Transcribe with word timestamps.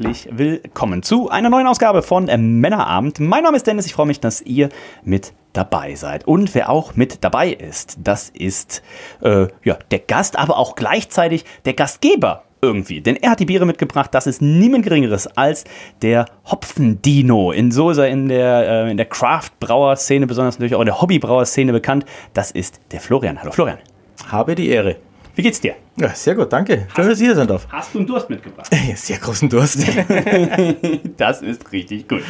willkommen 0.00 1.02
zu 1.02 1.28
einer 1.28 1.50
neuen 1.50 1.66
Ausgabe 1.66 2.00
von 2.00 2.28
äh, 2.28 2.38
Männerabend. 2.38 3.20
Mein 3.20 3.42
Name 3.42 3.58
ist 3.58 3.66
Dennis, 3.66 3.84
ich 3.84 3.92
freue 3.92 4.06
mich, 4.06 4.18
dass 4.18 4.40
ihr 4.40 4.70
mit 5.04 5.34
dabei 5.52 5.94
seid. 5.94 6.26
Und 6.26 6.54
wer 6.54 6.70
auch 6.70 6.96
mit 6.96 7.22
dabei 7.22 7.50
ist, 7.50 7.98
das 8.02 8.30
ist 8.30 8.82
äh, 9.20 9.48
ja, 9.62 9.78
der 9.90 9.98
Gast, 9.98 10.38
aber 10.38 10.56
auch 10.56 10.74
gleichzeitig 10.74 11.44
der 11.66 11.74
Gastgeber 11.74 12.44
irgendwie. 12.62 13.02
Denn 13.02 13.16
er 13.16 13.32
hat 13.32 13.40
die 13.40 13.44
Biere 13.44 13.66
mitgebracht. 13.66 14.14
Das 14.14 14.26
ist 14.26 14.40
niemand 14.40 14.84
Geringeres 14.84 15.26
als 15.26 15.64
der 16.00 16.24
Hopfendino. 16.50 17.52
In 17.52 17.70
so 17.70 17.90
ist 17.90 17.98
er 17.98 18.08
in 18.08 18.28
der, 18.30 18.86
äh, 18.86 18.94
der 18.94 19.06
Craft-Brauer-Szene, 19.06 20.26
besonders 20.26 20.56
natürlich 20.56 20.76
auch 20.76 20.80
in 20.80 20.86
der 20.86 21.02
Hobby-Brauer-Szene 21.02 21.72
bekannt. 21.72 22.06
Das 22.32 22.50
ist 22.50 22.80
der 22.92 23.00
Florian. 23.00 23.38
Hallo 23.38 23.52
Florian. 23.52 23.78
Habe 24.28 24.54
die 24.54 24.70
Ehre. 24.70 24.96
Wie 25.40 25.42
geht's 25.42 25.58
dir? 25.62 25.76
Ja, 25.96 26.10
sehr 26.10 26.34
gut, 26.34 26.52
danke. 26.52 26.86
Schön, 26.94 27.08
dass 27.08 27.18
ich 27.18 27.24
hier 27.24 27.34
sein 27.34 27.48
darf. 27.48 27.66
Hast 27.72 27.94
du 27.94 27.98
einen 28.00 28.06
Durst 28.06 28.28
mitgebracht? 28.28 28.68
Sehr 28.94 29.16
großen 29.16 29.48
Durst. 29.48 29.78
das 31.16 31.40
ist 31.40 31.72
richtig 31.72 32.08
gut. 32.08 32.20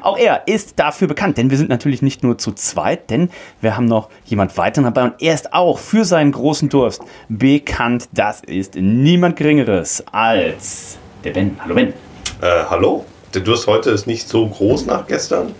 Auch 0.00 0.16
er 0.16 0.46
ist 0.46 0.78
dafür 0.78 1.08
bekannt, 1.08 1.36
denn 1.36 1.50
wir 1.50 1.58
sind 1.58 1.68
natürlich 1.68 2.00
nicht 2.00 2.22
nur 2.22 2.38
zu 2.38 2.52
zweit, 2.52 3.10
denn 3.10 3.30
wir 3.60 3.76
haben 3.76 3.86
noch 3.86 4.08
jemand 4.24 4.56
weiteren 4.56 4.84
dabei 4.84 5.02
und 5.02 5.14
er 5.20 5.34
ist 5.34 5.52
auch 5.52 5.80
für 5.80 6.04
seinen 6.04 6.30
großen 6.30 6.68
Durst 6.68 7.02
bekannt. 7.28 8.08
Das 8.12 8.40
ist 8.40 8.76
niemand 8.76 9.34
Geringeres 9.34 10.04
als 10.12 10.96
der 11.24 11.32
Ben. 11.32 11.58
Hallo 11.64 11.74
Ben. 11.74 11.88
Äh, 11.88 12.64
hallo. 12.70 13.04
Der 13.34 13.40
Durst 13.40 13.66
heute 13.66 13.90
ist 13.90 14.06
nicht 14.06 14.28
so 14.28 14.46
groß 14.46 14.86
nach 14.86 15.08
gestern. 15.08 15.56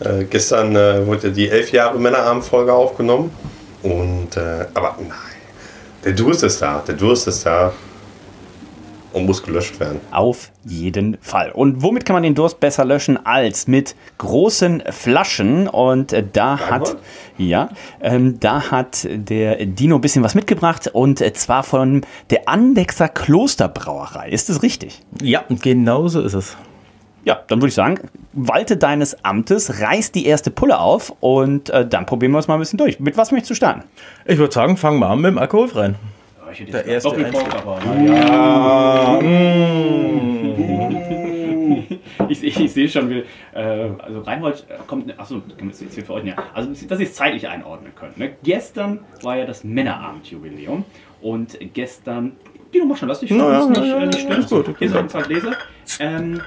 Äh, 0.00 0.24
gestern 0.24 0.76
äh, 0.76 1.06
wurde 1.06 1.32
die 1.32 1.48
elf 1.48 1.72
Jahre 1.72 1.98
Männerabend-Folge 1.98 2.74
aufgenommen. 2.74 3.30
Und, 3.82 4.36
äh, 4.36 4.66
aber 4.74 4.98
nein, 4.98 5.27
der 6.08 6.16
Durst 6.16 6.42
ist 6.42 6.62
da. 6.62 6.82
Der 6.88 6.94
Durst 6.94 7.28
ist 7.28 7.44
da 7.44 7.70
und 9.12 9.26
muss 9.26 9.42
gelöscht 9.42 9.78
werden. 9.78 10.00
Auf 10.10 10.50
jeden 10.64 11.18
Fall. 11.20 11.50
Und 11.50 11.82
womit 11.82 12.06
kann 12.06 12.14
man 12.14 12.22
den 12.22 12.34
Durst 12.34 12.60
besser 12.60 12.86
löschen 12.86 13.26
als 13.26 13.66
mit 13.66 13.94
großen 14.16 14.84
Flaschen? 14.88 15.68
Und 15.68 16.14
äh, 16.14 16.24
da 16.32 16.58
hat, 16.58 16.96
ja, 17.36 17.68
ähm, 18.00 18.40
da 18.40 18.70
hat 18.70 19.06
der 19.06 19.66
Dino 19.66 19.96
ein 19.96 20.00
bisschen 20.00 20.24
was 20.24 20.34
mitgebracht 20.34 20.88
und 20.90 21.20
äh, 21.20 21.34
zwar 21.34 21.62
von 21.62 22.00
der 22.30 22.48
Andexer 22.48 23.10
Klosterbrauerei. 23.10 24.30
Ist 24.30 24.48
das 24.48 24.62
richtig? 24.62 25.02
Ja, 25.20 25.44
genau 25.60 26.08
so 26.08 26.22
ist 26.22 26.32
es. 26.32 26.56
Ja, 27.28 27.38
dann 27.46 27.60
würde 27.60 27.68
ich 27.68 27.74
sagen, 27.74 28.00
walte 28.32 28.78
deines 28.78 29.22
Amtes, 29.22 29.82
reiß 29.82 30.12
die 30.12 30.24
erste 30.24 30.50
Pulle 30.50 30.80
auf 30.80 31.12
und 31.20 31.68
äh, 31.68 31.86
dann 31.86 32.06
probieren 32.06 32.32
wir 32.32 32.38
es 32.38 32.48
mal 32.48 32.54
ein 32.54 32.60
bisschen 32.60 32.78
durch. 32.78 32.98
Mit 33.00 33.18
was 33.18 33.32
möchtest 33.32 33.50
du 33.50 33.54
starten? 33.54 33.82
Ich 34.24 34.38
würde 34.38 34.54
sagen, 34.54 34.78
fangen 34.78 34.98
wir 34.98 35.10
an 35.10 35.20
mit 35.20 35.32
dem 35.32 35.36
Alkoholfreien. 35.36 35.96
Der 36.72 36.86
erste 36.86 37.10
aber, 37.10 37.78
Ja. 38.02 39.18
ich, 42.30 42.42
ich, 42.42 42.58
ich 42.60 42.72
sehe 42.72 42.88
schon, 42.88 43.10
wie, 43.10 43.24
äh, 43.54 43.90
also 43.98 44.20
Reinhold 44.20 44.64
kommt, 44.86 45.20
achso, 45.20 45.42
können 45.58 45.70
wir 45.70 45.78
jetzt 45.78 45.94
hier 45.94 46.06
verordnen, 46.06 46.32
ja. 46.34 46.42
Also, 46.54 46.70
dass 46.88 46.98
ihr 46.98 47.04
es 47.06 47.14
zeitlich 47.14 47.46
einordnen 47.46 47.92
könnt. 47.94 48.16
Ne? 48.16 48.36
Gestern 48.42 49.00
war 49.20 49.36
ja 49.36 49.44
das 49.44 49.64
Männerabendjubiläum 49.64 50.86
und 51.20 51.58
gestern, 51.74 52.36
die 52.72 52.78
Nummer 52.78 52.96
schon, 52.96 53.08
lass 53.08 53.20
dich 53.20 53.28
Ja, 53.28 53.36
ja, 53.36 53.66
nicht, 53.66 53.84
ja, 53.84 53.98
äh, 53.98 54.06
nicht 54.06 54.20
stören. 54.20 54.46
gut, 54.64 54.78
Hier 54.78 54.88
ist 54.88 54.96
ein 54.96 55.08
paar 55.08 55.24
Gläser. 55.24 55.52
Ähm, 56.00 56.40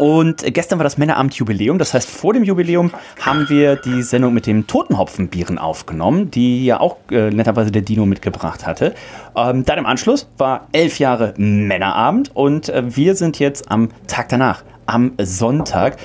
und 0.00 0.42
gestern 0.54 0.78
war 0.78 0.84
das 0.84 0.96
Männerabend-Jubiläum. 0.96 1.76
Das 1.76 1.92
heißt, 1.92 2.08
vor 2.08 2.32
dem 2.32 2.42
Jubiläum 2.42 2.90
haben 3.20 3.50
wir 3.50 3.76
die 3.76 4.02
Sendung 4.02 4.32
mit 4.32 4.46
dem 4.46 4.66
Totenhopfenbieren 4.66 5.58
aufgenommen, 5.58 6.30
die 6.30 6.64
ja 6.64 6.80
auch 6.80 6.96
äh, 7.10 7.28
netterweise 7.28 7.70
der 7.70 7.82
Dino 7.82 8.06
mitgebracht 8.06 8.66
hatte. 8.66 8.94
Ähm, 9.36 9.66
dann 9.66 9.76
im 9.78 9.84
Anschluss 9.84 10.26
war 10.38 10.68
elf 10.72 10.98
Jahre 11.00 11.34
Männerabend 11.36 12.34
und 12.34 12.70
äh, 12.70 12.96
wir 12.96 13.14
sind 13.14 13.38
jetzt 13.38 13.70
am 13.70 13.90
Tag 14.06 14.30
danach, 14.30 14.64
am 14.86 15.12
Sonntag. 15.20 15.98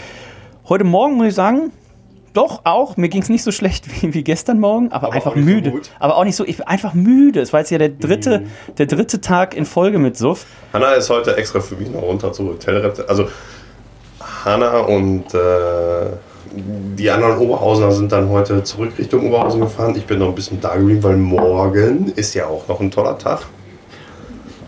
Heute 0.67 0.84
Morgen 0.84 1.16
muss 1.16 1.28
ich 1.28 1.35
sagen, 1.35 1.72
doch 2.34 2.66
auch. 2.66 2.97
Mir 2.97 3.07
ging 3.07 3.22
es 3.22 3.29
nicht 3.29 3.44
so 3.44 3.53
schlecht 3.53 3.85
wie, 4.01 4.13
wie 4.13 4.25
gestern 4.25 4.59
Morgen, 4.59 4.91
aber, 4.91 5.07
Aber 5.07 5.16
einfach 5.16 5.35
so 5.35 5.39
müde. 5.39 5.72
gut. 5.72 5.91
aber 6.00 6.17
auch 6.17 6.25
nicht 6.25 6.35
so, 6.35 6.45
ich 6.45 6.57
bin 6.57 6.67
einfach 6.67 6.94
müde. 6.95 7.39
Es 7.39 7.53
war 7.53 7.61
jetzt 7.61 7.69
ja 7.69 7.78
der 7.78 7.89
dritte, 7.89 8.44
der 8.78 8.88
dritte 8.88 9.22
Tag 9.22 9.55
in 9.55 9.66
Folge 9.66 10.00
mit 10.00 10.17
Suff. 10.17 10.45
Hanna 10.73 10.91
ist 10.95 11.09
heute 11.09 11.38
extra 11.38 11.61
für 11.61 11.75
mich 11.75 11.89
noch 11.89 12.01
runter 12.01 12.34
zur 12.34 12.47
Hotelrezeption. 12.47 13.07
Also 13.07 13.29
Hanna 14.45 14.79
und 14.81 15.33
äh, 15.33 16.11
die 16.53 17.09
anderen 17.09 17.39
Oberhausener 17.39 17.91
sind 17.91 18.11
dann 18.11 18.29
heute 18.29 18.63
zurück 18.63 18.94
Richtung 18.97 19.28
Oberhausen 19.28 19.59
gefahren. 19.59 19.95
Ich 19.97 20.06
bin 20.06 20.19
noch 20.19 20.29
ein 20.29 20.35
bisschen 20.35 20.61
da 20.61 20.75
geblieben, 20.75 21.03
weil 21.03 21.17
morgen 21.17 22.13
ist 22.16 22.33
ja 22.35 22.45
auch 22.45 22.67
noch 22.67 22.79
ein 22.79 22.91
toller 22.91 23.17
Tag. 23.17 23.41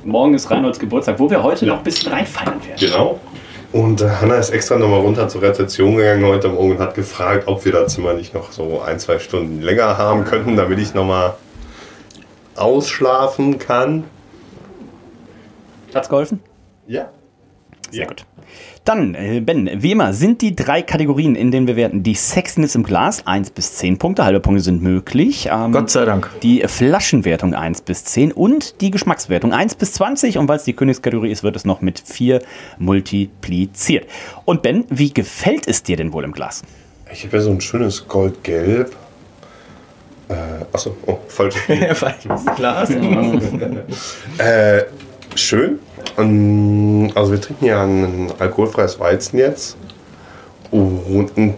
Morgen 0.03 0.33
ist 0.33 0.49
Reinholds 0.49 0.79
Geburtstag, 0.79 1.19
wo 1.19 1.29
wir 1.29 1.43
heute 1.43 1.65
noch 1.67 1.77
ein 1.77 1.83
bisschen 1.83 2.11
reinfeiern 2.11 2.55
werden. 2.65 2.79
Genau. 2.79 3.19
Und 3.71 4.01
äh, 4.01 4.09
Hanna 4.09 4.35
ist 4.35 4.49
extra 4.49 4.77
nochmal 4.77 5.01
runter 5.01 5.27
zur 5.27 5.43
Rezeption 5.43 5.97
gegangen 5.97 6.25
heute 6.25 6.49
Morgen 6.49 6.71
und 6.71 6.79
hat 6.79 6.95
gefragt, 6.95 7.47
ob 7.47 7.63
wir 7.63 7.73
das 7.73 7.93
Zimmer 7.93 8.13
nicht 8.13 8.33
noch 8.33 8.51
so 8.51 8.81
ein, 8.81 8.97
zwei 8.99 9.19
Stunden 9.19 9.61
länger 9.61 9.97
haben 9.97 10.23
könnten, 10.23 10.55
damit 10.55 10.79
ich 10.79 10.93
nochmal 10.93 11.35
ausschlafen 12.55 13.59
kann. 13.59 14.05
Hat's 15.93 16.09
geholfen? 16.09 16.41
Ja. 16.87 17.09
Sehr 17.91 18.07
gut. 18.07 18.25
Dann, 18.85 19.15
äh, 19.15 19.41
Ben, 19.41 19.69
wie 19.81 19.91
immer, 19.91 20.13
sind 20.13 20.41
die 20.41 20.55
drei 20.55 20.81
Kategorien, 20.81 21.35
in 21.35 21.51
denen 21.51 21.67
wir 21.67 21.75
werten. 21.75 22.03
Die 22.03 22.15
Sexiness 22.15 22.73
im 22.75 22.83
Glas, 22.83 23.27
1 23.27 23.49
bis 23.49 23.75
10 23.75 23.97
Punkte, 23.97 24.23
halbe 24.23 24.39
Punkte 24.39 24.63
sind 24.63 24.81
möglich. 24.81 25.49
Ähm, 25.51 25.73
Gott 25.73 25.89
sei 25.89 26.05
Dank. 26.05 26.29
Die 26.41 26.63
Flaschenwertung 26.65 27.53
1 27.53 27.81
bis 27.81 28.05
10 28.05 28.31
und 28.31 28.79
die 28.79 28.91
Geschmackswertung 28.91 29.51
1 29.51 29.75
bis 29.75 29.93
20. 29.93 30.37
Und 30.37 30.47
weil 30.47 30.57
es 30.57 30.63
die 30.63 30.73
Königskategorie 30.73 31.31
ist, 31.31 31.43
wird 31.43 31.57
es 31.57 31.65
noch 31.65 31.81
mit 31.81 31.99
4 31.99 32.41
multipliziert. 32.79 34.07
Und 34.45 34.61
Ben, 34.61 34.85
wie 34.89 35.13
gefällt 35.13 35.67
es 35.67 35.83
dir 35.83 35.97
denn 35.97 36.13
wohl 36.13 36.23
im 36.23 36.31
Glas? 36.31 36.63
Ich 37.11 37.25
habe 37.25 37.37
ja 37.37 37.43
so 37.43 37.51
ein 37.51 37.59
schönes 37.59 38.07
Goldgelb. 38.07 38.95
Äh, 40.29 40.33
achso, 40.73 40.95
oh, 41.05 41.19
falsch. 41.27 41.55
Falsches 41.93 42.45
Glas. 42.55 42.89
äh, 44.37 44.83
schön. 45.37 45.79
Ähm, 46.17 47.11
also 47.15 47.31
wir 47.31 47.41
trinken 47.41 47.65
ja 47.65 47.83
ein 47.83 48.31
alkoholfreies 48.39 48.99
Weizen 48.99 49.37
jetzt. 49.39 49.77
Und 50.71 51.31
ein, 51.37 51.53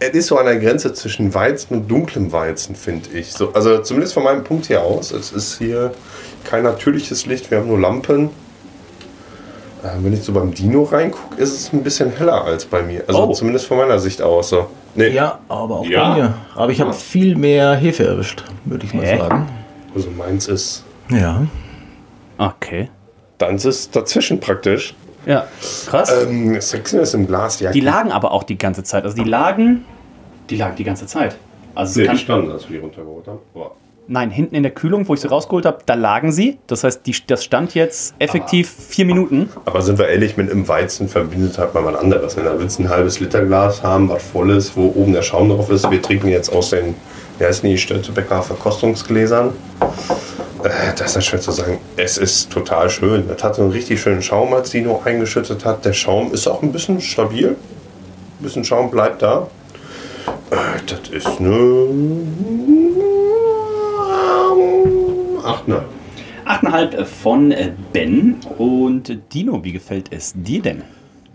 es 0.00 0.10
ist 0.10 0.26
so 0.28 0.38
an 0.38 0.46
der 0.46 0.58
Grenze 0.58 0.92
zwischen 0.92 1.32
Weizen 1.34 1.74
und 1.74 1.88
dunklem 1.90 2.32
Weizen, 2.32 2.74
finde 2.74 3.10
ich. 3.14 3.32
So, 3.32 3.52
also 3.52 3.78
zumindest 3.78 4.14
von 4.14 4.24
meinem 4.24 4.44
Punkt 4.44 4.66
hier 4.66 4.82
aus. 4.82 5.12
Es 5.12 5.32
ist 5.32 5.58
hier 5.58 5.92
kein 6.44 6.64
natürliches 6.64 7.26
Licht, 7.26 7.50
wir 7.50 7.58
haben 7.58 7.68
nur 7.68 7.78
Lampen. 7.80 8.26
Äh, 9.82 9.88
wenn 10.02 10.12
ich 10.12 10.22
so 10.22 10.32
beim 10.32 10.52
Dino 10.54 10.82
reingucke, 10.84 11.40
ist 11.40 11.52
es 11.54 11.72
ein 11.72 11.82
bisschen 11.82 12.10
heller 12.16 12.44
als 12.44 12.64
bei 12.64 12.82
mir. 12.82 13.04
Also 13.06 13.22
Oh. 13.28 13.32
zumindest 13.32 13.66
von 13.66 13.76
meiner 13.78 13.98
Sicht 13.98 14.22
aus. 14.22 14.48
So. 14.50 14.66
Nee, 14.94 15.08
Ja, 15.08 15.38
aber 15.48 15.80
auch 15.80 15.86
Ja. 15.86 16.10
bei 16.10 16.16
mir. 16.20 16.34
Aber 16.54 16.72
ich 16.72 16.80
habe 16.80 16.92
viel 16.92 17.36
mehr 17.36 17.74
Hefe 17.74 18.06
erwischt, 18.06 18.44
würde 18.64 18.86
ich 18.86 18.94
mal 18.94 19.04
Hä? 19.04 19.18
sagen. 19.18 19.48
Also 19.94 20.08
meins 20.10 20.48
ist. 20.48 20.84
Ja. 21.10 21.46
Okay. 22.38 22.88
Deins 23.38 23.64
ist 23.64 23.94
dazwischen 23.94 24.40
praktisch. 24.40 24.94
Ja, 25.26 25.46
krass. 25.86 26.12
Ähm, 26.22 26.60
Sexiness 26.60 27.14
im 27.14 27.26
Glas, 27.26 27.60
ja. 27.60 27.72
die 27.72 27.80
lagen 27.80 28.12
aber 28.12 28.32
auch 28.32 28.42
die 28.42 28.58
ganze 28.58 28.82
Zeit. 28.82 29.04
Also 29.04 29.16
die 29.16 29.28
lagen, 29.28 29.84
die 30.50 30.56
lagen 30.56 30.76
die 30.76 30.84
ganze 30.84 31.06
Zeit. 31.06 31.36
Also 31.74 31.90
es 31.92 31.96
Nee, 31.96 32.04
kann, 32.06 32.16
die 32.16 32.22
standen, 32.22 32.50
als 32.50 32.68
wir 32.68 32.76
die 32.76 32.82
runtergeholt 32.82 33.26
haben. 33.26 33.38
Aber 33.54 33.72
Nein, 34.06 34.30
hinten 34.30 34.54
in 34.54 34.62
der 34.62 34.72
Kühlung, 34.72 35.08
wo 35.08 35.14
ich 35.14 35.20
sie 35.20 35.28
rausgeholt 35.28 35.64
habe, 35.64 35.78
da 35.86 35.94
lagen 35.94 36.30
sie. 36.30 36.58
Das 36.66 36.84
heißt, 36.84 37.06
die, 37.06 37.16
das 37.26 37.42
stand 37.42 37.74
jetzt 37.74 38.14
effektiv 38.18 38.70
vier 38.70 39.06
Minuten. 39.06 39.48
Aber 39.64 39.80
sind 39.80 39.98
wir 39.98 40.08
ehrlich, 40.08 40.36
mit 40.36 40.50
einem 40.50 40.68
Weizen 40.68 41.08
verbindet 41.08 41.56
halt 41.56 41.72
mal 41.72 41.86
was 41.86 41.96
anderes. 41.96 42.36
Wenn 42.36 42.44
da 42.44 42.58
willst 42.58 42.78
du 42.78 42.82
ein 42.82 42.90
halbes 42.90 43.18
Liter 43.20 43.46
Glas 43.46 43.82
haben, 43.82 44.10
was 44.10 44.22
voll 44.22 44.50
ist, 44.50 44.76
wo 44.76 44.92
oben 44.94 45.14
der 45.14 45.22
Schaum 45.22 45.48
drauf 45.48 45.70
ist. 45.70 45.90
Wir 45.90 46.02
trinken 46.02 46.28
jetzt 46.28 46.52
aus 46.52 46.68
den, 46.70 46.94
wie 47.38 47.44
heißen 47.44 47.68
die, 47.68 47.78
Störtebecker 47.78 48.42
Verkostungsgläsern. 48.42 49.52
Äh, 50.64 50.94
das 50.96 51.16
ist 51.16 51.26
schwer 51.26 51.40
zu 51.40 51.50
sagen. 51.50 51.78
Es 51.96 52.16
ist 52.16 52.50
total 52.50 52.88
schön. 52.88 53.28
Das 53.28 53.42
hat 53.42 53.56
so 53.56 53.62
einen 53.62 53.72
richtig 53.72 54.00
schönen 54.00 54.22
Schaum, 54.22 54.54
als 54.54 54.70
Dino 54.70 55.02
eingeschüttet 55.04 55.64
hat. 55.64 55.84
Der 55.84 55.92
Schaum 55.92 56.32
ist 56.32 56.46
auch 56.46 56.62
ein 56.62 56.72
bisschen 56.72 57.00
stabil. 57.00 57.48
Ein 57.48 58.42
bisschen 58.42 58.64
Schaum 58.64 58.90
bleibt 58.90 59.22
da. 59.22 59.48
Äh, 60.50 60.56
das 60.86 61.10
ist 61.10 61.40
eine 61.40 61.88
8, 65.44 65.68
ne? 65.68 65.84
8,5 66.46 67.04
von 67.04 67.54
Ben. 67.92 68.36
Und 68.58 69.18
Dino, 69.32 69.62
wie 69.64 69.72
gefällt 69.72 70.12
es 70.12 70.32
dir 70.34 70.62
denn? 70.62 70.82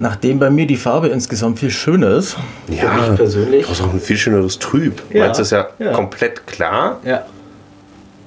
Nachdem 0.02 0.40
bei 0.40 0.50
mir 0.50 0.66
die 0.66 0.78
Farbe 0.78 1.10
insgesamt 1.10 1.60
viel 1.60 1.72
schöner 1.72 2.12
ist, 2.12 2.38
für 2.68 2.72
mich 2.72 3.16
persönlich, 3.18 3.68
Das 3.68 3.80
ist 3.80 3.86
auch 3.86 3.94
ein 3.94 4.00
viel 4.00 4.16
schöneres 4.18 4.58
Trüb. 4.58 5.02
Ja, 5.12 5.26
Meins 5.26 5.40
ist 5.40 5.52
ja, 5.52 5.68
ja. 5.78 5.92
komplett 5.92 6.48
klar. 6.48 7.00
ja, 7.04 7.26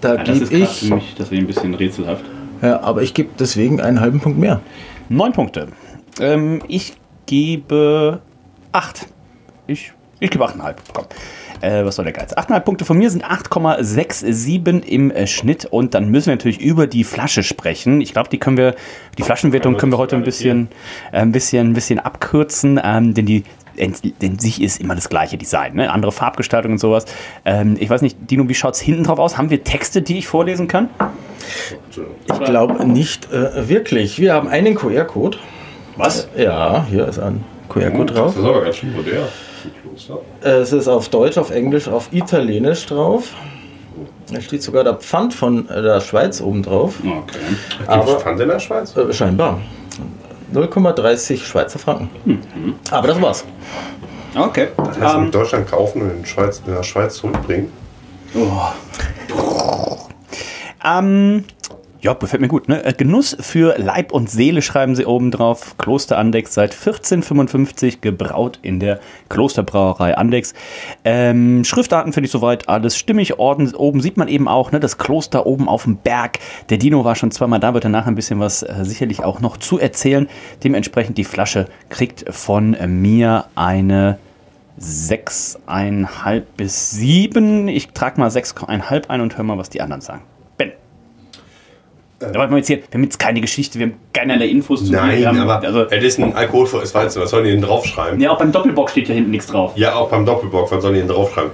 da 0.02 0.16
gebe 0.16 0.44
ich, 0.54 0.90
mich 0.90 1.14
das 1.16 1.30
ein 1.30 1.46
bisschen 1.46 1.74
rätselhaft. 1.74 2.24
ja, 2.60 2.80
aber 2.82 3.00
ich 3.02 3.14
gebe 3.14 3.30
deswegen 3.38 3.80
einen 3.80 4.00
halben 4.00 4.20
Punkt 4.20 4.38
mehr. 4.38 4.60
Neun 5.08 5.32
Punkte. 5.32 5.68
Ähm, 6.20 6.60
ich 6.68 6.94
gebe 7.26 8.20
acht. 8.72 9.06
Ich, 9.66 9.92
ich 10.22 10.30
gebe 10.30 10.44
8,5. 10.44 10.74
Komm. 10.92 11.04
Äh, 11.60 11.84
was 11.84 11.96
soll 11.96 12.04
der 12.04 12.12
Geiz? 12.12 12.32
8,5 12.34 12.60
Punkte 12.60 12.84
von 12.84 12.98
mir 12.98 13.10
sind 13.10 13.24
8,67 13.24 14.84
im 14.84 15.10
äh, 15.10 15.26
Schnitt. 15.26 15.64
Und 15.66 15.94
dann 15.94 16.10
müssen 16.10 16.26
wir 16.26 16.34
natürlich 16.34 16.60
über 16.60 16.86
die 16.86 17.04
Flasche 17.04 17.42
sprechen. 17.42 18.00
Ich 18.00 18.12
glaube, 18.12 18.28
die 18.28 18.38
können 18.38 18.56
wir, 18.56 18.74
die 19.18 19.22
Flaschenwertung 19.22 19.76
können 19.76 19.92
wir 19.92 19.98
heute 19.98 20.16
ein 20.16 20.22
bisschen, 20.22 20.68
äh, 21.12 21.18
ein 21.18 21.32
bisschen, 21.32 21.70
ein 21.70 21.74
bisschen 21.74 21.98
abkürzen, 21.98 22.80
ähm, 22.82 23.14
denn 23.14 23.26
die 23.26 23.44
in, 23.74 23.94
in 24.20 24.38
sich 24.38 24.60
ist 24.60 24.80
immer 24.80 24.94
das 24.94 25.08
gleiche 25.08 25.38
Design, 25.38 25.74
ne? 25.74 25.90
andere 25.90 26.12
Farbgestaltung 26.12 26.72
und 26.72 26.78
sowas. 26.78 27.06
Ähm, 27.44 27.76
ich 27.80 27.88
weiß 27.88 28.02
nicht, 28.02 28.18
Dino, 28.30 28.48
wie 28.48 28.54
schaut 28.54 28.74
es 28.74 28.80
hinten 28.80 29.04
drauf 29.04 29.18
aus? 29.18 29.38
Haben 29.38 29.48
wir 29.50 29.64
Texte, 29.64 30.02
die 30.02 30.18
ich 30.18 30.26
vorlesen 30.26 30.68
kann? 30.68 30.90
Ich 31.90 32.44
glaube 32.44 32.86
nicht 32.86 33.32
äh, 33.32 33.68
wirklich. 33.68 34.18
Wir 34.18 34.34
haben 34.34 34.48
einen 34.48 34.74
QR-Code. 34.74 35.38
Was? 35.96 36.28
Ja, 36.36 36.86
hier 36.88 37.08
ist 37.08 37.18
ein 37.18 37.44
QR-Code 37.68 38.12
drauf. 38.12 38.34
Das 38.34 38.42
ist 38.42 38.48
aber 38.48 38.62
ganz 38.62 38.76
schön 38.76 38.94
modern. 38.94 39.28
Es 40.40 40.72
ist 40.72 40.88
auf 40.88 41.08
Deutsch, 41.08 41.38
auf 41.38 41.50
Englisch, 41.50 41.88
auf 41.88 42.08
Italienisch 42.12 42.86
drauf. 42.86 43.30
Da 44.32 44.40
steht 44.40 44.62
sogar 44.62 44.84
der 44.84 44.94
Pfand 44.94 45.34
von 45.34 45.66
der 45.66 46.00
Schweiz 46.00 46.40
oben 46.40 46.62
drauf. 46.62 46.94
Okay. 47.00 47.38
Gibt 47.78 47.88
Aber- 47.88 48.16
es 48.16 48.22
Pfand 48.22 48.40
in 48.40 48.48
der 48.48 48.58
Schweiz? 48.58 48.96
Äh, 48.96 49.12
scheinbar. 49.12 49.60
0,30 50.52 51.42
Schweizer 51.44 51.78
Franken. 51.78 52.08
Aber 52.90 53.08
das 53.08 53.20
war's. 53.20 53.44
Okay. 54.34 54.68
Das 54.76 54.98
heißt, 55.00 55.14
Ähm, 55.16 55.24
in 55.24 55.30
Deutschland 55.30 55.70
kaufen 55.70 56.02
und 56.02 56.10
in, 56.10 56.26
Schweiz, 56.26 56.62
in 56.66 56.74
der 56.74 56.82
Schweiz 56.82 57.16
zurückbringen. 57.16 57.70
Ähm, 60.84 61.44
ja, 62.02 62.14
gefällt 62.14 62.40
mir 62.40 62.48
gut. 62.48 62.68
Ne? 62.68 62.84
Äh, 62.84 62.92
Genuss 62.94 63.36
für 63.38 63.76
Leib 63.78 64.12
und 64.12 64.28
Seele 64.28 64.60
schreiben 64.60 64.96
sie 64.96 65.06
oben 65.06 65.30
drauf. 65.30 65.76
Kloster 65.78 66.18
Andex 66.18 66.52
seit 66.52 66.72
1455 66.72 68.00
gebraut 68.00 68.58
in 68.62 68.80
der 68.80 68.98
Klosterbrauerei 69.28 70.16
Andex. 70.16 70.52
Ähm, 71.04 71.62
Schriftarten 71.62 72.12
finde 72.12 72.26
ich 72.26 72.32
soweit 72.32 72.68
alles 72.68 72.96
stimmig. 72.96 73.38
Orden, 73.38 73.72
oben 73.72 74.00
sieht 74.00 74.16
man 74.16 74.26
eben 74.26 74.48
auch 74.48 74.72
ne, 74.72 74.80
das 74.80 74.98
Kloster 74.98 75.46
oben 75.46 75.68
auf 75.68 75.84
dem 75.84 75.96
Berg. 75.96 76.40
Der 76.70 76.78
Dino 76.78 77.04
war 77.04 77.14
schon 77.14 77.30
zweimal 77.30 77.60
da, 77.60 77.72
wird 77.72 77.84
danach 77.84 78.08
ein 78.08 78.16
bisschen 78.16 78.40
was 78.40 78.64
äh, 78.64 78.84
sicherlich 78.84 79.22
auch 79.22 79.40
noch 79.40 79.56
zu 79.56 79.78
erzählen. 79.78 80.28
Dementsprechend 80.64 81.18
die 81.18 81.24
Flasche 81.24 81.66
kriegt 81.88 82.24
von 82.34 82.74
äh, 82.74 82.88
mir 82.88 83.44
eine 83.54 84.18
6,5 84.80 86.42
bis 86.56 86.90
7. 86.90 87.68
Ich 87.68 87.90
trage 87.90 88.18
mal 88.18 88.28
6,5 88.28 89.08
ein 89.08 89.20
und 89.20 89.36
hör 89.36 89.44
mal, 89.44 89.56
was 89.56 89.70
die 89.70 89.80
anderen 89.80 90.00
sagen. 90.00 90.22
Ben. 92.22 92.32
Da 92.32 92.38
wollen 92.40 92.50
wir 92.50 92.56
jetzt 92.58 92.68
hier, 92.68 92.78
wir 92.78 92.84
haben 92.94 93.04
jetzt 93.04 93.18
keine 93.18 93.40
Geschichte, 93.40 93.78
wir 93.78 93.86
haben 93.86 93.94
keinerlei 94.12 94.46
Infos 94.46 94.84
zu 94.86 94.92
Nein, 94.92 95.26
haben, 95.26 95.38
aber 95.40 95.66
Also, 95.66 95.82
es 95.90 96.04
ist 96.04 96.18
ein 96.18 96.34
alkoholfreies 96.34 96.94
Weizen. 96.94 97.22
Was 97.22 97.30
sollen 97.30 97.44
die 97.44 97.50
denn 97.50 97.62
draufschreiben? 97.62 98.20
ja, 98.20 98.30
auch 98.30 98.38
beim 98.38 98.52
Doppelbock 98.52 98.90
steht 98.90 99.08
ja 99.08 99.14
hinten 99.14 99.30
nichts 99.30 99.46
drauf. 99.48 99.72
Ja, 99.76 99.94
auch 99.94 100.08
beim 100.08 100.24
Doppelbock. 100.24 100.70
Was 100.70 100.82
sollen 100.82 100.94
die 100.94 101.00
denn 101.00 101.08
draufschreiben? 101.08 101.50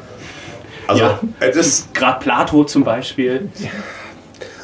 Also, 0.87 1.03
Ja. 1.05 1.19
es 1.41 1.57
ist. 1.57 1.95
Gerade 1.95 2.19
Plato 2.21 2.65
zum 2.65 2.85
Beispiel. 2.85 3.49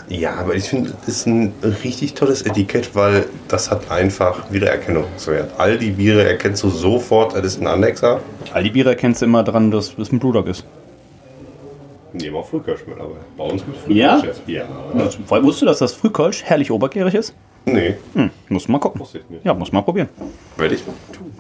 Ja, 0.08 0.34
aber 0.34 0.54
ich 0.54 0.64
finde, 0.64 0.92
das 1.06 1.16
ist 1.16 1.26
ein 1.26 1.52
richtig 1.82 2.12
tolles 2.14 2.42
Etikett, 2.42 2.94
weil 2.94 3.24
das 3.48 3.70
hat 3.70 3.90
einfach 3.90 4.50
Wiedererkennungswert. 4.52 5.52
All 5.58 5.78
die 5.78 5.90
Biere 5.92 6.24
erkennst 6.28 6.62
du 6.62 6.68
sofort, 6.68 7.34
das 7.34 7.44
ist 7.44 7.60
ein 7.62 7.66
Annexer. 7.66 8.20
All 8.52 8.62
die 8.62 8.70
Biere 8.70 8.90
erkennst 8.90 9.22
du 9.22 9.26
immer 9.26 9.42
dran, 9.42 9.70
dass 9.70 9.94
es 9.98 10.12
ein 10.12 10.18
Brewdog 10.18 10.46
ist. 10.48 10.64
Nehmen 12.14 12.37
auch 12.37 12.46
Frühkölsch 12.49 12.87
mit, 12.87 12.99
aber 12.99 13.16
bei 13.37 13.44
uns 13.44 13.64
gibt 13.64 13.76
es 13.76 13.94
Ja? 13.94 14.19
jetzt. 14.19 14.43
Ja. 14.46 14.64
Weil 15.28 15.43
wusstest 15.43 15.62
du, 15.62 15.66
dass 15.66 15.78
das 15.81 15.93
Frühkolsch 15.94 16.43
herrlich 16.44 16.70
obergärig 16.70 17.14
ist? 17.14 17.34
Nee, 17.66 17.96
Hm, 18.14 18.31
musst 18.49 18.69
du 18.69 18.72
mal 18.72 18.78
gucken. 18.78 19.00
wusste 19.00 19.19
ich 19.19 19.28
nicht. 19.31 19.44
Ja, 19.44 19.52
muss 19.55 19.72
mal 19.72 19.82
probieren. 19.82 20.08
Werde 20.56 20.75
ich 20.75 20.87
mal 20.87 20.94
tun. 21.12 21.32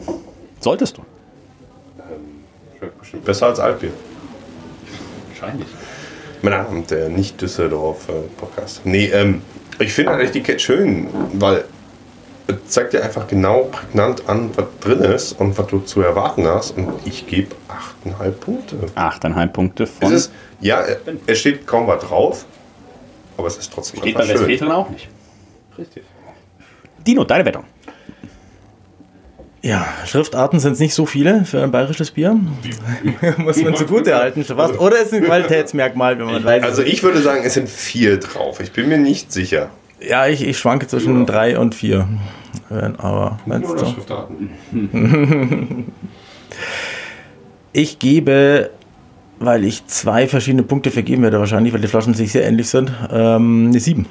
Solltest 0.60 0.96
du. 0.96 1.02
Schmeckt 2.78 2.98
bestimmt 2.98 3.24
besser 3.24 3.46
als 3.46 3.60
Altbier. 3.60 3.90
Wahrscheinlich. 5.28 5.68
Mein 6.42 6.52
Name 6.52 6.80
ist 6.80 6.90
der 6.90 7.08
Nicht-Düsseldorf-Podcast. 7.08 8.82
Nee, 8.84 9.06
ähm, 9.06 9.42
ich 9.78 9.92
finde 9.92 10.12
das 10.12 10.28
Etikett 10.30 10.60
schön, 10.60 11.06
weil 11.34 11.64
es 12.46 12.56
zeigt 12.68 12.92
dir 12.92 13.02
einfach 13.02 13.26
genau 13.26 13.68
prägnant 13.72 14.28
an, 14.28 14.50
was 14.54 14.66
drin 14.80 15.00
ist 15.00 15.32
und 15.40 15.56
was 15.56 15.66
du 15.68 15.78
zu 15.80 16.02
erwarten 16.02 16.46
hast. 16.46 16.76
Und 16.76 16.88
ich 17.06 17.26
gebe 17.26 17.54
8,5 18.04 18.30
Punkte. 18.32 18.76
8,5 18.94 19.46
Punkte 19.48 19.82
Es 19.84 19.90
von. 19.90 20.12
ist, 20.12 20.32
ja, 20.64 20.80
äh, 20.82 20.96
es 21.26 21.38
steht 21.40 21.66
kaum 21.66 21.86
was 21.86 22.02
drauf, 22.04 22.44
aber 23.36 23.46
es 23.46 23.56
ist 23.58 23.72
trotzdem 23.72 24.00
steht 24.00 24.14
bei 24.14 24.20
einfach 24.22 24.36
schön. 24.38 24.48
Westfalen 24.48 24.72
auch 24.72 24.90
nicht. 24.90 25.08
Richtig. 25.78 26.02
Dino, 27.06 27.24
deine 27.24 27.44
Wertung. 27.44 27.64
Ja, 29.62 29.86
Schriftarten 30.04 30.60
sind 30.60 30.72
es 30.72 30.78
nicht 30.80 30.94
so 30.94 31.06
viele 31.06 31.44
für 31.46 31.62
ein 31.62 31.70
bayerisches 31.70 32.10
Bier. 32.10 32.38
Muss 33.38 33.62
man 33.62 33.74
zugute 33.76 34.14
halten. 34.14 34.44
schon 34.44 34.56
fast. 34.56 34.78
Oder 34.78 35.00
ist 35.00 35.12
ein 35.14 35.24
Qualitätsmerkmal, 35.24 36.18
wenn 36.18 36.26
man 36.26 36.44
weiß. 36.44 36.62
Also 36.64 36.82
ich 36.82 37.02
würde 37.02 37.20
sagen, 37.22 37.42
es 37.44 37.54
sind 37.54 37.68
vier 37.70 38.18
drauf. 38.18 38.60
Ich 38.60 38.72
bin 38.72 38.88
mir 38.88 38.98
nicht 38.98 39.32
sicher. 39.32 39.70
ja, 40.00 40.26
ich, 40.26 40.46
ich 40.46 40.58
schwanke 40.58 40.86
zwischen 40.86 41.24
drei 41.24 41.58
und 41.58 41.74
vier. 41.74 42.06
Wenn- 42.68 42.96
Aber 43.00 43.38
meinst 43.46 43.70
du? 43.70 43.78
Schriftarten. 43.86 44.50
Ich 47.76 47.98
gebe, 47.98 48.70
weil 49.38 49.64
ich 49.64 49.86
zwei 49.86 50.26
verschiedene 50.28 50.62
Punkte 50.62 50.90
vergeben 50.90 51.22
werde, 51.22 51.38
wahrscheinlich, 51.38 51.72
weil 51.72 51.80
die 51.80 51.88
Flaschen 51.88 52.14
sich 52.14 52.32
sehr 52.32 52.44
ähnlich 52.44 52.68
sind, 52.68 52.92
ähm, 53.10 53.66
eine 53.68 53.80
7. 53.80 54.06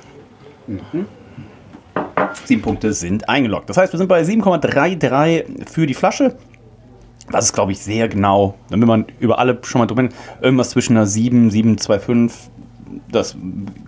Sieben 2.45 2.61
Punkte 2.61 2.93
sind 2.93 3.29
eingeloggt. 3.29 3.69
Das 3.69 3.77
heißt, 3.77 3.93
wir 3.93 3.97
sind 3.97 4.07
bei 4.07 4.21
7,33 4.21 5.69
für 5.69 5.87
die 5.87 5.93
Flasche. 5.93 6.35
Das 7.31 7.45
ist, 7.45 7.53
glaube 7.53 7.71
ich, 7.71 7.79
sehr 7.79 8.09
genau. 8.09 8.55
Wenn 8.69 8.79
man 8.79 9.05
über 9.19 9.39
alle 9.39 9.57
schon 9.63 9.79
mal 9.79 9.85
drüber 9.85 10.09
irgendwas 10.41 10.71
zwischen 10.71 10.97
einer 10.97 11.05
7, 11.05 11.49
7,25. 11.49 12.31
Das 13.11 13.35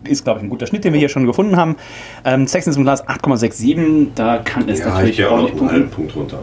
ist, 0.06 0.24
glaube 0.24 0.40
ich, 0.40 0.46
ein 0.46 0.50
guter 0.50 0.68
Schnitt, 0.68 0.84
den 0.84 0.94
wir 0.94 1.00
hier 1.00 1.10
schon 1.10 1.26
gefunden 1.26 1.58
haben. 1.58 1.76
Ähm, 2.24 2.48
Sexton 2.48 2.74
im 2.76 2.84
Glas 2.84 3.06
8,67. 3.08 4.08
Da 4.16 4.38
kann 4.38 4.68
es 4.70 4.80
Ja, 4.80 4.86
ich 4.86 4.92
natürlich 4.92 5.18
gehe 5.18 5.30
auch 5.30 5.54
noch 5.54 5.70
einen. 5.70 5.90
Punkt 5.90 6.16
runter. 6.16 6.40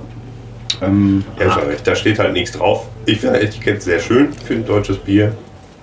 Ähm, 0.82 1.24
Ja. 1.38 1.60
Da 1.84 1.94
steht 1.94 2.18
halt 2.18 2.32
nichts 2.32 2.52
drauf. 2.52 2.86
Ich 3.06 3.20
finde 3.20 3.38
das 3.38 3.48
Etikett 3.48 3.82
sehr 3.82 4.00
schön 4.00 4.32
für 4.32 4.54
ein 4.54 4.66
deutsches 4.66 4.98
Bier. 4.98 5.32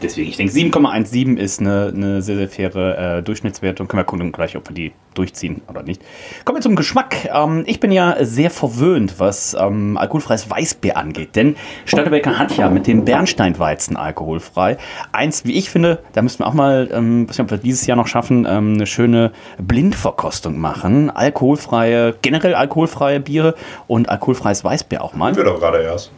Deswegen, 0.01 0.29
ich 0.29 0.37
denke, 0.37 0.53
7,17 0.53 1.37
ist 1.37 1.59
eine, 1.59 1.91
eine 1.93 2.21
sehr, 2.21 2.37
sehr 2.37 2.47
faire 2.47 3.17
äh, 3.17 3.23
Durchschnittswertung. 3.23 3.87
Können 3.87 3.99
wir 3.99 4.05
gucken 4.05 4.31
gleich, 4.31 4.55
ob 4.55 4.69
wir 4.69 4.73
die 4.73 4.93
durchziehen 5.13 5.61
oder 5.67 5.83
nicht. 5.83 6.01
Kommen 6.45 6.57
wir 6.57 6.61
zum 6.61 6.75
Geschmack. 6.75 7.29
Ähm, 7.33 7.63
ich 7.67 7.79
bin 7.79 7.91
ja 7.91 8.15
sehr 8.21 8.49
verwöhnt, 8.49 9.15
was 9.19 9.55
ähm, 9.59 9.97
alkoholfreies 9.97 10.49
Weißbier 10.49 10.95
angeht. 10.95 11.35
Denn 11.35 11.55
Stadtbecker 11.85 12.39
hat 12.39 12.55
ja 12.55 12.69
mit 12.69 12.87
dem 12.87 13.03
Bernsteinweizen 13.03 13.97
alkoholfrei. 13.97 14.77
Eins, 15.11 15.43
wie 15.43 15.57
ich 15.57 15.69
finde, 15.69 15.99
da 16.13 16.21
müssten 16.21 16.43
wir 16.43 16.47
auch 16.47 16.53
mal, 16.53 16.89
ähm, 16.93 17.27
weiß 17.27 17.37
wir 17.39 17.57
dieses 17.57 17.85
Jahr 17.85 17.97
noch 17.97 18.07
schaffen, 18.07 18.47
ähm, 18.49 18.75
eine 18.75 18.85
schöne 18.85 19.31
Blindverkostung 19.57 20.57
machen. 20.57 21.09
Alkoholfreie, 21.09 22.15
generell 22.21 22.55
alkoholfreie 22.55 23.19
Biere 23.19 23.55
und 23.87 24.07
alkoholfreies 24.09 24.63
Weißbier 24.63 25.03
auch 25.03 25.13
mal. 25.13 25.35
Wir 25.35 25.43
doch 25.43 25.59
gerade 25.59 25.81
erst 25.81 26.11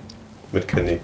mit 0.51 0.67
Kenny. 0.67 0.99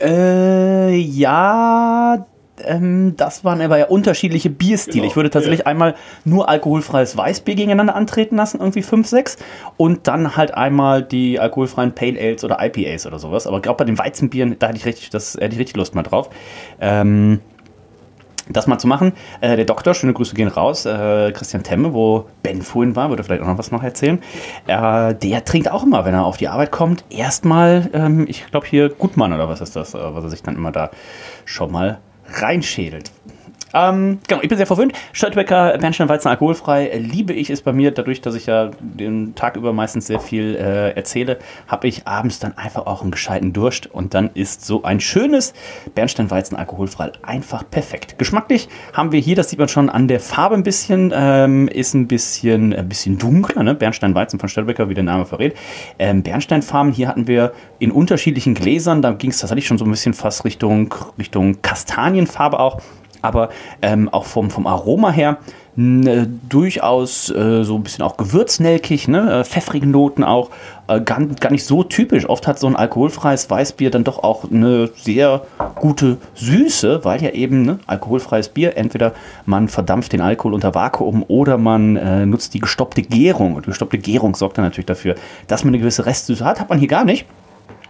Äh, 0.00 0.94
ja, 0.96 2.26
ähm, 2.64 3.14
das 3.16 3.44
waren 3.44 3.60
aber 3.60 3.78
ja 3.78 3.86
unterschiedliche 3.86 4.50
Bierstile. 4.50 4.98
Genau, 4.98 5.06
ich 5.10 5.16
würde 5.16 5.30
tatsächlich 5.30 5.60
ja. 5.60 5.66
einmal 5.66 5.94
nur 6.24 6.48
alkoholfreies 6.48 7.16
Weißbier 7.16 7.54
gegeneinander 7.54 7.94
antreten 7.94 8.36
lassen, 8.36 8.60
irgendwie 8.60 8.82
5, 8.82 9.06
6. 9.06 9.36
Und 9.76 10.06
dann 10.06 10.36
halt 10.36 10.54
einmal 10.54 11.02
die 11.02 11.38
alkoholfreien 11.40 11.94
Pale 11.94 12.18
Ales 12.18 12.44
oder 12.44 12.58
IPAs 12.60 13.06
oder 13.06 13.18
sowas. 13.18 13.46
Aber 13.46 13.60
gerade 13.60 13.76
bei 13.76 13.84
den 13.84 13.98
Weizenbieren, 13.98 14.56
da 14.58 14.68
hätte 14.68 14.78
ich 14.78 14.86
richtig, 14.86 15.10
das 15.10 15.34
hätte 15.34 15.54
ich 15.54 15.58
richtig 15.58 15.76
Lust 15.76 15.94
mal 15.94 16.02
drauf. 16.02 16.30
Ähm, 16.80 17.40
das 18.50 18.66
mal 18.66 18.78
zu 18.78 18.86
machen. 18.86 19.12
Äh, 19.40 19.56
der 19.56 19.64
Doktor, 19.64 19.94
schöne 19.94 20.12
Grüße 20.12 20.34
gehen 20.34 20.48
raus. 20.48 20.86
Äh, 20.86 21.32
Christian 21.32 21.62
Temme, 21.62 21.92
wo 21.92 22.26
Ben 22.42 22.62
vorhin 22.62 22.96
war, 22.96 23.10
würde 23.10 23.24
vielleicht 23.24 23.42
auch 23.42 23.46
noch 23.46 23.58
was 23.58 23.70
noch 23.70 23.82
erzählen. 23.82 24.20
Äh, 24.66 25.14
der 25.14 25.44
trinkt 25.44 25.70
auch 25.70 25.82
immer, 25.82 26.04
wenn 26.04 26.14
er 26.14 26.24
auf 26.24 26.36
die 26.36 26.48
Arbeit 26.48 26.70
kommt, 26.70 27.04
erstmal, 27.10 27.90
ähm, 27.92 28.26
ich 28.28 28.46
glaube 28.46 28.66
hier 28.66 28.88
Gutmann 28.88 29.32
oder 29.32 29.48
was 29.48 29.60
ist 29.60 29.76
das, 29.76 29.94
äh, 29.94 29.98
was 29.98 30.24
er 30.24 30.30
sich 30.30 30.42
dann 30.42 30.56
immer 30.56 30.72
da 30.72 30.90
schon 31.44 31.72
mal 31.72 31.98
reinschädelt. 32.32 33.10
Ähm, 33.74 34.18
genau, 34.26 34.42
ich 34.42 34.48
bin 34.48 34.56
sehr 34.56 34.66
verwöhnt. 34.66 34.92
Stadtbäcker 35.12 35.76
Bernsteinweizen 35.78 36.30
alkoholfrei 36.30 36.86
äh, 36.86 36.98
liebe 36.98 37.32
ich 37.32 37.50
es 37.50 37.62
bei 37.62 37.72
mir. 37.72 37.90
Dadurch, 37.90 38.20
dass 38.20 38.34
ich 38.34 38.46
ja 38.46 38.70
den 38.80 39.34
Tag 39.34 39.56
über 39.56 39.72
meistens 39.72 40.06
sehr 40.06 40.20
viel 40.20 40.56
äh, 40.56 40.90
erzähle, 40.92 41.38
habe 41.66 41.88
ich 41.88 42.06
abends 42.06 42.38
dann 42.38 42.56
einfach 42.56 42.86
auch 42.86 43.02
einen 43.02 43.10
gescheiten 43.10 43.52
Durst. 43.52 43.86
Und 43.86 44.14
dann 44.14 44.30
ist 44.34 44.64
so 44.64 44.82
ein 44.82 45.00
schönes 45.00 45.54
Bernsteinweizen 45.94 46.56
alkoholfrei 46.56 47.12
einfach 47.22 47.64
perfekt. 47.70 48.18
Geschmacklich 48.18 48.68
haben 48.92 49.12
wir 49.12 49.20
hier, 49.20 49.36
das 49.36 49.50
sieht 49.50 49.58
man 49.58 49.68
schon 49.68 49.90
an 49.90 50.08
der 50.08 50.20
Farbe 50.20 50.54
ein 50.54 50.62
bisschen, 50.62 51.12
ähm, 51.14 51.68
ist 51.68 51.94
ein 51.94 52.08
bisschen, 52.08 52.74
ein 52.74 52.88
bisschen 52.88 53.18
dunkler. 53.18 53.62
Ne? 53.62 53.74
Bernsteinweizen 53.74 54.38
von 54.38 54.48
Stadtbäcker, 54.48 54.88
wie 54.88 54.94
der 54.94 55.04
Name 55.04 55.26
verrät. 55.26 55.56
Ähm, 55.98 56.22
Bernsteinfarben, 56.22 56.92
hier 56.92 57.08
hatten 57.08 57.26
wir 57.26 57.52
in 57.78 57.90
unterschiedlichen 57.90 58.54
Gläsern, 58.54 59.02
da 59.02 59.12
ging 59.12 59.30
es 59.30 59.38
tatsächlich 59.38 59.66
schon 59.66 59.78
so 59.78 59.84
ein 59.84 59.90
bisschen 59.90 60.14
fast 60.14 60.44
Richtung, 60.44 60.94
Richtung 61.18 61.60
Kastanienfarbe 61.62 62.58
auch 62.58 62.80
aber 63.28 63.50
ähm, 63.82 64.08
auch 64.08 64.24
vom, 64.24 64.50
vom 64.50 64.66
Aroma 64.66 65.10
her 65.12 65.38
äh, 65.78 66.26
durchaus 66.48 67.30
äh, 67.30 67.62
so 67.62 67.76
ein 67.76 67.84
bisschen 67.84 68.02
auch 68.02 68.16
gewürznelkig, 68.16 69.06
ne? 69.06 69.40
äh, 69.40 69.44
pfeffrige 69.44 69.86
Noten 69.86 70.24
auch, 70.24 70.50
äh, 70.88 71.00
gar, 71.00 71.24
gar 71.24 71.52
nicht 71.52 71.64
so 71.64 71.84
typisch. 71.84 72.28
Oft 72.28 72.48
hat 72.48 72.58
so 72.58 72.66
ein 72.66 72.74
alkoholfreies 72.74 73.48
Weißbier 73.48 73.90
dann 73.90 74.02
doch 74.02 74.24
auch 74.24 74.50
eine 74.50 74.88
sehr 74.96 75.42
gute 75.76 76.16
Süße, 76.34 77.04
weil 77.04 77.22
ja 77.22 77.30
eben 77.30 77.62
ne, 77.62 77.78
alkoholfreies 77.86 78.48
Bier, 78.48 78.76
entweder 78.76 79.12
man 79.46 79.68
verdampft 79.68 80.12
den 80.12 80.20
Alkohol 80.20 80.54
unter 80.54 80.74
Vakuum 80.74 81.24
oder 81.28 81.58
man 81.58 81.94
äh, 81.94 82.26
nutzt 82.26 82.54
die 82.54 82.60
gestoppte 82.60 83.02
Gärung. 83.02 83.54
Und 83.54 83.66
die 83.66 83.70
gestoppte 83.70 83.98
Gärung 83.98 84.34
sorgt 84.34 84.58
dann 84.58 84.64
natürlich 84.64 84.86
dafür, 84.86 85.14
dass 85.46 85.62
man 85.62 85.74
eine 85.74 85.78
gewisse 85.78 86.06
Restsüße 86.06 86.44
hat. 86.44 86.58
Hat 86.58 86.70
man 86.70 86.80
hier 86.80 86.88
gar 86.88 87.04
nicht. 87.04 87.24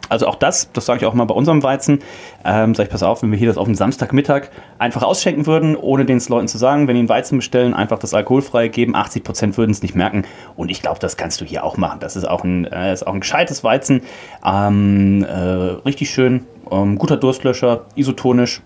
Also 0.09 0.27
auch 0.27 0.37
das, 0.37 0.71
das 0.73 0.87
sage 0.87 1.00
ich 1.00 1.07
auch 1.07 1.15
mal 1.15 1.25
bei 1.25 1.35
unserem 1.35 1.62
Weizen, 1.62 2.00
ähm, 2.45 2.75
sage 2.75 2.87
ich, 2.87 2.93
pass 2.93 3.03
auf, 3.03 3.23
wenn 3.23 3.31
wir 3.31 3.38
hier 3.38 3.49
das 3.49 3.59
auf 3.59 3.67
den 3.67 3.75
Samstagmittag 3.75 4.50
einfach 4.79 5.03
ausschenken 5.03 5.47
würden, 5.47 5.77
ohne 5.77 6.05
den 6.05 6.21
Leuten 6.29 6.49
zu 6.49 6.59
sagen, 6.59 6.88
wenn 6.88 6.95
die 6.95 7.00
einen 7.00 7.09
Weizen 7.09 7.38
bestellen, 7.38 7.75
einfach 7.75 7.99
das 7.99 8.15
alkoholfrei 8.15 8.69
geben, 8.69 8.95
80 8.95 9.25
Prozent 9.25 9.59
würden 9.59 9.71
es 9.71 9.83
nicht 9.83 9.95
merken. 9.95 10.25
Und 10.57 10.71
ich 10.71 10.83
glaube, 10.83 10.99
das 11.00 11.17
kannst 11.17 11.41
du 11.41 11.45
hier 11.45 11.65
auch 11.65 11.77
machen. 11.77 12.00
Das 12.00 12.17
ist 12.17 12.25
auch 12.25 12.45
ein, 12.45 12.65
äh, 12.67 12.93
ist 12.93 13.07
auch 13.07 13.15
ein 13.15 13.21
gescheites 13.21 13.65
Weizen, 13.65 14.03
ähm, 14.45 15.25
äh, 15.25 15.33
richtig 15.33 16.11
schön, 16.11 16.47
ähm, 16.71 16.99
guter 16.99 17.17
Durstlöscher, 17.17 17.87
isotonisch, 17.95 18.62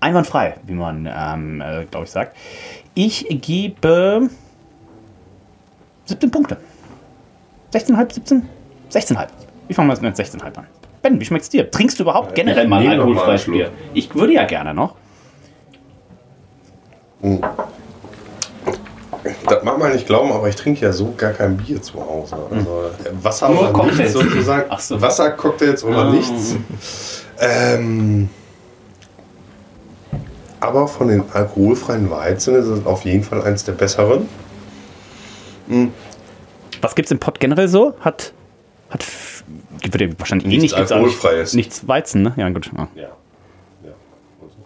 einwandfrei, 0.00 0.56
wie 0.64 0.74
man, 0.74 1.08
ähm, 1.12 1.60
äh, 1.60 1.84
glaube 1.84 2.04
ich, 2.04 2.10
sagt. 2.10 2.36
Ich 2.94 3.26
gebe 3.28 4.28
17 6.06 6.30
Punkte. 6.30 6.56
16,5, 7.72 8.12
17? 8.14 8.48
16,5. 8.90 9.28
Wie 9.72 9.74
fangen 9.74 9.88
wir 9.88 9.94
jetzt 9.94 10.02
mit 10.02 10.14
16,5 10.14 10.58
an? 10.58 10.66
Ben, 11.00 11.18
wie 11.18 11.24
schmeckt's 11.24 11.48
dir? 11.48 11.70
Trinkst 11.70 11.98
du 11.98 12.02
überhaupt 12.02 12.34
generell 12.34 12.68
mal 12.68 12.82
wir 12.82 12.90
noch 12.90 13.06
mal 13.06 13.08
alkoholfreies 13.08 13.44
Bier? 13.46 13.70
Ich 13.94 14.14
würde 14.14 14.34
ja 14.34 14.44
gerne 14.44 14.74
noch. 14.74 14.96
Das 19.48 19.62
mag 19.64 19.78
man 19.78 19.92
nicht 19.92 20.06
glauben, 20.06 20.30
aber 20.30 20.46
ich 20.50 20.56
trinke 20.56 20.82
ja 20.84 20.92
so 20.92 21.14
gar 21.16 21.32
kein 21.32 21.56
Bier 21.56 21.80
zu 21.80 21.94
Hause. 22.04 22.36
Also 22.50 22.82
äh, 23.08 23.24
Wasser 23.24 23.48
Nur 23.48 23.60
oder 23.60 23.72
Cocktails. 23.72 23.98
nichts 23.98 24.12
sozusagen. 24.12 24.64
Ach 24.68 24.80
so. 24.80 25.00
Wassercocktails 25.00 25.84
oder 25.84 25.98
Ah. 26.04 26.10
nichts. 26.12 26.56
Ähm, 27.40 28.28
aber 30.60 30.86
von 30.86 31.08
den 31.08 31.24
alkoholfreien 31.32 32.10
Weizen 32.10 32.56
ist 32.56 32.66
es 32.66 32.84
auf 32.84 33.06
jeden 33.06 33.24
Fall 33.24 33.40
eins 33.42 33.64
der 33.64 33.72
besseren. 33.72 34.28
Was 36.82 36.94
gibt's 36.94 37.10
im 37.10 37.18
Pott 37.18 37.40
generell 37.40 37.68
so? 37.68 37.94
Hat. 38.00 38.34
Hat. 38.90 39.00
f- 39.00 39.41
Wird 39.82 40.00
ja 40.00 40.18
wahrscheinlich 40.18 40.46
eh 40.46 40.48
Nichts 40.48 40.62
nicht 40.62 40.76
gibt's 40.76 40.92
Alkoholfreies. 40.92 41.54
Nichts 41.54 41.86
Weizen, 41.88 42.22
ne? 42.22 42.32
Ja, 42.36 42.48
gut. 42.50 42.70
Ja. 42.76 42.88
Ja. 42.94 43.08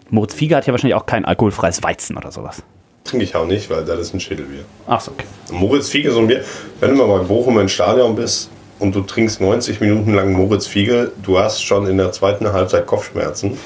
Moritz 0.09 0.33
Fieger 0.33 0.57
hat 0.57 0.67
ja 0.67 0.73
wahrscheinlich 0.73 0.95
auch 0.95 1.05
kein 1.05 1.25
alkoholfreies 1.25 1.83
Weizen 1.83 2.17
oder 2.17 2.31
sowas. 2.31 2.63
Trinke 3.03 3.23
ich 3.23 3.35
auch 3.35 3.45
nicht, 3.45 3.69
weil 3.69 3.85
das 3.85 3.99
ist 3.99 4.13
ein 4.13 4.19
Schädelbier. 4.19 4.65
Ach 4.87 4.99
so, 4.99 5.11
okay. 5.11 5.25
Moritz 5.51 5.89
Fiege 5.89 6.11
so 6.11 6.19
ein 6.19 6.27
Bier. 6.27 6.43
Wenn 6.79 6.91
du 6.95 6.97
mal 7.05 7.19
bei 7.19 7.23
Bochum 7.25 7.59
im 7.59 7.69
Stadion 7.69 8.15
bist 8.15 8.49
und 8.79 8.95
du 8.95 9.01
trinkst 9.01 9.39
90 9.41 9.79
Minuten 9.81 10.13
lang 10.13 10.33
Moritz 10.33 10.67
Fiege, 10.67 11.11
du 11.23 11.39
hast 11.39 11.63
schon 11.63 11.87
in 11.87 11.97
der 11.97 12.11
zweiten 12.11 12.51
Halbzeit 12.51 12.85
Kopfschmerzen. 12.85 13.57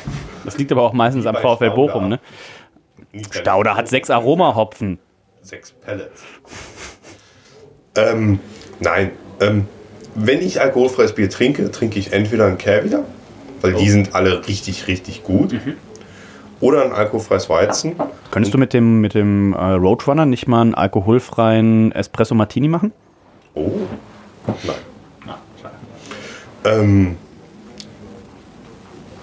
Das 0.45 0.57
liegt 0.57 0.71
aber 0.71 0.83
auch 0.83 0.93
meistens 0.93 1.25
am 1.25 1.35
VfL 1.35 1.55
Stauder. 1.55 1.69
Bochum, 1.71 2.09
ne? 2.09 2.19
Stauder 3.31 3.75
hat 3.75 3.87
sechs 3.87 4.09
Aromahopfen. 4.09 4.99
Sechs 5.41 5.71
Pellets. 5.71 6.21
ähm, 7.95 8.39
nein. 8.79 9.11
Ähm, 9.39 9.67
wenn 10.15 10.41
ich 10.41 10.61
alkoholfreies 10.61 11.13
Bier 11.13 11.29
trinke, 11.29 11.71
trinke 11.71 11.99
ich 11.99 12.13
entweder 12.13 12.45
ein 12.47 12.57
Kerwider, 12.57 13.03
weil 13.61 13.73
die 13.73 13.89
sind 13.89 14.15
alle 14.15 14.47
richtig, 14.47 14.87
richtig 14.87 15.23
gut. 15.23 15.55
Oder 16.59 16.85
ein 16.85 16.91
alkoholfreies 16.91 17.49
Weizen. 17.49 17.95
Könntest 18.29 18.53
du 18.53 18.59
mit 18.59 18.73
dem, 18.73 19.01
mit 19.01 19.15
dem 19.15 19.53
äh, 19.53 19.57
Roadrunner 19.57 20.27
nicht 20.27 20.47
mal 20.47 20.61
einen 20.61 20.75
alkoholfreien 20.75 21.91
Espresso 21.91 22.35
Martini 22.35 22.67
machen? 22.67 22.91
Oh. 23.55 23.71
Nein. 24.65 24.75
Ähm, 26.63 27.17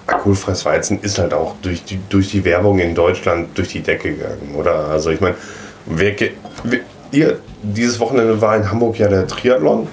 alkoholfreies 0.07 0.65
Weizen 0.65 0.99
ist 1.01 1.17
halt 1.17 1.33
auch 1.33 1.55
durch 1.61 1.85
die, 1.85 1.99
durch 2.09 2.29
die 2.31 2.43
Werbung 2.43 2.79
in 2.79 2.93
Deutschland 2.93 3.57
durch 3.57 3.69
die 3.69 3.79
Decke 3.81 4.15
gegangen, 4.15 4.55
oder? 4.57 4.89
Also 4.89 5.09
ich 5.11 5.21
meine, 5.21 5.35
wer, 5.85 6.11
ge- 6.11 6.31
wer, 6.63 6.81
ihr, 7.11 7.39
dieses 7.63 7.99
Wochenende 8.01 8.41
war 8.41 8.57
in 8.57 8.69
Hamburg 8.69 8.99
ja 8.99 9.07
der 9.07 9.25
Triathlon 9.27 9.87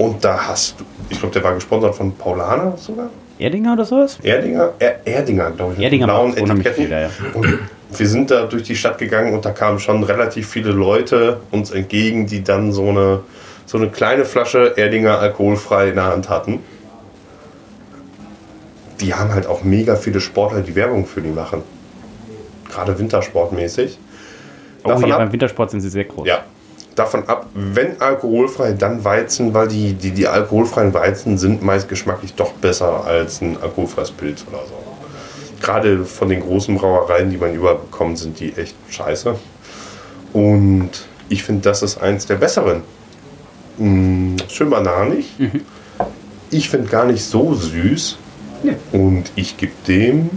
und 0.00 0.24
da 0.24 0.48
hast 0.48 0.80
du, 0.80 0.84
ich 1.10 1.18
glaube, 1.18 1.32
der 1.34 1.44
war 1.44 1.54
gesponsert 1.54 1.94
von 1.94 2.12
Paulaner 2.14 2.76
sogar. 2.78 3.10
Erdinger 3.38 3.72
oder 3.74 3.84
sowas? 3.84 4.18
Erdinger, 4.22 4.72
er, 4.78 5.06
Erdinger, 5.06 5.50
glaube 5.50 5.74
ich. 5.76 5.80
Erdinger 5.82 6.06
blauen 6.06 6.36
Etiketten. 6.36 6.74
viel, 6.74 6.90
ja, 6.90 7.00
ja. 7.02 7.10
Und 7.34 7.58
wir 7.96 8.08
sind 8.08 8.30
da 8.30 8.44
durch 8.46 8.62
die 8.64 8.76
Stadt 8.76 8.98
gegangen 8.98 9.34
und 9.34 9.44
da 9.44 9.50
kamen 9.50 9.78
schon 9.78 10.02
relativ 10.02 10.48
viele 10.48 10.70
Leute 10.72 11.40
uns 11.50 11.70
entgegen, 11.70 12.26
die 12.26 12.42
dann 12.44 12.72
so 12.72 12.88
eine, 12.88 13.20
so 13.66 13.78
eine 13.78 13.88
kleine 13.88 14.24
Flasche 14.24 14.74
Erdinger 14.76 15.18
alkoholfrei 15.18 15.88
in 15.88 15.94
der 15.96 16.04
Hand 16.06 16.28
hatten. 16.28 16.60
Die 19.00 19.14
haben 19.14 19.32
halt 19.32 19.46
auch 19.46 19.62
mega 19.64 19.96
viele 19.96 20.20
Sportler, 20.20 20.60
die 20.60 20.74
Werbung 20.74 21.06
für 21.06 21.22
die 21.22 21.30
machen. 21.30 21.62
Gerade 22.70 22.98
wintersportmäßig. 22.98 23.98
Oh, 24.84 24.88
Davon 24.88 25.08
ja, 25.08 25.14
ab- 25.16 25.20
beim 25.22 25.32
Wintersport 25.32 25.70
sind 25.70 25.80
sie 25.80 25.88
sehr 25.88 26.04
groß. 26.04 26.26
Ja. 26.28 26.40
Davon 27.00 27.26
ab, 27.28 27.46
wenn 27.54 27.98
alkoholfrei, 27.98 28.72
dann 28.72 29.02
Weizen, 29.04 29.54
weil 29.54 29.68
die, 29.68 29.94
die, 29.94 30.10
die 30.10 30.28
alkoholfreien 30.28 30.92
Weizen 30.92 31.38
sind 31.38 31.62
meist 31.62 31.88
geschmacklich 31.88 32.34
doch 32.34 32.52
besser 32.52 33.06
als 33.06 33.40
ein 33.40 33.56
alkoholfreies 33.56 34.10
Pilz 34.10 34.44
oder 34.46 34.58
so. 34.66 34.74
Gerade 35.62 36.04
von 36.04 36.28
den 36.28 36.40
großen 36.40 36.76
Brauereien, 36.76 37.30
die 37.30 37.38
man 37.38 37.54
überall 37.54 37.76
bekommt, 37.76 38.18
sind 38.18 38.38
die 38.38 38.52
echt 38.54 38.74
scheiße. 38.90 39.34
Und 40.34 40.90
ich 41.30 41.42
finde, 41.42 41.62
das 41.62 41.82
ist 41.82 41.96
eins 41.96 42.26
der 42.26 42.34
besseren. 42.34 42.82
Mm, 43.78 44.36
schön 44.50 44.68
bananig. 44.68 45.24
Ich 46.50 46.68
finde 46.68 46.90
gar 46.90 47.06
nicht 47.06 47.24
so 47.24 47.54
süß. 47.54 48.18
Und 48.92 49.32
ich 49.36 49.56
gebe 49.56 49.72
dem 49.88 50.28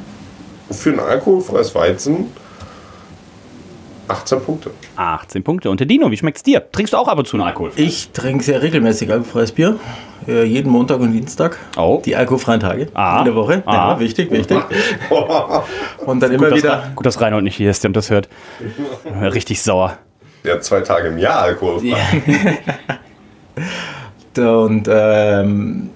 für 0.71 0.91
ein 0.91 1.01
alkoholfreies 1.01 1.75
Weizen 1.75 2.27
18 4.07 4.41
Punkte. 4.41 4.71
18 4.95 5.43
Punkte. 5.43 5.69
Und 5.69 5.79
der 5.79 5.87
Dino, 5.87 6.11
wie 6.11 6.17
schmeckt's 6.17 6.43
dir? 6.43 6.69
Trinkst 6.71 6.93
du 6.93 6.97
auch 6.97 7.07
ab 7.07 7.17
und 7.19 7.27
zu 7.27 7.37
einen 7.37 7.45
Alkohol? 7.47 7.71
Ich 7.75 8.11
trinke 8.11 8.43
sehr 8.43 8.61
regelmäßig 8.61 9.09
alkoholfreies 9.11 9.51
Bier. 9.53 9.79
Äh, 10.27 10.43
jeden 10.43 10.71
Montag 10.71 10.99
und 10.99 11.11
Dienstag. 11.11 11.57
Oh. 11.77 12.01
Die 12.05 12.15
alkoholfreien 12.15 12.59
Tage 12.59 12.87
Ah. 12.93 13.19
in 13.19 13.25
der 13.25 13.35
Woche. 13.35 13.63
Ah. 13.65 13.73
Ja, 13.93 13.99
wichtig, 13.99 14.31
wichtig. 14.31 14.57
Und 16.05 16.21
dann 16.21 16.31
Gut, 16.31 16.39
immer 16.39 16.49
dass, 16.49 16.57
wieder. 16.59 16.91
gut, 16.95 17.05
dass 17.05 17.19
Reinhold 17.21 17.43
nicht 17.43 17.55
hier 17.57 17.69
ist 17.69 17.85
und 17.85 17.93
das 17.95 18.09
hört. 18.09 18.29
Richtig 19.21 19.61
sauer. 19.61 19.97
Ja, 20.43 20.59
zwei 20.61 20.81
Tage 20.81 21.09
im 21.09 21.17
Jahr 21.17 21.39
alkoholfrei. 21.41 21.95
Und 24.37 24.87
ähm, 24.91 25.89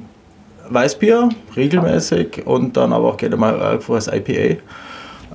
Weißbier 0.70 1.30
regelmäßig 1.56 2.46
und 2.46 2.76
dann 2.78 2.94
aber 2.94 3.08
auch 3.10 3.18
gerne 3.18 3.36
mal 3.38 3.60
alkoholfreies 3.60 4.08
IPA. 4.14 4.62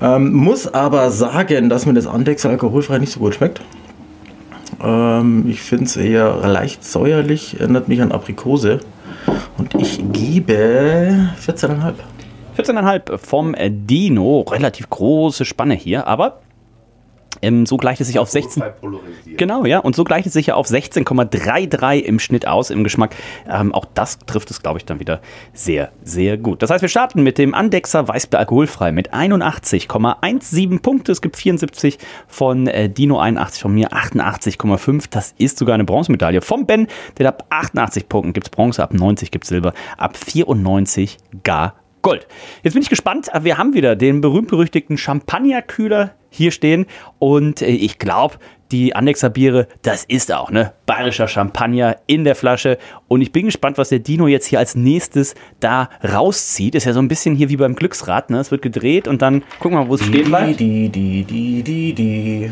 Ähm, 0.01 0.33
muss 0.33 0.73
aber 0.73 1.11
sagen, 1.11 1.69
dass 1.69 1.87
mir 1.87 1.95
das 1.95 2.07
Andex 2.07 2.47
alkoholfrei 2.47 2.99
nicht 2.99 3.13
so 3.13 3.21
gut 3.21 3.35
schmeckt. 3.35 3.61
Ähm, 4.83 5.45
ich 5.49 5.61
finde 5.61 5.85
es 5.85 5.97
eher 5.97 6.37
leicht 6.49 6.85
säuerlich, 6.85 7.61
erinnert 7.61 7.89
mich 7.89 8.01
an 8.03 8.13
Aprikose. 8.13 8.81
Und 9.59 9.75
ich 9.75 10.03
gebe 10.13 11.31
14,5. 11.47 11.95
14,5 12.59 13.19
vom 13.19 13.55
Dino. 13.59 14.41
Relativ 14.41 14.91
große 14.91 15.45
Spanne 15.45 15.75
hier, 15.75 16.07
aber 16.07 16.41
ähm, 17.41 17.67
so 17.67 17.77
gleicht 17.77 18.01
es 18.01 18.09
sich 18.09 18.19
auf 18.19 18.29
16. 18.29 18.63
Genau, 19.37 19.65
ja. 19.65 19.79
Und 19.79 19.97
so 19.97 20.05
gleicht 20.05 20.27
es 20.27 20.33
sich 20.33 20.47
ja 20.47 20.55
auf 20.55 20.69
16,33 20.69 22.01
im 22.01 22.19
Schnitt 22.19 22.47
aus, 22.47 22.71
im 22.71 22.85
Geschmack. 22.85 23.15
Ähm, 23.49 23.73
auch 23.73 23.87
das 23.95 24.19
trifft 24.19 24.51
es, 24.51 24.63
glaube 24.63 24.79
ich, 24.79 24.85
dann 24.85 25.01
wieder 25.01 25.21
sehr, 25.55 25.91
sehr 26.03 26.37
gut. 26.37 26.63
Das 26.63 26.71
heißt, 26.71 26.83
wir 26.83 26.89
starten 26.89 27.23
mit 27.23 27.39
dem 27.39 27.55
Andexer 27.55 28.07
Weißbier 28.07 28.39
alkoholfrei 28.39 28.93
mit 28.93 29.15
81,17 29.15 30.81
Punkte. 30.83 31.13
Es 31.13 31.23
gibt 31.23 31.37
74 31.37 31.99
von 32.27 32.67
äh, 32.67 32.91
Dino, 32.91 33.19
81 33.19 33.63
von 33.63 33.73
mir, 33.73 33.93
88,5. 33.93 35.07
Das 35.11 35.35
ist 35.39 35.59
sogar 35.59 35.75
eine 35.75 35.85
Bronzemedaille 35.85 36.43
vom 36.43 36.67
Ben. 36.67 36.87
Der 37.19 37.29
hat 37.29 37.41
ab 37.41 37.47
88 37.51 38.09
Punkten 38.09 38.33
gibt 38.33 38.49
es 38.49 38.51
Bronze, 38.51 38.83
ab 38.83 38.93
90 38.93 39.31
gibt 39.31 39.45
es 39.45 39.49
Silber, 39.49 39.73
ab 39.97 40.17
94 40.17 41.19
gar 41.43 41.75
Gold. 42.03 42.27
Jetzt 42.63 42.75
bin 42.75 42.83
ich 42.83 42.89
gespannt. 42.89 43.31
Wir 43.43 43.59
haben 43.59 43.75
wieder 43.75 43.97
den 43.97 44.21
berühmt-berüchtigten 44.21 44.99
Champagnerkühler 44.99 46.15
hier 46.31 46.51
stehen. 46.51 46.87
Und 47.19 47.63
äh, 47.63 47.67
ich 47.67 47.99
glaube, 47.99 48.37
die 48.73 48.97
Andexer 48.97 49.31
Biere, 49.31 49.69
das 49.83 50.05
ist 50.05 50.33
auch, 50.33 50.51
ne? 50.51 50.73
Bayerischer 50.87 51.29
Champagner 51.29 51.99
in 52.07 52.25
der 52.25 52.35
Flasche. 52.35 52.79
Und 53.07 53.21
ich 53.21 53.31
bin 53.31 53.47
gespannt, 53.47 53.79
was 53.79 53.91
der 53.91 54.01
Dino 54.01 54.27
jetzt 54.27 54.47
hier 54.47 54.59
als 54.59 54.75
nächstes 54.75 55.35
da 55.61 55.91
rauszieht. 56.03 56.75
Ist 56.75 56.87
ja 56.87 56.93
so 56.93 57.01
ein 57.01 57.09
bisschen 57.09 57.37
hier 57.37 57.51
wie 57.51 57.57
beim 57.57 57.77
Glücksrad, 57.77 58.31
ne? 58.31 58.39
Es 58.39 58.51
wird 58.51 58.63
gedreht 58.63 59.07
und 59.07 59.23
dann 59.23 59.43
gucken 59.61 59.79
wir 59.79 59.85
mal, 59.85 59.89
wo 59.89 59.95
es 59.95 60.05
stehen 60.05 60.27
bleibt. 60.27 60.59
Die, 60.59 60.89
die, 60.89 61.25
die, 61.25 61.63
die, 61.63 61.93
die. 61.93 62.51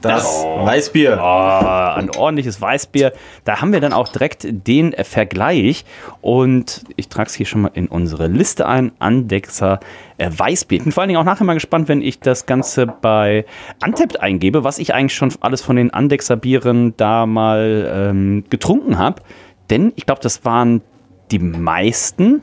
Das 0.00 0.44
Weißbier. 0.44 1.18
Oh, 1.20 1.98
ein 1.98 2.10
ordentliches 2.16 2.60
Weißbier. 2.60 3.12
Da 3.44 3.60
haben 3.60 3.72
wir 3.72 3.80
dann 3.80 3.92
auch 3.92 4.08
direkt 4.08 4.46
den 4.48 4.92
Vergleich. 4.92 5.84
Und 6.20 6.84
ich 6.96 7.08
trage 7.08 7.28
es 7.28 7.34
hier 7.34 7.46
schon 7.46 7.62
mal 7.62 7.70
in 7.74 7.86
unsere 7.86 8.26
Liste 8.26 8.66
ein. 8.66 8.92
Andexer 8.98 9.80
äh, 10.18 10.30
Weißbier. 10.34 10.78
Ich 10.78 10.84
bin 10.84 10.92
vor 10.92 11.02
allen 11.02 11.08
Dingen 11.08 11.20
auch 11.20 11.24
nachher 11.24 11.44
mal 11.44 11.54
gespannt, 11.54 11.88
wenn 11.88 12.02
ich 12.02 12.20
das 12.20 12.46
Ganze 12.46 12.86
bei 12.86 13.44
Antept 13.80 14.20
eingebe, 14.20 14.64
was 14.64 14.78
ich 14.78 14.94
eigentlich 14.94 15.14
schon 15.14 15.32
alles 15.40 15.60
von 15.62 15.76
den 15.76 15.92
Andexer 15.92 16.36
Bieren 16.36 16.94
da 16.96 17.26
mal 17.26 17.90
ähm, 17.92 18.44
getrunken 18.48 18.98
habe. 18.98 19.22
Denn 19.68 19.92
ich 19.96 20.06
glaube, 20.06 20.20
das 20.22 20.44
waren 20.44 20.82
die 21.30 21.38
meisten, 21.38 22.42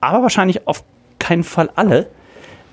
aber 0.00 0.22
wahrscheinlich 0.22 0.66
auf 0.66 0.84
keinen 1.18 1.44
Fall 1.44 1.70
alle. 1.74 2.08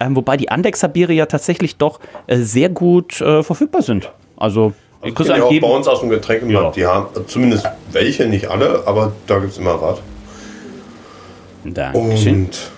Ähm, 0.02 0.16
wobei 0.16 0.36
die 0.36 0.50
Andexer 0.50 0.88
Biere 0.88 1.14
ja 1.14 1.28
tatsächlich 1.28 1.78
doch 1.78 2.00
äh, 2.26 2.38
sehr 2.38 2.70
gut 2.70 3.22
äh, 3.22 3.44
verfügbar 3.44 3.84
sind. 3.84 4.12
Also, 4.36 4.74
Also 5.02 5.24
ich 5.24 5.28
ja 5.38 5.44
auch 5.44 5.60
bei 5.60 5.68
uns 5.68 5.88
aus 5.88 6.00
dem 6.00 6.10
Getränkemarkt, 6.10 6.76
die 6.76 6.86
haben 6.86 7.08
zumindest 7.28 7.68
welche, 7.92 8.26
nicht 8.26 8.48
alle, 8.48 8.84
aber 8.88 9.14
da 9.28 9.38
gibt 9.40 9.52
es 9.52 9.60
immer 9.60 9.80
was. 9.80 10.00
Dankeschön. 11.64 12.46
Und 12.46 12.72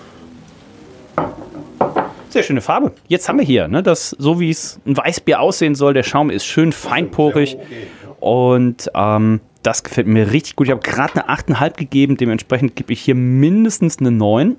Sehr 2.30 2.44
schöne 2.44 2.62
Farbe. 2.62 2.92
Jetzt 3.08 3.30
haben 3.30 3.39
wir 3.39 3.46
hier, 3.46 3.70
ne, 3.70 3.82
das, 3.84 4.10
so 4.10 4.39
wie 4.39 4.50
es 4.50 4.80
ein 4.86 4.98
Weißbier 4.98 5.39
aussehen 5.39 5.75
soll. 5.75 5.94
Der 5.94 6.03
Schaum 6.03 6.30
ist 6.30 6.46
schön 6.46 6.74
feinporig. 6.74 7.58
Und 8.20 8.92
ähm, 8.96 9.39
das 9.62 9.84
gefällt 9.84 10.08
mir 10.08 10.32
richtig 10.32 10.58
gut. 10.58 10.68
Ich 10.68 10.72
habe 10.72 10.82
gerade 10.82 11.25
eine 11.25 11.30
8,5 11.39 11.77
gegeben. 11.77 12.18
Dementsprechend 12.18 12.75
gebe 12.75 12.92
ich 12.92 13.01
hier 13.01 13.15
mindestens 13.15 14.00
eine 14.00 14.12
9. 14.12 14.58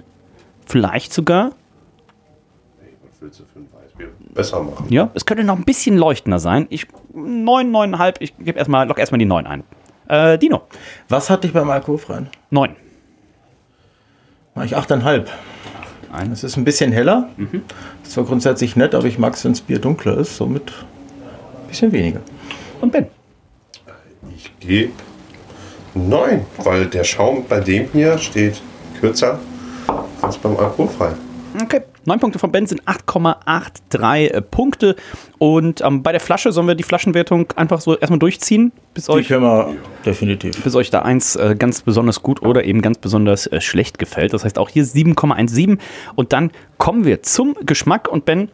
Vielleicht 0.66 1.12
sogar. 1.12 1.50
Willst 3.24 3.40
du 3.40 3.44
für 3.44 3.58
ein 3.60 3.68
Weißbier 3.72 4.08
besser 4.34 4.62
machen? 4.62 4.86
Ja, 4.90 5.10
es 5.14 5.24
könnte 5.24 5.44
noch 5.44 5.56
ein 5.56 5.64
bisschen 5.64 5.96
leuchtender 5.96 6.38
sein. 6.38 6.66
Ich 6.68 6.86
9, 7.14 7.70
9,5. 7.70 8.16
Ich 8.20 8.36
gebe 8.36 8.58
erstmal, 8.58 8.86
lock 8.86 8.98
erstmal 8.98 9.18
die 9.18 9.24
9 9.24 9.46
ein. 9.46 9.64
Äh, 10.08 10.38
Dino. 10.38 10.62
Was 11.08 11.30
hatte 11.30 11.46
ich 11.46 11.54
beim 11.54 11.70
Alkoholfreien? 11.70 12.28
9. 12.50 12.76
Mach 14.54 14.64
ich 14.64 14.76
8,5. 14.76 15.26
Ein. 16.12 16.32
Es 16.32 16.44
ist 16.44 16.56
ein 16.56 16.64
bisschen 16.64 16.92
heller. 16.92 17.30
Ist 18.02 18.12
zwar 18.12 18.24
grundsätzlich 18.24 18.76
nett, 18.76 18.94
aber 18.94 19.06
ich 19.06 19.18
mag 19.18 19.34
es, 19.34 19.44
wenn 19.44 19.52
das 19.52 19.62
Bier 19.62 19.78
dunkler 19.78 20.18
ist. 20.18 20.36
Somit 20.36 20.70
ein 20.70 21.68
bisschen 21.68 21.90
weniger. 21.92 22.20
Und 22.80 22.92
Ben. 22.92 23.06
Ich 24.36 24.52
gebe 24.60 24.92
9, 25.94 26.44
weil 26.58 26.86
der 26.86 27.04
Schaum 27.04 27.46
bei 27.48 27.60
dem 27.60 27.88
hier 27.92 28.18
steht 28.18 28.60
kürzer 29.00 29.38
als 30.20 30.36
beim 30.36 30.56
Alkoholfrei. 30.56 31.12
Okay. 31.62 31.82
9 32.06 32.20
Punkte 32.20 32.38
von 32.38 32.52
Ben 32.52 32.66
sind 32.66 32.82
8,83 32.84 34.26
äh, 34.28 34.40
Punkte. 34.42 34.96
Und 35.38 35.80
ähm, 35.82 36.02
bei 36.02 36.12
der 36.12 36.20
Flasche 36.20 36.52
sollen 36.52 36.66
wir 36.66 36.74
die 36.74 36.82
Flaschenwertung 36.82 37.52
einfach 37.56 37.80
so 37.80 37.96
erstmal 37.96 38.18
durchziehen, 38.18 38.72
bis 38.94 39.06
Die 39.06 39.12
euch, 39.12 39.28
können 39.28 39.42
wir 39.42 39.74
definitiv. 40.04 40.62
bis 40.62 40.74
euch 40.74 40.90
da 40.90 41.02
eins 41.02 41.36
äh, 41.36 41.54
ganz 41.58 41.82
besonders 41.82 42.22
gut 42.22 42.42
oder 42.42 42.64
eben 42.64 42.82
ganz 42.82 42.98
besonders 42.98 43.46
äh, 43.46 43.60
schlecht 43.60 43.98
gefällt. 43.98 44.32
Das 44.32 44.44
heißt 44.44 44.58
auch 44.58 44.68
hier 44.68 44.84
7,17. 44.84 45.78
Und 46.14 46.32
dann 46.32 46.50
kommen 46.78 47.04
wir 47.04 47.22
zum 47.22 47.54
Geschmack. 47.64 48.08
Und 48.08 48.24
Ben, 48.24 48.50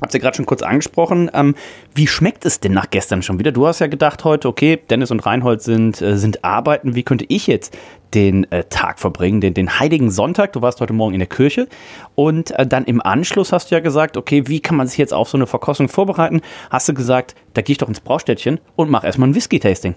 habt 0.00 0.14
ihr 0.14 0.20
gerade 0.20 0.36
schon 0.36 0.46
kurz 0.46 0.62
angesprochen. 0.62 1.30
Ähm, 1.32 1.54
wie 1.94 2.06
schmeckt 2.06 2.44
es 2.44 2.60
denn 2.60 2.72
nach 2.72 2.90
gestern 2.90 3.22
schon 3.22 3.38
wieder? 3.38 3.52
Du 3.52 3.66
hast 3.66 3.78
ja 3.78 3.86
gedacht 3.86 4.24
heute, 4.24 4.48
okay, 4.48 4.80
Dennis 4.90 5.10
und 5.10 5.24
Reinhold 5.24 5.62
sind, 5.62 6.00
äh, 6.02 6.16
sind 6.18 6.44
arbeiten. 6.44 6.94
Wie 6.94 7.02
könnte 7.02 7.24
ich 7.28 7.46
jetzt 7.46 7.76
den 8.14 8.50
äh, 8.52 8.64
Tag 8.64 8.98
verbringen, 8.98 9.40
den, 9.40 9.54
den 9.54 9.78
heiligen 9.78 10.10
Sonntag? 10.10 10.52
Du 10.52 10.62
warst 10.62 10.80
heute 10.80 10.92
Morgen 10.92 11.14
in 11.14 11.20
der 11.20 11.28
Kirche. 11.28 11.68
Und 12.14 12.52
äh, 12.52 12.66
dann 12.66 12.84
im 12.84 13.00
Anschluss 13.02 13.52
hast 13.52 13.70
du 13.70 13.74
ja 13.74 13.80
gesagt, 13.80 14.16
okay, 14.16 14.44
wie 14.46 14.60
kann 14.60 14.76
man 14.76 14.86
sich 14.86 14.98
jetzt 14.98 15.12
auf 15.12 15.28
so 15.28 15.36
eine 15.36 15.46
Verkostung 15.46 15.88
vorbereiten? 15.88 16.40
Hast 16.70 16.88
du 16.88 16.94
gesagt, 16.94 17.34
da 17.54 17.62
gehe 17.62 17.72
ich 17.72 17.78
doch 17.78 17.88
ins 17.88 18.00
Braustädtchen 18.00 18.60
und 18.76 18.90
mach 18.90 19.04
erstmal 19.04 19.28
ein 19.28 19.34
Whisky-Tasting. 19.34 19.94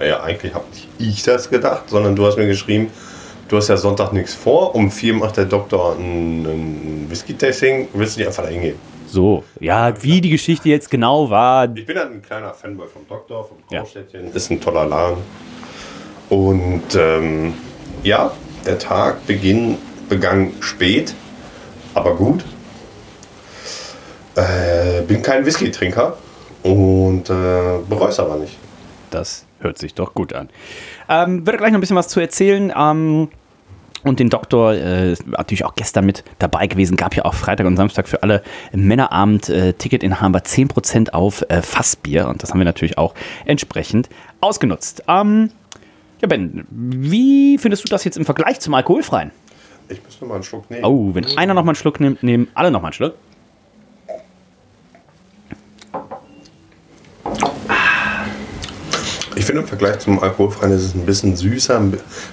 Ja, 0.00 0.22
eigentlich 0.22 0.54
habe 0.54 0.64
ich 0.98 1.22
das 1.22 1.50
gedacht, 1.50 1.88
sondern 1.88 2.16
du 2.16 2.24
hast 2.24 2.36
mir 2.38 2.46
geschrieben, 2.46 2.88
du 3.48 3.56
hast 3.58 3.68
ja 3.68 3.76
Sonntag 3.76 4.12
nichts 4.12 4.34
vor. 4.34 4.74
Um 4.74 4.90
vier 4.90 5.14
macht 5.14 5.36
der 5.36 5.44
Doktor 5.44 5.96
ein, 5.98 6.46
ein 6.46 7.06
Whisky-Tasting. 7.10 7.88
Willst 7.92 8.16
du 8.16 8.20
nicht 8.20 8.28
einfach 8.28 8.44
da 8.44 8.48
hingehen? 8.48 8.76
So, 9.06 9.44
ja, 9.58 9.92
wie 10.02 10.20
die 10.20 10.30
Geschichte 10.30 10.68
jetzt 10.68 10.90
genau 10.90 11.28
war. 11.30 11.68
Ich 11.76 11.84
bin 11.84 11.96
dann 11.96 12.12
ein 12.12 12.22
kleiner 12.22 12.54
Fanboy 12.54 12.86
vom 12.86 13.06
Doktor, 13.08 13.44
vom 13.44 13.58
Ja. 13.70 13.80
Braustädtchen. 13.82 14.32
Ist 14.32 14.50
ein 14.50 14.60
toller 14.60 14.86
Laden. 14.86 15.18
Und 16.30 16.94
ähm, 16.94 17.54
ja, 18.02 18.32
der 18.64 18.78
Tag 18.78 19.26
beginn, 19.26 19.76
begann 20.08 20.52
spät, 20.60 21.14
aber 21.92 22.14
gut. 22.14 22.44
Äh, 24.36 25.02
bin 25.02 25.22
kein 25.22 25.44
Whisky-Trinker 25.44 26.16
und 26.62 27.28
äh, 27.28 27.78
bereue 27.88 28.08
es 28.08 28.20
aber 28.20 28.36
nicht. 28.36 28.56
Das 29.10 29.44
hört 29.58 29.76
sich 29.78 29.94
doch 29.94 30.14
gut 30.14 30.32
an. 30.32 30.48
Ähm, 31.08 31.44
würde 31.46 31.58
gleich 31.58 31.72
noch 31.72 31.78
ein 31.78 31.80
bisschen 31.80 31.96
was 31.96 32.08
zu 32.08 32.20
erzählen. 32.20 32.72
Ähm, 32.76 33.28
und 34.02 34.18
den 34.18 34.30
Doktor 34.30 34.72
äh, 34.74 35.14
natürlich 35.26 35.64
auch 35.64 35.74
gestern 35.74 36.06
mit 36.06 36.24
dabei 36.38 36.66
gewesen. 36.68 36.96
Gab 36.96 37.14
ja 37.14 37.24
auch 37.24 37.34
Freitag 37.34 37.66
und 37.66 37.76
Samstag 37.76 38.08
für 38.08 38.22
alle 38.22 38.42
Männerabend 38.72 39.50
äh, 39.50 39.74
Ticketinhaber 39.74 40.38
10% 40.38 41.10
auf 41.10 41.44
äh, 41.48 41.60
Fassbier. 41.60 42.28
Und 42.28 42.42
das 42.42 42.50
haben 42.50 42.60
wir 42.60 42.64
natürlich 42.64 42.96
auch 42.96 43.14
entsprechend 43.44 44.08
ausgenutzt. 44.40 45.02
Ähm, 45.06 45.50
ja, 46.20 46.28
Ben, 46.28 46.66
wie 46.70 47.56
findest 47.58 47.84
du 47.84 47.88
das 47.88 48.04
jetzt 48.04 48.16
im 48.16 48.24
Vergleich 48.24 48.60
zum 48.60 48.74
Alkoholfreien? 48.74 49.30
Ich 49.88 50.02
muss 50.04 50.20
noch 50.20 50.28
mal 50.28 50.34
einen 50.34 50.44
Schluck 50.44 50.70
nehmen. 50.70 50.84
Oh, 50.84 51.14
wenn 51.14 51.26
einer 51.36 51.54
noch 51.54 51.64
mal 51.64 51.70
einen 51.70 51.76
Schluck 51.76 51.98
nimmt, 51.98 52.22
nehmen 52.22 52.48
alle 52.54 52.70
noch 52.70 52.80
mal 52.80 52.88
einen 52.88 52.92
Schluck. 52.92 53.14
Ich 59.34 59.44
finde 59.46 59.62
im 59.62 59.68
Vergleich 59.68 59.98
zum 60.00 60.22
Alkoholfreien 60.22 60.72
ist 60.72 60.82
es 60.82 60.94
ein 60.94 61.06
bisschen 61.06 61.34
süßer, 61.34 61.82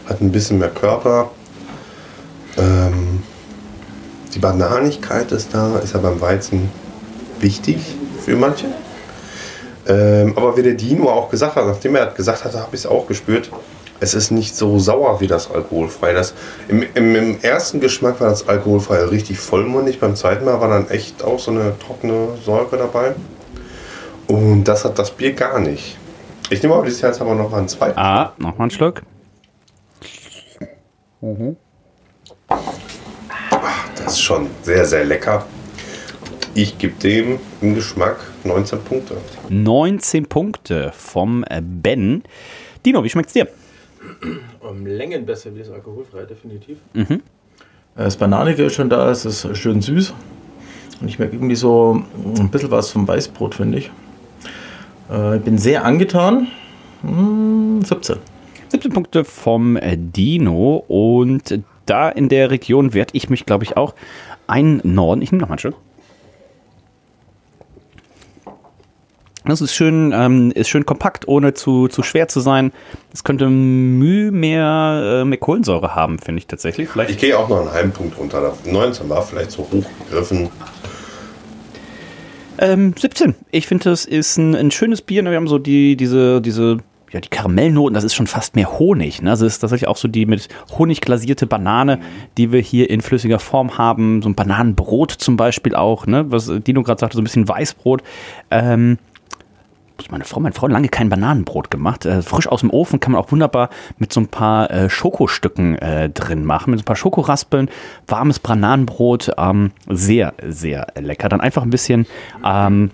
hat 0.08 0.22
ein 0.22 0.32
bisschen 0.32 0.60
mehr 0.60 0.70
Körper. 0.70 1.32
Ähm, 2.58 3.24
die 4.34 4.40
Bananigkeit 4.40 5.32
ist 5.32 5.54
da, 5.54 5.80
ist 5.80 5.94
ja 5.94 6.00
beim 6.00 6.20
Weizen 6.20 6.70
wichtig 7.40 7.80
für 8.24 8.36
manche. 8.36 8.68
Ähm, 9.88 10.34
aber 10.36 10.58
wie 10.58 10.64
der 10.64 10.74
Dino 10.74 11.10
auch 11.10 11.30
gesagt 11.30 11.56
hat, 11.56 11.66
nachdem 11.66 11.96
er 11.96 12.08
gesagt 12.08 12.44
hat, 12.44 12.54
habe 12.54 12.76
ich 12.76 12.82
es 12.82 12.86
auch 12.86 13.08
gespürt, 13.08 13.50
es 14.00 14.14
ist 14.14 14.32
nicht 14.32 14.56
so 14.56 14.80
sauer 14.80 15.20
wie 15.22 15.28
das 15.28 15.52
Alkoholfrei. 15.52 16.14
Das, 16.14 16.34
im, 16.68 16.84
im, 16.94 17.16
Im 17.16 17.42
ersten 17.42 17.80
Geschmack 17.80 18.20
war 18.22 18.30
das 18.30 18.48
Alkoholfrei 18.48 19.04
richtig 19.06 19.40
vollmundig, 19.40 20.00
beim 20.00 20.16
zweiten 20.16 20.46
Mal 20.46 20.62
war 20.62 20.70
dann 20.70 20.90
echt 20.90 21.24
auch 21.24 21.40
so 21.40 21.52
eine 21.52 21.78
trockene 21.80 22.38
Säure 22.46 22.78
dabei. 22.78 23.16
Und 24.28 24.66
das 24.66 24.86
hat 24.86 25.00
das 25.00 25.12
Bier 25.12 25.34
gar 25.34 25.60
nicht. 25.60 25.98
Ich 26.50 26.62
nehme 26.62 26.76
aber 26.76 26.86
dieses 26.86 27.02
Jahr 27.02 27.12
jetzt 27.12 27.22
aber 27.22 27.36
noch 27.36 27.50
mal 27.50 27.60
einen 27.60 27.70
zweiten. 27.70 27.98
Ah, 27.98 28.34
noch 28.38 28.58
mal 28.58 28.66
einen 28.66 28.72
Schluck. 28.72 29.02
Das 33.96 34.14
ist 34.14 34.22
schon 34.22 34.50
sehr, 34.62 34.86
sehr 34.86 35.06
lecker. 35.06 35.46
Ich 36.54 36.78
gebe 36.78 36.94
dem 36.96 37.40
im 37.62 37.76
Geschmack 37.76 38.18
19 38.44 38.80
Punkte. 38.82 39.18
19 39.50 40.26
Punkte 40.28 40.92
vom 40.96 41.46
Ben. 41.62 42.24
Dino, 42.86 43.04
wie 43.04 43.10
schmeckt's 43.10 43.34
dir? 43.34 43.48
Um 44.62 44.86
Längen 44.86 45.26
besser 45.26 45.54
wie 45.56 45.60
das 45.60 45.70
Alkoholfrei, 45.70 46.24
definitiv. 46.26 46.78
Äh, 46.94 47.06
Das 47.96 48.18
Bananige 48.18 48.64
ist 48.64 48.76
schon 48.76 48.90
da, 48.90 49.10
es 49.12 49.26
ist 49.26 49.56
schön 49.58 49.82
süß. 49.82 50.14
Und 51.02 51.08
ich 51.08 51.20
merke 51.20 51.36
irgendwie 51.36 51.56
so 51.56 52.04
ein 52.40 52.50
bisschen 52.50 52.72
was 52.72 52.90
vom 52.92 53.08
Weißbrot, 53.08 53.56
finde 53.56 53.78
ich. 53.80 53.92
Äh, 55.12 55.38
Ich 55.38 55.44
bin 55.44 55.58
sehr 55.58 55.86
angetan. 55.86 56.48
Hm, 57.04 57.82
17. 57.84 58.18
17 58.70 58.92
Punkte 58.92 59.24
vom 59.24 59.78
äh, 59.78 59.96
Dino 59.98 60.84
und 60.88 61.62
da 61.86 62.10
in 62.10 62.28
der 62.28 62.52
Region 62.52 62.94
werde 62.94 63.12
ich 63.14 63.30
mich, 63.30 63.46
glaube 63.46 63.64
ich, 63.64 63.78
auch 63.78 63.94
einnorden. 64.48 65.22
Ich 65.22 65.32
nehme 65.32 65.42
noch 65.42 65.48
mal 65.50 65.54
einen 65.54 65.60
Schluck. 65.60 65.76
Das 69.48 69.62
ist 69.62 69.74
schön, 69.74 70.14
ähm, 70.14 70.52
ist 70.52 70.70
schön 70.70 70.86
kompakt, 70.86 71.28
ohne 71.28 71.54
zu, 71.54 71.88
zu 71.88 72.04
schwer 72.04 72.28
zu 72.28 72.40
sein. 72.40 72.72
Es 73.14 73.24
könnte 73.24 73.50
Mühe 73.50 74.32
mehr, 74.32 75.22
äh, 75.22 75.26
mehr 75.26 75.38
Kohlensäure 75.38 75.96
haben, 75.96 76.20
finde 76.20 76.40
ich 76.40 76.48
tatsächlich. 76.48 76.90
Vielleicht 76.90 77.12
Ich 77.12 77.18
gehe 77.18 77.38
auch 77.38 77.48
noch 77.50 77.62
einen 77.62 77.72
halben 77.72 77.92
Punkt 77.92 78.18
runter. 78.18 78.54
19 78.66 79.10
war 79.10 79.22
vielleicht 79.24 79.52
so 79.52 79.68
hoch 79.72 79.86
gegriffen. 80.06 80.50
Ähm, 82.60 82.94
17. 82.98 83.36
Ich 83.52 83.68
finde, 83.68 83.86
das 83.86 84.06
ist 84.06 84.38
ein, 84.38 84.56
ein 84.56 84.72
schönes 84.72 85.02
Bier. 85.02 85.24
Wir 85.24 85.36
haben 85.36 85.48
so 85.48 85.60
die, 85.60 85.96
diese, 85.96 86.42
diese, 86.42 86.78
ja, 87.12 87.20
die 87.20 87.30
Karamellnoten, 87.30 87.94
das 87.94 88.04
ist 88.04 88.16
schon 88.16 88.28
fast 88.28 88.56
mehr 88.56 88.80
Honig. 88.80 89.22
Ne? 89.22 89.32
Es 89.32 89.42
ist 89.42 89.60
tatsächlich 89.60 89.88
auch 89.88 89.98
so 89.98 90.08
die 90.08 90.26
mit 90.26 90.48
Honig 90.78 91.02
glasierte 91.02 91.46
Banane, 91.46 92.00
die 92.38 92.52
wir 92.52 92.60
hier 92.60 92.90
in 92.90 93.02
flüssiger 93.02 93.40
Form 93.40 93.78
haben. 93.78 94.22
So 94.22 94.30
ein 94.30 94.36
Bananenbrot 94.36 95.12
zum 95.12 95.38
Beispiel 95.38 95.76
auch, 95.76 96.08
ne? 96.08 96.32
was 96.32 96.52
Dino 96.66 96.84
gerade 96.84 97.00
sagte, 97.00 97.16
so 97.16 97.22
ein 97.22 97.26
bisschen 97.26 97.48
Weißbrot. 97.48 98.02
Ähm, 98.50 98.98
meine 100.10 100.24
Frau, 100.24 100.40
meine 100.40 100.54
Frau 100.54 100.64
hat 100.64 100.72
lange 100.72 100.90
kein 100.90 101.10
Bananenbrot 101.10 101.70
gemacht. 101.72 102.06
Äh, 102.06 102.22
frisch 102.22 102.48
aus 102.48 102.62
dem 102.62 102.70
Ofen 102.70 103.00
kann 103.00 103.12
man 103.14 103.22
auch 103.22 103.32
wunderbar 103.32 103.70
mit 103.98 104.14
so 104.14 104.22
ein 104.22 104.28
paar 104.28 104.70
äh, 104.72 104.90
Schokostücken 104.90 105.78
äh, 105.78 106.10
drin 106.10 106.46
machen, 106.46 106.72
mit 106.72 106.80
so 106.80 106.84
ein 106.84 106.86
paar 106.86 106.96
Schokoraspeln, 106.96 107.70
warmes 108.08 108.40
Bananenbrot, 108.40 109.32
ähm, 109.38 109.72
sehr, 109.90 110.34
sehr 110.48 110.88
lecker. 111.00 111.30
Dann 111.30 111.42
einfach 111.42 111.64
ein 111.64 111.70
bisschen 111.70 112.06
ähm, 112.46 112.92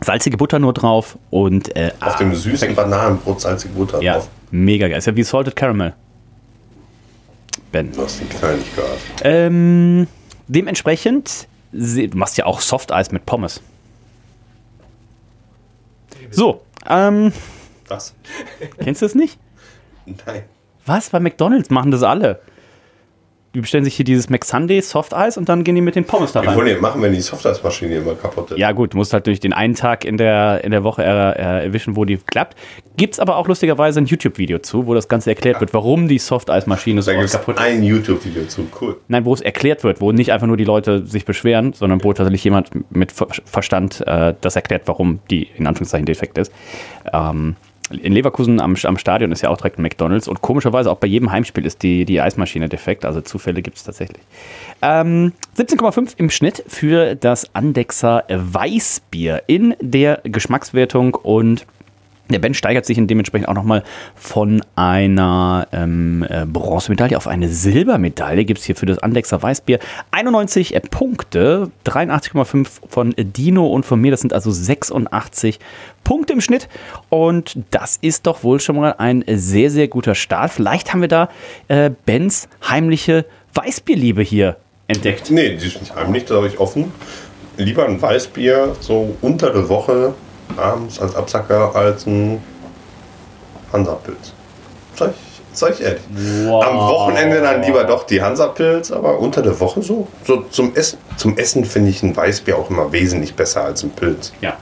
salzige 0.00 0.36
Butter 0.36 0.58
nur 0.58 0.72
drauf 0.72 1.18
und 1.30 1.74
äh, 1.76 1.92
Auf 2.00 2.16
dem 2.16 2.34
süßen 2.34 2.74
Bananenbrot 2.74 3.40
salzige 3.40 3.74
Butter 3.74 4.02
ja, 4.02 4.14
drauf. 4.14 4.28
mega 4.50 4.88
geil. 4.88 4.98
Ist 4.98 5.06
ja 5.06 5.16
wie 5.16 5.22
Salted 5.22 5.56
Caramel. 5.56 5.94
Ben. 7.72 7.92
Du 7.92 8.02
hast 8.02 8.20
den 8.20 8.30
Teil 8.30 8.56
nicht 8.56 8.74
gehört. 8.74 8.98
Ähm, 9.24 10.06
dementsprechend, 10.46 11.48
du 11.72 12.08
machst 12.14 12.38
ja 12.38 12.46
auch 12.46 12.60
Softeis 12.60 13.12
mit 13.12 13.26
Pommes. 13.26 13.60
So, 16.30 16.62
ähm, 16.88 17.32
Was? 17.88 18.14
kennst 18.80 19.02
du 19.02 19.06
das 19.06 19.14
nicht? 19.14 19.38
Nein. 20.26 20.44
Was? 20.86 21.10
Bei 21.10 21.20
McDonalds 21.20 21.70
machen 21.70 21.90
das 21.90 22.02
alle. 22.02 22.40
Die 23.54 23.60
bestellen 23.62 23.84
sich 23.84 23.94
hier 23.96 24.04
dieses 24.04 24.28
McSunday 24.28 24.82
Softeis 24.82 25.38
und 25.38 25.48
dann 25.48 25.64
gehen 25.64 25.74
die 25.74 25.80
mit 25.80 25.96
den 25.96 26.04
Pommes 26.04 26.32
da 26.32 26.42
Wir 26.42 26.48
wollen 26.54 26.66
rein. 26.66 26.76
ja 26.76 26.80
machen, 26.82 27.00
wenn 27.00 27.12
die 27.14 27.20
Softeismaschine 27.22 27.96
immer 27.96 28.14
kaputt 28.14 28.50
ist. 28.50 28.58
Ja 28.58 28.72
gut, 28.72 28.92
du 28.92 28.98
musst 28.98 29.14
halt 29.14 29.26
durch 29.26 29.40
den 29.40 29.54
einen 29.54 29.74
Tag 29.74 30.04
in 30.04 30.18
der, 30.18 30.62
in 30.64 30.70
der 30.70 30.84
Woche 30.84 31.02
äh, 31.02 31.64
erwischen, 31.64 31.96
wo 31.96 32.04
die 32.04 32.18
klappt. 32.18 32.58
Gibt's 32.98 33.18
aber 33.18 33.36
auch 33.36 33.48
lustigerweise 33.48 34.00
ein 34.00 34.06
YouTube-Video 34.06 34.58
zu, 34.58 34.86
wo 34.86 34.92
das 34.92 35.08
Ganze 35.08 35.30
erklärt 35.30 35.60
wird, 35.60 35.72
warum 35.72 36.08
die 36.08 36.18
Softeismaschine 36.18 37.00
so 37.00 37.10
Da 37.10 37.12
gibt 37.14 37.24
oft 37.24 37.34
es 37.34 37.38
kaputt 37.40 37.56
ist. 37.56 37.62
ein 37.62 37.82
YouTube-Video 37.82 38.44
zu. 38.44 38.66
Cool. 38.80 38.96
Nein, 39.08 39.24
wo 39.24 39.32
es 39.32 39.40
erklärt 39.40 39.82
wird, 39.82 40.02
wo 40.02 40.12
nicht 40.12 40.30
einfach 40.32 40.46
nur 40.46 40.56
die 40.58 40.64
Leute 40.64 41.06
sich 41.06 41.24
beschweren, 41.24 41.72
sondern 41.72 42.04
wo 42.04 42.12
tatsächlich 42.12 42.44
jemand 42.44 42.70
mit 42.94 43.12
Ver 43.12 43.28
Verstand 43.46 44.06
äh, 44.06 44.34
das 44.40 44.56
erklärt, 44.56 44.82
warum 44.86 45.20
die 45.30 45.48
in 45.56 45.66
Anführungszeichen 45.66 46.06
defekt 46.06 46.36
ist. 46.36 46.52
Ähm, 47.12 47.56
in 47.90 48.12
Leverkusen 48.12 48.60
am, 48.60 48.76
am 48.82 48.98
Stadion 48.98 49.32
ist 49.32 49.42
ja 49.42 49.50
auch 49.50 49.56
direkt 49.56 49.78
ein 49.78 49.82
McDonalds 49.82 50.28
und 50.28 50.42
komischerweise 50.42 50.90
auch 50.90 50.98
bei 50.98 51.06
jedem 51.06 51.30
Heimspiel 51.30 51.64
ist 51.64 51.82
die, 51.82 52.04
die 52.04 52.20
Eismaschine 52.20 52.68
defekt, 52.68 53.04
also 53.04 53.20
Zufälle 53.20 53.62
gibt 53.62 53.76
es 53.76 53.84
tatsächlich. 53.84 54.22
Ähm, 54.82 55.32
17,5 55.56 56.14
im 56.18 56.30
Schnitt 56.30 56.64
für 56.66 57.14
das 57.14 57.54
Andexer 57.54 58.24
Weißbier 58.28 59.42
in 59.46 59.74
der 59.80 60.20
Geschmackswertung 60.24 61.14
und 61.14 61.66
der 62.28 62.38
Ben 62.38 62.54
steigert 62.54 62.84
sich 62.84 62.98
dementsprechend 63.00 63.48
auch 63.48 63.54
nochmal 63.54 63.82
von 64.14 64.62
einer 64.76 65.66
ähm, 65.72 66.26
äh, 66.28 66.44
Bronzemedaille 66.44 67.16
auf 67.16 67.26
eine 67.26 67.48
Silbermedaille. 67.48 68.44
Gibt 68.44 68.60
es 68.60 68.66
hier 68.66 68.76
für 68.76 68.86
das 68.86 68.98
Andexer 68.98 69.42
Weißbier 69.42 69.78
91 70.10 70.74
Punkte, 70.90 71.70
83,5 71.86 72.68
von 72.88 73.14
Dino 73.16 73.66
und 73.66 73.86
von 73.86 74.00
mir. 74.00 74.10
Das 74.10 74.20
sind 74.20 74.32
also 74.32 74.50
86 74.50 75.58
Punkte 76.04 76.32
im 76.32 76.40
Schnitt. 76.40 76.68
Und 77.08 77.58
das 77.70 77.98
ist 78.00 78.26
doch 78.26 78.42
wohl 78.42 78.60
schon 78.60 78.76
mal 78.76 78.94
ein 78.98 79.24
sehr, 79.26 79.70
sehr 79.70 79.88
guter 79.88 80.14
Start. 80.14 80.50
Vielleicht 80.50 80.92
haben 80.92 81.00
wir 81.00 81.08
da 81.08 81.28
äh, 81.68 81.90
Bens 82.06 82.48
heimliche 82.68 83.24
Weißbierliebe 83.54 84.22
hier 84.22 84.56
entdeckt. 84.86 85.30
Nee, 85.30 85.56
die 85.56 85.66
ist 85.66 85.80
nicht 85.80 85.94
heimlich, 85.94 86.24
da 86.24 86.34
sage 86.34 86.48
ich 86.48 86.58
offen. 86.58 86.92
Lieber 87.56 87.86
ein 87.86 88.00
Weißbier 88.00 88.76
so 88.80 89.16
unter 89.20 89.50
der 89.52 89.68
Woche 89.68 90.14
abends 90.58 91.00
als 91.00 91.14
Absacker 91.14 91.74
als 91.74 92.06
ein 92.06 92.42
Hansapilz. 93.72 94.32
Sag 94.94 95.10
ich, 95.10 95.42
sag 95.52 95.74
ich 95.74 95.80
ehrlich. 95.82 96.02
Am 96.10 96.76
Wochenende 96.78 97.40
dann 97.40 97.62
lieber 97.62 97.84
doch 97.84 98.04
die 98.04 98.22
Hansapilz, 98.22 98.90
aber 98.90 99.18
unter 99.18 99.42
der 99.42 99.58
Woche 99.60 99.82
so. 99.82 100.08
So 100.24 100.42
zum 100.42 100.74
Essen, 100.74 100.98
zum 101.16 101.36
Essen 101.36 101.64
finde 101.64 101.90
ich 101.90 102.02
ein 102.02 102.16
Weißbier 102.16 102.56
auch 102.56 102.70
immer 102.70 102.92
wesentlich 102.92 103.34
besser 103.34 103.64
als 103.64 103.82
ein 103.82 103.90
Pilz. 103.90 104.32
Ja. 104.40 104.56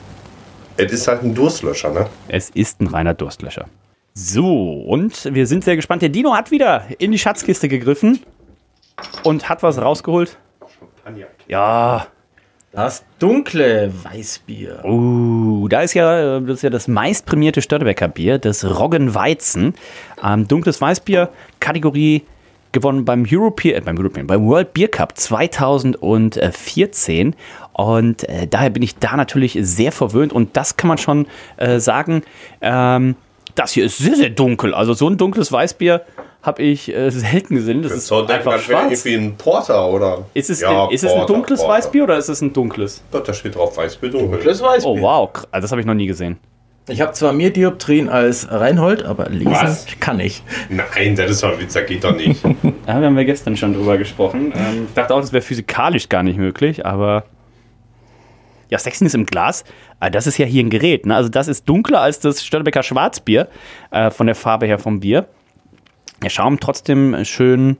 Es 0.76 0.92
ist 0.92 1.08
halt 1.08 1.22
ein 1.22 1.34
Durstlöscher, 1.34 1.90
ne? 1.90 2.06
Es 2.28 2.50
ist 2.50 2.80
ein 2.80 2.88
reiner 2.88 3.14
Durstlöscher. 3.14 3.66
So, 4.12 4.82
und 4.82 5.34
wir 5.34 5.46
sind 5.46 5.64
sehr 5.64 5.76
gespannt. 5.76 6.02
Der 6.02 6.08
Dino 6.08 6.34
hat 6.34 6.50
wieder 6.50 6.84
in 6.98 7.12
die 7.12 7.18
Schatzkiste 7.18 7.68
gegriffen 7.68 8.22
und 9.22 9.48
hat 9.48 9.62
was 9.62 9.78
rausgeholt. 9.78 10.36
Ja, 11.46 12.06
Das 12.76 13.04
dunkle 13.18 13.90
Weißbier. 14.04 14.84
uh, 14.84 15.66
da 15.66 15.80
ist 15.80 15.94
ja 15.94 16.40
das, 16.40 16.56
ist 16.56 16.62
ja 16.62 16.68
das 16.68 16.88
meistprämierte 16.88 17.62
Störtebecker 17.62 18.08
Bier, 18.08 18.38
das 18.38 18.66
Roggenweizen. 18.66 19.72
Ähm, 20.22 20.46
dunkles 20.46 20.78
Weißbier, 20.78 21.30
Kategorie 21.58 22.24
gewonnen 22.72 23.06
beim 23.06 23.24
European, 23.26 23.78
äh, 23.78 23.80
beim 23.80 23.96
European, 23.96 24.26
beim 24.26 24.46
World 24.46 24.74
Beer 24.74 24.88
Cup 24.88 25.16
2014. 25.16 27.34
Und 27.72 28.28
äh, 28.28 28.46
daher 28.46 28.68
bin 28.68 28.82
ich 28.82 28.98
da 28.98 29.16
natürlich 29.16 29.56
sehr 29.58 29.90
verwöhnt. 29.90 30.34
Und 30.34 30.54
das 30.58 30.76
kann 30.76 30.88
man 30.88 30.98
schon 30.98 31.28
äh, 31.56 31.80
sagen. 31.80 32.24
Ähm, 32.60 33.16
das 33.54 33.72
hier 33.72 33.86
ist 33.86 33.96
sehr, 33.96 34.16
sehr 34.16 34.28
dunkel. 34.28 34.74
Also 34.74 34.92
so 34.92 35.08
ein 35.08 35.16
dunkles 35.16 35.50
Weißbier 35.50 36.02
habe 36.46 36.62
ich 36.62 36.94
äh, 36.94 37.10
selten 37.10 37.56
gesehen. 37.56 37.82
Das 37.82 37.92
ist 37.92 38.06
So 38.06 38.18
denkt 38.22 38.32
einfach 38.32 38.52
man, 38.52 38.68
wäre 38.68 38.80
schwarz. 38.88 39.04
irgendwie 39.04 39.26
ein 39.26 39.36
Porter 39.36 39.88
oder. 39.88 40.24
Ist 40.32 40.48
es, 40.50 40.60
Ja, 40.60 40.88
ist 40.90 41.04
es 41.04 41.10
ein 41.10 41.18
Porter, 41.18 41.32
dunkles 41.34 41.60
Porter. 41.60 41.74
Weißbier 41.74 42.04
oder 42.04 42.16
ist 42.16 42.28
es 42.28 42.40
ein 42.40 42.52
dunkles? 42.52 43.02
Da 43.10 43.32
steht 43.34 43.56
drauf 43.56 43.76
Weißbier 43.76 44.10
dunkel. 44.10 44.30
Dunkles 44.30 44.62
Weißbier. 44.62 44.90
Oh 44.90 45.00
wow, 45.00 45.30
also 45.50 45.64
das 45.64 45.70
habe 45.72 45.80
ich 45.80 45.86
noch 45.86 45.94
nie 45.94 46.06
gesehen. 46.06 46.38
Ich 46.88 47.00
habe 47.00 47.12
zwar 47.14 47.32
mehr 47.32 47.50
Dioptrien 47.50 48.08
als 48.08 48.48
Reinhold, 48.48 49.02
aber 49.04 49.28
lesen 49.28 49.50
Was? 49.50 49.86
kann 49.98 50.20
ich. 50.20 50.44
Nein, 50.68 51.16
das 51.16 51.32
ist 51.32 51.42
doch 51.42 51.52
ein 51.52 51.60
Witz, 51.60 51.72
das 51.74 51.84
geht 51.84 52.04
doch 52.04 52.14
nicht. 52.14 52.40
Da 52.86 52.92
haben 52.92 53.16
wir 53.16 53.24
gestern 53.24 53.56
schon 53.56 53.74
drüber 53.74 53.98
gesprochen. 53.98 54.52
Ähm, 54.54 54.84
ich 54.86 54.94
dachte 54.94 55.12
auch, 55.12 55.20
das 55.20 55.32
wäre 55.32 55.42
physikalisch 55.42 56.08
gar 56.08 56.22
nicht 56.22 56.38
möglich, 56.38 56.86
aber. 56.86 57.24
Ja, 58.68 58.78
Sexiness 58.78 59.14
im 59.14 59.26
Glas, 59.26 59.64
äh, 60.00 60.10
das 60.10 60.28
ist 60.28 60.38
ja 60.38 60.46
hier 60.46 60.62
ein 60.64 60.70
Gerät. 60.70 61.06
Ne? 61.06 61.16
Also, 61.16 61.28
das 61.28 61.48
ist 61.48 61.68
dunkler 61.68 62.00
als 62.00 62.20
das 62.20 62.44
Störtebecker 62.44 62.84
Schwarzbier 62.84 63.48
äh, 63.90 64.10
von 64.12 64.26
der 64.26 64.36
Farbe 64.36 64.66
her 64.66 64.78
vom 64.78 65.00
Bier. 65.00 65.26
Der 66.22 66.30
Schaum 66.30 66.58
trotzdem 66.60 67.24
schön 67.24 67.76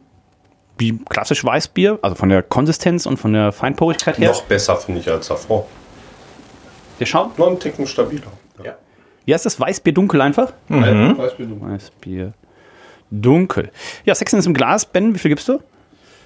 wie 0.78 0.98
klassisch 1.08 1.44
Weißbier, 1.44 1.98
also 2.02 2.16
von 2.16 2.28
der 2.28 2.42
Konsistenz 2.42 3.06
und 3.06 3.16
von 3.16 3.32
der 3.32 3.52
Feinporigkeit 3.52 4.18
her. 4.18 4.30
Noch 4.30 4.42
besser 4.42 4.76
finde 4.76 5.00
ich 5.00 5.10
als 5.10 5.28
davor. 5.28 5.66
Der 7.00 7.06
Schaum? 7.06 7.32
Noch 7.36 7.48
einen 7.48 7.58
Ticken 7.58 7.86
stabiler. 7.86 8.32
Ja. 8.62 8.76
Wie 9.24 9.32
heißt 9.32 9.46
das? 9.46 9.58
Weißbier 9.58 9.94
dunkel 9.94 10.20
einfach? 10.20 10.52
Weißbier 10.68 11.46
dunkel. 11.46 11.70
Weißbier 11.70 12.32
dunkel. 13.10 13.70
Ja, 14.04 14.14
Sexiness 14.14 14.46
im 14.46 14.54
Glas. 14.54 14.84
Ben, 14.84 15.14
wie 15.14 15.18
viel 15.18 15.30
gibst 15.30 15.48
du? 15.48 15.60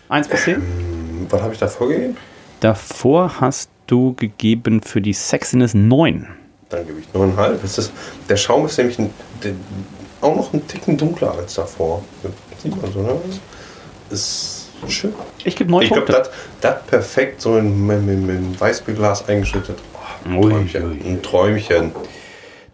1 0.08 0.28
bis 0.28 0.44
10? 0.44 0.62
Was 1.28 1.42
habe 1.42 1.52
ich 1.52 1.60
da 1.60 1.68
vorgegeben? 1.68 2.16
Davor 2.60 3.40
hast 3.40 3.70
du 3.86 4.14
gegeben 4.14 4.82
für 4.82 5.00
die 5.00 5.12
Sexiness 5.12 5.74
9. 5.74 6.26
Dann 6.68 6.86
gebe 6.86 7.00
ich 7.00 7.06
9,5. 7.14 7.58
Das 7.62 7.78
ist, 7.78 7.92
der 8.28 8.36
Schaum 8.36 8.66
ist 8.66 8.78
nämlich 8.78 8.98
ein, 8.98 9.10
der, 9.42 9.52
auch 10.20 10.36
noch 10.36 10.52
einen 10.52 10.66
Ticken 10.66 10.96
dunkler 10.96 11.32
als 11.36 11.54
davor. 11.54 12.02
Sieht 12.62 12.80
man 12.80 12.92
so, 12.92 13.00
ne? 13.00 13.16
Ist 14.10 14.68
schön. 14.88 15.12
Ich 15.44 15.56
gebe 15.56 15.70
9 15.70 15.82
Ich 15.82 15.88
glaube, 15.90 16.06
Punkte. 16.06 16.30
das 16.60 16.74
das 16.74 16.82
perfekt 16.86 17.40
so 17.40 17.56
in, 17.56 17.86
mit, 17.86 18.02
mit 18.02 18.18
einem 18.36 18.58
Weißbierglas 18.60 19.28
eingeschüttet. 19.28 19.78
Oh, 20.26 20.28
ein 20.28 20.36
Ui, 20.36 20.50
Träumchen. 20.50 20.90
ui. 20.90 21.00
Ein 21.08 21.22
Träumchen. 21.22 21.92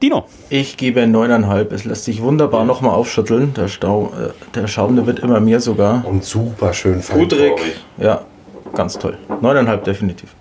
Dino, 0.02 0.26
Ich 0.50 0.76
gebe 0.76 1.00
9,5. 1.00 1.72
Es 1.72 1.84
lässt 1.84 2.04
sich 2.04 2.20
wunderbar 2.22 2.64
nochmal 2.64 2.94
aufschütteln. 2.94 3.54
Der, 3.54 3.68
Stau, 3.68 4.12
äh, 4.18 4.30
der 4.54 4.66
Schaum, 4.66 4.94
der 4.96 5.06
wird 5.06 5.20
immer 5.20 5.40
mehr 5.40 5.60
sogar. 5.60 6.04
Und 6.06 6.24
super 6.24 6.72
schön 6.74 7.00
Pudrig. 7.00 7.54
Ja, 7.96 8.22
ganz 8.74 8.98
toll. 8.98 9.16
9,5 9.40 9.76
definitiv. 9.78 10.34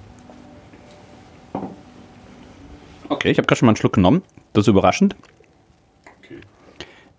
okay, 3.09 3.31
ich 3.31 3.37
habe 3.37 3.47
gerade 3.47 3.59
schon 3.59 3.67
mal 3.67 3.71
einen 3.71 3.77
Schluck 3.77 3.93
genommen. 3.93 4.23
Das 4.53 4.63
ist 4.63 4.67
überraschend. 4.67 5.15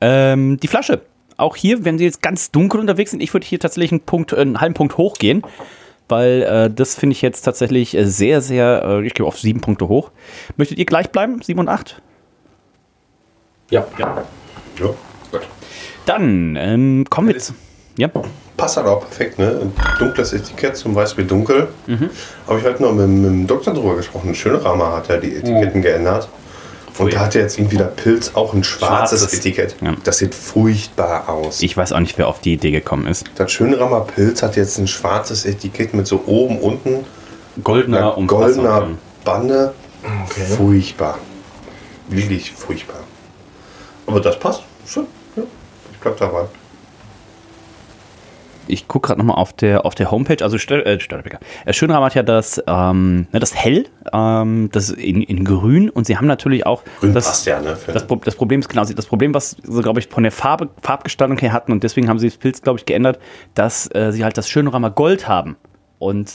Ähm, 0.00 0.59
die 0.59 0.68
Flasche. 0.68 1.02
Auch 1.37 1.56
hier, 1.56 1.85
wenn 1.85 1.98
Sie 1.98 2.04
jetzt 2.04 2.22
ganz 2.22 2.50
dunkel 2.50 2.80
unterwegs 2.80 3.11
sind, 3.11 3.22
ich 3.22 3.32
würde 3.35 3.46
hier 3.46 3.61
tatsächlich 3.61 3.92
einen, 3.92 4.00
Punkt, 4.00 4.32
äh, 4.32 4.37
einen 4.37 4.61
halben 4.61 4.74
Punkt 4.74 4.96
hochgehen, 4.96 5.42
weil 6.09 6.42
äh, 6.42 6.70
das 6.70 6.94
finde 6.94 7.12
ich 7.12 7.22
jetzt 7.22 7.42
tatsächlich 7.42 7.94
äh, 7.94 8.06
sehr, 8.06 8.40
sehr, 8.40 8.82
äh, 8.85 9.06
ich 9.06 9.14
gehe 9.14 9.26
auf 9.26 9.38
sieben 9.38 9.61
Punkte 9.61 9.88
hoch. 9.88 10.11
Möchtet 10.56 10.78
ihr 10.78 10.87
gleich 10.87 11.11
bleiben? 11.11 11.42
Sieben 11.42 11.61
und 11.61 11.68
acht? 11.68 12.00
Ja. 13.70 13.87
Ja. 13.98 14.24
Dann 16.06 16.56
ähm, 16.56 17.04
kommen 17.11 17.28
wir 17.28 17.38
zu. 17.38 17.54
Ja. 17.98 18.09
Passt 18.56 18.76
halt 18.76 18.87
auch 18.87 19.00
perfekt, 19.00 19.38
ne? 19.38 19.61
Ein 19.62 19.72
dunkles 19.98 20.32
Etikett 20.32 20.76
zum 20.76 20.94
Weißbier 20.94 21.24
dunkel. 21.24 21.68
Mhm. 21.87 22.09
Habe 22.46 22.59
ich 22.59 22.64
heute 22.64 22.82
noch 22.82 22.92
mit, 22.92 23.09
mit 23.09 23.30
dem 23.30 23.46
Doktor 23.46 23.74
drüber 23.74 23.96
gesprochen. 23.96 24.35
Schöne 24.35 24.64
Rama 24.64 24.92
hat 24.96 25.09
ja 25.09 25.18
die 25.18 25.35
Etiketten 25.35 25.82
geändert. 25.82 26.28
Und 26.98 27.12
da 27.12 27.20
hat 27.20 27.35
ja 27.35 27.42
jetzt 27.42 27.59
irgendwie 27.59 27.76
der 27.76 27.85
Pilz 27.85 28.32
auch 28.35 28.54
ein 28.54 28.64
schwarzes, 28.64 29.20
Schwarzes. 29.20 29.38
Etikett. 29.38 29.76
Ja. 29.82 29.94
Das 30.04 30.18
sieht 30.18 30.35
furchtbar 30.35 31.28
aus. 31.28 31.62
Ich 31.62 31.76
weiß 31.76 31.92
auch 31.92 32.00
nicht, 32.00 32.16
wer 32.18 32.28
auf 32.28 32.40
die 32.40 32.54
Idee 32.54 32.70
gekommen 32.70 33.06
ist. 33.06 33.24
das 33.37 33.52
Schönrammer 33.52 34.00
Pilz 34.00 34.42
hat 34.42 34.56
jetzt 34.56 34.78
ein 34.78 34.88
schwarzes 34.88 35.44
Etikett 35.44 35.94
mit 35.94 36.06
so 36.06 36.22
oben, 36.26 36.59
unten 36.59 37.04
Goldener 37.62 38.16
und 38.16 38.26
goldener 38.26 38.88
Bande. 39.24 39.74
Furchtbar. 40.56 41.18
Wirklich 42.09 42.52
furchtbar. 42.52 43.00
Aber 44.06 44.20
das 44.20 44.38
passt. 44.38 44.62
Schön. 44.87 45.06
Ja. 45.37 45.42
Ich 45.92 45.98
bleib 45.98 46.16
dabei. 46.18 46.44
Ich 48.68 48.88
gucke 48.88 49.09
gerade 49.09 49.18
nochmal 49.20 49.37
auf 49.37 49.52
der, 49.52 49.85
auf 49.87 49.94
der 49.94 50.11
Homepage. 50.11 50.42
Also 50.42 50.59
Stör, 50.59 50.87
äh. 50.87 50.98
Äh, 51.64 51.72
Schönrahm 51.72 52.05
hat 52.05 52.14
ja 52.14 52.22
das, 52.22 52.62
ähm, 52.66 53.26
ne, 53.33 53.40
das 53.40 53.55
Hell, 53.55 53.87
ähm, 54.12 54.68
das 54.72 54.90
in, 54.90 55.22
in 55.22 55.44
Grün 55.44 55.90
und 55.90 56.07
sie 56.07 56.16
haben 56.16 56.26
natürlich 56.26 56.66
auch. 56.66 56.83
Grün 57.00 57.14
das, 57.14 57.26
passt 57.26 57.46
ja, 57.46 57.61
ne? 57.61 57.76
Das, 57.87 58.07
das 58.07 58.35
Problem 58.35 58.61
ist 58.61 58.68
genau 58.68 58.85
das 58.85 59.07
Problem, 59.07 59.35
was 59.35 59.57
sie, 59.62 59.83
glaube 59.83 60.00
ich, 60.00 60.09
von 60.09 60.22
der 60.22 60.33
Farbe, 60.33 60.68
Farbgestaltung 60.83 61.38
her 61.38 61.52
hatten 61.52 61.72
und 61.72 61.83
deswegen 61.83 62.09
haben 62.09 62.18
sie 62.18 62.29
das 62.29 62.37
Pilz, 62.37 62.62
glaube 62.62 62.79
ich, 62.79 62.87
geändert, 62.87 63.18
dass 63.55 63.88
äh, 63.94 64.12
sie 64.12 64.24
halt 64.24 64.37
das 64.37 64.48
Schönramer 64.48 64.90
Gold 64.90 65.29
haben. 65.29 65.57
Und 65.98 66.31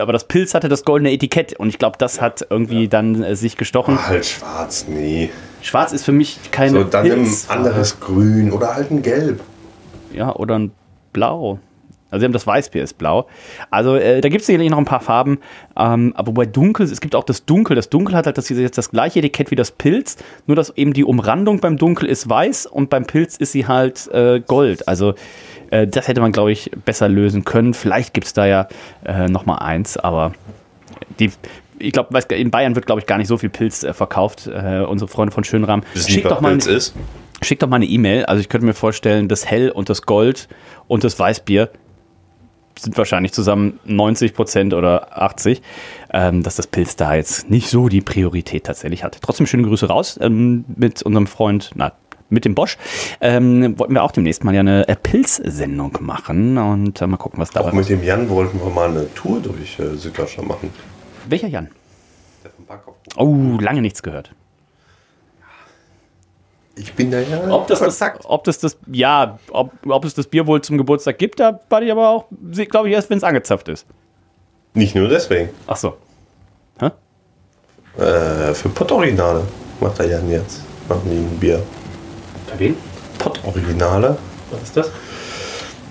aber 0.00 0.12
das 0.12 0.24
Pilz 0.24 0.54
hatte 0.54 0.68
das 0.68 0.84
goldene 0.84 1.12
Etikett 1.12 1.54
und 1.58 1.68
ich 1.68 1.78
glaube, 1.78 1.96
das 1.98 2.20
hat 2.20 2.46
irgendwie 2.50 2.88
dann 2.88 3.22
äh, 3.22 3.36
sich 3.36 3.56
gestochen. 3.56 4.06
halt 4.06 4.26
schwarz, 4.26 4.86
nee. 4.88 5.30
Schwarz 5.60 5.92
ist 5.92 6.04
für 6.04 6.12
mich 6.12 6.38
keine 6.52 6.70
So, 6.70 6.84
dann 6.84 7.04
ein 7.04 7.24
Pilzfarbe. 7.24 7.64
anderes 7.64 8.00
Grün 8.00 8.52
oder 8.52 8.74
halt 8.74 8.90
ein 8.90 9.02
Gelb. 9.02 9.40
Ja, 10.12 10.34
oder 10.34 10.58
ein 10.58 10.72
Blau. 11.12 11.58
Also 12.10 12.20
sie 12.20 12.24
haben 12.24 12.32
das 12.32 12.46
Weißbier 12.46 12.82
ist 12.82 12.96
blau. 12.96 13.26
Also 13.70 13.96
äh, 13.96 14.20
da 14.20 14.28
gibt 14.28 14.40
es 14.40 14.46
sicherlich 14.46 14.70
noch 14.70 14.78
ein 14.78 14.86
paar 14.86 15.00
Farben. 15.00 15.40
Ähm, 15.76 16.14
aber 16.16 16.32
bei 16.32 16.46
Dunkel, 16.46 16.86
es 16.86 17.00
gibt 17.00 17.14
auch 17.14 17.24
das 17.24 17.44
Dunkel. 17.44 17.76
Das 17.76 17.90
Dunkel 17.90 18.14
hat 18.14 18.26
halt 18.26 18.38
das, 18.38 18.48
jetzt 18.48 18.78
das 18.78 18.90
gleiche 18.90 19.18
Etikett 19.18 19.50
wie 19.50 19.56
das 19.56 19.70
Pilz, 19.70 20.16
nur 20.46 20.56
dass 20.56 20.70
eben 20.76 20.94
die 20.94 21.04
Umrandung 21.04 21.60
beim 21.60 21.76
Dunkel 21.76 22.08
ist 22.08 22.28
weiß 22.28 22.66
und 22.66 22.88
beim 22.88 23.04
Pilz 23.04 23.36
ist 23.36 23.52
sie 23.52 23.66
halt 23.66 24.08
äh, 24.08 24.40
gold. 24.40 24.88
Also 24.88 25.14
äh, 25.70 25.86
das 25.86 26.08
hätte 26.08 26.20
man, 26.20 26.32
glaube 26.32 26.52
ich, 26.52 26.70
besser 26.84 27.08
lösen 27.08 27.44
können. 27.44 27.74
Vielleicht 27.74 28.14
gibt 28.14 28.26
es 28.26 28.32
da 28.32 28.46
ja 28.46 28.68
äh, 29.04 29.28
noch 29.28 29.44
mal 29.44 29.56
eins, 29.56 29.98
aber 29.98 30.32
die, 31.20 31.30
ich 31.78 31.92
glaube, 31.92 32.18
in 32.34 32.50
Bayern 32.50 32.74
wird, 32.74 32.86
glaube 32.86 33.00
ich, 33.00 33.06
gar 33.06 33.18
nicht 33.18 33.28
so 33.28 33.36
viel 33.36 33.50
Pilz 33.50 33.82
äh, 33.82 33.92
verkauft. 33.92 34.46
Äh, 34.46 34.80
unsere 34.80 35.08
Freunde 35.08 35.34
von 35.34 35.44
Schönrahm. 35.44 35.82
Schickt 35.94 36.30
doch 36.30 36.40
mal 36.40 36.52
Pilz 36.52 36.66
ist. 36.66 36.94
Schickt 37.42 37.62
doch 37.62 37.68
mal 37.68 37.76
eine 37.76 37.86
E-Mail. 37.86 38.24
Also 38.24 38.40
ich 38.40 38.48
könnte 38.48 38.66
mir 38.66 38.74
vorstellen, 38.74 39.28
das 39.28 39.46
Hell 39.46 39.70
und 39.70 39.88
das 39.88 40.02
Gold 40.02 40.48
und 40.88 41.04
das 41.04 41.18
Weißbier 41.18 41.70
sind 42.78 42.96
wahrscheinlich 42.96 43.32
zusammen 43.32 43.80
90 43.84 44.34
Prozent 44.34 44.74
oder 44.74 45.20
80, 45.20 45.62
ähm, 46.12 46.42
dass 46.42 46.56
das 46.56 46.66
Pilz 46.66 46.96
da 46.96 47.14
jetzt 47.14 47.50
nicht 47.50 47.68
so 47.68 47.88
die 47.88 48.00
Priorität 48.00 48.64
tatsächlich 48.64 49.04
hat. 49.04 49.18
Trotzdem 49.20 49.46
schöne 49.46 49.64
Grüße 49.64 49.86
raus 49.86 50.18
ähm, 50.20 50.64
mit 50.76 51.02
unserem 51.02 51.26
Freund, 51.26 51.70
na, 51.74 51.92
mit 52.30 52.44
dem 52.44 52.54
Bosch. 52.54 52.76
Ähm, 53.20 53.78
wollten 53.78 53.94
wir 53.94 54.02
auch 54.02 54.12
demnächst 54.12 54.44
mal 54.44 54.54
ja 54.54 54.60
eine 54.60 54.86
äh, 54.88 54.96
Pilzsendung 54.96 55.98
machen 56.00 56.58
und 56.58 57.00
äh, 57.00 57.06
mal 57.06 57.16
gucken, 57.16 57.40
was 57.40 57.54
Auch 57.56 57.70
da 57.70 57.72
mit 57.72 57.88
dem 57.88 58.02
Jan 58.02 58.28
wollten 58.28 58.60
wir 58.60 58.70
mal 58.70 58.90
eine 58.90 59.12
Tour 59.14 59.40
durch 59.40 59.78
äh, 59.78 59.96
Süddeutschland 59.96 60.48
machen. 60.48 60.70
Welcher 61.28 61.48
Jan? 61.48 61.68
Der 62.44 62.50
vom 62.50 62.66
Parkhof. 62.66 62.94
Oh, 63.16 63.58
lange 63.60 63.82
nichts 63.82 64.02
gehört. 64.02 64.32
Ich 66.78 66.94
bin 66.94 67.10
da 67.10 67.18
ja. 67.20 67.50
Ob 67.50 67.66
das, 67.66 67.80
das, 67.80 68.00
ob 68.24 68.44
das 68.44 68.58
das, 68.58 68.78
ja, 68.90 69.38
ob, 69.50 69.72
ob 69.86 70.04
es 70.04 70.14
das 70.14 70.26
Bier 70.26 70.46
wohl 70.46 70.60
zum 70.60 70.78
Geburtstag 70.78 71.18
gibt, 71.18 71.40
da 71.40 71.60
warte 71.68 71.86
ich 71.86 71.92
aber 71.92 72.08
auch, 72.08 72.26
glaube 72.70 72.88
ich, 72.88 72.94
erst, 72.94 73.10
wenn 73.10 73.18
es 73.18 73.24
angezapft 73.24 73.68
ist. 73.68 73.86
Nicht 74.74 74.94
nur 74.94 75.08
deswegen. 75.08 75.50
Ach 75.66 75.76
so. 75.76 75.96
Äh, 77.98 78.54
für 78.54 78.68
Pott-Originale 78.68 79.42
macht 79.80 79.98
der 79.98 80.06
Jan 80.06 80.30
jetzt. 80.30 80.60
Machen 80.88 81.02
die 81.04 81.16
ein 81.16 81.38
Bier. 81.40 81.62
Bei 82.48 82.58
wem? 82.58 82.76
Pott-Originale. 83.18 84.16
Was 84.50 84.62
ist 84.62 84.76
das? 84.76 84.90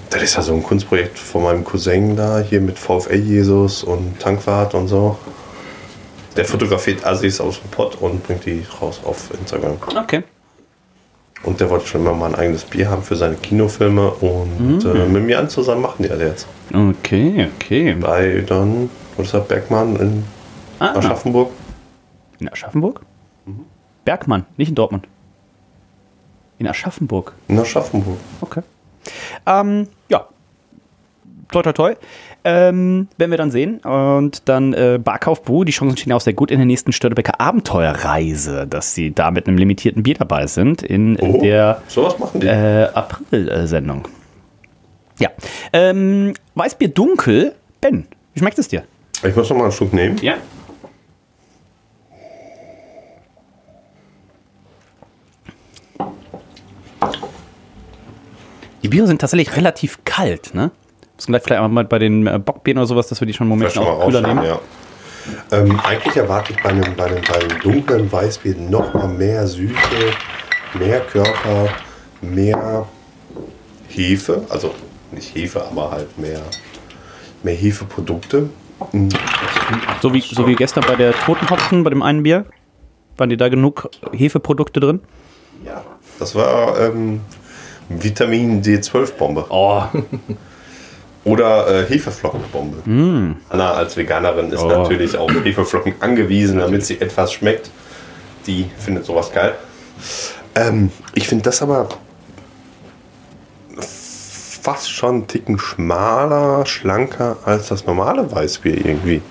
Das 0.10 0.23
ist 0.23 0.36
ja 0.38 0.41
so 0.41 0.54
ein 0.54 0.63
Kunstprojekt 0.63 1.19
von 1.19 1.43
meinem 1.43 1.65
Cousin 1.65 2.15
da, 2.15 2.39
hier 2.39 2.62
mit 2.62 2.80
VfL 2.80 3.15
Jesus 3.15 3.84
und 3.84 4.19
Tankwart 4.19 4.73
und 4.73 4.88
so. 4.88 5.17
Der 6.38 6.45
fotografiert 6.45 7.06
Assis 7.06 7.41
aus 7.41 7.60
dem 7.60 7.69
Pott 7.71 7.97
und 8.00 8.23
bringt 8.23 8.45
die 8.45 8.65
raus 8.82 9.02
auf 9.04 9.30
Instagram. 9.38 9.78
Okay. 9.97 10.23
Und 11.43 11.60
der 11.60 11.69
wollte 11.69 11.88
schon 11.88 12.02
immer 12.02 12.13
mal 12.13 12.28
ein 12.28 12.36
eigenes 12.36 12.65
Bier 12.65 12.89
haben 12.89 13.04
für 13.04 13.15
seine 13.15 13.36
Kinofilme 13.36 14.10
und 14.12 14.84
Mhm. 14.84 14.95
äh, 14.95 15.06
mit 15.06 15.23
mir 15.23 15.39
an 15.39 15.50
zusammen 15.50 15.82
machen 15.82 16.04
die 16.04 16.10
das 16.10 16.19
jetzt. 16.19 16.47
Okay, 16.73 17.47
okay. 17.56 17.93
Bei 17.93 18.43
dann, 18.45 18.89
wo 19.15 19.21
ist 19.21 19.34
das, 19.34 19.47
Bergmann 19.47 19.95
in 19.97 20.23
Ah, 20.80 20.97
Aschaffenburg? 20.97 21.52
in 22.39 22.50
Aschaffenburg? 22.52 23.02
Bergmann, 24.06 24.45
nicht 24.58 24.69
in 24.69 24.76
Dortmund. 24.76 25.08
In 26.60 26.67
Aschaffenburg. 26.67 27.34
In 27.47 27.60
Aschaffenburg. 27.60 28.17
Okay. 28.41 28.62
Ähm, 29.45 29.88
ja. 30.10 30.26
Toi, 31.52 31.62
toi, 31.62 31.71
toi. 31.73 31.95
Ähm, 32.49 33.10
werden 33.17 33.31
wir 33.31 33.38
dann 33.38 33.51
sehen. 33.51 33.79
Und 33.79 34.47
dann 34.47 34.73
äh, 34.73 34.99
Barkauf 35.03 35.43
Brew. 35.43 35.65
Die 35.65 35.73
Chancen 35.73 35.97
stehen 35.97 36.13
auch 36.13 36.21
sehr 36.21 36.31
gut 36.33 36.49
in 36.49 36.60
der 36.60 36.65
nächsten 36.65 36.93
Störtebecker 36.93 37.41
Abenteuerreise, 37.41 38.65
dass 38.67 38.93
sie 38.95 39.13
da 39.13 39.31
mit 39.31 39.47
einem 39.47 39.57
limitierten 39.57 40.01
Bier 40.03 40.15
dabei 40.15 40.47
sind 40.47 40.81
in 40.81 41.19
Oh, 41.19 41.41
der 41.41 41.81
sowas 41.88 42.17
machen 42.17 42.39
die. 42.39 42.47
äh, 42.47 42.86
April-Sendung. 42.93 44.07
Ja. 45.19 45.29
Ähm, 45.73 46.33
Weißbier 46.55 46.88
dunkel. 46.88 47.53
Ben, 47.81 48.07
wie 48.33 48.39
schmeckt 48.39 48.60
es 48.60 48.69
dir? 48.69 48.83
Ich 49.23 49.36
muss 49.36 49.49
noch 49.49 49.57
mal 49.57 49.63
einen 49.63 49.73
Schluck 49.73 49.91
nehmen. 49.91 50.17
Ja. 50.21 50.36
Die 58.83 58.88
Biere 58.89 59.07
sind 59.07 59.19
tatsächlich 59.19 59.55
relativ 59.55 59.99
kalt, 60.05 60.53
ne? 60.53 60.71
Müssen 61.17 61.32
gleich 61.32 61.43
vielleicht 61.43 61.71
mal 61.71 61.84
bei 61.84 61.99
den 61.99 62.27
äh, 62.27 62.39
Bockbieren 62.39 62.77
oder 62.77 62.88
sowas, 62.88 63.08
dass 63.08 63.19
wir 63.19 63.25
die 63.25 63.34
schon 63.34 63.45
einen 63.45 63.60
Moment 63.60 63.77
auch 63.77 64.06
kühler 64.06 64.21
nehmen. 64.21 64.43
ja. 64.43 64.60
Ähm, 65.51 65.80
eigentlich 65.82 66.15
erwarte 66.15 66.53
ich 66.53 66.63
bei 66.63 66.69
einem, 66.69 66.95
bei 66.95 67.06
einem, 67.06 67.21
bei 67.21 67.36
einem 67.36 67.60
dunklen 67.62 68.12
Weißbier 68.12 68.56
noch 68.56 68.93
mal 68.93 69.08
mehr 69.08 69.45
Süße, 69.45 69.75
mehr 70.80 71.01
Körper, 71.01 71.69
mehr 72.21 72.86
Hefe. 73.89 74.43
Also 74.49 74.73
nicht 75.12 75.36
Hefe, 75.36 75.65
aber 75.65 75.91
halt 75.91 76.17
mehr, 76.17 76.39
mehr 77.43 77.56
Hefeprodukte. 77.56 78.49
Mhm. 78.91 79.10
So 80.01 80.13
wie, 80.13 80.21
so 80.21 80.47
wie 80.47 80.56
gestern 80.56 80.86
bei 80.88 80.95
der 80.95 81.13
Totenhopfen, 81.13 81.84
bei 81.84 81.89
dem 81.89 82.03
einen 82.03 82.23
Bier. 82.23 82.45
Waren 83.17 83.30
die 83.30 83.38
da 83.38 83.49
genug 83.49 83.89
Hefeprodukte 84.12 84.80
drin? 84.80 85.01
Ja, 85.65 85.84
das 86.19 86.36
war 86.36 86.80
ähm, 86.80 87.21
Vitamin 87.89 88.62
D12-Bombe. 88.62 89.47
Oh, 89.49 89.82
Oder 91.27 91.67
äh, 91.67 91.85
Hefeflockenbombe. 91.89 93.35
Anna 93.49 93.73
als 93.73 93.97
Veganerin 93.97 94.49
ist 94.51 94.61
Oh. 94.61 94.67
natürlich 94.69 95.17
auf 95.17 95.29
Hefeflocken 95.43 95.95
angewiesen, 95.99 96.59
damit 96.59 96.85
sie 96.85 97.01
etwas 97.01 97.33
schmeckt. 97.33 97.69
Die 98.47 98.69
findet 98.77 99.03
sowas 99.05 99.31
geil. 99.33 99.55
Ähm, 100.55 100.89
ich 101.13 101.27
finde 101.27 101.43
das 101.43 101.61
aber 101.61 101.89
fast 104.61 104.89
schon 104.91 105.15
einen 105.15 105.27
Ticken 105.27 105.59
schmaler, 105.59 106.65
schlanker 106.65 107.37
als 107.45 107.67
das 107.67 107.85
normale 107.85 108.31
Weißbier 108.31 108.85
irgendwie. 108.85 109.21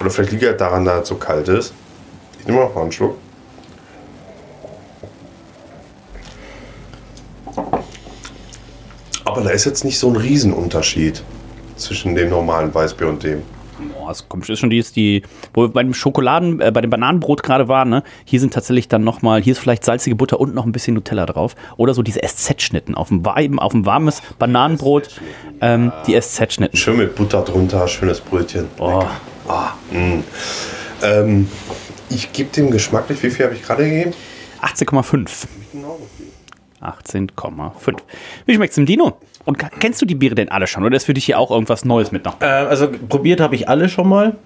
Oder 0.00 0.10
vielleicht 0.10 0.32
liegt 0.32 0.44
es 0.44 0.56
daran, 0.56 0.84
dass 0.84 1.02
es 1.02 1.08
so 1.08 1.16
kalt 1.16 1.48
ist. 1.48 1.74
Ich 2.40 2.46
nehme 2.46 2.60
noch 2.60 2.74
mal 2.74 2.82
einen 2.82 2.92
Schluck. 2.92 3.16
Aber 9.38 9.46
da 9.46 9.52
ist 9.54 9.66
jetzt 9.66 9.84
nicht 9.84 10.00
so 10.00 10.08
ein 10.08 10.16
Riesenunterschied 10.16 11.22
zwischen 11.76 12.16
dem 12.16 12.28
normalen 12.28 12.74
Weißbier 12.74 13.06
und 13.08 13.22
dem. 13.22 13.42
Boah, 13.96 14.08
das 14.08 14.28
kommt 14.28 14.48
ist 14.48 14.58
schon 14.58 14.68
die, 14.68 14.78
ist 14.78 14.96
die, 14.96 15.22
wo 15.54 15.62
wir 15.62 15.68
beim 15.68 15.94
Schokoladen, 15.94 16.60
äh, 16.60 16.72
bei 16.72 16.80
dem 16.80 16.90
Bananenbrot 16.90 17.44
gerade 17.44 17.68
waren, 17.68 17.88
ne? 17.88 18.02
Hier 18.24 18.40
sind 18.40 18.52
tatsächlich 18.52 18.88
dann 18.88 19.04
nochmal, 19.04 19.40
hier 19.40 19.52
ist 19.52 19.60
vielleicht 19.60 19.84
salzige 19.84 20.16
Butter 20.16 20.40
und 20.40 20.56
noch 20.56 20.66
ein 20.66 20.72
bisschen 20.72 20.94
Nutella 20.94 21.24
drauf. 21.24 21.54
Oder 21.76 21.94
so 21.94 22.02
diese 22.02 22.18
SZ-Schnitten 22.20 22.96
auf 22.96 23.08
dem, 23.10 23.24
warm- 23.24 23.60
auf 23.60 23.70
dem 23.70 23.86
warmes 23.86 24.22
Bananenbrot, 24.40 25.20
ähm, 25.60 25.92
die 26.08 26.20
SZ-Schnitten. 26.20 26.76
Schön 26.76 26.96
mit 26.96 27.14
Butter 27.14 27.42
drunter, 27.42 27.86
schönes 27.86 28.20
Brötchen. 28.20 28.66
Oh, 28.80 29.04
mh. 29.92 30.24
ähm, 31.04 31.48
ich 32.10 32.32
gebe 32.32 32.50
dem 32.50 32.72
geschmacklich, 32.72 33.22
wie 33.22 33.30
viel 33.30 33.44
habe 33.46 33.54
ich 33.54 33.62
gerade 33.62 33.84
gegeben? 33.88 34.14
18,5. 34.62 35.46
18,5. 36.80 37.96
Wie 38.46 38.54
schmeckt's 38.54 38.76
dem 38.76 38.86
Dino? 38.86 39.16
Und 39.48 39.56
kennst 39.80 40.02
du 40.02 40.04
die 40.04 40.14
Biere 40.14 40.34
denn 40.34 40.50
alle 40.50 40.66
schon? 40.66 40.84
Oder 40.84 40.94
ist 40.94 41.06
für 41.06 41.14
dich 41.14 41.24
hier 41.24 41.38
auch 41.38 41.50
irgendwas 41.50 41.86
Neues 41.86 42.12
mit 42.12 42.26
noch? 42.26 42.38
Äh, 42.42 42.44
also 42.44 42.86
probiert 43.08 43.40
habe 43.40 43.54
ich 43.54 43.66
alle 43.66 43.88
schon 43.88 44.06
mal. 44.06 44.36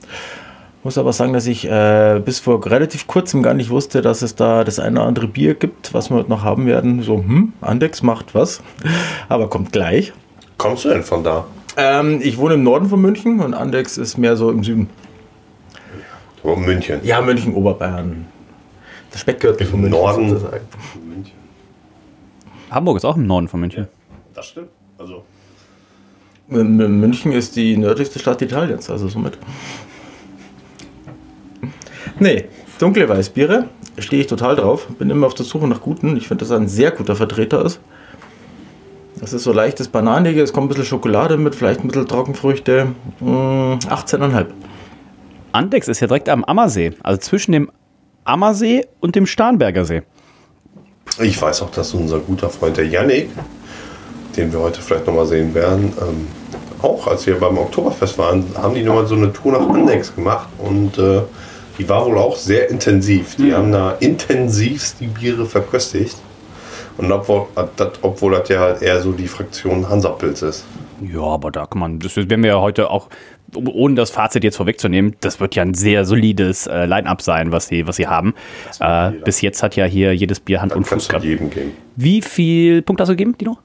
Muss 0.85 0.97
aber 0.97 1.13
sagen, 1.13 1.33
dass 1.33 1.49
ich 1.49 1.69
äh, 1.69 2.23
bis 2.25 2.39
vor 2.39 2.65
relativ 2.65 3.09
kurzem 3.09 3.43
gar 3.43 3.53
nicht 3.53 3.69
wusste, 3.69 4.01
dass 4.01 4.23
es 4.23 4.37
da 4.37 4.63
das 4.63 4.79
eine 4.79 5.01
oder 5.01 5.09
andere 5.09 5.27
Bier 5.27 5.55
gibt, 5.55 5.93
was 5.93 6.11
wir 6.11 6.19
heute 6.19 6.31
noch 6.31 6.45
haben 6.45 6.67
werden. 6.67 7.03
So, 7.03 7.17
hm, 7.17 7.53
Andex 7.61 8.05
macht 8.05 8.37
was. 8.37 8.63
Aber 9.29 9.51
kommt 9.51 9.73
gleich. 9.73 10.13
Kommst 10.57 10.85
du 10.85 10.91
denn 10.91 11.03
von 11.03 11.25
da? 11.25 11.47
Ähm, 11.77 12.21
ich 12.23 12.39
wohne 12.39 12.55
im 12.55 12.63
Norden 12.63 12.89
von 12.89 13.01
München 13.01 13.41
und 13.41 13.55
Andex 13.55 13.99
ist 13.99 14.19
mehr 14.19 14.37
so 14.37 14.53
im 14.53 14.63
Süden. 14.63 14.89
Oh, 16.45 16.55
München. 16.55 17.01
Ja, 17.03 17.21
München, 17.21 17.55
Oberbayern. 17.55 18.27
Das 19.11 19.23
Speckgürtel 19.23 19.67
von 19.67 19.81
München. 19.81 19.99
Norden. 19.99 20.41
Hamburg 22.71 22.99
ist 22.99 23.05
auch 23.05 23.17
im 23.17 23.27
Norden 23.27 23.49
von 23.49 23.59
München. 23.59 23.89
Das 24.33 24.47
stimmt. 24.47 24.69
Also, 25.03 25.25
München 26.47 27.33
ist 27.33 27.57
die 27.57 27.77
nördlichste 27.77 28.21
Stadt 28.21 28.41
Italiens, 28.41 28.89
also 28.89 29.09
somit. 29.09 29.37
Nee, 32.21 32.45
Dunkle 32.79 33.09
Weißbiere 33.09 33.69
stehe 33.99 34.23
ich 34.23 34.29
total 34.29 34.55
drauf. 34.55 34.87
Bin 35.01 35.11
immer 35.11 35.27
auf 35.27 35.35
der 35.35 35.45
Suche 35.45 35.67
nach 35.67 35.81
guten. 35.81 36.17
Ich 36.17 36.29
finde, 36.29 36.45
dass 36.45 36.51
er 36.51 36.59
ein 36.59 36.69
sehr 36.69 36.93
guter 36.93 37.17
Vertreter 37.17 37.65
ist. 37.65 37.81
Das 39.17 39.33
ist 39.33 39.43
so 39.43 39.53
leichtes 39.53 39.89
Bananige, 39.89 40.41
es 40.41 40.53
kommt 40.53 40.67
ein 40.67 40.69
bisschen 40.69 40.85
Schokolade 40.85 41.37
mit, 41.37 41.57
vielleicht 41.57 41.81
ein 41.81 41.89
bisschen 41.89 42.07
Trockenfrüchte. 42.07 42.87
Mm, 43.19 43.79
18,5. 43.89 44.47
Andex 45.51 45.89
ist 45.89 45.99
ja 45.99 46.07
direkt 46.07 46.29
am 46.29 46.45
Ammersee, 46.45 46.93
also 47.03 47.21
zwischen 47.21 47.51
dem 47.51 47.73
Ammersee 48.23 48.87
und 49.01 49.17
dem 49.17 49.27
Starnberger 49.27 49.85
See. 49.85 50.03
Ich 51.21 51.43
weiß 51.43 51.63
auch, 51.63 51.71
dass 51.71 51.93
unser 51.93 52.21
guter 52.21 52.51
Freund 52.51 52.77
der 52.77 52.87
Yannick, 52.87 53.31
den 54.37 54.53
wir 54.53 54.61
heute 54.61 54.81
vielleicht 54.81 55.07
nochmal 55.07 55.27
sehen 55.27 55.55
werden, 55.55 55.93
ähm, 56.01 56.27
auch 56.83 57.07
als 57.07 57.27
wir 57.27 57.39
beim 57.39 57.59
Oktoberfest 57.59 58.19
waren, 58.19 58.45
haben 58.57 58.75
die 58.75 58.83
nochmal 58.83 59.07
so 59.07 59.15
eine 59.15 59.33
Tour 59.33 59.53
nach 59.53 59.69
Andex 59.69 60.15
gemacht 60.15 60.49
und 60.59 60.99
äh, 60.99 61.23
die 61.79 61.89
war 61.89 62.05
wohl 62.07 62.19
auch 62.19 62.37
sehr 62.37 62.71
intensiv. 62.71 63.37
Die 63.37 63.55
haben 63.55 63.73
da 63.73 63.93
intensivst 63.93 64.97
die 65.01 65.07
Biere 65.07 65.47
verköstigt. 65.47 66.17
Und 66.99 67.11
obwohl 67.11 67.47
das, 67.77 67.93
obwohl 68.03 68.33
das 68.33 68.49
ja 68.51 68.75
eher 68.75 69.01
so 69.01 69.13
die 69.13 69.27
Fraktion 69.27 69.89
Hansapilz 69.89 70.43
ist. 70.43 70.65
Ja, 71.01 71.23
aber 71.23 71.51
da 71.51 71.67
kann 71.67 71.81
man, 71.81 71.99
das 71.99 72.17
werden 72.17 72.43
wir 72.43 72.51
ja 72.51 72.61
heute 72.61 72.91
auch, 72.91 73.09
ohne 73.55 73.95
das 73.95 74.11
Fazit 74.11 74.45
jetzt 74.45 74.57
vorwegzunehmen, 74.57 75.17
das 75.21 75.41
wird 75.41 75.55
ja 75.55 75.63
ein 75.63 75.75
sehr 75.75 76.05
solides 76.05 76.67
äh, 76.67 76.85
Line-Up 76.85 77.23
sein, 77.23 77.51
was 77.51 77.69
sie, 77.69 77.87
was 77.87 77.97
sie 77.97 78.07
haben. 78.07 78.35
Äh, 78.79 79.13
bis 79.25 79.41
jetzt 79.41 79.63
hat 79.63 79.75
ja 79.75 79.87
hier 79.87 80.15
jedes 80.15 80.41
Bier 80.41 80.61
Hand 80.61 80.75
und 80.75 80.87
Fuß 80.87 81.09
gehabt. 81.09 81.27
Wie 81.97 82.21
viel 82.21 82.83
Punkte 82.83 83.03
hast 83.03 83.09
du 83.09 83.15
gegeben, 83.15 83.37
Dino? 83.39 83.59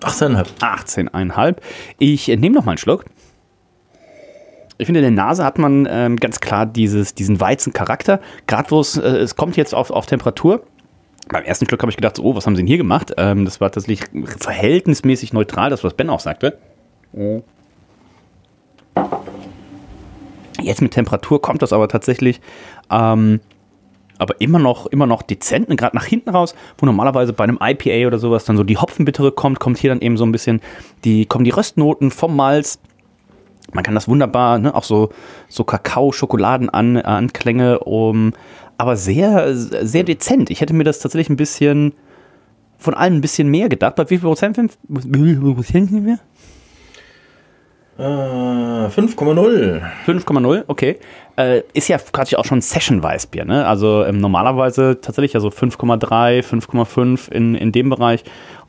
18,5. 0.00 0.58
18,5. 0.60 1.56
Ich 1.98 2.28
nehme 2.28 2.54
noch 2.54 2.64
mal 2.64 2.72
einen 2.72 2.78
Schluck. 2.78 3.04
Ich 4.78 4.86
finde, 4.86 5.00
in 5.00 5.14
der 5.14 5.24
Nase 5.24 5.44
hat 5.44 5.58
man 5.58 5.88
ähm, 5.90 6.16
ganz 6.16 6.38
klar 6.38 6.64
dieses, 6.64 7.14
diesen 7.14 7.40
Weizencharakter. 7.40 8.20
Gerade 8.46 8.70
wo 8.70 8.80
es, 8.80 8.96
äh, 8.96 9.08
es 9.08 9.34
kommt 9.34 9.56
jetzt 9.56 9.74
auf, 9.74 9.90
auf 9.90 10.06
Temperatur. 10.06 10.62
Beim 11.28 11.44
ersten 11.44 11.66
Schluck 11.66 11.82
habe 11.82 11.90
ich 11.90 11.96
gedacht, 11.96 12.16
so, 12.16 12.22
oh, 12.22 12.36
was 12.36 12.46
haben 12.46 12.54
sie 12.54 12.62
denn 12.62 12.68
hier 12.68 12.78
gemacht? 12.78 13.12
Ähm, 13.16 13.44
das 13.44 13.60
war 13.60 13.72
tatsächlich 13.72 14.08
verhältnismäßig 14.38 15.32
neutral, 15.32 15.68
das, 15.70 15.82
was 15.82 15.94
Ben 15.94 16.08
auch 16.08 16.20
sagte. 16.20 16.58
Jetzt 20.60 20.80
mit 20.80 20.92
Temperatur 20.92 21.42
kommt 21.42 21.62
das 21.62 21.72
aber 21.72 21.88
tatsächlich, 21.88 22.40
ähm, 22.90 23.40
aber 24.18 24.40
immer 24.40 24.58
noch, 24.58 24.86
immer 24.86 25.06
noch 25.06 25.22
dezent, 25.22 25.68
gerade 25.76 25.96
nach 25.96 26.04
hinten 26.04 26.30
raus, 26.30 26.54
wo 26.78 26.86
normalerweise 26.86 27.32
bei 27.32 27.44
einem 27.44 27.58
IPA 27.60 28.06
oder 28.06 28.18
sowas 28.18 28.44
dann 28.44 28.56
so 28.56 28.64
die 28.64 28.76
Hopfenbittere 28.76 29.32
kommt, 29.32 29.60
kommt 29.60 29.78
hier 29.78 29.90
dann 29.90 30.00
eben 30.00 30.16
so 30.16 30.24
ein 30.24 30.32
bisschen 30.32 30.60
die, 31.04 31.26
kommen 31.26 31.44
die 31.44 31.50
Röstnoten 31.50 32.10
vom 32.10 32.36
Malz. 32.36 32.78
Man 33.72 33.84
kann 33.84 33.94
das 33.94 34.08
wunderbar, 34.08 34.58
ne, 34.58 34.74
auch 34.74 34.84
so, 34.84 35.10
so 35.48 35.64
Kakao, 35.64 36.12
Schokoladen 36.12 36.70
an, 36.70 36.96
Anklänge, 36.96 37.80
um, 37.80 38.32
aber 38.78 38.96
sehr, 38.96 39.54
sehr 39.54 40.04
dezent. 40.04 40.50
Ich 40.50 40.60
hätte 40.60 40.74
mir 40.74 40.84
das 40.84 41.00
tatsächlich 41.00 41.28
ein 41.28 41.36
bisschen, 41.36 41.92
von 42.78 42.94
allem 42.94 43.16
ein 43.16 43.20
bisschen 43.20 43.48
mehr 43.48 43.68
gedacht. 43.68 43.96
Bei 43.96 44.04
wie 44.04 44.18
viel 44.18 44.20
Prozent? 44.20 44.58
Wie 44.88 45.34
viel 45.34 45.54
Prozent 45.54 45.90
sind 45.90 46.06
wir? 46.06 46.18
Äh, 47.98 48.02
5,0. 48.02 49.82
5,0, 50.06 50.64
okay. 50.68 50.98
Äh, 51.36 51.62
ist 51.72 51.88
ja 51.88 51.98
gerade 52.12 52.38
auch 52.38 52.44
schon 52.44 52.60
Session-Weißbier, 52.60 53.44
ne? 53.44 53.66
Also 53.66 54.04
ähm, 54.04 54.20
normalerweise 54.20 55.00
tatsächlich 55.00 55.32
ja 55.32 55.40
so 55.40 55.48
5,3, 55.48 56.44
5,5 56.44 57.32
in, 57.32 57.56
in 57.56 57.72
dem 57.72 57.90
Bereich. 57.90 58.22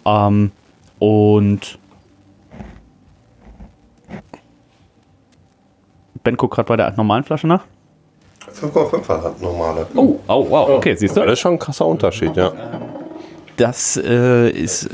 Ähm, 0.05 0.51
und 0.97 1.77
Ben 6.23 6.35
guckt 6.35 6.55
gerade 6.55 6.67
bei 6.67 6.75
der 6.75 6.91
normalen 6.97 7.23
Flasche 7.23 7.45
nach. 7.45 7.63
5,5 8.51 9.07
hat 9.07 9.41
normale. 9.41 9.85
Oh, 9.95 10.19
oh, 10.27 10.49
wow, 10.49 10.69
okay, 10.69 10.95
siehst 10.95 11.15
du? 11.15 11.21
Das 11.21 11.33
ist 11.33 11.39
schon 11.39 11.53
ein 11.53 11.59
krasser 11.59 11.85
Unterschied, 11.85 12.35
ja. 12.35 12.51
Das 13.57 13.95
äh, 13.97 14.49
ist 14.49 14.89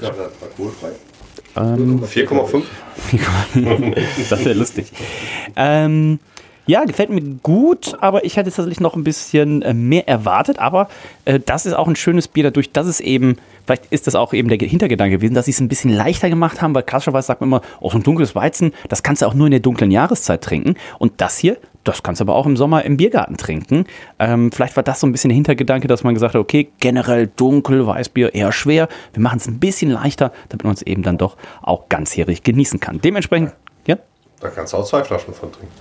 ähm, 1.55 2.03
4,5? 2.03 2.63
das 4.29 4.45
wäre 4.45 4.53
lustig. 4.53 4.91
Ähm, 5.55 6.19
ja, 6.67 6.83
gefällt 6.83 7.11
mir 7.11 7.21
gut, 7.43 7.95
aber 8.01 8.25
ich 8.25 8.37
hätte 8.37 8.49
tatsächlich 8.49 8.79
noch 8.79 8.95
ein 8.95 9.03
bisschen 9.03 9.61
äh, 9.61 9.73
mehr 9.73 10.07
erwartet. 10.07 10.57
Aber 10.57 10.89
äh, 11.25 11.39
das 11.39 11.67
ist 11.67 11.73
auch 11.73 11.87
ein 11.87 11.95
schönes 11.95 12.27
Bier 12.27 12.45
dadurch, 12.45 12.71
dass 12.71 12.87
es 12.87 12.99
eben, 12.99 13.37
vielleicht 13.65 13.85
ist 13.91 14.07
das 14.07 14.15
auch 14.15 14.33
eben 14.33 14.49
der 14.49 14.57
Hintergedanke 14.57 15.17
gewesen, 15.17 15.35
dass 15.35 15.45
sie 15.45 15.51
es 15.51 15.59
ein 15.59 15.67
bisschen 15.67 15.93
leichter 15.93 16.29
gemacht 16.29 16.63
haben, 16.63 16.73
weil 16.73 16.83
klassischerweise 16.83 17.27
sagt 17.27 17.41
man 17.41 17.49
immer, 17.49 17.61
oh, 17.81 17.91
so 17.91 17.97
ein 17.97 18.03
dunkles 18.03 18.33
Weizen, 18.33 18.73
das 18.89 19.03
kannst 19.03 19.21
du 19.21 19.27
auch 19.27 19.35
nur 19.35 19.45
in 19.45 19.51
der 19.51 19.59
dunklen 19.59 19.91
Jahreszeit 19.91 20.41
trinken. 20.41 20.75
Und 20.97 21.21
das 21.21 21.37
hier, 21.37 21.57
das 21.85 22.03
kannst 22.03 22.19
du 22.19 22.25
aber 22.25 22.35
auch 22.35 22.45
im 22.45 22.57
Sommer 22.57 22.83
im 22.83 22.97
Biergarten 22.97 23.37
trinken. 23.37 23.85
Ähm, 24.19 24.51
vielleicht 24.51 24.75
war 24.75 24.83
das 24.83 24.99
so 24.99 25.07
ein 25.07 25.11
bisschen 25.11 25.29
der 25.29 25.35
Hintergedanke, 25.35 25.87
dass 25.87 26.03
man 26.03 26.13
gesagt 26.13 26.33
hat, 26.33 26.41
okay, 26.41 26.69
generell 26.79 27.27
dunkel, 27.35 27.87
Weißbier 27.87 28.33
eher 28.35 28.51
schwer. 28.51 28.89
Wir 29.13 29.23
machen 29.23 29.37
es 29.37 29.47
ein 29.47 29.59
bisschen 29.59 29.91
leichter, 29.91 30.33
damit 30.49 30.65
man 30.65 30.73
es 30.73 30.81
eben 30.81 31.03
dann 31.03 31.17
doch 31.17 31.37
auch 31.61 31.87
ganzjährig 31.87 32.43
genießen 32.43 32.79
kann. 32.79 32.99
Dementsprechend, 33.01 33.53
ja, 33.87 33.97
Da 34.41 34.49
kannst 34.49 34.73
du 34.73 34.77
auch 34.77 34.85
zwei 34.85 35.03
Flaschen 35.03 35.33
von 35.33 35.51
trinken. 35.51 35.73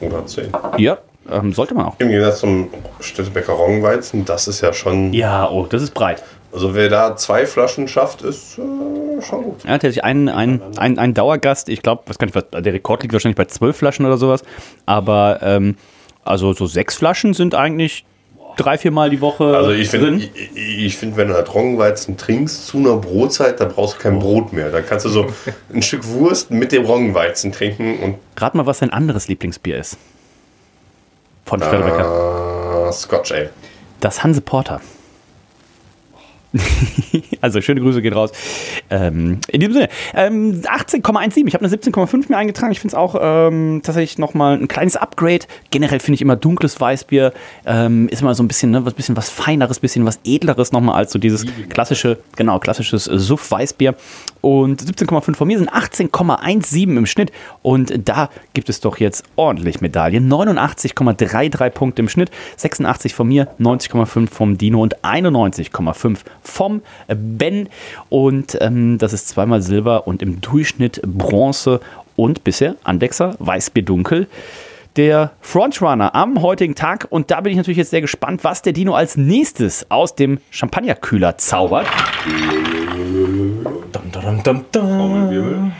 Oder 0.00 0.26
zehn. 0.26 0.50
ja 0.78 0.98
ähm, 1.30 1.52
sollte 1.52 1.74
man 1.74 1.86
auch. 1.86 1.94
Im 1.98 2.08
Gegensatz 2.08 2.40
zum 2.40 2.68
Städtebecker 3.00 3.52
Roggenweizen, 3.52 4.24
das 4.24 4.48
ist 4.48 4.60
ja 4.60 4.72
schon. 4.72 5.12
Ja, 5.12 5.48
oh, 5.48 5.66
das 5.66 5.82
ist 5.82 5.94
breit. 5.94 6.22
Also 6.52 6.74
wer 6.74 6.90
da 6.90 7.16
zwei 7.16 7.46
Flaschen 7.46 7.88
schafft, 7.88 8.22
ist 8.22 8.58
äh, 8.58 9.22
schon 9.22 9.42
gut. 9.42 9.64
Hat 9.64 9.82
tatsächlich 9.82 10.04
einen, 10.04 10.28
einen, 10.28 10.60
einen, 10.76 10.98
einen 10.98 11.14
Dauergast, 11.14 11.68
ich 11.70 11.82
glaube, 11.82 12.02
was 12.06 12.18
kann 12.18 12.28
ich, 12.28 12.34
was, 12.34 12.44
der 12.50 12.72
Rekord 12.74 13.02
liegt 13.02 13.14
wahrscheinlich 13.14 13.36
bei 13.36 13.46
zwölf 13.46 13.76
Flaschen 13.76 14.04
oder 14.04 14.18
sowas. 14.18 14.42
Aber 14.84 15.40
ähm, 15.42 15.76
also 16.24 16.52
so 16.52 16.66
sechs 16.66 16.94
Flaschen 16.96 17.32
sind 17.32 17.54
eigentlich 17.54 18.04
drei, 18.56 18.76
vier 18.76 18.90
Mal 18.90 19.10
die 19.10 19.20
Woche 19.20 19.56
Also 19.56 19.70
ich 19.70 19.88
finde, 19.88 20.24
ich, 20.24 20.84
ich 20.84 20.96
find, 20.96 21.16
wenn 21.16 21.28
du 21.28 21.34
halt 21.34 21.52
Roggenweizen 21.54 22.16
trinkst 22.16 22.66
zu 22.66 22.78
einer 22.78 22.96
Brotzeit, 22.96 23.60
da 23.60 23.64
brauchst 23.64 23.96
du 23.96 23.98
kein 24.00 24.18
Brot 24.18 24.52
mehr. 24.52 24.70
Da 24.70 24.82
kannst 24.82 25.06
du 25.06 25.08
so 25.08 25.26
ein 25.72 25.82
Stück 25.82 26.06
Wurst 26.08 26.50
mit 26.50 26.72
dem 26.72 26.84
Roggenweizen 26.84 27.52
trinken 27.52 27.98
und 28.00 28.16
Rat 28.36 28.54
mal, 28.54 28.66
was 28.66 28.80
dein 28.80 28.90
anderes 28.92 29.28
Lieblingsbier 29.28 29.78
ist. 29.78 29.96
Von 31.46 31.60
Städtebecker. 31.60 32.88
äh, 32.88 32.92
Scotch 32.92 33.32
Ale. 33.32 33.50
Das 34.00 34.22
Hanse 34.22 34.40
Porter. 34.40 34.80
also 37.40 37.60
schöne 37.60 37.80
Grüße 37.80 38.02
gehen 38.02 38.12
raus. 38.12 38.32
Ähm, 38.90 39.38
in 39.48 39.60
diesem 39.60 39.72
Sinne, 39.74 39.88
ähm, 40.14 40.60
18,17. 40.62 41.46
Ich 41.46 41.54
habe 41.54 41.64
eine 41.64 41.74
17,5 41.74 42.26
mir 42.28 42.36
eingetragen. 42.36 42.72
Ich 42.72 42.80
finde 42.80 42.94
es 42.94 42.98
auch 42.98 43.16
ähm, 43.20 43.80
tatsächlich 43.82 44.18
nochmal 44.18 44.58
ein 44.58 44.68
kleines 44.68 44.96
Upgrade. 44.96 45.46
Generell 45.70 46.00
finde 46.00 46.16
ich 46.16 46.22
immer 46.22 46.36
dunkles 46.36 46.80
Weißbier 46.80 47.32
ähm, 47.64 48.08
ist 48.08 48.22
immer 48.22 48.34
so 48.34 48.42
ein 48.42 48.48
bisschen, 48.48 48.70
ne, 48.70 48.84
was 48.84 48.94
bisschen 48.94 49.16
was 49.16 49.30
Feineres, 49.30 49.80
bisschen 49.80 50.04
was 50.04 50.20
Edleres 50.24 50.72
nochmal 50.72 50.96
als 50.96 51.12
so 51.12 51.18
dieses 51.18 51.46
klassische, 51.68 52.18
genau, 52.36 52.58
klassisches 52.58 53.04
Suff-Weißbier. 53.04 53.94
Und 54.40 54.82
17,5 54.82 55.34
von 55.34 55.48
mir 55.48 55.58
sind 55.58 55.70
18,17 55.70 56.96
im 56.96 57.06
Schnitt. 57.06 57.32
Und 57.62 58.08
da 58.08 58.28
gibt 58.54 58.68
es 58.68 58.80
doch 58.80 58.98
jetzt 58.98 59.24
ordentlich 59.36 59.80
Medaillen. 59.80 60.28
89,33 60.30 61.70
Punkte 61.70 62.02
im 62.02 62.08
Schnitt, 62.08 62.30
86 62.56 63.14
von 63.14 63.28
mir, 63.28 63.48
90,5 63.60 64.28
vom 64.28 64.58
Dino 64.58 64.82
und 64.82 64.98
91,5 64.98 66.18
vom 66.42 66.82
Ben. 67.08 67.68
Und 68.08 68.56
ähm, 68.60 68.98
das 68.98 69.12
ist 69.12 69.28
zweimal 69.28 69.62
Silber 69.62 70.06
und 70.06 70.22
im 70.22 70.40
Durchschnitt 70.40 71.00
Bronze 71.02 71.80
und 72.16 72.44
bisher 72.44 72.76
Andexer 72.84 73.34
Weißbier 73.38 73.84
dunkel. 73.84 74.26
Der 74.96 75.32
Frontrunner 75.40 76.14
am 76.14 76.42
heutigen 76.42 76.74
Tag. 76.74 77.06
Und 77.08 77.30
da 77.30 77.40
bin 77.40 77.52
ich 77.52 77.56
natürlich 77.56 77.78
jetzt 77.78 77.90
sehr 77.90 78.02
gespannt, 78.02 78.44
was 78.44 78.60
der 78.60 78.74
Dino 78.74 78.94
als 78.94 79.16
nächstes 79.16 79.90
aus 79.90 80.14
dem 80.14 80.38
Champagnerkühler 80.50 81.38
zaubert. 81.38 81.86
Dum, 83.92 84.12
dum, 84.12 84.42
dum, 84.42 84.64
dum. 84.72 85.72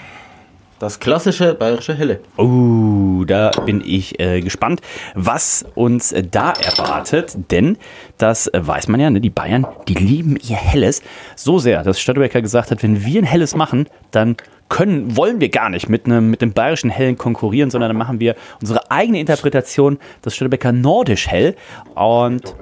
Das 0.82 0.98
klassische 0.98 1.54
bayerische 1.54 1.94
Helle. 1.94 2.18
Oh, 2.36 3.22
da 3.24 3.50
bin 3.50 3.84
ich 3.86 4.18
äh, 4.18 4.40
gespannt, 4.40 4.80
was 5.14 5.64
uns 5.76 6.10
äh, 6.10 6.24
da 6.24 6.50
erwartet. 6.54 7.36
Denn 7.52 7.78
das 8.18 8.48
äh, 8.48 8.66
weiß 8.66 8.88
man 8.88 8.98
ja, 8.98 9.08
ne? 9.08 9.20
die 9.20 9.30
Bayern, 9.30 9.64
die 9.86 9.94
lieben 9.94 10.36
ihr 10.42 10.56
Helles 10.56 11.00
so 11.36 11.60
sehr, 11.60 11.84
dass 11.84 12.00
Stadtwerker 12.00 12.42
gesagt 12.42 12.72
hat, 12.72 12.82
wenn 12.82 13.04
wir 13.04 13.22
ein 13.22 13.24
Helles 13.24 13.54
machen, 13.54 13.86
dann 14.10 14.36
können, 14.68 15.16
wollen 15.16 15.40
wir 15.40 15.50
gar 15.50 15.70
nicht 15.70 15.88
mit 15.88 16.06
einem, 16.06 16.30
mit 16.30 16.42
dem 16.42 16.52
bayerischen 16.52 16.90
Hellen 16.90 17.16
konkurrieren, 17.16 17.70
sondern 17.70 17.90
dann 17.90 17.96
machen 17.96 18.18
wir 18.18 18.34
unsere 18.60 18.90
eigene 18.90 19.20
Interpretation, 19.20 20.00
das 20.22 20.34
Stadtwerker 20.34 20.72
Nordisch 20.72 21.28
Hell. 21.28 21.54
Und 21.94 22.56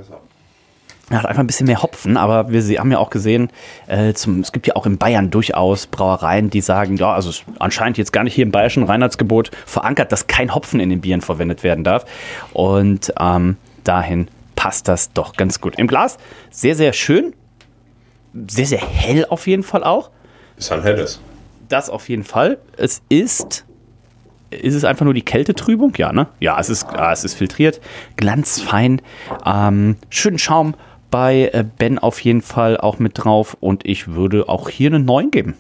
er 1.10 1.18
hat 1.18 1.26
einfach 1.26 1.42
ein 1.42 1.46
bisschen 1.46 1.66
mehr 1.66 1.82
Hopfen, 1.82 2.16
aber 2.16 2.50
wir 2.50 2.62
sie 2.62 2.78
haben 2.78 2.92
ja 2.92 2.98
auch 2.98 3.10
gesehen, 3.10 3.50
äh, 3.88 4.14
zum, 4.14 4.40
es 4.40 4.52
gibt 4.52 4.68
ja 4.68 4.76
auch 4.76 4.86
in 4.86 4.96
Bayern 4.96 5.30
durchaus 5.30 5.88
Brauereien, 5.88 6.50
die 6.50 6.60
sagen, 6.60 6.96
ja, 6.96 7.12
also 7.12 7.30
es 7.30 7.40
ist 7.40 7.44
anscheinend 7.58 7.98
jetzt 7.98 8.12
gar 8.12 8.22
nicht 8.22 8.34
hier 8.34 8.44
im 8.44 8.52
bayerischen 8.52 8.84
Reinheitsgebot 8.84 9.50
verankert, 9.66 10.12
dass 10.12 10.28
kein 10.28 10.54
Hopfen 10.54 10.78
in 10.78 10.88
den 10.88 11.00
Bieren 11.00 11.20
verwendet 11.20 11.64
werden 11.64 11.82
darf. 11.82 12.04
Und 12.52 13.12
ähm, 13.18 13.56
dahin 13.82 14.28
passt 14.54 14.86
das 14.86 15.12
doch 15.12 15.34
ganz 15.34 15.60
gut. 15.60 15.78
Im 15.78 15.88
Glas 15.88 16.16
sehr, 16.50 16.76
sehr 16.76 16.92
schön, 16.92 17.34
sehr, 18.48 18.66
sehr 18.66 18.80
hell 18.80 19.26
auf 19.28 19.48
jeden 19.48 19.64
Fall 19.64 19.82
auch. 19.82 20.10
Ist 20.56 20.70
ein 20.70 20.82
helles. 20.82 21.20
Das 21.68 21.90
auf 21.90 22.08
jeden 22.08 22.24
Fall. 22.24 22.58
Es 22.76 23.02
ist 23.08 23.64
ist 24.50 24.74
es 24.74 24.84
einfach 24.84 25.04
nur 25.04 25.14
die 25.14 25.22
Kältetrübung? 25.22 25.92
Ja, 25.96 26.12
ne? 26.12 26.26
Ja, 26.40 26.58
es 26.58 26.68
ist, 26.68 26.86
ja, 26.92 27.12
es 27.12 27.22
ist 27.22 27.34
filtriert, 27.34 27.80
glanzfein, 28.16 29.00
ähm, 29.46 29.96
schönen 30.08 30.38
Schaum 30.38 30.74
bei 31.10 31.50
äh, 31.52 31.64
Ben 31.78 31.98
auf 31.98 32.20
jeden 32.20 32.42
Fall 32.42 32.76
auch 32.78 32.98
mit 32.98 33.12
drauf 33.22 33.56
und 33.60 33.84
ich 33.86 34.08
würde 34.08 34.48
auch 34.48 34.68
hier 34.68 34.92
einen 34.92 35.04
9 35.04 35.30
geben. 35.30 35.56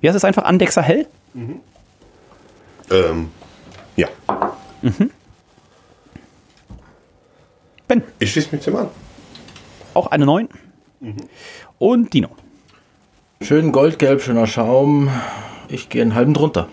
Wie 0.00 0.08
heißt 0.08 0.16
es 0.16 0.24
einfach? 0.24 0.44
Andexer 0.44 0.82
Hell? 0.82 1.06
Ähm, 2.90 3.30
ja. 3.96 4.08
Ben, 7.88 8.02
Ich 8.18 8.32
schließe 8.32 8.54
mich 8.54 8.64
dem 8.64 8.76
an. 8.76 8.88
auch 9.94 10.06
eine 10.08 10.24
9. 10.26 10.48
Und 11.78 12.12
Dino. 12.14 12.28
Schön 13.40 13.72
goldgelb, 13.72 14.22
schöner 14.22 14.46
Schaum. 14.46 15.10
Ich 15.68 15.88
gehe 15.88 16.02
einen 16.02 16.14
halben 16.14 16.32
drunter. 16.34 16.68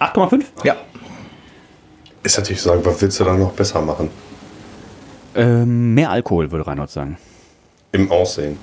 8,5? 0.00 0.44
Ja. 0.64 0.76
Ist 2.22 2.36
natürlich 2.38 2.62
sagen, 2.62 2.84
was 2.84 3.00
willst 3.00 3.20
du 3.20 3.24
dann 3.24 3.38
noch 3.40 3.52
besser 3.52 3.80
machen? 3.80 4.10
Ähm, 5.34 5.94
mehr 5.94 6.10
Alkohol, 6.10 6.50
würde 6.50 6.66
Reinhold 6.66 6.90
sagen. 6.90 7.18
Im 7.92 8.10
Aussehen. 8.10 8.58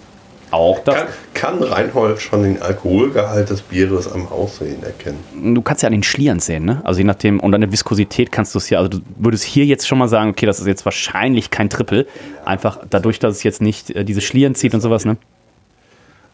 Auch 0.52 0.80
das. 0.84 0.96
Kann, 1.34 1.60
kann 1.60 1.64
Reinhold 1.64 2.22
schon 2.22 2.44
den 2.44 2.62
Alkoholgehalt 2.62 3.50
des 3.50 3.62
Bieres 3.62 4.12
am 4.12 4.28
Aussehen 4.28 4.84
erkennen? 4.84 5.56
Du 5.56 5.62
kannst 5.62 5.82
ja 5.82 5.88
an 5.88 5.94
den 5.94 6.04
Schlieren 6.04 6.40
sehen, 6.40 6.66
ne? 6.66 6.82
Also 6.84 7.00
je 7.00 7.06
nachdem, 7.06 7.40
und 7.40 7.54
an 7.56 7.62
der 7.62 7.72
Viskosität 7.72 8.34
kannst 8.34 8.54
du 8.54 8.60
es 8.60 8.70
ja, 8.70 8.80
also 8.80 8.90
du 8.90 9.00
würdest 9.18 9.46
hier 9.46 9.66
jetzt 9.66 9.88
schon 9.88 9.98
mal 9.98 10.10
sagen, 10.10 10.30
okay, 10.30 10.46
das 10.46 10.60
ist 10.60 10.68
jetzt 10.68 10.84
wahrscheinlich 10.84 11.52
kein 11.52 11.70
Triple. 11.70 12.06
Einfach 12.44 12.80
dadurch, 12.90 13.20
dass 13.20 13.38
es 13.38 13.44
jetzt 13.44 13.62
nicht 13.62 13.92
äh, 13.92 14.04
diese 14.04 14.20
Schlieren 14.20 14.54
zieht 14.54 14.74
und 14.74 14.82
sowas, 14.82 15.06
ne? 15.06 15.16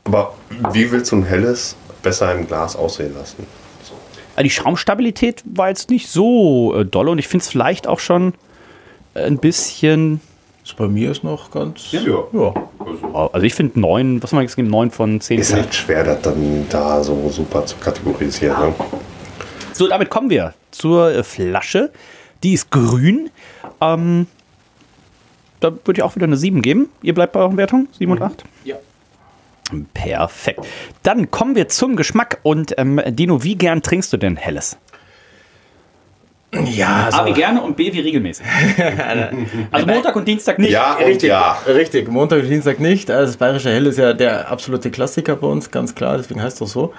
Aber 0.03 0.33
wie 0.71 0.91
willst 0.91 1.11
du 1.11 1.17
ein 1.17 1.23
helles 1.23 1.75
besser 2.01 2.33
im 2.33 2.47
Glas 2.47 2.75
aussehen 2.75 3.13
lassen? 3.13 3.45
Also 4.35 4.43
die 4.43 4.49
Schaumstabilität 4.49 5.43
war 5.45 5.69
jetzt 5.69 5.89
nicht 5.89 6.07
so 6.09 6.73
äh, 6.75 6.85
doll 6.85 7.09
und 7.09 7.19
ich 7.19 7.27
finde 7.27 7.43
es 7.43 7.49
vielleicht 7.49 7.87
auch 7.87 7.99
schon 7.99 8.29
äh, 8.29 8.35
ein 9.25 9.37
bisschen. 9.37 10.21
Das 10.63 10.73
bei 10.73 10.87
mir 10.87 11.11
ist 11.11 11.23
noch 11.23 11.51
ganz. 11.51 11.91
Ja. 11.91 12.01
ja. 12.33 12.53
Also 13.13 13.45
ich 13.45 13.53
finde 13.53 13.79
9, 13.79 14.21
was 14.21 14.31
haben 14.31 14.39
wir 14.39 14.43
jetzt 14.43 14.55
gegeben? 14.55 14.71
9 14.71 14.91
von 14.91 15.21
10. 15.21 15.39
Ist 15.39 15.53
halt 15.53 15.73
schwer, 15.73 16.03
das 16.03 16.21
dann 16.21 16.65
da 16.69 17.03
so 17.03 17.29
super 17.29 17.65
zu 17.65 17.77
kategorisieren. 17.77 18.59
Ne? 18.59 18.75
So, 19.73 19.87
damit 19.87 20.09
kommen 20.09 20.29
wir 20.29 20.53
zur 20.71 21.11
äh, 21.11 21.23
Flasche. 21.23 21.91
Die 22.43 22.53
ist 22.53 22.69
grün. 22.71 23.29
Ähm, 23.79 24.27
da 25.59 25.71
würde 25.71 25.99
ich 25.99 26.03
auch 26.03 26.15
wieder 26.15 26.25
eine 26.25 26.37
7 26.37 26.61
geben. 26.61 26.89
Ihr 27.01 27.13
bleibt 27.13 27.33
bei 27.33 27.39
euren 27.39 27.57
Wertungen? 27.57 27.87
7 27.97 28.11
und 28.11 28.21
8? 28.21 28.43
Ja. 28.63 28.75
Perfekt. 29.93 30.61
Dann 31.03 31.29
kommen 31.29 31.55
wir 31.55 31.67
zum 31.67 31.95
Geschmack. 31.95 32.39
Und 32.43 32.73
ähm, 32.77 33.01
Dino, 33.07 33.43
wie 33.43 33.55
gern 33.55 33.81
trinkst 33.81 34.11
du 34.13 34.17
denn 34.17 34.35
Helles? 34.35 34.77
Ja, 36.53 37.09
A 37.11 37.25
wie 37.25 37.33
gerne 37.33 37.61
und 37.61 37.75
B 37.75 37.91
wie 37.91 37.99
regelmäßig. 37.99 38.45
also 39.71 39.85
Montag 39.85 40.15
und 40.15 40.25
Dienstag 40.25 40.59
nicht. 40.59 40.71
Ja 40.71 40.95
und 40.95 41.03
Richtig, 41.03 41.29
ja. 41.29 41.57
richtig. 41.67 42.07
Montag 42.07 42.43
und 42.43 42.49
Dienstag 42.49 42.79
nicht. 42.79 43.11
Also 43.11 43.27
das 43.27 43.37
Bayerische 43.37 43.69
Hell 43.69 43.85
ist 43.85 43.97
ja 43.97 44.13
der 44.13 44.49
absolute 44.49 44.89
Klassiker 44.89 45.35
bei 45.35 45.47
uns, 45.47 45.71
ganz 45.71 45.93
klar, 45.93 46.17
deswegen 46.17 46.41
heißt 46.41 46.61
es 46.61 46.69
auch 46.69 46.73
so. 46.73 46.93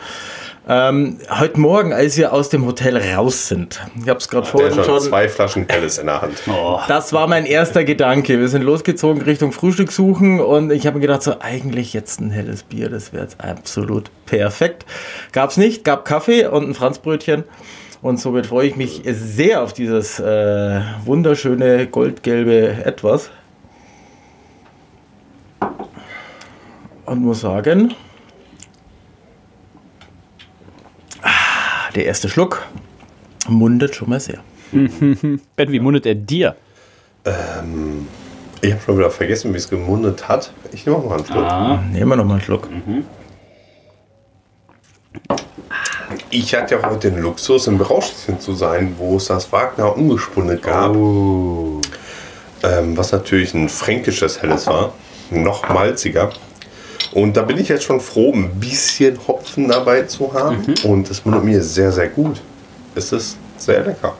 Ähm, 0.70 1.16
heute 1.30 1.59
Morgen, 1.59 1.94
als 1.94 2.18
wir 2.18 2.34
aus 2.34 2.51
dem 2.51 2.66
Hotel 2.66 2.99
raus 2.99 3.49
sind, 3.49 3.80
ich 4.03 4.07
habe 4.07 4.18
es 4.18 4.28
gerade 4.28 4.46
vorhin 4.46 4.74
schon 4.74 4.84
schon, 4.84 5.01
zwei 5.01 5.26
Flaschen 5.26 5.64
Helles 5.66 5.96
in 5.96 6.07
der 6.07 6.20
Hand. 6.20 6.42
das 6.88 7.14
war 7.14 7.26
mein 7.26 7.46
erster 7.46 7.84
Gedanke. 7.84 8.38
Wir 8.38 8.49
sind 8.49 8.61
losgezogen 8.61 9.22
Richtung 9.22 9.53
Frühstück 9.53 9.90
suchen 9.90 10.40
und 10.40 10.70
ich 10.70 10.86
habe 10.86 10.96
mir 10.96 11.01
gedacht, 11.01 11.22
so 11.22 11.36
eigentlich 11.40 11.94
jetzt 11.94 12.20
ein 12.20 12.30
helles 12.30 12.64
Bier, 12.64 12.90
das 12.90 13.14
wäre 13.14 13.22
jetzt 13.22 13.42
absolut 13.42 14.11
perfekt. 14.26 14.84
Gab's 15.32 15.57
nicht, 15.57 15.84
gab 15.84 16.05
Kaffee 16.05 16.44
und 16.44 16.68
ein 16.68 16.74
Franzbrötchen. 16.74 17.44
Und 18.01 18.20
somit 18.20 18.46
freue 18.46 18.68
ich 18.68 18.76
mich 18.76 19.03
sehr 19.05 19.62
auf 19.62 19.72
dieses 19.72 20.20
äh, 20.20 20.80
wunderschöne 21.05 21.86
goldgelbe 21.88 22.84
Etwas. 22.84 23.30
Und 27.07 27.22
muss 27.22 27.40
sagen, 27.40 27.94
ah, 31.22 31.90
der 31.94 32.05
erste 32.05 32.28
Schluck 32.28 32.66
mundet 33.49 33.94
schon 33.94 34.11
mal 34.11 34.20
sehr. 34.20 34.40
Ben, 34.70 35.72
wie 35.72 35.80
mundet 35.80 36.07
er 36.07 36.14
dir? 36.14 36.55
Ich 38.61 38.72
habe 38.72 38.82
schon 38.82 38.99
wieder 38.99 39.11
vergessen, 39.11 39.53
wie 39.55 39.59
es 39.59 39.68
gemundet 39.68 40.28
hat. 40.28 40.53
Ich 40.72 40.84
nehme 40.86 40.99
auch 40.99 41.05
mal 41.05 41.16
einen 41.16 41.26
Schluck. 41.26 41.92
Nehmen 41.92 42.09
wir 42.11 42.16
noch 42.16 42.24
mal 42.24 42.34
einen 42.34 42.42
Schluck. 42.42 42.68
Ich 46.31 46.55
hatte 46.55 46.77
ja 46.77 46.91
heute 46.91 47.11
den 47.11 47.21
Luxus, 47.21 47.67
im 47.67 47.79
Berauschchen 47.79 48.41
zu 48.41 48.55
sein, 48.55 48.95
wo 48.99 49.17
es 49.17 49.27
das 49.27 49.51
Wagner 49.53 49.97
umgespunnet 49.97 50.63
gab. 50.63 50.95
Oh. 50.95 51.81
Ähm, 52.63 52.97
was 52.97 53.13
natürlich 53.13 53.55
ein 53.55 53.69
fränkisches 53.69 54.43
Helles 54.43 54.67
war. 54.67 54.93
Noch 55.31 55.69
malziger. 55.69 56.31
Und 57.13 57.37
da 57.37 57.43
bin 57.43 57.59
ich 57.59 57.69
jetzt 57.69 57.85
schon 57.85 58.01
froh, 58.01 58.33
ein 58.33 58.59
bisschen 58.61 59.19
Hopfen 59.27 59.69
dabei 59.69 60.03
zu 60.03 60.33
haben. 60.33 60.65
Mhm. 60.67 60.91
Und 60.91 61.11
es 61.11 61.25
mundet 61.25 61.45
mir 61.45 61.63
sehr, 61.63 61.93
sehr 61.93 62.09
gut. 62.09 62.41
Es 62.95 63.13
ist 63.13 63.37
sehr 63.57 63.85
lecker. 63.85 64.15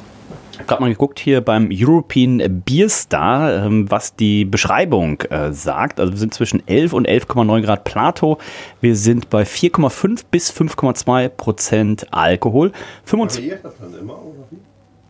Ich 0.69 0.71
gerade 0.71 0.83
mal 0.83 0.91
geguckt 0.91 1.19
hier 1.19 1.41
beim 1.41 1.71
European 1.73 2.63
Beer 2.67 2.91
Star, 2.91 3.65
ähm, 3.65 3.91
was 3.91 4.17
die 4.17 4.45
Beschreibung 4.45 5.19
äh, 5.23 5.51
sagt. 5.51 5.99
Also 5.99 6.13
wir 6.13 6.19
sind 6.19 6.35
zwischen 6.35 6.63
11 6.69 6.93
und 6.93 7.09
11,9 7.09 7.63
Grad 7.63 7.85
Plato. 7.85 8.37
Wir 8.83 8.95
sind 8.95 9.31
bei 9.31 9.45
4,5 9.45 10.25
bis 10.31 10.53
5,2 10.53 11.31
Prozent 11.31 12.07
Alkohol. 12.11 12.73
25, 13.07 13.45
Variiert 13.45 13.65
das 13.65 13.79
dann 13.79 13.99
immer, 13.99 14.13
oder 14.23 14.45
wie? 14.51 14.59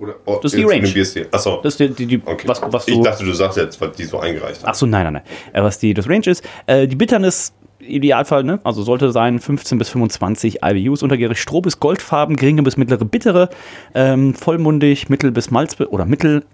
Oder, 0.00 0.14
oh, 0.26 0.38
Das 0.40 0.54
ist 0.54 0.60
die 0.60 0.62
Range. 0.62 1.26
Achso. 1.32 1.60
das 1.60 1.74
ist 1.74 1.80
die, 1.80 2.06
die, 2.06 2.06
die 2.06 2.22
Okay. 2.24 2.46
was, 2.46 2.62
was 2.62 2.86
ich 2.86 2.94
du, 2.94 3.02
dachte, 3.02 3.24
du 3.24 3.32
sagst 3.32 3.58
jetzt, 3.58 3.80
was 3.80 3.96
die 3.96 4.04
so 4.04 4.20
eingereicht 4.20 4.62
haben. 4.62 4.70
Ach 4.70 4.76
so, 4.76 4.86
nein, 4.86 5.12
nein, 5.12 5.14
nein. 5.14 5.22
Äh, 5.52 5.64
was 5.64 5.80
die, 5.80 5.92
das 5.92 6.08
Range 6.08 6.30
ist. 6.30 6.44
Äh, 6.66 6.86
die 6.86 6.94
Bitternis, 6.94 7.52
Idealfall, 7.80 8.44
ne? 8.44 8.60
Also 8.64 8.82
sollte 8.82 9.12
sein 9.12 9.38
15 9.38 9.78
bis 9.78 9.88
25 9.90 10.60
IBUs, 10.64 11.02
untergärig 11.02 11.38
Stroh 11.38 11.60
bis 11.60 11.78
Goldfarben, 11.80 12.36
geringe 12.36 12.62
bis 12.62 12.76
mittlere 12.76 13.04
Bittere, 13.04 13.50
ähm, 13.94 14.34
vollmundig, 14.34 15.08
mittel 15.08 15.30
bis 15.30 15.50
Malz 15.50 15.76
oder 15.80 16.04
mittel, 16.04 16.44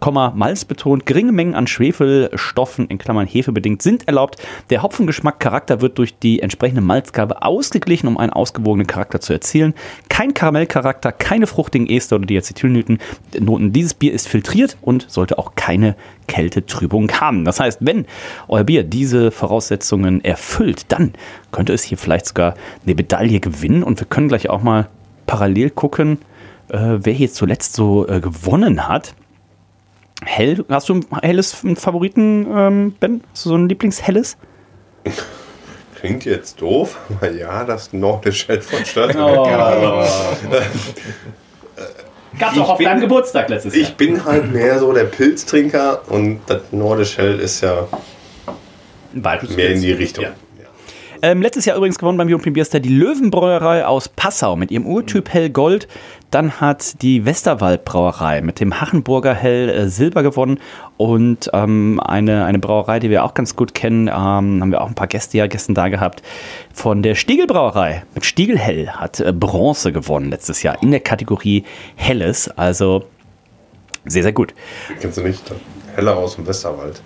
Komma, 0.00 0.32
Malz 0.36 0.64
betont, 0.64 1.06
geringe 1.06 1.32
Mengen 1.32 1.54
an 1.54 1.66
Schwefelstoffen, 1.66 2.88
in 2.88 2.98
Klammern 2.98 3.26
Hefe 3.26 3.52
bedingt, 3.52 3.82
sind 3.82 4.06
erlaubt. 4.06 4.36
Der 4.70 4.82
Hopfengeschmack 4.82 5.40
Charakter 5.40 5.80
wird 5.80 5.98
durch 5.98 6.18
die 6.18 6.40
entsprechende 6.40 6.82
Malzgabe 6.82 7.42
ausgeglichen, 7.42 8.08
um 8.08 8.18
einen 8.18 8.32
ausgewogenen 8.32 8.86
Charakter 8.86 9.20
zu 9.20 9.32
erzielen. 9.32 9.74
Kein 10.08 10.34
Karamellcharakter, 10.34 11.12
keine 11.12 11.46
fruchtigen 11.46 11.88
Ester 11.88 12.16
oder 12.16 12.26
Diacetylnoten. 12.26 12.98
Noten. 13.40 13.72
Dieses 13.72 13.94
Bier 13.94 14.12
ist 14.12 14.28
filtriert 14.28 14.76
und 14.80 15.06
sollte 15.08 15.38
auch 15.38 15.54
keine 15.54 15.96
Kältetrübung 16.26 17.10
haben. 17.12 17.44
Das 17.44 17.60
heißt, 17.60 17.78
wenn 17.80 18.06
euer 18.48 18.64
Bier 18.64 18.84
diese 18.84 19.30
Voraussetzungen 19.30 20.17
erfüllt, 20.24 20.86
dann 20.88 21.12
könnte 21.52 21.72
es 21.72 21.82
hier 21.82 21.98
vielleicht 21.98 22.26
sogar 22.26 22.54
eine 22.84 22.94
Medaille 22.94 23.40
gewinnen. 23.40 23.82
Und 23.82 24.00
wir 24.00 24.06
können 24.06 24.28
gleich 24.28 24.48
auch 24.50 24.62
mal 24.62 24.88
parallel 25.26 25.70
gucken, 25.70 26.18
äh, 26.68 26.78
wer 26.98 27.12
hier 27.12 27.30
zuletzt 27.32 27.74
so 27.74 28.06
äh, 28.08 28.20
gewonnen 28.20 28.88
hat. 28.88 29.14
Hell, 30.24 30.64
hast 30.68 30.88
du 30.88 30.94
ein 30.94 31.04
helles 31.22 31.52
Favoriten, 31.76 32.46
ähm, 32.52 32.94
Ben? 32.98 33.22
Hast 33.32 33.44
du 33.44 33.50
so 33.50 33.54
ein 33.56 33.68
Lieblingshelles? 33.68 34.36
Klingt 35.94 36.24
jetzt 36.24 36.60
doof, 36.60 36.96
aber 37.10 37.30
ja, 37.30 37.64
das 37.64 37.92
nordische 37.92 38.48
Hell 38.48 38.60
von 38.60 38.80
Oh. 38.80 38.84
Störtebeck. 38.84 40.66
Gab's 42.38 42.56
Ich 42.56 42.60
auch 42.62 42.68
auf 42.70 42.78
bin- 42.78 42.86
deinem 42.86 43.00
Geburtstag 43.00 43.48
letztes 43.48 43.74
Jahr. 43.74 43.82
Ich 43.82 43.96
bin 43.96 44.24
halt 44.24 44.52
mehr 44.52 44.78
so 44.78 44.92
der 44.92 45.04
Pilztrinker 45.04 46.02
und 46.08 46.40
das 46.46 46.62
nordische 46.72 47.22
Hell 47.22 47.38
ist 47.40 47.62
ja 47.62 47.88
Weibes 49.12 49.56
mehr 49.56 49.70
in 49.70 49.80
die 49.80 49.92
Richtung. 49.92 50.24
Ja. 50.24 50.30
Ähm, 51.20 51.42
letztes 51.42 51.64
Jahr 51.64 51.76
übrigens 51.76 51.98
gewonnen 51.98 52.16
beim 52.16 52.28
European 52.28 52.52
Beer 52.52 52.64
Star 52.64 52.80
die 52.80 52.90
Löwenbräuerei 52.90 53.84
aus 53.84 54.08
Passau 54.08 54.54
mit 54.54 54.70
ihrem 54.70 54.86
Urtyp 54.86 55.32
Hell 55.32 55.50
Gold. 55.50 55.88
Dann 56.30 56.60
hat 56.60 57.02
die 57.02 57.24
Westerwald 57.24 57.84
Brauerei 57.84 58.40
mit 58.40 58.60
dem 58.60 58.80
Hachenburger 58.80 59.34
Hell 59.34 59.68
äh, 59.68 59.88
Silber 59.88 60.22
gewonnen. 60.22 60.60
Und 60.96 61.50
ähm, 61.52 62.00
eine, 62.04 62.44
eine 62.44 62.58
Brauerei, 62.60 63.00
die 63.00 63.10
wir 63.10 63.24
auch 63.24 63.34
ganz 63.34 63.56
gut 63.56 63.74
kennen, 63.74 64.06
ähm, 64.06 64.14
haben 64.14 64.70
wir 64.70 64.80
auch 64.80 64.88
ein 64.88 64.94
paar 64.94 65.08
Gäste 65.08 65.38
ja 65.38 65.48
gestern 65.48 65.74
da 65.74 65.88
gehabt, 65.88 66.22
von 66.72 67.02
der 67.02 67.16
Stiegel 67.16 67.46
Brauerei 67.46 68.04
mit 68.14 68.24
Stiegel 68.24 68.58
Hell 68.58 68.88
hat 68.88 69.18
äh, 69.18 69.32
Bronze 69.32 69.92
gewonnen 69.92 70.30
letztes 70.30 70.62
Jahr 70.62 70.80
in 70.82 70.92
der 70.92 71.00
Kategorie 71.00 71.64
Helles. 71.96 72.48
Also 72.56 73.06
sehr, 74.04 74.22
sehr 74.22 74.32
gut. 74.32 74.54
Kennst 75.00 75.18
du 75.18 75.22
nicht? 75.22 75.42
Heller 75.96 76.16
aus 76.16 76.36
dem 76.36 76.46
Westerwald. 76.46 77.02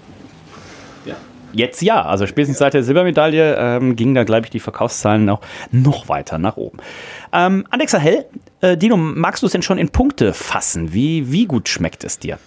Jetzt 1.53 1.83
ja, 1.83 2.03
also 2.03 2.27
spätestens 2.27 2.59
seit 2.59 2.75
der 2.75 2.83
Silbermedaille 2.83 3.57
ähm, 3.59 3.97
gingen 3.97 4.15
da, 4.15 4.25
glaube 4.25 4.47
ich, 4.47 4.51
die 4.51 4.61
Verkaufszahlen 4.61 5.29
auch 5.29 5.41
noch 5.71 6.09
weiter 6.09 6.39
nach 6.39 6.57
oben. 6.57 6.79
Ähm, 7.33 7.67
Alexa 7.71 7.99
Hell, 7.99 8.27
äh, 8.61 8.77
Dino, 8.77 8.97
magst 8.97 9.43
du 9.43 9.47
es 9.47 9.53
denn 9.53 9.63
schon 9.63 9.79
in 9.79 9.91
Punkte 9.91 10.33
fassen? 10.33 10.93
Wie, 10.93 11.31
wie 11.31 11.47
gut 11.47 11.69
schmeckt 11.69 12.05
es 12.05 12.19
dir? 12.19 12.39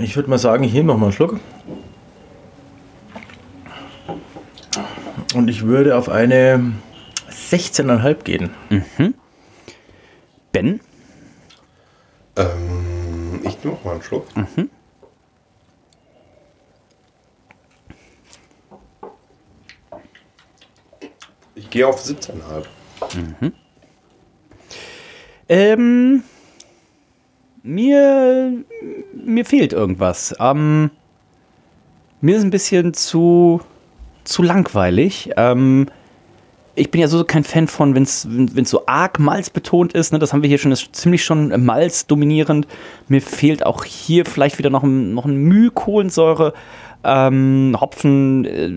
Ich 0.00 0.16
würde 0.16 0.28
mal 0.28 0.38
sagen, 0.38 0.64
hier 0.64 0.82
noch 0.82 0.96
mal 0.96 1.06
einen 1.06 1.12
Schluck. 1.12 1.38
Und 5.34 5.48
ich 5.48 5.62
würde 5.62 5.96
auf 5.96 6.08
eine 6.08 6.72
16,5 7.30 8.22
gehen. 8.24 8.50
Mhm. 8.70 9.14
Ben? 10.52 10.80
Ähm, 12.36 13.40
ich 13.44 13.62
nehme 13.62 13.76
auch 13.76 13.84
mal 13.84 13.92
einen 13.92 14.02
Schluck. 14.02 14.26
Mhm. 14.36 14.70
Ich 21.62 21.70
gehe 21.70 21.86
auf 21.86 22.02
17,5. 22.02 22.64
Mhm. 23.16 23.52
Ähm, 25.48 26.22
mir, 27.62 28.64
mir 29.14 29.44
fehlt 29.44 29.72
irgendwas. 29.72 30.34
Ähm, 30.40 30.90
mir 32.20 32.36
ist 32.36 32.42
ein 32.42 32.50
bisschen 32.50 32.94
zu, 32.94 33.60
zu 34.24 34.42
langweilig. 34.42 35.30
Ähm, 35.36 35.86
ich 36.74 36.90
bin 36.90 37.00
ja 37.00 37.06
so 37.06 37.22
kein 37.22 37.44
Fan 37.44 37.68
von, 37.68 37.94
wenn 37.94 38.02
es 38.02 38.70
so 38.70 38.86
arg 38.86 39.20
malzbetont 39.20 39.92
ist. 39.92 40.12
Ne? 40.12 40.18
Das 40.18 40.32
haben 40.32 40.42
wir 40.42 40.48
hier 40.48 40.58
schon, 40.58 40.72
ist 40.72 40.96
ziemlich 40.96 41.24
schon 41.24 41.64
Malz 41.64 42.06
dominierend. 42.06 42.66
Mir 43.08 43.20
fehlt 43.20 43.64
auch 43.64 43.84
hier 43.84 44.24
vielleicht 44.24 44.58
wieder 44.58 44.70
noch 44.70 44.82
ein, 44.82 45.14
noch 45.14 45.26
ein 45.26 45.36
Müh 45.36 45.70
Kohlensäure. 45.70 46.54
Ähm, 47.04 47.76
Hopfen 47.80 48.44
äh, 48.46 48.70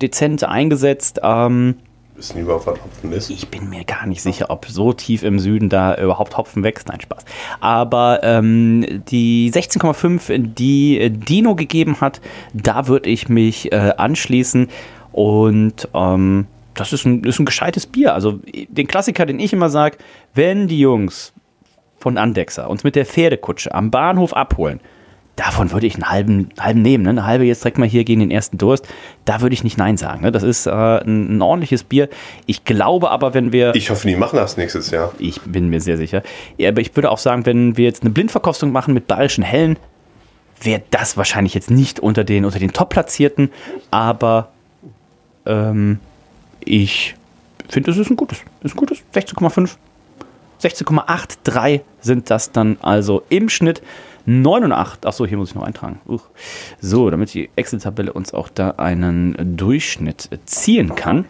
dezent 0.00 0.44
eingesetzt. 0.44 1.20
Ähm, 1.22 1.76
Wissen 2.18 2.40
überhaupt, 2.40 2.66
was 2.66 2.82
Hopfen 2.82 3.12
ist? 3.12 3.30
Ich 3.30 3.48
bin 3.48 3.70
mir 3.70 3.84
gar 3.84 4.04
nicht 4.04 4.20
sicher, 4.20 4.50
ob 4.50 4.66
so 4.66 4.92
tief 4.92 5.22
im 5.22 5.38
Süden 5.38 5.68
da 5.68 5.94
überhaupt 5.96 6.36
Hopfen 6.36 6.64
wächst. 6.64 6.88
Nein, 6.88 7.00
Spaß. 7.00 7.24
Aber 7.60 8.20
ähm, 8.24 9.04
die 9.08 9.52
16,5, 9.52 10.52
die 10.54 11.10
Dino 11.10 11.54
gegeben 11.54 12.00
hat, 12.00 12.20
da 12.52 12.88
würde 12.88 13.08
ich 13.08 13.28
mich 13.28 13.70
äh, 13.70 13.92
anschließen. 13.96 14.68
Und 15.12 15.88
ähm, 15.94 16.48
das 16.74 16.92
ist 16.92 17.04
ein, 17.06 17.22
ist 17.22 17.38
ein 17.38 17.46
gescheites 17.46 17.86
Bier. 17.86 18.14
Also 18.14 18.40
den 18.68 18.88
Klassiker, 18.88 19.24
den 19.24 19.38
ich 19.38 19.52
immer 19.52 19.70
sage, 19.70 19.98
wenn 20.34 20.66
die 20.66 20.80
Jungs 20.80 21.32
von 21.98 22.18
Andexer 22.18 22.68
uns 22.68 22.82
mit 22.82 22.96
der 22.96 23.06
Pferdekutsche 23.06 23.72
am 23.72 23.92
Bahnhof 23.92 24.34
abholen, 24.34 24.80
davon 25.38 25.70
würde 25.70 25.86
ich 25.86 25.94
einen 25.94 26.10
halben, 26.10 26.48
halben 26.58 26.82
nehmen. 26.82 27.04
Ne? 27.04 27.10
Eine 27.10 27.24
halbe 27.24 27.44
jetzt 27.44 27.62
direkt 27.62 27.78
mal 27.78 27.88
hier 27.88 28.04
gegen 28.04 28.20
den 28.20 28.30
ersten 28.30 28.58
Durst. 28.58 28.86
Da 29.24 29.40
würde 29.40 29.54
ich 29.54 29.62
nicht 29.62 29.78
Nein 29.78 29.96
sagen. 29.96 30.22
Ne? 30.22 30.32
Das 30.32 30.42
ist 30.42 30.66
äh, 30.66 30.70
ein, 30.70 31.36
ein, 31.36 31.42
ordentliches 31.42 31.84
Bier. 31.84 32.08
Ich 32.46 32.64
glaube 32.64 33.10
aber, 33.10 33.34
wenn 33.34 33.52
wir. 33.52 33.74
Ich 33.74 33.90
hoffe, 33.90 34.08
die 34.08 34.16
machen 34.16 34.36
das 34.36 34.56
nächstes 34.56 34.90
Jahr. 34.90 35.12
Ich 35.18 35.40
bin 35.42 35.68
mir 35.70 35.80
sehr 35.80 35.96
sicher. 35.96 36.22
Ja, 36.56 36.70
aber 36.70 36.80
ich 36.80 36.94
würde 36.96 37.10
auch 37.10 37.18
sagen, 37.18 37.46
wenn 37.46 37.76
wir 37.76 37.84
jetzt 37.84 38.02
eine 38.02 38.10
Blindverkostung 38.10 38.72
machen 38.72 38.94
mit 38.94 39.06
bayerischen 39.06 39.44
Hellen, 39.44 39.76
wäre 40.60 40.82
das 40.90 41.16
wahrscheinlich 41.16 41.54
jetzt 41.54 41.70
nicht 41.70 42.00
unter 42.00 42.24
den, 42.24 42.44
unter 42.44 42.58
den 42.58 42.72
Top-Platzierten. 42.72 43.50
Aber 43.92 44.48
ähm, 45.46 46.00
ich 46.64 47.14
finde, 47.68 47.92
es 47.92 47.96
ist 47.96 48.10
ein 48.10 48.16
gutes. 48.16 48.38
Ist 48.62 48.74
ein 48.74 48.78
gutes. 48.78 48.98
16,5. 49.14 49.76
16,83 50.60 51.82
sind 52.00 52.28
das 52.30 52.50
dann 52.50 52.76
also 52.82 53.22
im 53.28 53.48
Schnitt. 53.48 53.80
89. 54.28 55.06
Achso, 55.06 55.26
hier 55.26 55.38
muss 55.38 55.50
ich 55.50 55.54
noch 55.54 55.62
eintragen. 55.62 56.00
Uch. 56.06 56.22
So, 56.80 57.08
damit 57.08 57.32
die 57.32 57.48
Excel-Tabelle 57.56 58.12
uns 58.12 58.34
auch 58.34 58.50
da 58.50 58.72
einen 58.72 59.56
Durchschnitt 59.56 60.28
ziehen 60.44 60.94
kann, 60.94 61.24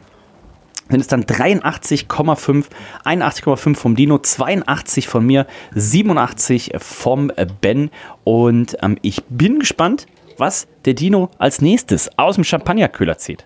sind 0.89 1.01
es 1.01 1.07
dann 1.07 1.25
83,5, 1.25 2.67
81,5 3.05 3.77
vom 3.77 3.95
Dino, 3.95 4.19
82 4.19 5.07
von 5.07 5.25
mir, 5.25 5.47
87 5.75 6.73
vom 6.79 7.31
Ben. 7.61 7.91
Und 8.25 8.77
ähm, 8.83 8.99
ich 9.03 9.23
bin 9.27 9.61
gespannt, 9.61 10.07
was 10.37 10.67
der 10.85 10.95
Dino 10.95 11.31
als 11.39 11.61
nächstes 11.61 12.11
aus 12.19 12.35
dem 12.35 12.45
Champagnerkühler 12.45 13.19
zieht. 13.19 13.45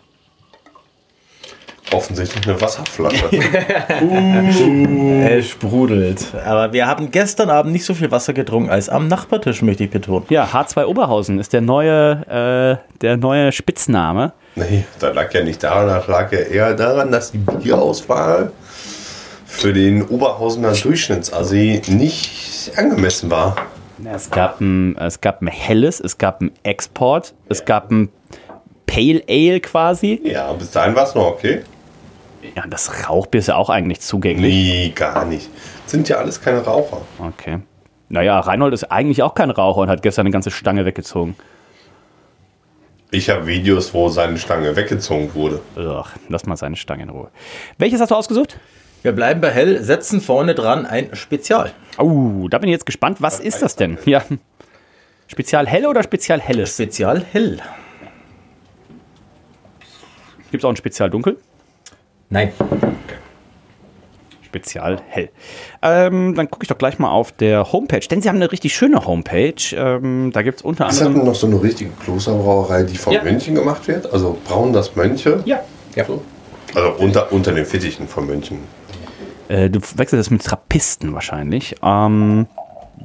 Offensichtlich 1.93 2.47
eine 2.47 2.61
Wasserflasche. 2.61 3.31
uh. 4.03 5.23
Es 5.29 5.49
sprudelt. 5.49 6.27
Aber 6.45 6.73
wir 6.73 6.87
haben 6.87 7.11
gestern 7.11 7.51
Abend 7.51 7.73
nicht 7.73 7.85
so 7.85 7.95
viel 7.95 8.11
Wasser 8.11 8.33
getrunken 8.33 8.71
als 8.71 8.89
am 8.89 9.09
Nachbartisch, 9.09 9.63
möchte 9.63 9.85
ich 9.85 9.91
betonen. 9.91 10.27
Ja, 10.31 10.45
H2 10.47 10.87
Oberhausen 10.87 11.39
ist 11.39 11.53
der 11.53 11.61
neue, 11.61 12.81
äh, 12.83 12.99
der 13.01 13.17
neue 13.17 13.53
Spitzname. 13.53 14.33
Nee, 14.55 14.85
das 14.99 15.15
lag 15.15 15.33
ja 15.33 15.43
nicht 15.43 15.63
daran, 15.63 15.89
das 15.89 16.07
lag 16.07 16.33
ja 16.33 16.41
eher 16.41 16.75
daran, 16.75 17.11
dass 17.11 17.33
die 17.33 17.39
Bierauswahl 17.39 18.53
für 19.47 19.73
den 19.73 20.03
Oberhausener 20.03 20.73
Durchschnittsassi 20.73 21.83
nicht 21.89 22.73
angemessen 22.77 23.31
war. 23.31 23.57
Es 24.05 24.31
gab 24.31 24.61
ein, 24.61 24.97
es 24.97 25.21
gab 25.21 25.43
ein 25.43 25.47
helles, 25.47 26.01
es 26.01 26.19
gab 26.19 26.41
ein 26.41 26.51
Export, 26.65 27.35
es 27.49 27.65
gab 27.65 27.91
ein 27.91 28.09
Pale 28.87 29.23
Ale 29.29 29.61
quasi. 29.61 30.21
Ja, 30.25 30.53
bis 30.53 30.71
dahin 30.71 30.95
war 30.95 31.05
es 31.05 31.15
noch 31.15 31.27
okay. 31.27 31.63
Ja, 32.57 32.67
das 32.69 33.09
Rauchbier 33.09 33.39
ist 33.39 33.49
ja 33.49 33.57
auch 33.57 33.71
eigentlich 33.71 34.01
zugänglich. 34.01 34.53
Nee, 34.53 34.93
gar 34.95 35.25
nicht. 35.25 35.49
Sind 35.87 36.09
ja 36.09 36.17
alles 36.17 36.41
keine 36.41 36.61
Raucher. 36.61 37.03
Okay. 37.19 37.61
Naja, 38.09 38.39
Reinhold 38.41 38.75
ist 38.75 38.85
eigentlich 38.85 39.23
auch 39.23 39.35
kein 39.35 39.51
Raucher 39.51 39.81
und 39.81 39.89
hat 39.89 40.03
gestern 40.03 40.27
eine 40.27 40.33
ganze 40.33 40.51
Stange 40.51 40.85
weggezogen. 40.85 41.37
Ich 43.11 43.31
habe 43.31 43.47
Videos, 43.47 43.95
wo 43.95 44.09
seine 44.09 44.39
Stange 44.39 44.75
weggezogen 44.75 45.35
wurde. 45.35 45.61
Ugh, 45.77 46.05
lass 46.29 46.47
mal 46.47 46.57
seine 46.57 46.77
Stange 46.77 47.05
in 47.05 47.11
Ruhe. 47.11 47.31
Welches 47.79 48.01
hast 48.01 48.11
du 48.11 48.15
ausgesucht? 48.15 48.59
Wir 49.03 49.13
bleiben 49.13 49.41
bei 49.41 49.51
Hell, 49.51 49.83
setzen 49.83 50.21
vorne 50.21 50.55
dran 50.55 50.87
ein 50.87 51.15
Spezial. 51.15 51.73
Oh, 51.99 52.49
da 52.49 52.59
bin 52.59 52.69
ich 52.69 52.73
jetzt 52.73 52.87
gespannt. 52.87 53.21
Was 53.21 53.41
ist 53.41 53.61
das 53.63 53.77
denn? 53.77 53.99
Ja. 54.05 54.23
Spezial 55.27 55.67
Hell 55.67 55.87
oder 55.87 56.03
Spezial 56.03 56.41
Helles? 56.41 56.75
Spezial 56.75 57.25
Hell. 57.33 57.59
Gibt 60.51 60.63
es 60.63 60.65
auch 60.65 60.71
ein 60.71 60.77
Spezial 60.77 61.11
Dunkel? 61.11 61.39
Nein. 62.33 62.51
Spezial 64.43 65.01
hell. 65.09 65.29
Ähm, 65.83 66.35
dann 66.35 66.51
gucke 66.51 66.65
ich 66.65 66.69
doch 66.69 66.79
gleich 66.79 66.99
mal 66.99 67.11
auf 67.11 67.31
der 67.33 67.73
Homepage, 67.73 68.01
denn 68.01 68.23
sie 68.23 68.29
haben 68.31 68.37
eine 68.37 68.51
richtig 68.51 68.75
schöne 68.75 69.05
Homepage. 69.05 69.55
Ähm, 69.77 70.31
da 70.33 70.41
gibt 70.41 70.61
es 70.61 70.63
unter 70.65 70.89
Ist 70.89 71.01
anderem. 71.03 71.19
das 71.21 71.27
noch 71.27 71.35
so 71.35 71.47
eine 71.47 71.63
richtige 71.63 71.91
Klosterbrauerei, 71.91 72.85
die 72.85 72.97
von 72.97 73.13
Ja. 73.13 73.23
Mönchen 73.23 73.55
gemacht 73.55 73.87
wird? 73.87 74.11
Also 74.11 74.39
brauen 74.47 74.73
das 74.73 74.97
Mönche? 74.97 75.43
Ja. 75.45 75.61
ja. 75.95 76.05
Also 76.75 76.91
unter, 76.99 77.31
unter 77.33 77.53
den 77.53 77.67
Fittichen 77.67 78.09
von 78.09 78.27
Mönchen. 78.27 78.61
Äh, 79.49 79.69
du 79.69 79.81
wechselst 79.81 80.15
das 80.15 80.31
mit 80.31 80.43
Trappisten 80.43 81.13
wahrscheinlich. 81.13 81.77
Ähm, 81.83 82.47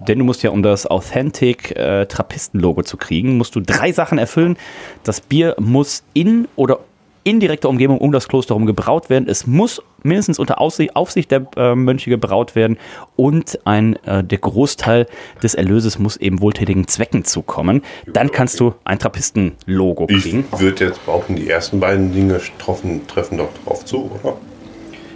denn 0.08 0.20
du 0.20 0.26
musst 0.26 0.42
ja, 0.44 0.52
um 0.52 0.64
das 0.64 0.88
Authentic 0.88 1.76
äh, 1.76 2.06
Trappisten-Logo 2.06 2.84
zu 2.84 2.96
kriegen, 2.96 3.38
musst 3.38 3.56
du 3.56 3.60
drei 3.60 3.92
Sachen 3.92 4.20
erfüllen. 4.20 4.58
Das 5.04 5.20
Bier 5.20 5.56
muss 5.60 6.04
in 6.14 6.48
oder 6.56 6.80
in 7.28 7.42
direkter 7.42 7.68
Umgebung 7.68 7.98
um 7.98 8.14
das 8.14 8.30
Kloster 8.30 8.54
herum 8.56 8.66
gebraut 8.66 9.10
werden. 9.10 9.28
Es 9.28 9.46
muss 9.46 9.82
mindestens 10.02 10.40
unter 10.40 10.62
Aufsicht 10.62 11.30
der 11.30 11.46
äh, 11.58 11.76
Mönche 11.76 12.10
gebraut 12.10 12.56
werden 12.56 12.78
und 13.18 13.60
ein, 13.66 13.98
äh, 14.06 14.24
der 14.24 14.38
Großteil 14.38 15.08
des 15.44 15.54
Erlöses 15.54 16.00
muss 16.00 16.16
eben 16.16 16.40
wohltätigen 16.40 16.88
Zwecken 16.88 17.26
zukommen. 17.26 17.82
Dann 18.06 18.32
kannst 18.32 18.62
du 18.62 18.76
ein 18.86 18.98
Trappisten-Logo 18.98 20.08
Ich 20.10 20.24
kriegen. 20.24 20.46
würde 20.58 20.86
jetzt 20.86 21.06
behaupten, 21.06 21.36
die 21.36 21.50
ersten 21.50 21.82
beiden 21.82 22.14
Dinge 22.14 22.40
treffen, 22.60 23.06
treffen 23.08 23.40
doch 23.40 23.50
drauf 23.66 23.84
zu, 23.84 24.10
oder? 24.22 24.38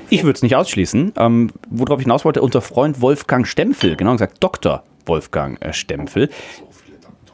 Ich 0.10 0.24
würde 0.24 0.36
es 0.36 0.42
nicht 0.42 0.58
ausschließen. 0.58 1.14
Ähm, 1.16 1.52
worauf 1.70 2.02
ich 2.02 2.04
hinaus 2.04 2.26
wollte, 2.26 2.42
unser 2.42 2.60
Freund 2.60 3.00
Wolfgang 3.00 3.48
Stempfel, 3.48 3.96
genau 3.96 4.12
gesagt 4.12 4.44
Dr. 4.44 4.84
Wolfgang 5.06 5.64
äh, 5.64 5.72
Stempfel, 5.72 6.30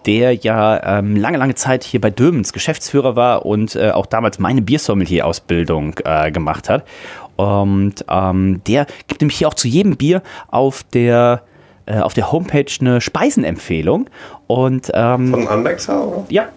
der 0.07 0.33
ja 0.33 0.99
ähm, 0.99 1.15
lange, 1.15 1.37
lange 1.37 1.55
Zeit 1.55 1.83
hier 1.83 2.01
bei 2.01 2.09
Dömens 2.09 2.53
Geschäftsführer 2.53 3.15
war 3.15 3.45
und 3.45 3.75
äh, 3.75 3.91
auch 3.91 4.05
damals 4.05 4.39
meine 4.39 4.61
Biersommelier-Ausbildung 4.61 5.95
äh, 6.05 6.31
gemacht 6.31 6.69
hat. 6.69 6.85
Und 7.35 8.05
ähm, 8.09 8.61
der 8.65 8.87
gibt 9.07 9.21
nämlich 9.21 9.37
hier 9.37 9.49
auch 9.49 9.53
zu 9.53 9.67
jedem 9.67 9.97
Bier 9.97 10.23
auf 10.47 10.83
der, 10.83 11.43
äh, 11.85 11.99
auf 11.99 12.13
der 12.13 12.31
Homepage 12.31 12.71
eine 12.79 13.01
Speisenempfehlung. 13.01 14.09
Und, 14.47 14.89
ähm, 14.93 15.31
Von 15.31 15.47
Andexer, 15.47 16.07
oder? 16.07 16.25
ja. 16.29 16.49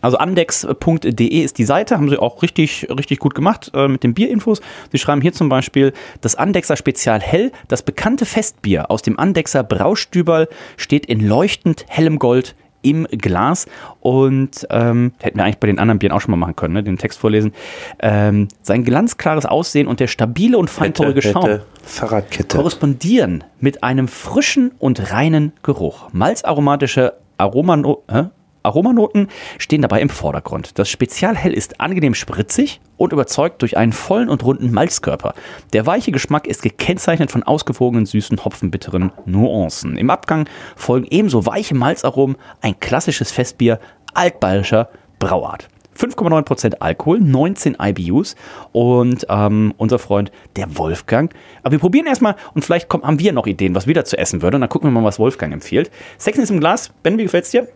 Also 0.00 0.16
andex.de 0.18 1.26
ist 1.26 1.58
die 1.58 1.64
Seite, 1.64 1.96
haben 1.96 2.08
sie 2.08 2.18
auch 2.18 2.42
richtig, 2.42 2.86
richtig 2.88 3.18
gut 3.18 3.34
gemacht 3.34 3.72
äh, 3.74 3.88
mit 3.88 4.04
den 4.04 4.14
Bierinfos. 4.14 4.60
Sie 4.92 4.98
schreiben 4.98 5.20
hier 5.20 5.32
zum 5.32 5.48
Beispiel, 5.48 5.92
das 6.20 6.36
Andexer 6.36 6.76
Spezial 6.76 7.20
Hell, 7.20 7.50
das 7.66 7.82
bekannte 7.82 8.24
Festbier 8.24 8.92
aus 8.92 9.02
dem 9.02 9.18
Andexer 9.18 9.64
Braustüberl, 9.64 10.48
steht 10.76 11.06
in 11.06 11.26
leuchtend 11.26 11.84
hellem 11.88 12.20
Gold 12.20 12.54
im 12.82 13.06
Glas 13.10 13.66
und 14.00 14.66
ähm, 14.70 15.12
hätten 15.20 15.38
wir 15.38 15.44
eigentlich 15.44 15.58
bei 15.58 15.66
den 15.66 15.78
anderen 15.78 15.98
Bieren 15.98 16.12
auch 16.12 16.20
schon 16.20 16.30
mal 16.30 16.36
machen 16.36 16.56
können, 16.56 16.74
ne? 16.74 16.82
den 16.82 16.98
Text 16.98 17.18
vorlesen. 17.18 17.52
Ähm, 18.00 18.48
sein 18.62 18.84
glanzklares 18.84 19.46
Aussehen 19.46 19.86
und 19.86 20.00
der 20.00 20.06
stabile 20.06 20.58
und 20.58 20.70
feinporige 20.70 21.22
Schaum 21.22 21.60
Fahrradkette. 21.82 22.56
korrespondieren 22.56 23.44
mit 23.60 23.82
einem 23.82 24.08
frischen 24.08 24.72
und 24.78 25.12
reinen 25.12 25.52
Geruch. 25.62 26.08
Malzaromatische 26.12 27.14
Aromano 27.36 28.02
hä? 28.10 28.26
Aromanoten 28.62 29.28
stehen 29.58 29.82
dabei 29.82 30.00
im 30.00 30.08
Vordergrund. 30.08 30.78
Das 30.78 30.88
Spezialhell 30.88 31.52
ist 31.52 31.80
angenehm 31.80 32.14
spritzig 32.14 32.80
und 32.96 33.12
überzeugt 33.12 33.62
durch 33.62 33.76
einen 33.76 33.92
vollen 33.92 34.28
und 34.28 34.44
runden 34.44 34.72
Malzkörper. 34.72 35.34
Der 35.72 35.86
weiche 35.86 36.12
Geschmack 36.12 36.46
ist 36.46 36.62
gekennzeichnet 36.62 37.30
von 37.30 37.42
ausgewogenen, 37.42 38.06
süßen, 38.06 38.44
hopfenbitteren 38.44 39.12
Nuancen. 39.24 39.96
Im 39.96 40.10
Abgang 40.10 40.48
folgen 40.76 41.06
ebenso 41.10 41.46
weiche 41.46 41.74
Malzaromen, 41.74 42.36
ein 42.60 42.78
klassisches 42.80 43.30
Festbier 43.30 43.80
altbayerischer 44.14 44.88
Brauart. 45.18 45.68
5,9% 45.98 46.76
Alkohol, 46.78 47.20
19 47.20 47.76
IBUs 47.80 48.36
und 48.72 49.26
ähm, 49.28 49.74
unser 49.78 49.98
Freund, 49.98 50.30
der 50.56 50.78
Wolfgang. 50.78 51.34
Aber 51.62 51.72
wir 51.72 51.78
probieren 51.80 52.06
erstmal 52.06 52.36
und 52.54 52.64
vielleicht 52.64 52.88
kommt, 52.88 53.04
haben 53.04 53.18
wir 53.18 53.32
noch 53.32 53.46
Ideen, 53.46 53.74
was 53.74 53.86
wir 53.86 53.94
da 53.94 54.04
zu 54.04 54.16
essen 54.16 54.40
würden. 54.40 54.56
Und 54.56 54.60
dann 54.60 54.70
gucken 54.70 54.88
wir 54.88 55.00
mal, 55.00 55.06
was 55.06 55.18
Wolfgang 55.18 55.52
empfiehlt. 55.52 55.90
Sexen 56.16 56.44
ist 56.44 56.50
im 56.50 56.60
Glas. 56.60 56.92
Ben, 57.02 57.18
wie 57.18 57.24
gefällt's 57.24 57.50
dir? 57.50 57.66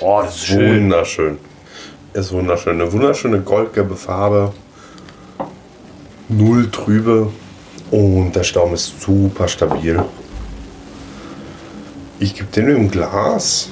Oh, 0.00 0.20
das 0.22 0.48
ist 0.48 0.56
wunderschön. 0.56 1.38
Ist 2.14 2.32
wunderschön. 2.32 2.80
Eine 2.80 2.92
wunderschöne 2.92 3.40
goldgelbe 3.40 3.96
Farbe. 3.96 4.52
Null 6.28 6.70
trübe. 6.70 7.30
Und 7.90 8.34
der 8.34 8.42
Staum 8.42 8.72
ist 8.72 9.00
super 9.00 9.48
stabil. 9.48 10.02
Ich 12.18 12.34
gebe 12.34 12.46
den 12.46 12.68
im 12.68 12.90
Glas 12.90 13.70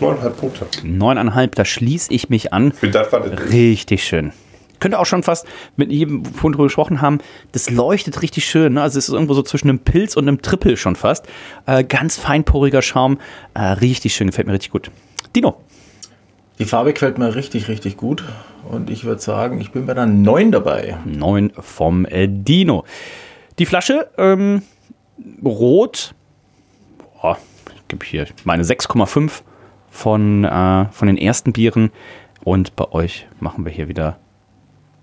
9,5 0.00 0.30
Punkte. 0.30 0.64
9,5, 0.82 1.50
da 1.54 1.64
schließe 1.64 2.12
ich 2.12 2.28
mich 2.28 2.52
an. 2.52 2.72
Für 2.72 2.88
das 2.88 3.12
war 3.12 3.20
das 3.20 3.50
Richtig 3.50 4.04
schön. 4.04 4.32
Könnte 4.80 4.98
auch 4.98 5.06
schon 5.06 5.22
fast 5.22 5.46
mit 5.76 5.90
jedem, 5.90 6.26
wovon 6.26 6.58
wir 6.58 6.64
gesprochen 6.64 7.00
haben, 7.00 7.18
das 7.52 7.70
leuchtet 7.70 8.20
richtig 8.20 8.44
schön. 8.44 8.74
Ne? 8.74 8.82
Also 8.82 8.98
es 8.98 9.08
ist 9.08 9.14
irgendwo 9.14 9.34
so 9.34 9.42
zwischen 9.42 9.70
einem 9.70 9.78
Pilz 9.78 10.16
und 10.16 10.28
einem 10.28 10.42
Triple 10.42 10.76
schon 10.76 10.96
fast. 10.96 11.26
Äh, 11.66 11.84
ganz 11.84 12.18
feinporiger 12.18 12.82
Schaum. 12.82 13.18
Äh, 13.54 13.60
richtig 13.60 14.14
schön, 14.14 14.26
gefällt 14.26 14.46
mir 14.46 14.52
richtig 14.52 14.72
gut. 14.72 14.90
Dino. 15.36 15.60
Die 16.58 16.64
Farbe 16.64 16.94
gefällt 16.94 17.18
mir 17.18 17.34
richtig, 17.34 17.68
richtig 17.68 17.98
gut. 17.98 18.24
Und 18.70 18.88
ich 18.88 19.04
würde 19.04 19.20
sagen, 19.20 19.60
ich 19.60 19.70
bin 19.70 19.84
bei 19.84 19.92
der 19.92 20.06
9 20.06 20.50
dabei. 20.50 20.96
9 21.04 21.52
vom 21.60 22.06
äh, 22.06 22.26
Dino. 22.26 22.84
Die 23.58 23.66
Flasche, 23.66 24.08
ähm, 24.16 24.62
rot. 25.44 26.14
Boah, 27.20 27.36
ich 27.74 27.88
gebe 27.88 28.06
hier 28.06 28.26
meine 28.44 28.62
6,5 28.62 29.42
von, 29.90 30.44
äh, 30.44 30.86
von 30.90 31.06
den 31.06 31.18
ersten 31.18 31.52
Bieren. 31.52 31.90
Und 32.42 32.74
bei 32.74 32.90
euch 32.90 33.26
machen 33.38 33.66
wir 33.66 33.72
hier 33.72 33.88
wieder 33.88 34.18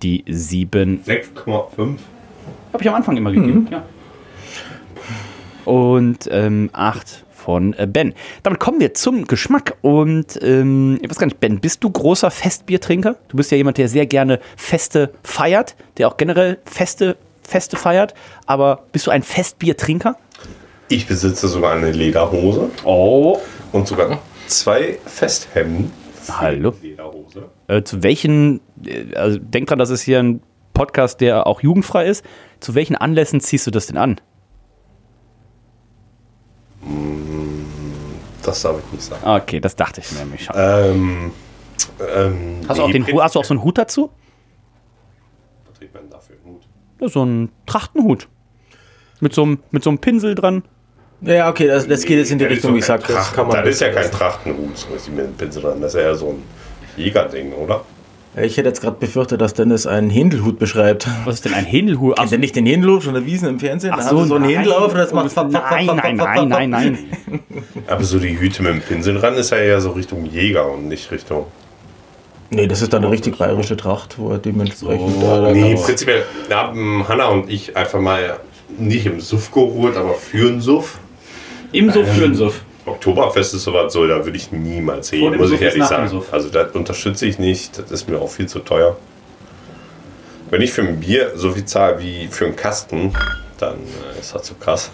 die 0.02 0.24
7. 0.28 1.04
6,5. 1.06 1.98
Habe 2.74 2.82
ich 2.82 2.90
am 2.90 2.96
Anfang 2.96 3.16
immer 3.16 3.32
gegeben, 3.32 3.68
ja. 3.70 3.84
Und 5.66 6.28
ähm, 6.32 6.72
8 6.74 7.23
von 7.44 7.74
äh, 7.74 7.86
Ben. 7.88 8.14
Damit 8.42 8.60
kommen 8.60 8.80
wir 8.80 8.94
zum 8.94 9.26
Geschmack. 9.28 9.76
Und 9.82 10.40
ähm, 10.42 10.98
ich 11.02 11.10
weiß 11.10 11.18
gar 11.18 11.28
nicht, 11.28 11.40
Ben, 11.40 11.60
bist 11.60 11.84
du 11.84 11.90
großer 11.90 12.32
Festbiertrinker? 12.32 13.16
Du 13.28 13.38
bist 13.38 13.52
ja 13.52 13.58
jemand, 13.58 13.78
der 13.78 13.88
sehr 13.90 14.06
gerne 14.06 14.40
Feste 14.56 15.12
feiert, 15.24 15.76
der 15.98 16.08
auch 16.08 16.18
generell 16.18 16.58
Feste, 16.66 17.18
Feste 17.42 17.76
feiert. 17.78 18.14
Aber 18.46 18.86
bist 18.92 19.08
du 19.08 19.12
ein 19.12 19.24
Festbiertrinker? 19.24 20.16
Ich 20.88 21.06
besitze 21.08 21.48
sogar 21.48 21.74
eine 21.74 21.92
Lederhose 21.92 22.70
Oh. 22.86 23.40
und 23.72 23.88
sogar 23.88 24.20
zwei 24.48 24.98
Festhemden. 25.06 25.92
Hallo. 26.30 26.74
Lederhose. 26.82 27.50
Äh, 27.68 27.84
zu 27.84 28.04
welchen, 28.04 28.62
äh, 28.86 29.14
also 29.16 29.40
denk 29.40 29.68
dran, 29.68 29.80
das 29.80 29.90
ist 29.90 30.02
hier 30.02 30.20
ein 30.20 30.42
Podcast, 30.74 31.20
der 31.22 31.46
auch 31.48 31.62
jugendfrei 31.62 32.06
ist. 32.06 32.24
Zu 32.60 32.76
welchen 32.76 32.96
Anlässen 32.96 33.42
ziehst 33.42 33.68
du 33.68 33.72
das 33.72 33.88
denn 33.88 33.98
an? 33.98 34.20
Das 38.44 38.62
darf 38.62 38.78
ich 38.86 38.92
nicht 38.92 39.04
sagen. 39.04 39.22
Okay, 39.26 39.60
das 39.60 39.76
dachte 39.76 40.02
ich 40.02 40.12
mir 40.12 40.20
nämlich 40.20 40.44
schon. 40.44 40.56
Ähm, 40.58 41.32
ähm, 42.16 42.60
Hast 42.68 42.78
du, 42.80 42.84
auch 42.84 42.92
den, 42.92 43.06
hast 43.22 43.36
du 43.36 43.40
auch 43.40 43.46
so 43.46 43.54
einen 43.54 43.64
Hut 43.64 43.78
dazu? 43.78 44.10
Was 45.68 45.78
trägt 45.80 45.94
man 45.94 46.10
dafür 46.10 46.36
einen 46.44 46.56
Hut? 46.56 46.62
Ja, 47.00 47.08
so 47.08 47.22
einen 47.22 47.52
Trachtenhut. 47.66 48.28
Mit 49.22 49.34
so 49.34 49.44
einem, 49.44 49.60
mit 49.72 49.84
so 49.84 49.90
einem 49.90 50.00
Pinsel 50.00 50.36
dran. 50.36 50.64
Ja, 51.22 51.50
okay, 51.50 51.68
das, 51.68 51.88
das 51.88 52.04
geht 52.04 52.18
jetzt 52.18 52.32
in 52.32 52.40
die 52.40 52.44
Richtung, 52.46 52.74
wie 52.76 52.80
ich 52.80 52.86
kein 52.86 53.00
sag, 53.00 53.08
das 53.08 53.16
Trachten- 53.16 53.36
kann 53.36 53.48
man. 53.48 53.58
Das 53.64 53.70
ist 53.76 53.80
ja 53.80 53.92
kein 53.94 54.12
Trachtenhut, 54.12 54.78
so 54.78 54.94
ist 54.94 55.08
mit 55.10 55.26
dem 55.26 55.34
Pinsel 55.36 55.62
dran. 55.62 55.80
Das 55.80 55.94
ist 55.96 56.02
ja 56.02 56.14
so 56.14 56.32
ein 56.32 56.44
Jägerding, 56.98 57.54
oder? 57.54 57.86
Ich 58.36 58.58
hätte 58.58 58.68
jetzt 58.70 58.82
gerade 58.82 58.98
befürchtet, 59.00 59.42
dass 59.42 59.54
Dennis 59.54 59.86
einen 59.86 60.10
Händelhut 60.10 60.58
beschreibt. 60.58 61.08
Was 61.26 61.36
ist 61.36 61.46
denn 61.46 61.54
ein 61.54 61.66
Händelhut? 61.66 62.16
Kennt 62.18 62.32
ihr 62.32 62.40
nicht 62.40 62.56
den 62.56 62.66
Händelhut 62.66 63.04
von 63.04 63.14
der 63.14 63.26
Wiesen 63.28 63.48
im 63.48 63.60
Fernsehen? 63.60 63.92
Ach 63.94 63.98
Da 63.98 64.10
so, 64.10 64.20
haben 64.22 64.28
so 64.28 64.36
einen 64.36 64.46
nein. 64.46 64.56
Händel 64.56 64.74
auf 64.74 64.92
und 64.92 64.98
das 64.98 65.14
macht 65.14 65.32
fapp, 65.32 65.52
fapp, 65.52 65.70
Nein, 65.72 65.86
fapp, 65.86 65.98
nein, 66.04 66.16
nein, 66.18 66.50
nein, 66.50 66.70
nein. 66.72 67.40
Aber 67.88 68.04
so 68.04 68.18
die 68.18 68.40
Hüte 68.40 68.64
mit 68.64 68.72
dem 68.74 68.82
Pinsel 68.82 69.16
dran 69.20 69.36
ist 69.36 69.52
ja 69.52 69.58
eher 69.58 69.80
so 69.82 69.92
Richtung 69.92 70.26
Jäger 70.26 70.72
und 70.72 70.88
nicht 70.88 71.12
Richtung. 71.12 71.46
Nee, 72.50 72.66
das 72.68 72.82
ist 72.82 72.92
dann 72.94 73.04
eine 73.04 73.12
richtig 73.12 73.38
bayerische 73.38 73.78
Tracht, 73.78 74.18
wo 74.18 74.32
er 74.32 74.40
dementsprechend. 74.40 75.14
So. 75.14 75.22
da- 75.22 75.52
Nee, 75.52 75.76
prinzipiell 75.76 76.24
haben 76.52 77.08
Hanna 77.08 77.26
und 77.28 77.52
ich 77.52 77.78
einfach 77.78 78.00
mal 78.00 78.38
nicht 78.80 79.06
im 79.06 79.20
Suff 79.22 79.52
geholt, 79.52 79.96
aber 79.96 80.16
für 80.16 80.50
den 80.50 80.60
Suff. 80.60 80.98
Im 81.72 81.92
Suff 81.92 82.08
für 82.12 82.22
den 82.22 82.36
Suff. 82.36 82.62
Oktoberfest 82.86 83.54
ist 83.54 83.64
sowas 83.64 83.94
so, 83.94 84.06
da 84.08 84.26
würde 84.26 84.38
ich 84.38 84.52
niemals 84.52 85.10
hin, 85.10 85.38
muss 85.38 85.50
Suff 85.50 85.60
ich 85.60 85.66
ehrlich 85.66 85.86
sagen. 85.86 86.10
Suff. 86.10 86.34
Also 86.34 86.50
das 86.50 86.72
unterstütze 86.74 87.26
ich 87.26 87.40
nicht, 87.40 87.80
das 87.80 87.92
ist 87.92 88.10
mir 88.10 88.20
auch 88.20 88.30
viel 88.30 88.48
zu 88.48 88.60
teuer. 88.60 88.98
Wenn 90.50 90.62
ich 90.62 90.74
für 90.74 90.82
ein 90.82 91.00
Bier 91.00 91.32
so 91.36 91.52
viel 91.52 91.66
zahle 91.66 92.00
wie 92.00 92.28
für 92.28 92.46
einen 92.46 92.56
Kasten, 92.56 93.14
dann 93.58 93.78
äh, 94.16 94.20
ist 94.20 94.36
das 94.36 94.44
zu 94.44 94.56
krass. 94.56 94.92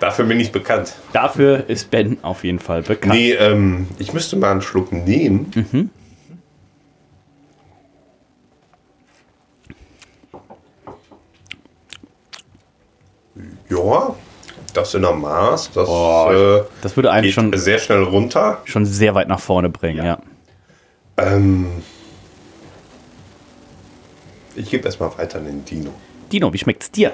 Dafür 0.00 0.24
bin 0.24 0.40
ich 0.40 0.50
bekannt. 0.50 0.94
Dafür 1.12 1.68
ist 1.68 1.90
Ben 1.90 2.18
auf 2.22 2.42
jeden 2.42 2.58
Fall 2.58 2.82
bekannt. 2.82 3.14
Nee, 3.14 3.32
ähm, 3.32 3.86
ich 3.98 4.12
müsste 4.12 4.36
mal 4.36 4.50
einen 4.50 4.62
Schluck 4.62 4.92
nehmen. 4.92 5.52
Mhm. 5.54 5.90
Ja, 13.68 14.16
das 14.80 14.94
in 14.94 15.02
der 15.02 15.12
Maß, 15.12 15.70
das 15.72 15.88
Oh, 15.88 16.28
äh, 16.32 16.62
das 16.82 16.96
würde 16.96 17.10
eigentlich 17.10 17.34
geht 17.34 17.42
schon, 17.44 17.56
sehr 17.58 17.78
schnell 17.78 18.02
runter. 18.02 18.58
schon 18.64 18.84
sehr 18.86 19.14
weit 19.14 19.28
nach 19.28 19.40
vorne 19.40 19.68
bringen, 19.68 20.04
ja. 20.04 20.18
Ähm, 21.16 21.66
ich 24.56 24.70
gebe 24.70 24.84
erstmal 24.84 25.10
weiter 25.18 25.38
an 25.38 25.44
den 25.44 25.64
Dino. 25.64 25.90
Dino, 26.32 26.52
wie 26.52 26.58
schmeckt's 26.58 26.90
dir? 26.90 27.12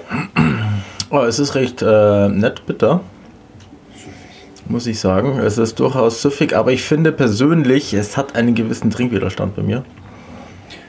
Oh, 1.11 1.21
es 1.21 1.39
ist 1.39 1.55
recht 1.55 1.83
äh, 1.83 2.29
nett 2.29 2.67
bitter. 2.67 3.01
Muss 4.69 4.87
ich 4.87 4.99
sagen. 4.99 5.39
Es 5.39 5.59
ist 5.59 5.79
durchaus 5.79 6.23
süffig, 6.23 6.55
aber 6.57 6.73
ich 6.73 6.83
finde 6.83 7.13
persönlich, 7.13 7.95
es 7.95 8.17
hat 8.17 8.35
einen 8.35 8.55
gewissen 8.55 8.91
Trinkwiderstand 8.91 9.55
bei 9.55 9.63
mir. 9.63 9.85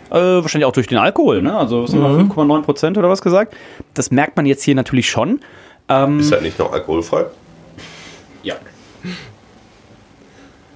Äh, 0.09 0.15
wahrscheinlich 0.15 0.65
auch 0.65 0.71
durch 0.71 0.87
den 0.87 0.97
Alkohol, 0.97 1.41
ne? 1.41 1.55
Also 1.55 1.83
was 1.83 1.93
haben 1.93 2.01
wir, 2.01 2.33
5,9 2.35 2.61
Prozent 2.63 2.97
oder 2.97 3.09
was 3.09 3.21
gesagt? 3.21 3.55
Das 3.93 4.09
merkt 4.09 4.35
man 4.35 4.45
jetzt 4.45 4.63
hier 4.63 4.73
natürlich 4.73 5.09
schon. 5.09 5.41
Ähm, 5.89 6.19
Ist 6.19 6.31
halt 6.31 6.41
nicht 6.41 6.59
noch 6.59 6.71
alkoholfrei? 6.71 7.25
ja. 8.43 8.55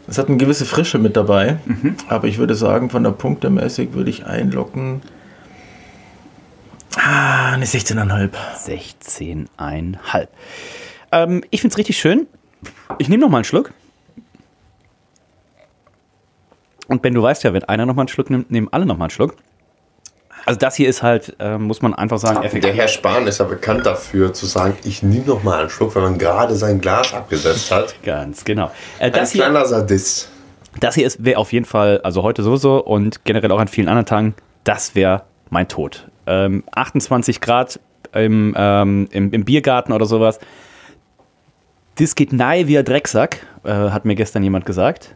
Es 0.07 0.17
hat 0.17 0.27
eine 0.27 0.37
gewisse 0.37 0.65
Frische 0.65 0.97
mit 0.97 1.15
dabei, 1.15 1.59
aber 2.09 2.27
ich 2.27 2.37
würde 2.37 2.53
sagen, 2.55 2.89
von 2.89 3.03
der 3.03 3.11
Punktemäßig 3.11 3.93
würde 3.93 4.09
ich 4.09 4.25
einlocken. 4.25 5.01
Ah, 6.97 7.53
eine 7.53 7.65
16,5. 7.65 8.29
16,5. 8.65 10.27
Ähm, 11.13 11.43
ich 11.49 11.61
finde 11.61 11.73
es 11.73 11.77
richtig 11.77 11.97
schön. 11.97 12.27
Ich 12.97 13.07
nehme 13.07 13.21
noch 13.21 13.29
mal 13.29 13.37
einen 13.37 13.45
Schluck. 13.45 13.71
Und 16.87 17.01
Ben, 17.01 17.13
du 17.13 17.21
weißt 17.21 17.43
ja, 17.45 17.53
wenn 17.53 17.63
einer 17.63 17.85
noch 17.85 17.95
mal 17.95 18.01
einen 18.01 18.09
Schluck 18.09 18.29
nimmt, 18.29 18.51
nehmen 18.51 18.67
alle 18.71 18.85
noch 18.85 18.97
mal 18.97 19.05
einen 19.05 19.11
Schluck. 19.11 19.35
Also 20.45 20.59
das 20.59 20.75
hier 20.75 20.89
ist 20.89 21.03
halt, 21.03 21.35
äh, 21.39 21.57
muss 21.57 21.81
man 21.81 21.93
einfach 21.93 22.17
sagen, 22.17 22.37
Der 22.41 22.45
effektiv. 22.45 22.73
Herr 22.73 22.87
Spahn 22.87 23.27
ist 23.27 23.39
ja 23.39 23.45
bekannt 23.45 23.85
dafür, 23.85 24.33
zu 24.33 24.45
sagen, 24.45 24.75
ich 24.83 25.03
nehme 25.03 25.25
noch 25.25 25.43
mal 25.43 25.61
einen 25.61 25.69
Schluck, 25.69 25.95
wenn 25.95 26.03
man 26.03 26.17
gerade 26.17 26.55
sein 26.55 26.81
Glas 26.81 27.13
abgesetzt 27.13 27.71
hat. 27.71 27.95
Ganz 28.03 28.43
genau. 28.43 28.71
Äh, 28.99 29.05
Ein 29.05 29.11
das 29.13 29.31
hier, 29.31 29.43
kleiner 29.43 29.65
Sadist. 29.65 30.29
das 30.79 30.95
hier 30.95 31.05
ist 31.05 31.23
wäre 31.23 31.37
auf 31.37 31.53
jeden 31.53 31.65
Fall, 31.65 32.01
also 32.03 32.23
heute 32.23 32.43
sowieso 32.43 32.83
und 32.83 33.23
generell 33.25 33.51
auch 33.51 33.59
an 33.59 33.67
vielen 33.67 33.87
anderen 33.87 34.05
Tagen, 34.05 34.35
das 34.63 34.95
wäre 34.95 35.23
mein 35.49 35.67
Tod. 35.67 36.07
Ähm, 36.27 36.63
28 36.73 37.41
Grad 37.41 37.79
im, 38.13 38.53
ähm, 38.57 39.07
im, 39.11 39.31
im 39.31 39.45
Biergarten 39.45 39.93
oder 39.93 40.05
sowas. 40.05 40.39
Das 41.95 42.15
geht 42.15 42.33
nahe 42.33 42.67
wie 42.67 42.77
ein 42.77 42.85
Drecksack, 42.85 43.45
äh, 43.63 43.69
hat 43.71 44.05
mir 44.05 44.15
gestern 44.15 44.43
jemand 44.43 44.65
gesagt. 44.65 45.13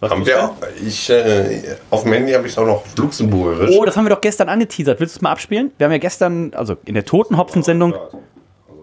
Was 0.00 0.10
Haben 0.10 0.24
wir 0.24 0.42
auch, 0.42 0.54
ich, 0.82 1.10
äh, 1.10 1.60
auf 1.90 2.04
dem 2.04 2.12
Handy 2.14 2.32
habe 2.32 2.46
ich 2.46 2.52
es 2.52 2.58
auch 2.58 2.64
noch 2.64 2.76
auf 2.76 2.96
Luxemburgisch. 2.96 3.70
Oh, 3.78 3.84
das 3.84 3.96
haben 3.98 4.06
wir 4.06 4.10
doch 4.10 4.20
gestern 4.22 4.48
angeteasert. 4.48 4.98
Willst 4.98 5.14
du 5.14 5.18
es 5.18 5.22
mal 5.22 5.30
abspielen? 5.30 5.72
Wir 5.76 5.84
haben 5.84 5.92
ja 5.92 5.98
gestern, 5.98 6.52
also 6.54 6.76
in 6.86 6.94
der 6.94 7.04
Totenhopfen-Sendung, 7.04 7.94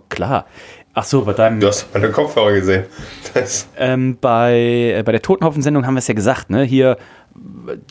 klar. 0.10 0.46
Ach 0.94 1.04
so, 1.04 1.24
bei 1.26 1.34
deinem, 1.34 1.60
Du 1.60 1.68
hast 1.68 1.88
meine 1.94 2.12
Kopfhörer 2.12 2.52
gesehen. 2.54 2.86
Ähm, 3.78 4.18
bei, 4.22 4.94
äh, 4.98 5.04
bei 5.04 5.12
der 5.12 5.22
Totenhopfen-Sendung 5.22 5.86
haben 5.88 5.96
wir 5.96 6.00
es 6.00 6.08
ja 6.08 6.14
gesagt, 6.14 6.50
ne? 6.52 6.64
Hier, 6.64 6.98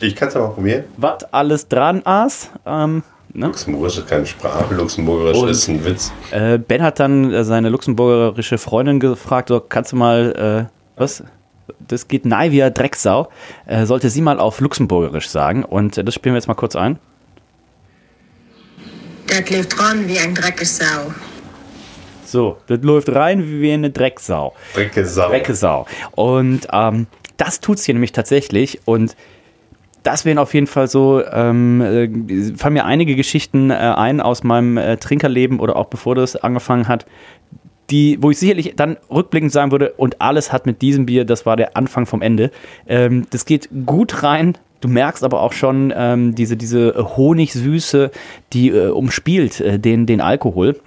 ich 0.01 0.15
kann 0.17 0.29
es 0.29 0.35
ja 0.35 0.41
mal 0.41 0.49
probieren. 0.51 0.85
was 0.97 1.25
alles 1.33 1.69
dran 1.69 2.03
aß. 2.05 2.51
Ähm, 2.65 3.03
ne? 3.33 3.47
Luxemburgisch 3.47 3.99
ist 3.99 4.09
keine 4.09 4.27
Sprache, 4.27 4.73
Luxemburgisch 4.75 5.37
Und- 5.37 5.49
ist 5.49 5.69
ein 5.69 5.85
Witz. 5.85 6.13
äh, 6.33 6.59
ben 6.59 6.83
hat 6.83 6.99
dann 7.01 7.33
äh, 7.33 7.45
seine 7.45 7.69
luxemburgerische 7.71 8.59
Freundin 8.59 8.99
gefragt, 9.01 9.49
so, 9.49 9.61
kannst 9.61 9.93
du 9.93 9.97
mal, 9.97 10.69
äh, 10.69 11.01
was? 11.01 11.23
Das 11.89 12.09
geht 12.09 12.25
nahe 12.25 12.53
wie 12.53 12.63
ein 12.63 12.73
Drecksau. 12.73 13.29
Äh, 13.67 13.87
sollte 13.87 14.11
sie 14.11 14.21
mal 14.21 14.41
auf 14.41 14.61
Luxemburgerisch 14.61 15.29
sagen. 15.29 15.65
Und 15.65 15.99
äh, 15.99 16.05
das 16.05 16.15
spielen 16.15 16.35
wir 16.35 16.39
jetzt 16.39 16.49
mal 16.49 16.55
kurz 16.55 16.77
ein. 16.77 16.99
Das 19.27 19.49
lebt 19.51 19.79
ran 19.81 20.07
wie 20.09 20.19
ein 20.19 20.35
Dreckesau. 20.35 21.13
So, 22.25 22.59
das 22.67 22.81
läuft 22.83 23.09
rein 23.15 23.61
wie 23.61 23.73
eine 23.73 23.91
Drecksau. 23.91 24.55
Drecke 24.75 25.07
Sau. 25.07 25.29
Dreckesau. 25.29 25.87
Und 26.13 26.67
ähm, 26.73 27.07
das 27.37 27.61
tut's 27.61 27.85
hier 27.85 27.95
nämlich 27.95 28.13
tatsächlich. 28.13 28.81
Und 28.85 29.17
das 30.03 30.25
wären 30.25 30.39
auf 30.39 30.55
jeden 30.55 30.67
Fall 30.67 30.89
so, 30.89 31.25
ähm, 31.25 31.81
äh, 31.81 32.57
fallen 32.57 32.75
mir 32.75 32.85
einige 32.85 33.17
Geschichten 33.17 33.71
äh, 33.71 33.75
ein 33.75 34.21
aus 34.21 34.45
meinem 34.45 34.77
äh, 34.77 34.97
Trinkerleben 34.97 35.61
oder 35.61 35.77
auch 35.77 35.87
bevor 35.87 36.15
das 36.15 36.37
angefangen 36.37 36.89
hat, 36.89 37.07
die, 37.91 38.19
wo 38.21 38.31
ich 38.31 38.39
sicherlich 38.39 38.75
dann 38.77 38.97
rückblickend 39.11 39.53
sagen 39.53 39.71
würde, 39.71 39.93
und 39.97 40.21
alles 40.21 40.53
hat 40.53 40.67
mit 40.67 40.83
diesem 40.83 41.07
Bier, 41.07 41.25
das 41.25 41.47
war 41.47 41.57
der 41.57 41.77
Anfang 41.77 42.07
vom 42.07 42.23
Ende. 42.23 42.51
Ähm, 42.87 43.27
das 43.31 43.45
geht 43.45 43.69
gut 43.87 44.23
rein. 44.23 44.59
Du 44.81 44.89
merkst 44.89 45.25
aber 45.25 45.43
auch 45.43 45.53
schon 45.53 45.93
ähm, 45.97 46.35
diese, 46.35 46.57
diese 46.57 46.95
Honigsüße, 47.17 48.11
die 48.53 48.69
äh, 48.69 48.89
umspielt 48.89 49.61
äh, 49.61 49.79
den, 49.79 50.07
den 50.07 50.21
Alkohol. 50.21 50.79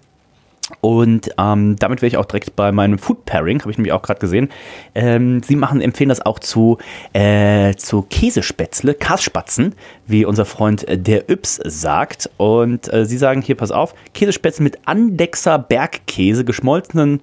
Und 0.81 1.31
ähm, 1.37 1.75
damit 1.77 2.01
wäre 2.01 2.07
ich 2.07 2.17
auch 2.17 2.25
direkt 2.25 2.55
bei 2.55 2.71
meinem 2.71 2.97
Food 2.99 3.25
Pairing, 3.25 3.61
habe 3.61 3.71
ich 3.71 3.77
nämlich 3.77 3.93
auch 3.93 4.01
gerade 4.01 4.19
gesehen. 4.19 4.49
Ähm, 4.95 5.41
sie 5.43 5.55
machen, 5.55 5.81
empfehlen 5.81 6.09
das 6.09 6.25
auch 6.25 6.39
zu, 6.39 6.77
äh, 7.13 7.73
zu 7.75 8.03
Käsespätzle, 8.03 8.93
Kasspatzen, 8.93 9.75
wie 10.07 10.25
unser 10.25 10.45
Freund 10.45 10.87
äh, 10.87 10.97
der 10.97 11.29
Yps 11.29 11.59
sagt. 11.65 12.29
Und 12.37 12.91
äh, 12.93 13.05
sie 13.05 13.17
sagen 13.17 13.41
hier, 13.41 13.55
pass 13.55 13.71
auf, 13.71 13.93
Käsespätzle 14.13 14.63
mit 14.63 14.79
Andexer 14.85 15.59
Bergkäse, 15.59 16.45
geschmolzenen 16.45 17.21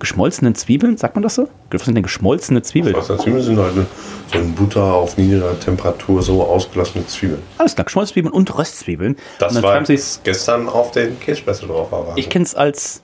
geschmolzenen 0.00 0.54
Zwiebeln, 0.54 0.96
sagt 0.96 1.14
man 1.14 1.22
das 1.22 1.36
so? 1.36 1.48
Was 1.70 1.84
sind 1.84 1.94
denn 1.94 2.02
geschmolzene 2.02 2.62
Zwiebeln? 2.62 2.94
Geschmolzene 2.94 3.18
Zwiebeln 3.22 3.44
sind 3.44 3.58
halt 3.58 3.74
so 4.32 4.38
in 4.38 4.54
Butter 4.54 4.82
auf 4.82 5.16
niedriger 5.16 5.58
Temperatur 5.60 6.22
so 6.22 6.42
ausgelassene 6.42 7.06
Zwiebeln. 7.06 7.40
Alles 7.58 7.74
klar, 7.74 7.84
geschmolzene 7.84 8.14
Zwiebeln 8.14 8.32
und 8.34 8.58
Röstzwiebeln. 8.58 9.16
Das 9.38 9.54
und 9.54 9.62
war 9.62 9.80
gestern 10.24 10.68
auf 10.68 10.90
den 10.90 11.20
Käsespätzle 11.20 11.68
drauf 11.68 11.92
war. 11.92 12.12
Ich 12.16 12.28
kenne 12.28 12.44
es 12.44 12.54
als. 12.54 13.02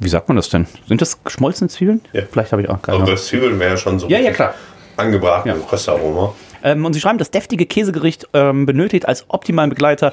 Wie 0.00 0.08
sagt 0.08 0.28
man 0.28 0.36
das 0.36 0.48
denn? 0.50 0.66
Sind 0.88 1.00
das 1.00 1.22
geschmolzene 1.22 1.70
Zwiebeln? 1.70 2.02
Ja. 2.12 2.22
Vielleicht 2.30 2.52
habe 2.52 2.60
ich 2.62 2.68
auch 2.68 2.82
keine 2.82 2.96
Also 2.96 3.04
Ahnung. 3.04 3.10
Röstzwiebeln 3.10 3.58
wäre 3.58 3.70
ja 3.70 3.76
schon 3.76 3.98
so 3.98 4.08
Ja, 4.08 4.18
ja, 4.18 4.32
klar. 4.32 4.54
angebraten 4.96 5.48
Ja. 5.48 5.54
Röstaroma. 5.72 6.34
Ähm, 6.64 6.84
und 6.84 6.92
sie 6.94 7.00
schreiben, 7.00 7.18
das 7.18 7.30
deftige 7.30 7.66
Käsegericht 7.66 8.28
ähm, 8.32 8.66
benötigt 8.66 9.06
als 9.06 9.24
optimalen 9.28 9.70
Begleiter 9.70 10.12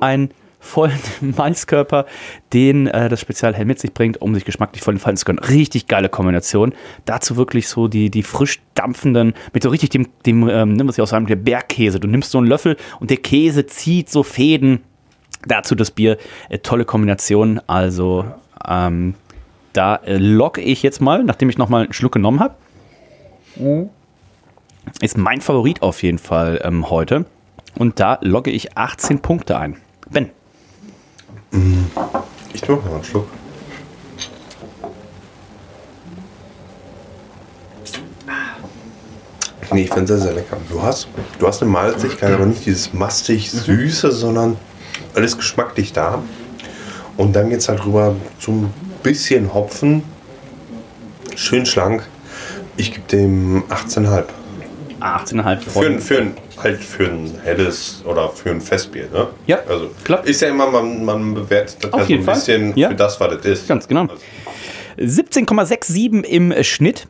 einen 0.00 0.32
vollen 0.62 0.98
Malzkörper, 1.20 2.06
den 2.52 2.86
äh, 2.86 3.08
das 3.08 3.20
Spezial 3.20 3.52
mit 3.64 3.80
sich 3.80 3.92
bringt, 3.92 4.22
um 4.22 4.34
sich 4.34 4.44
geschmacklich 4.44 4.82
voll 4.82 4.94
entfalten 4.94 5.18
zu 5.18 5.24
können. 5.26 5.40
Richtig 5.40 5.88
geile 5.88 6.08
Kombination. 6.08 6.72
Dazu 7.04 7.36
wirklich 7.36 7.68
so 7.68 7.88
die, 7.88 8.10
die 8.10 8.22
frisch 8.22 8.62
dampfenden, 8.74 9.34
mit 9.52 9.62
so 9.62 9.68
richtig 9.68 9.90
dem, 9.90 10.08
dem 10.24 10.48
ähm, 10.48 10.72
nimm 10.74 10.88
was 10.88 10.96
ich 10.96 11.02
auch 11.02 11.08
sagen, 11.08 11.26
der 11.26 11.36
Bergkäse. 11.36 12.00
Du 12.00 12.08
nimmst 12.08 12.30
so 12.30 12.38
einen 12.38 12.46
Löffel 12.46 12.76
und 13.00 13.10
der 13.10 13.18
Käse 13.18 13.66
zieht 13.66 14.08
so 14.08 14.22
Fäden. 14.22 14.80
Dazu 15.46 15.74
das 15.74 15.90
Bier. 15.90 16.16
Äh, 16.48 16.58
tolle 16.58 16.84
Kombination. 16.84 17.60
Also 17.66 18.24
ähm, 18.66 19.14
da 19.72 19.96
äh, 19.96 20.16
locke 20.16 20.60
ich 20.60 20.82
jetzt 20.82 21.00
mal, 21.00 21.24
nachdem 21.24 21.50
ich 21.50 21.58
nochmal 21.58 21.84
einen 21.84 21.92
Schluck 21.92 22.12
genommen 22.12 22.40
habe. 22.40 22.54
Ist 25.00 25.18
mein 25.18 25.40
Favorit 25.40 25.82
auf 25.82 26.02
jeden 26.02 26.18
Fall 26.18 26.60
ähm, 26.64 26.88
heute. 26.88 27.26
Und 27.78 27.98
da 27.98 28.18
logge 28.22 28.50
ich 28.50 28.76
18 28.76 29.20
Punkte 29.20 29.58
ein. 29.58 29.76
Ben. 30.08 30.30
Ich 32.52 32.60
tue 32.60 32.76
noch 32.76 32.86
einen 32.94 33.04
Schluck. 33.04 33.28
Nee, 39.72 39.82
ich 39.84 39.90
finde 39.90 40.06
sehr, 40.06 40.18
sehr 40.18 40.34
lecker. 40.34 40.58
Du 40.68 40.82
hast, 40.82 41.08
du 41.38 41.46
hast 41.46 41.62
eine 41.62 41.70
Malzigkeit, 41.70 42.32
aber 42.34 42.44
nicht 42.46 42.66
dieses 42.66 42.92
mastig 42.92 43.50
Süße, 43.50 44.12
sondern 44.12 44.56
alles 45.14 45.36
geschmacklich 45.36 45.92
da. 45.92 46.22
Und 47.16 47.34
dann 47.34 47.48
geht 47.48 47.60
es 47.60 47.68
halt 47.68 47.84
rüber 47.86 48.14
zum 48.38 48.72
bisschen 49.02 49.54
Hopfen. 49.54 50.02
Schön 51.36 51.64
schlank. 51.64 52.06
Ich 52.76 52.92
gebe 52.92 53.06
dem 53.08 53.64
18,5. 53.68 54.24
18,5 55.00 55.60
Für, 55.60 55.86
ein- 55.86 56.00
für, 56.00 56.18
ein, 56.18 56.34
halt 56.62 56.82
für 56.82 57.04
ein 57.06 57.30
helles 57.42 58.02
oder 58.06 58.28
für 58.30 58.50
ein 58.50 58.60
Festbier, 58.60 59.08
ne? 59.12 59.28
Ja, 59.46 59.58
Also 59.68 59.90
klar. 60.04 60.24
ist 60.26 60.40
ja 60.40 60.48
immer, 60.48 60.70
man, 60.70 61.04
man 61.04 61.34
bewertet 61.34 61.78
das 61.84 61.92
Auf 61.92 62.00
ja 62.00 62.06
so 62.06 62.12
jeden 62.12 62.28
ein 62.28 62.34
bisschen 62.34 62.76
Ja. 62.76 62.88
für 62.90 62.94
das, 62.94 63.18
was 63.20 63.36
das 63.36 63.44
ist. 63.46 63.68
Ganz 63.68 63.86
genau. 63.88 64.06
17,67 64.98 66.22
im 66.24 66.52
Schnitt. 66.62 67.06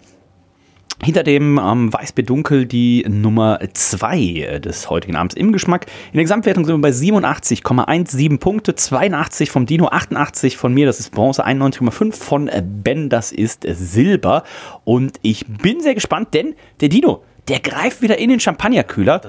Hinter 1.04 1.24
dem 1.24 1.58
ähm, 1.60 1.92
Weißbier 1.92 2.24
Dunkel 2.24 2.64
die 2.64 3.04
Nummer 3.08 3.58
2 3.72 4.60
des 4.64 4.88
heutigen 4.88 5.16
Abends 5.16 5.34
im 5.34 5.50
Geschmack. 5.50 5.86
In 6.12 6.18
der 6.18 6.22
Gesamtwertung 6.22 6.64
sind 6.64 6.76
wir 6.76 6.80
bei 6.80 6.90
87,17 6.90 8.38
Punkte, 8.38 8.76
82 8.76 9.50
vom 9.50 9.66
Dino, 9.66 9.88
88 9.88 10.56
von 10.56 10.72
mir, 10.72 10.86
das 10.86 11.00
ist 11.00 11.10
Bronze, 11.10 11.44
91,5 11.44 12.12
von 12.14 12.46
äh, 12.46 12.62
Ben, 12.64 13.08
das 13.08 13.32
ist 13.32 13.64
äh, 13.64 13.74
Silber. 13.74 14.44
Und 14.84 15.18
ich 15.22 15.44
bin 15.48 15.80
sehr 15.80 15.94
gespannt, 15.94 16.34
denn 16.34 16.54
der 16.80 16.88
Dino, 16.88 17.24
der 17.48 17.60
greift 17.60 18.02
wieder 18.02 18.18
in 18.18 18.30
den 18.30 18.40
Champagnerkühler 18.40 19.20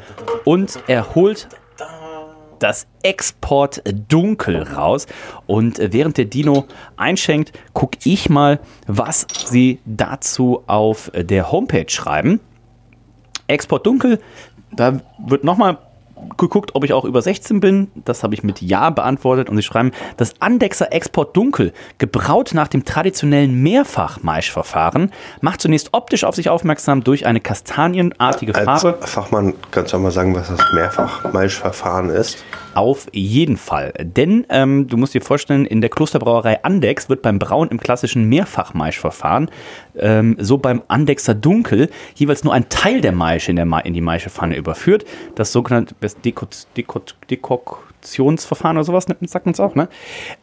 und 0.46 0.80
er 0.88 1.16
holt 1.16 1.48
das 2.64 2.88
Export 3.04 3.84
Dunkel 4.08 4.64
raus. 4.64 5.06
Und 5.46 5.80
äh, 5.80 5.92
während 5.92 6.18
der 6.18 6.26
Dino 6.26 6.66
einschenkt, 6.96 7.52
gucke 7.74 7.98
ich 8.06 8.30
mal, 8.30 8.60
was 8.88 9.28
sie 9.46 9.80
dazu 9.86 10.64
auf 10.66 11.12
der 11.14 11.52
Homepage 11.52 11.90
schreiben. 11.90 12.40
Export 13.48 13.86
Dunkel, 13.86 14.20
da 14.72 15.02
wird 15.20 15.44
nochmal 15.44 15.78
geguckt, 16.38 16.72
ob 16.74 16.84
ich 16.84 16.94
auch 16.94 17.06
über 17.06 17.22
16 17.22 17.60
bin. 17.60 17.92
Das 18.06 18.24
habe 18.24 18.34
ich 18.34 18.44
mit 18.44 18.62
Ja 18.62 18.90
beantwortet. 18.90 19.50
Und 19.50 19.58
sie 19.58 19.64
schreiben, 19.64 19.92
das 20.18 20.34
Andexer 20.40 20.92
Export 20.92 21.36
Dunkel, 21.36 21.74
gebraut 21.98 22.52
nach 22.54 22.68
dem 22.68 22.86
traditionellen 22.86 23.62
Mehrfachmaischverfahren, 23.62 25.12
macht 25.42 25.62
zunächst 25.62 25.90
optisch 25.94 26.24
auf 26.24 26.36
sich 26.36 26.50
aufmerksam 26.50 27.04
durch 27.04 27.26
eine 27.26 27.40
kastanienartige 27.40 28.56
Als 28.56 28.82
Farbe. 28.82 29.06
Fachmann 29.06 29.54
kannst 29.72 29.94
du 29.94 29.98
auch 29.98 30.02
mal 30.02 30.12
sagen, 30.12 30.36
was 30.36 30.50
das 30.50 30.62
Mehrfachmaischverfahren 30.74 32.10
ist. 32.10 32.44
Auf 32.74 33.08
jeden 33.14 33.58
Fall. 33.58 33.94
Denn 34.00 34.46
ähm, 34.50 34.88
du 34.88 34.98
musst 34.98 35.14
dir 35.14 35.22
vorstellen, 35.22 35.66
in 35.66 35.82
der 35.82 35.90
Klosterbrauerei 35.90 36.64
Andex 36.64 37.10
wird 37.10 37.22
beim 37.22 37.40
Brauen 37.40 37.70
im 37.70 37.80
klassischen 37.80 38.28
Mehrfachmaischverfahren, 38.30 39.50
ähm, 39.98 40.38
so 40.40 40.58
beim 40.58 40.82
Andexer 40.88 41.36
Dunkel, 41.36 41.90
jeweils 42.16 42.44
nur 42.44 42.54
ein 42.54 42.70
Teil 42.70 43.02
der 43.02 43.12
Maische 43.12 43.52
in, 43.52 43.58
der 43.58 43.66
Ma 43.66 43.80
in 43.80 43.94
die 43.94 44.02
Maischepfanne 44.02 44.56
überführt. 44.56 45.06
Das 45.36 45.52
sogenannte 45.52 45.96
Deko 46.26 46.48
Deko 46.76 47.02
Dekoktionsverfahren 47.30 48.78
oder 48.78 48.84
sowas, 48.84 49.06
sagt 49.06 49.46
man 49.46 49.54
es 49.54 49.60
auch, 49.60 49.76
ne? 49.76 49.88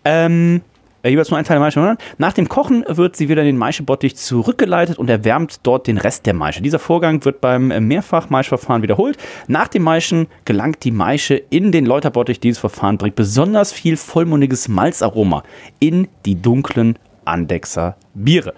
Ähm, 0.05 0.63
äh, 0.63 0.70
jeweils 1.09 1.31
nur 1.31 1.39
ein 1.39 1.45
Teil 1.45 1.57
der 1.57 1.65
Maische. 1.65 1.97
Nach 2.19 2.33
dem 2.33 2.49
Kochen 2.49 2.85
wird 2.89 3.17
sie 3.17 3.29
wieder 3.29 3.43
in 3.43 3.47
den 3.47 3.59
Maischebottich 3.59 4.17
zurückgeleitet 4.17 4.99
und 4.99 5.09
erwärmt 5.09 5.61
dort 5.63 5.87
den 5.87 5.99
Rest 5.99 6.27
der 6.27 6.35
Maische. 6.35 6.63
Dieser 6.63 6.79
Vorgang 6.79 7.25
wird 7.25 7.41
beim 7.41 7.69
Mehrfach-Maischverfahren 7.69 8.83
wiederholt. 8.83 9.17
Nach 9.49 9.69
dem 9.69 9.83
Maischen 9.83 10.27
gelangt 10.45 10.85
die 10.85 10.91
Maische 10.91 11.35
in 11.35 11.73
den 11.73 11.87
Läuterbottich. 11.87 12.41
Dieses 12.41 12.59
Verfahren 12.59 12.99
bringt 12.99 13.17
besonders 13.17 13.73
viel 13.73 13.97
vollmundiges 13.97 14.69
Malzaroma 14.69 15.43
in 15.79 16.09
die 16.27 16.41
dunklen 16.41 16.99
Andexer 17.25 17.97
Biere. 18.15 18.55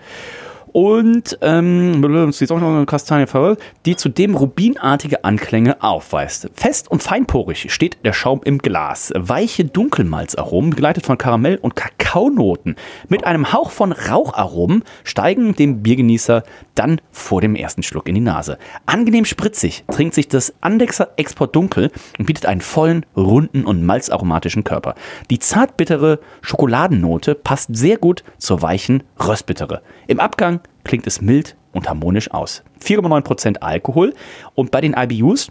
Und 0.73 1.39
ähm, 1.43 2.01
die 2.03 2.87
Kastanie, 2.87 3.57
die 3.85 3.97
zudem 3.97 4.35
rubinartige 4.35 5.23
Anklänge 5.23 5.83
aufweist. 5.83 6.51
Fest 6.55 6.91
und 6.91 7.03
feinporig 7.03 7.71
steht 7.71 7.99
der 8.05 8.15
Schaum 8.15 8.41
im 8.45 8.59
Glas. 8.59 9.13
Weiche 9.15 9.67
Dunkelmalzaromen, 9.67 10.71
begleitet 10.71 11.05
von 11.05 11.19
Karamell- 11.19 11.59
und 11.59 11.77
Kakaonoten, 11.77 12.77
mit 13.09 13.25
einem 13.25 13.53
Hauch 13.53 13.71
von 13.71 13.93
Raucharomen, 13.93 14.83
steigen 15.05 15.55
dem 15.55 15.83
Biergenießer 15.83 16.43
dann 16.75 17.03
vor 17.11 17.43
dem 17.43 17.55
ersten 17.55 17.83
Schluck 17.83 18.09
in 18.09 18.15
die 18.15 18.23
Nase. 18.23 18.57
Angenehm 18.87 19.27
spritzig 19.27 19.85
trinkt 19.91 20.15
sich 20.15 20.29
das 20.29 20.55
Andexer 20.63 21.11
Export 21.17 21.55
Dunkel 21.55 21.91
und 22.19 22.25
bietet 22.25 22.47
einen 22.47 22.63
vollen, 22.63 23.05
runden 23.15 23.65
und 23.65 23.85
malzaromatischen 23.85 24.65
Körper. 24.65 24.95
Die 25.31 25.39
zartbittere 25.39 26.21
Schokoladennote 26.41 27.35
passt 27.35 27.77
sehr 27.77 27.99
gut 27.99 28.25
zur 28.39 28.63
weichen 28.63 29.03
Röstbittere. 29.21 29.83
Im 30.07 30.19
Abgang 30.19 30.61
klingt 30.85 31.07
es 31.07 31.21
mild 31.21 31.57
und 31.73 31.89
harmonisch 31.89 32.31
aus. 32.31 32.63
4,9% 32.85 33.59
Alkohol 33.59 34.15
und 34.55 34.71
bei 34.71 34.81
den 34.81 34.95
IBUs 34.95 35.49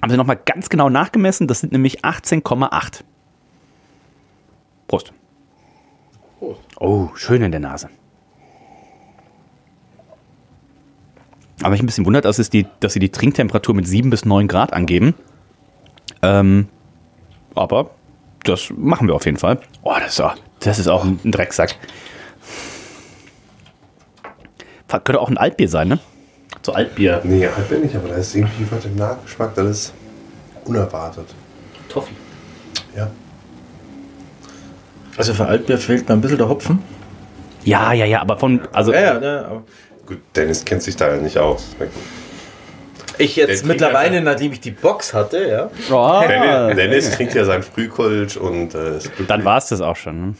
haben 0.00 0.10
sie 0.10 0.16
nochmal 0.16 0.40
ganz 0.44 0.68
genau 0.68 0.88
nachgemessen, 0.88 1.46
das 1.46 1.60
sind 1.60 1.72
nämlich 1.72 2.04
18,8. 2.04 3.02
Prost. 4.88 5.12
Oh, 6.80 7.10
schön 7.14 7.42
in 7.42 7.52
der 7.52 7.60
Nase. 7.60 7.88
Aber 11.62 11.70
mich 11.70 11.82
ein 11.82 11.86
bisschen 11.86 12.04
wundert, 12.04 12.24
dass, 12.24 12.40
es 12.40 12.50
die, 12.50 12.66
dass 12.80 12.92
sie 12.92 12.98
die 12.98 13.10
Trinktemperatur 13.10 13.74
mit 13.74 13.86
7 13.86 14.10
bis 14.10 14.24
9 14.24 14.48
Grad 14.48 14.72
angeben. 14.72 15.14
Ähm, 16.20 16.68
aber 17.54 17.90
das 18.42 18.72
machen 18.76 19.06
wir 19.06 19.14
auf 19.14 19.24
jeden 19.24 19.38
Fall. 19.38 19.60
Oh, 19.82 19.94
das 20.00 20.14
ist 20.14 20.20
auch, 20.20 20.34
das 20.60 20.78
ist 20.80 20.88
auch 20.88 21.04
ein 21.04 21.30
Drecksack. 21.30 21.76
Könnte 25.00 25.20
auch 25.20 25.28
ein 25.28 25.38
Altbier 25.38 25.68
sein, 25.68 25.88
ne? 25.88 25.98
So 26.62 26.72
Altbier. 26.72 27.20
Nee, 27.24 27.48
bin 27.68 27.84
ich, 27.84 27.96
aber 27.96 28.08
da 28.08 28.16
ist 28.16 28.34
irgendwie 28.34 28.66
was 28.70 28.84
im 28.84 28.96
Nachgeschmack, 28.96 29.54
das 29.54 29.66
ist 29.66 29.94
unerwartet. 30.64 31.26
Toffee. 31.88 32.14
Ja. 32.96 33.10
Also 35.16 35.34
für 35.34 35.46
Altbier 35.46 35.78
fehlt 35.78 36.08
mir 36.08 36.14
ein 36.14 36.20
bisschen 36.20 36.38
der 36.38 36.48
Hopfen. 36.48 36.82
Ja, 37.64 37.92
ja, 37.92 38.04
ja, 38.04 38.20
aber 38.20 38.38
von. 38.38 38.60
Also, 38.72 38.92
Ja, 38.92 39.00
ja, 39.00 39.20
ja, 39.20 39.44
aber 39.44 39.62
Gut, 40.06 40.18
Dennis 40.34 40.64
kennt 40.64 40.82
sich 40.82 40.96
da 40.96 41.14
ja 41.14 41.20
nicht 41.20 41.38
aus. 41.38 41.76
Ich 43.18 43.36
jetzt 43.36 43.64
mittlerweile, 43.64 44.20
nachdem 44.20 44.52
ich 44.52 44.60
die 44.60 44.72
Box 44.72 45.14
hatte, 45.14 45.46
ja. 45.48 45.70
Oh, 45.90 46.24
Dennis, 46.26 46.76
Dennis 46.76 47.10
trinkt 47.12 47.34
ja 47.34 47.44
sein 47.44 47.62
Frühkolsch 47.62 48.36
und 48.36 48.74
äh, 48.74 48.98
dann 49.28 49.44
war 49.44 49.58
es 49.58 49.68
das 49.68 49.80
auch 49.80 49.96
schon. 49.96 50.28
Ne? 50.28 50.34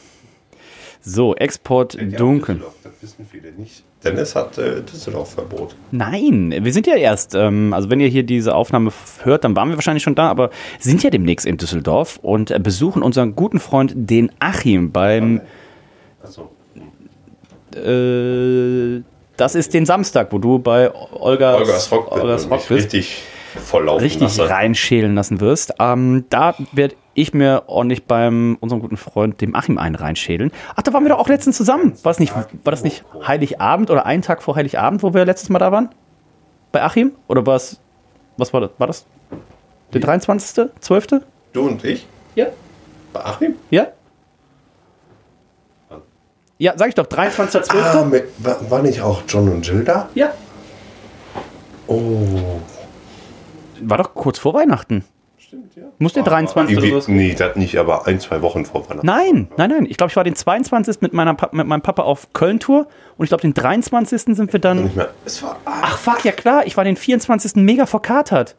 So, 1.00 1.36
Export 1.36 1.96
dunkel. 2.18 2.62
Das 2.82 2.92
wissen 3.00 3.26
viele 3.30 3.53
nicht. 3.53 3.84
Dennis 4.05 4.34
hat 4.34 4.59
äh, 4.59 4.82
Düsseldorf-Verbot. 4.82 5.74
Nein, 5.92 6.55
wir 6.61 6.72
sind 6.72 6.86
ja 6.86 6.96
erst, 6.96 7.34
ähm, 7.34 7.72
also 7.72 7.88
wenn 7.90 8.00
ihr 8.00 8.09
hier 8.09 8.24
diese 8.24 8.55
Aufnahme 8.55 8.92
hört, 9.22 9.44
dann 9.44 9.55
waren 9.55 9.68
wir 9.68 9.76
wahrscheinlich 9.76 10.03
schon 10.03 10.14
da, 10.14 10.28
aber 10.28 10.50
sind 10.80 11.03
ja 11.03 11.11
demnächst 11.11 11.46
in 11.46 11.57
Düsseldorf 11.57 12.18
und 12.22 12.50
äh, 12.50 12.59
besuchen 12.59 13.03
unseren 13.03 13.36
guten 13.36 13.61
Freund, 13.61 13.92
den 13.94 14.32
Achim, 14.40 14.90
beim, 14.90 15.40
Achso. 16.22 16.50
äh, 17.76 19.03
das 19.36 19.55
ist 19.55 19.72
den 19.74 19.86
Samstag, 19.86 20.32
wo 20.32 20.38
du 20.38 20.59
bei 20.59 20.90
Olga 21.12 21.55
Olgas 21.57 21.90
Rock, 21.92 22.12
Olgas 22.12 22.50
Rock 22.50 22.68
bist. 22.68 22.70
richtig 22.70 23.22
volllaufen 23.57 24.03
richtig 24.03 24.36
lasse. 24.36 24.48
reinschälen 24.48 25.14
lassen 25.14 25.40
wirst. 25.40 25.74
Ähm, 25.78 26.24
da 26.30 26.55
werde 26.72 26.94
ich 27.14 27.34
mir 27.34 27.64
ordentlich 27.66 28.04
beim 28.04 28.56
unserem 28.60 28.80
guten 28.80 28.96
Freund, 28.96 29.40
dem 29.40 29.54
Achim, 29.54 29.78
einen 29.78 29.94
reinschädeln. 29.94 30.50
Ach, 30.74 30.82
da 30.82 30.92
waren 30.92 31.04
wir 31.04 31.10
doch 31.10 31.18
auch 31.18 31.28
letztens 31.28 31.56
zusammen. 31.56 31.94
War 32.02 32.10
das 32.10 32.18
nicht, 32.18 32.34
war 32.34 32.70
das 32.70 32.84
nicht 32.84 33.04
Heiligabend 33.26 33.90
oder 33.90 34.06
einen 34.06 34.22
Tag 34.22 34.42
vor 34.42 34.56
Heiligabend, 34.56 35.02
wo 35.02 35.12
wir 35.14 35.24
letztes 35.24 35.48
Mal 35.48 35.58
da 35.58 35.72
waren? 35.72 35.90
Bei 36.72 36.82
Achim? 36.82 37.12
Oder 37.28 37.44
war 37.46 37.56
es, 37.56 37.80
was 38.36 38.52
war 38.52 38.62
das? 38.62 38.70
War 38.78 38.86
das 38.86 39.06
der 39.92 40.00
23.? 40.00 40.70
12.? 40.80 41.06
Du 41.52 41.62
und 41.62 41.84
ich? 41.84 42.06
Ja. 42.34 42.46
Bei 43.12 43.24
Achim? 43.24 43.56
Ja? 43.70 43.88
Ja, 46.58 46.74
sag 46.76 46.88
ich 46.88 46.94
doch, 46.94 47.06
23.12. 47.06 47.74
Ah, 47.74 48.04
mit, 48.04 48.24
war, 48.38 48.70
war 48.70 48.82
nicht 48.82 49.00
auch 49.00 49.22
John 49.26 49.48
und 49.48 49.66
Jill 49.66 49.84
da? 49.84 50.08
Ja. 50.14 50.32
Oh. 51.88 52.60
War 53.80 53.98
doch 53.98 54.14
kurz 54.14 54.38
vor 54.38 54.54
Weihnachten. 54.54 55.04
Stimmt, 55.53 55.76
ja. 55.76 55.82
Muss 55.98 56.14
der 56.14 56.22
23. 56.22 56.78
oder 56.78 56.86
sowas? 56.88 57.09
Nee, 57.09 57.34
das 57.34 57.57
nicht, 57.57 57.76
aber 57.76 58.07
ein, 58.07 58.18
zwei 58.20 58.40
Wochen 58.40 58.64
vor 58.64 58.88
Weihnachten. 58.88 59.07
Nein, 59.07 59.48
nein, 59.59 59.68
nein. 59.68 59.84
Ich 59.86 59.98
glaube, 59.98 60.09
ich 60.11 60.16
war 60.16 60.24
den 60.24 60.34
22. 60.34 61.03
mit, 61.03 61.12
meiner, 61.12 61.34
Pa- 61.34 61.50
mit 61.53 61.66
meinem 61.66 61.82
Papa 61.82 62.05
auf 62.05 62.32
Köln-Tour 62.32 62.86
und 63.18 63.24
ich 63.24 63.28
glaube, 63.28 63.42
den 63.42 63.53
23. 63.53 64.34
sind 64.34 64.50
wir 64.50 64.61
dann. 64.61 64.84
Nicht 64.84 64.96
mehr. 64.96 65.11
Es 65.26 65.42
war 65.42 65.59
Ach 65.66 65.98
fuck, 65.98 66.24
ja 66.24 66.32
klar, 66.32 66.62
ich 66.64 66.78
war 66.78 66.84
den 66.84 66.96
24. 66.96 67.57
mega 67.57 67.84
verkatert. 67.84 68.57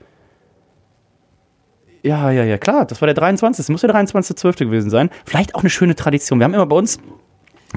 Ja, 2.04 2.30
ja, 2.30 2.44
ja, 2.44 2.60
klar, 2.60 2.86
das 2.86 3.02
war 3.02 3.08
der 3.08 3.16
23. 3.16 3.70
Muss 3.70 3.82
der 3.82 3.90
23.12. 3.90 4.60
gewesen 4.66 4.92
sein. 4.92 5.10
Vielleicht 5.26 5.56
auch 5.56 5.62
eine 5.62 5.72
schöne 5.72 5.96
Tradition. 5.96 6.38
Wir 6.40 6.44
haben 6.46 6.54
immer 6.54 6.68
bei 6.68 6.76
uns 6.76 7.00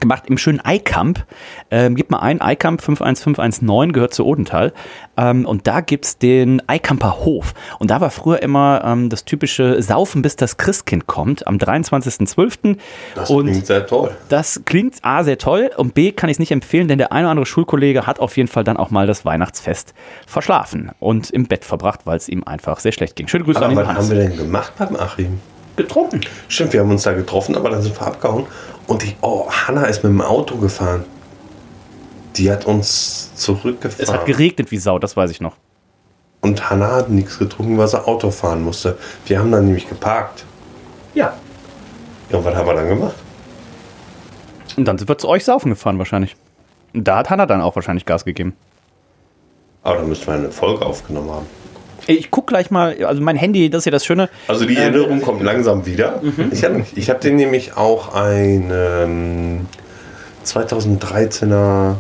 gemacht 0.00 0.24
im 0.26 0.38
schönen 0.38 0.60
Eikamp. 0.60 1.24
Ähm, 1.70 1.94
gib 1.96 2.10
mal 2.10 2.18
ein, 2.20 2.40
Eikamp 2.40 2.80
51519 2.82 3.92
gehört 3.92 4.14
zu 4.14 4.24
Odenthal. 4.26 4.72
Ähm, 5.16 5.46
und 5.46 5.66
da 5.66 5.80
gibt's 5.80 6.18
den 6.18 6.62
Eikamper 6.68 7.18
Hof. 7.24 7.54
Und 7.78 7.90
da 7.90 8.00
war 8.00 8.10
früher 8.10 8.42
immer 8.42 8.82
ähm, 8.84 9.08
das 9.08 9.24
typische 9.24 9.82
Saufen, 9.82 10.22
bis 10.22 10.36
das 10.36 10.56
Christkind 10.56 11.06
kommt, 11.06 11.46
am 11.46 11.56
23.12. 11.56 12.76
das 13.14 13.30
Und 13.30 13.46
klingt 13.46 13.66
sehr 13.66 13.86
toll. 13.86 14.10
das 14.28 14.62
klingt 14.64 14.96
A 15.02 15.24
sehr 15.24 15.38
toll 15.38 15.70
und 15.76 15.94
B 15.94 16.12
kann 16.12 16.28
ich 16.30 16.34
es 16.34 16.38
nicht 16.38 16.52
empfehlen, 16.52 16.88
denn 16.88 16.98
der 16.98 17.12
eine 17.12 17.26
oder 17.26 17.30
andere 17.30 17.46
Schulkollege 17.46 18.06
hat 18.06 18.20
auf 18.20 18.36
jeden 18.36 18.48
Fall 18.48 18.64
dann 18.64 18.76
auch 18.76 18.90
mal 18.90 19.06
das 19.06 19.24
Weihnachtsfest 19.24 19.94
verschlafen 20.26 20.90
und 21.00 21.30
im 21.30 21.46
Bett 21.46 21.64
verbracht, 21.64 22.00
weil 22.04 22.16
es 22.16 22.28
ihm 22.28 22.44
einfach 22.44 22.80
sehr 22.80 22.92
schlecht 22.92 23.16
ging. 23.16 23.28
Schöne 23.28 23.44
Grüße 23.44 23.58
Aber 23.58 23.66
an 23.66 23.70
den 23.72 23.78
was 23.78 23.88
Hans. 23.88 23.98
haben 23.98 24.10
wir 24.10 24.28
denn 24.28 24.36
gemacht 24.36 24.72
beim 24.78 24.96
Achim? 24.96 25.40
Getrunken? 25.76 26.20
Stimmt, 26.48 26.72
wir 26.72 26.80
haben 26.80 26.90
uns 26.90 27.02
da 27.02 27.12
getroffen, 27.12 27.56
aber 27.56 27.70
dann 27.70 27.82
sind 27.82 27.98
wir 27.98 28.06
abgehauen. 28.06 28.46
Und 28.86 29.02
die, 29.02 29.16
oh, 29.20 29.48
Hanna 29.50 29.84
ist 29.84 30.04
mit 30.04 30.12
dem 30.12 30.20
Auto 30.20 30.56
gefahren. 30.56 31.04
Die 32.36 32.50
hat 32.50 32.66
uns 32.66 33.34
zurückgefahren. 33.34 34.04
Es 34.04 34.12
hat 34.12 34.26
geregnet 34.26 34.70
wie 34.70 34.78
Sau, 34.78 34.98
das 34.98 35.16
weiß 35.16 35.30
ich 35.30 35.40
noch. 35.40 35.56
Und 36.40 36.70
Hanna 36.70 36.92
hat 36.92 37.08
nichts 37.08 37.38
getrunken, 37.38 37.78
weil 37.78 37.88
sie 37.88 38.04
Auto 38.06 38.30
fahren 38.30 38.62
musste. 38.62 38.98
Wir 39.26 39.38
haben 39.38 39.50
dann 39.50 39.64
nämlich 39.64 39.88
geparkt. 39.88 40.44
Ja. 41.14 41.34
Ja, 42.30 42.38
und 42.38 42.44
was 42.44 42.54
haben 42.54 42.66
wir 42.66 42.74
dann 42.74 42.88
gemacht? 42.88 43.14
Und 44.76 44.84
dann 44.84 44.98
sind 44.98 45.08
wir 45.08 45.18
zu 45.18 45.28
euch 45.28 45.44
saufen 45.44 45.70
gefahren 45.70 45.98
wahrscheinlich. 45.98 46.36
Und 46.92 47.08
da 47.08 47.18
hat 47.18 47.30
Hanna 47.30 47.46
dann 47.46 47.60
auch 47.60 47.74
wahrscheinlich 47.74 48.04
Gas 48.04 48.24
gegeben. 48.24 48.54
Aber 49.82 49.96
dann 49.96 50.08
müssten 50.08 50.26
wir 50.26 50.34
eine 50.34 50.50
Folge 50.50 50.84
aufgenommen 50.84 51.30
haben. 51.30 51.46
Ich 52.06 52.30
guck 52.30 52.46
gleich 52.46 52.70
mal, 52.70 53.04
also 53.04 53.20
mein 53.20 53.36
Handy, 53.36 53.68
das 53.68 53.80
ist 53.80 53.84
ja 53.86 53.90
das 53.90 54.04
Schöne. 54.04 54.28
Also 54.48 54.64
die 54.64 54.76
Erinnerung 54.76 55.20
kommt 55.20 55.42
langsam 55.42 55.86
wieder. 55.86 56.20
Mhm. 56.22 56.50
Ich 56.52 56.64
habe 56.64 56.84
ich 56.94 57.10
hab 57.10 57.20
den 57.20 57.36
nämlich 57.36 57.76
auch 57.76 58.14
einen 58.14 59.66
2013er 60.44 61.96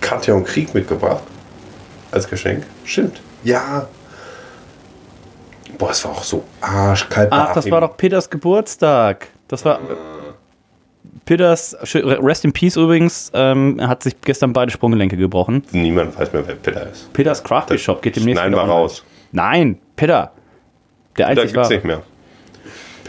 Katja 0.00 0.34
und 0.34 0.44
Krieg 0.44 0.74
mitgebracht. 0.74 1.22
Als 2.10 2.28
Geschenk. 2.28 2.64
Stimmt. 2.84 3.20
Ja. 3.44 3.86
Boah, 5.78 5.90
es 5.90 6.04
war 6.04 6.12
auch 6.12 6.22
so 6.22 6.44
arschkalt. 6.60 7.28
Ach, 7.30 7.54
das 7.54 7.70
war 7.70 7.80
doch 7.80 7.96
Peters 7.96 8.28
Geburtstag. 8.28 9.28
Das 9.48 9.64
war. 9.64 9.80
Peters, 11.24 11.76
Rest 11.94 12.44
in 12.44 12.52
Peace 12.52 12.76
übrigens, 12.76 13.30
ähm, 13.34 13.78
hat 13.80 14.02
sich 14.02 14.20
gestern 14.22 14.52
beide 14.52 14.70
Sprunggelenke 14.72 15.16
gebrochen. 15.16 15.62
Niemand 15.72 16.18
weiß 16.18 16.32
mehr, 16.32 16.46
wer 16.46 16.56
Peter 16.56 16.88
ist. 16.90 17.12
Peters 17.12 17.42
Craft 17.44 17.66
Beer 17.68 17.78
Shop 17.78 18.02
geht 18.02 18.16
demnächst 18.16 18.42
Nein, 18.42 18.52
war 18.52 18.62
online. 18.62 18.78
raus. 18.80 19.04
Nein, 19.30 19.78
Peter. 19.96 20.32
Der 21.16 21.26
Peter 21.26 21.42
einzig 21.42 21.54
gibt's 21.54 21.68
war. 21.68 21.76
nicht 21.76 21.84
mehr. 21.84 22.02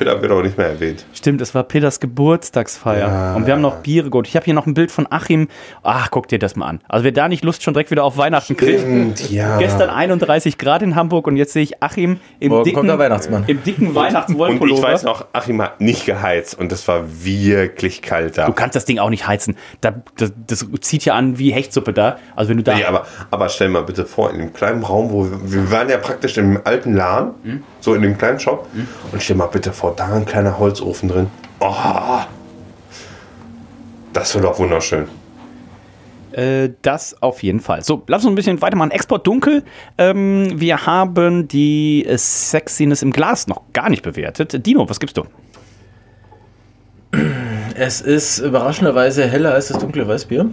Peter 0.04 0.22
wird 0.22 0.32
auch 0.32 0.42
nicht 0.42 0.58
mehr 0.58 0.68
erwähnt. 0.68 1.06
Stimmt, 1.14 1.40
es 1.42 1.56
war 1.56 1.64
Peters 1.64 2.00
Geburtstagsfeier. 2.00 3.08
Ja. 3.08 3.36
Und 3.36 3.46
wir 3.48 3.54
haben 3.54 3.62
noch 3.62 3.78
Biere 3.78 4.10
geholt. 4.10 4.28
Ich 4.28 4.36
habe 4.36 4.44
hier 4.46 4.54
noch 4.54 4.66
ein 4.66 4.74
Bild 4.74 4.92
von 4.92 5.08
Achim. 5.10 5.48
Ach, 5.82 6.10
guck 6.12 6.28
dir 6.28 6.40
das 6.40 6.56
mal 6.56 6.68
an. 6.68 6.80
Also 6.90 7.06
wer 7.06 7.12
da 7.14 7.30
nicht 7.30 7.44
Lust 7.46 7.64
schon 7.64 7.74
direkt 7.74 7.90
wieder 7.92 8.04
auf 8.04 8.18
Weihnachten 8.18 8.58
kriegt. 8.58 8.82
Stimmt, 8.82 9.30
ja. 9.32 9.58
Gestern 9.60 9.90
31 9.90 10.58
Grad 10.58 10.82
in 10.82 10.96
Hamburg 10.96 11.28
und 11.28 11.38
jetzt 11.38 11.54
sehe 11.54 11.64
ich 11.64 11.82
Achim 11.82 12.20
im 12.40 12.50
Morgen 12.50 12.64
dicken, 12.66 12.76
kommt 12.78 12.90
der 12.90 13.00
Weihnachtsmann. 13.00 13.44
im 13.48 13.64
dicken 13.64 13.86
Und 13.88 13.92
ich 13.92 13.96
Weihnachtswollpullover. 13.96 14.84
weiß 14.84 15.04
noch, 15.04 15.26
Achim 15.32 15.62
hat 15.62 15.80
nicht 15.80 16.06
geheizt 16.06 16.60
und 16.60 16.72
es 16.72 16.86
war 16.88 17.04
wirklich 17.24 18.02
kalt 18.02 18.38
da. 18.38 18.46
Du 18.46 18.54
kannst 18.54 18.76
das 18.76 18.86
Ding 18.86 19.00
auch 19.00 19.10
nicht 19.10 19.28
heizen. 19.28 19.56
Da, 19.82 19.94
das, 20.18 20.34
das 20.48 20.66
zieht 20.82 21.06
ja 21.06 21.14
an 21.14 21.40
wie 21.40 21.52
Hechtsuppe 21.54 21.94
da. 21.94 22.18
Also 22.36 22.50
wenn 22.50 22.58
du 22.58 22.64
da. 22.64 22.76
Nee, 22.76 22.84
aber, 22.84 23.06
aber 23.32 23.48
stell 23.50 23.70
mal 23.70 23.84
bitte 23.84 24.06
vor, 24.06 24.32
in 24.32 24.40
dem 24.40 24.54
kleinen 24.54 24.84
Raum, 24.84 25.12
wo 25.12 25.24
wir, 25.30 25.52
wir 25.52 25.72
waren 25.72 25.90
ja 25.90 25.98
praktisch 25.98 26.38
im 26.38 26.60
alten 26.64 26.94
Laden, 26.94 27.34
Hm? 27.44 27.64
So 27.84 27.94
in 27.96 28.02
dem 28.02 28.18
kleinen 28.18 28.40
Shop, 28.40 28.66
und 29.12 29.22
stell 29.22 29.36
mal 29.36 29.48
bitte 29.48 29.74
vor, 29.74 29.94
da 29.94 30.14
ein 30.14 30.26
kleiner 30.26 30.58
Holzofen 30.58 31.10
drin. 31.10 31.28
Oh, 31.60 32.22
das 34.14 34.34
wird 34.34 34.46
doch 34.46 34.58
wunderschön. 34.58 35.08
Äh, 36.32 36.70
das 36.82 37.22
auf 37.22 37.44
jeden 37.44 37.60
Fall. 37.60 37.84
So, 37.84 38.02
lass 38.08 38.24
uns 38.24 38.32
ein 38.32 38.36
bisschen 38.36 38.62
weitermachen. 38.62 38.92
Export 38.92 39.28
dunkel. 39.28 39.64
Ähm, 39.98 40.54
wir 40.56 40.86
haben 40.86 41.50
die 41.50 42.08
Sexiness 42.16 43.02
im 43.02 43.12
Glas 43.12 43.48
noch 43.48 43.62
gar 43.74 43.90
nicht 43.90 44.02
bewertet. 44.02 44.66
Dino, 44.66 44.90
was 44.90 45.02
gibst 45.02 45.18
du? 45.18 45.26
Es 47.76 48.02
ist 48.02 48.40
überraschenderweise 48.40 49.26
heller 49.26 49.54
als 49.54 49.70
das 49.70 49.80
dunkle 49.80 50.08
Weißbier. 50.08 50.48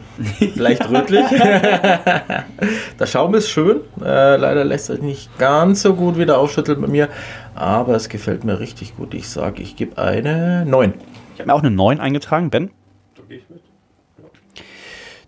Leicht 0.54 0.88
rötlich. 0.88 1.24
Der 2.98 3.06
Schaum 3.06 3.34
ist 3.34 3.50
schön. 3.50 3.80
Äh, 4.02 4.36
leider 4.36 4.64
lässt 4.64 4.86
sich 4.86 5.02
nicht 5.02 5.38
ganz 5.38 5.82
so 5.82 5.94
gut 5.94 6.18
wieder 6.18 6.38
aufschütteln 6.38 6.80
bei 6.80 6.86
mir. 6.86 7.08
Aber 7.54 7.94
es 7.94 8.08
gefällt 8.08 8.44
mir 8.44 8.60
richtig 8.60 8.96
gut. 8.96 9.14
Ich 9.14 9.28
sage, 9.28 9.62
ich 9.62 9.76
gebe 9.76 9.98
eine 9.98 10.64
9. 10.66 10.94
Ich 11.34 11.40
habe 11.40 11.48
mir 11.48 11.54
auch 11.54 11.62
eine 11.62 11.70
9 11.70 12.00
eingetragen, 12.00 12.50
Ben. 12.50 12.70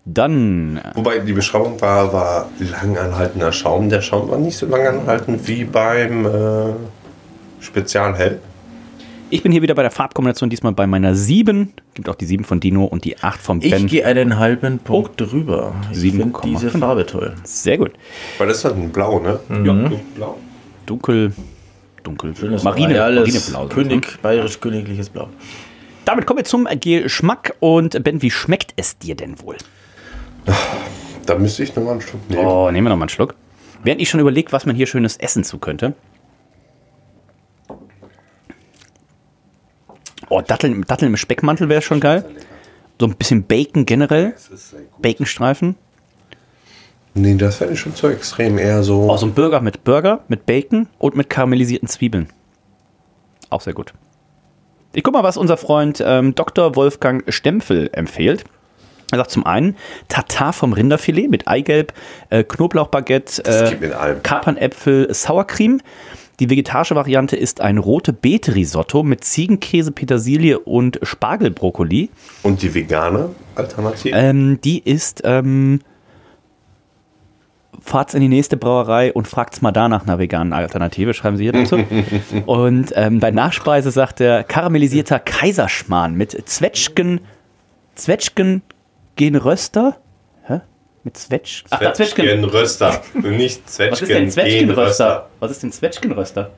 Dann, 0.05 0.81
Wobei 0.95 1.19
die 1.19 1.31
Beschreibung 1.31 1.79
war, 1.79 2.11
war 2.11 2.49
langanhaltender 2.59 3.53
Schaum. 3.53 3.89
Der 3.89 4.01
Schaum 4.01 4.29
war 4.29 4.37
nicht 4.37 4.57
so 4.57 4.65
langanhaltend 4.65 5.47
wie 5.47 5.63
beim 5.63 6.25
äh, 6.25 6.73
Spezialhell. 7.61 8.41
Ich 9.33 9.41
bin 9.41 9.51
hier 9.51 9.61
wieder 9.63 9.73
bei 9.73 9.81
der 9.81 9.91
Farbkombination, 9.91 10.49
diesmal 10.49 10.73
bei 10.73 10.85
meiner 10.85 11.15
7. 11.15 11.73
Gibt 11.95 12.07
auch 12.07 12.15
die 12.15 12.25
7 12.25 12.43
von 12.43 12.59
Dino 12.59 12.85
und 12.85 13.03
die 13.03 13.17
8 13.17 13.41
von 13.41 13.61
Ich 13.61 13.71
Ben. 13.71 13.87
gehe 13.87 14.05
einen 14.05 14.37
halben 14.37 14.77
Punkt 14.79 15.19
drüber. 15.19 15.73
Ich 15.91 15.99
finde 15.99 16.25
7,5. 16.25 16.41
diese 16.43 16.69
Farbe 16.69 17.05
toll. 17.05 17.33
Sehr 17.43 17.79
gut. 17.79 17.91
Weil 18.37 18.47
das 18.47 18.57
ist 18.57 18.65
halt 18.65 18.75
ein 18.75 18.89
Blau, 18.91 19.19
ne? 19.19 19.39
Mhm. 19.49 19.99
Blau. 20.15 20.37
Dunkel, 20.85 21.33
dunkel. 22.03 22.35
Schönes 22.35 22.63
Marine, 22.63 22.93
Marineblau. 22.93 23.67
König, 23.67 24.21
bayerisch 24.21 24.59
königliches 24.59 25.09
Blau. 25.09 25.29
Damit 26.05 26.27
kommen 26.27 26.39
wir 26.39 26.45
zum 26.45 26.67
Geschmack. 26.79 27.55
Und 27.59 28.03
Ben, 28.03 28.21
wie 28.21 28.31
schmeckt 28.31 28.73
es 28.75 28.97
dir 28.99 29.15
denn 29.15 29.41
wohl? 29.41 29.55
Da 31.25 31.37
müsste 31.39 31.63
ich 31.63 31.75
nochmal 31.75 31.93
einen 31.93 32.01
Stück 32.01 32.29
nehmen. 32.29 32.45
Oh, 32.45 32.69
nehmen 32.69 32.85
wir 32.85 32.89
noch 32.89 32.97
mal 32.97 33.03
einen 33.03 33.09
Schluck. 33.09 33.33
Während 33.83 34.01
ich 34.01 34.09
schon 34.09 34.19
überlege, 34.19 34.51
was 34.51 34.65
man 34.65 34.75
hier 34.75 34.85
schönes 34.85 35.17
essen 35.17 35.43
zu 35.43 35.57
könnte. 35.57 35.93
Oh, 40.33 40.41
Datteln, 40.41 40.83
Datteln 40.87 41.11
im 41.11 41.17
Speckmantel 41.17 41.69
wäre 41.69 41.83
schon 41.83 41.99
geil. 41.99 42.25
So 42.99 43.05
ein 43.05 43.15
bisschen 43.15 43.43
Bacon 43.43 43.85
generell. 43.85 44.33
Baconstreifen. 44.99 45.75
Nee, 47.13 47.35
das 47.35 47.57
fände 47.57 47.75
ich 47.75 47.79
schon 47.79 47.93
zu 47.93 48.07
extrem. 48.07 48.57
Eher 48.57 48.81
so. 48.81 49.11
Oh, 49.11 49.15
so 49.15 49.27
ein 49.27 49.35
Burger 49.35 49.61
mit 49.61 49.83
Burger, 49.83 50.21
mit 50.29 50.47
Bacon 50.47 50.87
und 50.97 51.15
mit 51.15 51.29
karamellisierten 51.29 51.87
Zwiebeln. 51.87 52.29
Auch 53.51 53.61
sehr 53.61 53.73
gut. 53.73 53.93
Ich 54.93 55.03
guck 55.03 55.13
mal, 55.13 55.21
was 55.21 55.37
unser 55.37 55.55
Freund 55.55 56.03
ähm, 56.03 56.33
Dr. 56.33 56.75
Wolfgang 56.75 57.31
Stempfel 57.31 57.91
empfiehlt. 57.93 58.43
Er 59.11 59.19
sagt 59.19 59.29
zum 59.29 59.45
einen 59.45 59.77
Tatar 60.07 60.51
vom 60.51 60.73
Rinderfilet 60.73 61.29
mit 61.29 61.47
Eigelb, 61.47 61.93
äh, 62.31 62.43
Knoblauchbaguette, 62.43 63.45
äh. 63.45 64.15
Kapernäpfel, 64.23 65.13
Sauercreme. 65.13 65.79
Die 66.39 66.49
vegetarische 66.49 66.95
Variante 66.95 67.35
ist 67.35 67.61
ein 67.61 67.77
rote 67.77 68.11
Beete-Risotto 68.11 69.03
mit 69.03 69.23
Ziegenkäse, 69.23 69.91
Petersilie 69.91 70.59
und 70.59 70.99
Spargelbrokkoli. 71.03 72.09
Und 72.41 72.61
die 72.61 72.73
vegane 72.73 73.29
Alternative? 73.55 74.15
Ähm, 74.17 74.59
die 74.63 74.79
ist, 74.79 75.21
ähm, 75.25 75.79
fahrt's 77.79 78.15
in 78.15 78.21
die 78.21 78.29
nächste 78.29 78.57
Brauerei 78.57 79.13
und 79.13 79.27
fragt's 79.27 79.61
mal 79.61 79.71
da 79.71 79.87
nach 79.87 80.07
einer 80.07 80.17
veganen 80.17 80.53
Alternative, 80.53 81.13
schreiben 81.13 81.37
Sie 81.37 81.43
hier 81.43 81.53
dazu. 81.53 81.77
und 82.47 82.93
ähm, 82.95 83.19
bei 83.19 83.29
Nachspeise 83.29 83.91
sagt 83.91 84.19
er 84.19 84.43
karamellisierter 84.43 85.19
Kaiserschmarrn 85.19 86.15
mit 86.15 86.31
Zwetschgen, 86.49 87.21
Zwetschgen 87.93 88.63
gen 89.15 89.35
Röster. 89.35 89.97
Mit 91.03 91.17
Zwetsch 91.17 91.63
Ach, 91.69 91.79
Zwetschgenröster. 91.93 93.01
Und 93.13 93.31
nicht 93.37 93.61
Was 93.65 94.01
ist 94.01 94.09
denn 94.09 94.29
Zwetschgen 94.29 94.29
Zwetschgenröster? 94.31 95.29
Was 95.39 95.51
ist 95.51 95.63
denn 95.63 95.71
Zwetschgenröster? 95.71 96.51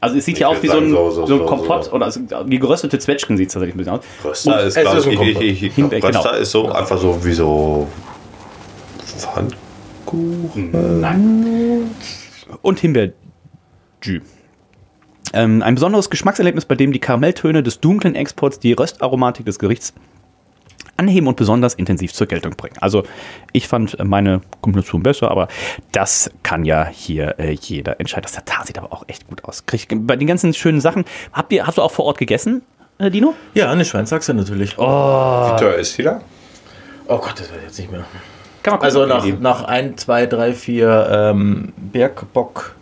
Also 0.00 0.18
es 0.18 0.26
sieht 0.26 0.34
Ich 0.34 0.40
ja 0.40 0.48
aus 0.48 0.62
wie 0.62 0.68
so 0.68 0.76
ein, 0.76 0.90
so, 0.90 1.10
so- 1.10 1.24
so- 1.26 1.40
ein 1.40 1.46
Kompott 1.46 1.84
so- 1.84 1.92
oder 1.92 2.04
also, 2.04 2.20
wie 2.44 2.58
geröstete 2.58 2.98
Zwetschgen 2.98 3.38
sieht 3.38 3.48
es 3.48 3.54
tatsächlich 3.54 3.74
ein 3.74 3.78
bisschen 3.78 3.94
aus. 3.94 4.04
Röster 4.22 4.60
Und 4.60 4.66
ist, 4.66 4.74
glaub 4.74 4.94
ein 4.94 4.98
ich, 5.10 5.16
Kompott. 5.16 5.42
ich, 5.42 5.62
ich, 5.62 5.74
Himbeer, 5.74 6.02
Röster 6.02 6.20
genau. 6.22 6.34
ist 6.34 6.50
so 6.50 6.68
einfach 6.70 6.98
so 6.98 7.24
wie 7.24 7.32
so 7.32 7.88
Pfannkuchen. 9.16 11.00
Nein. 11.00 11.90
Und 12.60 12.80
Himbeerjü. 12.80 13.12
Ähm, 15.32 15.62
ein 15.62 15.74
besonderes 15.74 16.10
Geschmackserlebnis, 16.10 16.66
bei 16.66 16.74
dem 16.74 16.92
die 16.92 17.00
Karamelltöne 17.00 17.62
des 17.62 17.80
dunklen 17.80 18.14
Exports 18.14 18.58
die 18.60 18.74
Röstaromatik 18.74 19.46
des 19.46 19.58
Gerichts 19.58 19.94
anheben 20.96 21.26
und 21.28 21.36
besonders 21.36 21.74
intensiv 21.74 22.12
zur 22.12 22.26
Geltung 22.26 22.52
bringen. 22.56 22.76
Also 22.80 23.04
ich 23.52 23.68
fand 23.68 23.96
meine 24.04 24.40
Kombination 24.60 25.02
besser, 25.02 25.30
aber 25.30 25.48
das 25.92 26.30
kann 26.42 26.64
ja 26.64 26.86
hier 26.86 27.38
äh, 27.38 27.52
jeder 27.52 28.00
entscheiden. 28.00 28.22
Das 28.24 28.32
Tatar 28.32 28.64
sieht 28.66 28.78
aber 28.78 28.92
auch 28.92 29.04
echt 29.08 29.26
gut 29.28 29.44
aus. 29.44 29.66
Krieg, 29.66 29.86
bei 30.06 30.16
den 30.16 30.26
ganzen 30.26 30.54
schönen 30.54 30.80
Sachen, 30.80 31.04
habt 31.32 31.52
ihr, 31.52 31.66
hast 31.66 31.78
du 31.78 31.82
auch 31.82 31.90
vor 31.92 32.04
Ort 32.04 32.18
gegessen, 32.18 32.62
äh, 32.98 33.10
Dino? 33.10 33.34
Ja, 33.54 33.70
eine 33.70 33.84
Schweinsachse 33.84 34.34
natürlich. 34.34 34.78
Oh, 34.78 34.82
Wie 34.82 35.58
teuer 35.60 35.74
ist 35.74 35.96
die 35.98 36.02
da? 36.04 36.20
Gott, 37.06 37.32
das 37.36 37.50
weiß 37.50 37.56
ich 37.58 37.62
jetzt 37.64 37.78
nicht 37.78 37.90
mehr. 37.90 38.04
Kann 38.62 38.74
man 38.74 38.82
Also 38.82 39.00
gucken, 39.00 39.16
nach, 39.16 39.24
wie- 39.26 39.32
nach 39.32 39.64
1, 39.64 40.00
2, 40.02 40.26
3, 40.26 40.52
4 40.54 41.08
ähm, 41.10 41.72
Bergbock 41.76 42.74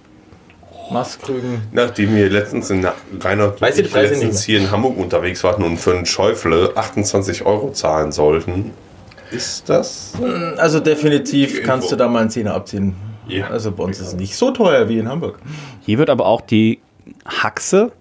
Mastkrügen. 0.91 1.63
Nachdem 1.73 2.15
wir 2.15 2.29
letztens 2.29 2.71
in 2.71 2.87
Reinhard 3.21 3.61
Weiß 3.61 3.79
ich- 3.79 3.85
und 3.85 3.87
ich 3.87 3.95
weiß 3.95 4.11
ich 4.11 4.19
letztens 4.19 4.43
hier 4.43 4.59
in 4.59 4.71
Hamburg 4.71 4.97
unterwegs 4.99 5.43
waren 5.45 5.63
und 5.63 5.79
für 5.79 5.95
einen 5.95 6.07
Schäufele 6.07 6.73
28 6.77 7.45
Euro 7.47 7.73
zahlen 7.73 8.13
sollten, 8.13 8.73
ist 9.31 9.69
das? 9.69 10.13
Also 10.59 10.81
definitiv 10.81 11.63
kannst 11.63 11.91
du 11.91 11.97
da 11.97 12.09
mal 12.09 12.21
einen 12.21 12.31
Zehner 12.31 12.55
abziehen. 12.55 12.95
Ja. 13.27 13.49
Also 13.49 13.73
bei 13.73 13.85
uns 13.85 13.99
ist 13.99 14.09
es 14.09 14.15
nicht 14.15 14.37
so 14.37 14.51
teuer 14.51 14.89
wie 14.89 14.99
in 14.99 15.09
Hamburg. 15.09 15.39
Hier 15.81 15.99
wird 15.99 16.11
aber 16.11 16.27
auch 16.27 16.43
die 16.43 16.81
Haxe 17.27 17.93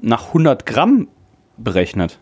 nach 0.00 0.28
100 0.28 0.64
Gramm 0.64 1.08
berechnet. 1.56 2.18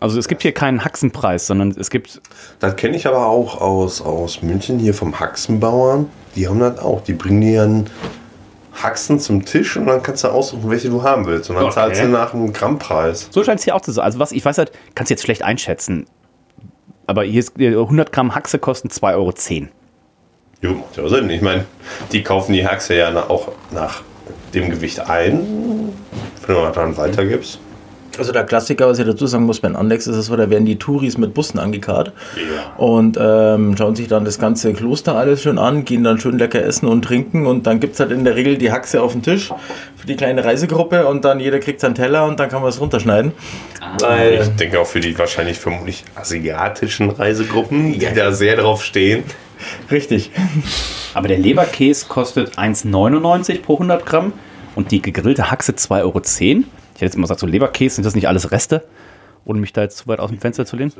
Also 0.00 0.18
es 0.18 0.28
gibt 0.28 0.42
hier 0.42 0.52
keinen 0.52 0.84
Haxenpreis, 0.84 1.46
sondern 1.46 1.70
es 1.70 1.90
gibt 1.90 2.20
Das 2.60 2.76
kenne 2.76 2.96
ich 2.96 3.06
aber 3.06 3.26
auch 3.26 3.60
aus, 3.60 4.00
aus 4.00 4.42
München 4.42 4.78
hier 4.78 4.94
vom 4.94 5.18
Haxenbauern. 5.18 6.10
Die 6.36 6.48
haben 6.48 6.58
das 6.60 6.78
auch. 6.78 7.02
Die 7.02 7.12
bringen 7.12 7.40
dir 7.40 7.62
einen 7.62 7.90
Haxen 8.82 9.20
zum 9.20 9.44
Tisch 9.44 9.76
und 9.76 9.86
dann 9.86 10.02
kannst 10.02 10.24
du 10.24 10.28
aussuchen, 10.28 10.68
welche 10.68 10.88
du 10.90 11.02
haben 11.02 11.26
willst. 11.26 11.48
Und 11.50 11.56
dann 11.56 11.66
Okay. 11.66 11.74
zahlst 11.74 12.02
du 12.02 12.08
nach 12.08 12.34
einem 12.34 12.52
Grammpreis. 12.52 13.28
So 13.30 13.44
scheint 13.44 13.60
es 13.60 13.64
hier 13.64 13.76
auch 13.76 13.80
zu 13.80 13.92
sein. 13.92 14.04
Also 14.04 14.18
was 14.18 14.32
ich 14.32 14.44
weiß 14.44 14.58
halt, 14.58 14.72
kannst 14.94 15.10
du 15.10 15.14
jetzt 15.14 15.22
schlecht 15.22 15.42
einschätzen. 15.42 16.06
Aber 17.06 17.22
hier 17.24 17.40
ist 17.40 17.58
äh, 17.60 17.68
100 17.68 18.12
Gramm 18.12 18.34
Haxe 18.34 18.58
kosten 18.58 18.88
2,10 18.88 19.14
Euro. 19.14 19.32
Jo, 20.62 20.70
macht 20.80 20.96
ja 20.96 21.08
Sinn. 21.08 21.28
Ich 21.30 21.42
meine, 21.42 21.66
die 22.12 22.22
kaufen 22.22 22.52
die 22.52 22.66
Haxe 22.66 22.94
ja 22.94 23.12
auch 23.28 23.52
nach 23.70 24.02
dem 24.54 24.70
Gewicht 24.70 25.00
ein, 25.00 25.92
wenn 26.46 26.54
du 26.56 26.70
dann 26.72 26.96
weitergibst. 26.96 27.58
Also 28.18 28.32
der 28.32 28.44
Klassiker, 28.44 28.88
was 28.88 28.98
ich 28.98 29.06
dazu 29.06 29.26
sagen 29.26 29.44
muss, 29.44 29.60
bei 29.60 29.68
den 29.68 29.76
Andex 29.76 30.06
ist 30.06 30.16
es 30.16 30.26
so, 30.26 30.36
da 30.36 30.50
werden 30.50 30.66
die 30.66 30.76
Touris 30.78 31.18
mit 31.18 31.34
Bussen 31.34 31.58
angekarrt 31.58 32.12
und 32.76 33.18
ähm, 33.20 33.76
schauen 33.76 33.96
sich 33.96 34.08
dann 34.08 34.24
das 34.24 34.38
ganze 34.38 34.72
Kloster 34.72 35.16
alles 35.16 35.42
schön 35.42 35.58
an, 35.58 35.84
gehen 35.84 36.04
dann 36.04 36.18
schön 36.18 36.38
lecker 36.38 36.62
essen 36.62 36.86
und 36.86 37.02
trinken 37.02 37.46
und 37.46 37.66
dann 37.66 37.80
gibt 37.80 37.94
es 37.94 38.00
halt 38.00 38.10
in 38.10 38.24
der 38.24 38.36
Regel 38.36 38.58
die 38.58 38.70
Haxe 38.72 39.02
auf 39.02 39.12
den 39.12 39.22
Tisch 39.22 39.50
für 39.96 40.06
die 40.06 40.16
kleine 40.16 40.44
Reisegruppe 40.44 41.06
und 41.06 41.24
dann 41.24 41.40
jeder 41.40 41.58
kriegt 41.58 41.80
seinen 41.80 41.94
Teller 41.94 42.26
und 42.26 42.38
dann 42.40 42.48
kann 42.48 42.60
man 42.60 42.70
es 42.70 42.80
runterschneiden. 42.80 43.32
Weil, 44.00 44.40
Ich 44.42 44.48
denke 44.56 44.80
auch 44.80 44.86
für 44.86 45.00
die 45.00 45.18
wahrscheinlich 45.18 45.58
vermutlich 45.58 46.04
asiatischen 46.14 47.10
Reisegruppen, 47.10 47.92
die 47.98 48.06
da 48.14 48.32
sehr 48.32 48.56
drauf 48.56 48.84
stehen. 48.84 49.24
richtig. 49.90 50.30
Aber 51.14 51.28
der 51.28 51.38
Leberkäse 51.38 52.06
kostet 52.06 52.58
1,99 52.58 53.62
pro 53.62 53.74
100 53.74 54.04
Gramm 54.04 54.32
und 54.74 54.90
die 54.90 55.00
gegrillte 55.00 55.50
Haxe 55.50 55.72
2,10 55.72 56.00
Euro. 56.02 56.22
Ich 56.94 57.00
hätte 57.00 57.06
jetzt 57.06 57.14
immer 57.16 57.24
gesagt, 57.24 57.40
so 57.40 57.46
Leberkäse, 57.46 57.96
sind 57.96 58.04
das 58.04 58.14
nicht 58.14 58.28
alles 58.28 58.50
Reste? 58.50 58.86
Ohne 59.44 59.60
mich 59.60 59.72
da 59.72 59.82
jetzt 59.82 59.98
zu 59.98 60.06
weit 60.06 60.20
aus 60.20 60.30
dem 60.30 60.38
Fenster 60.40 60.64
zu 60.64 60.76
lehnen. 60.76 60.92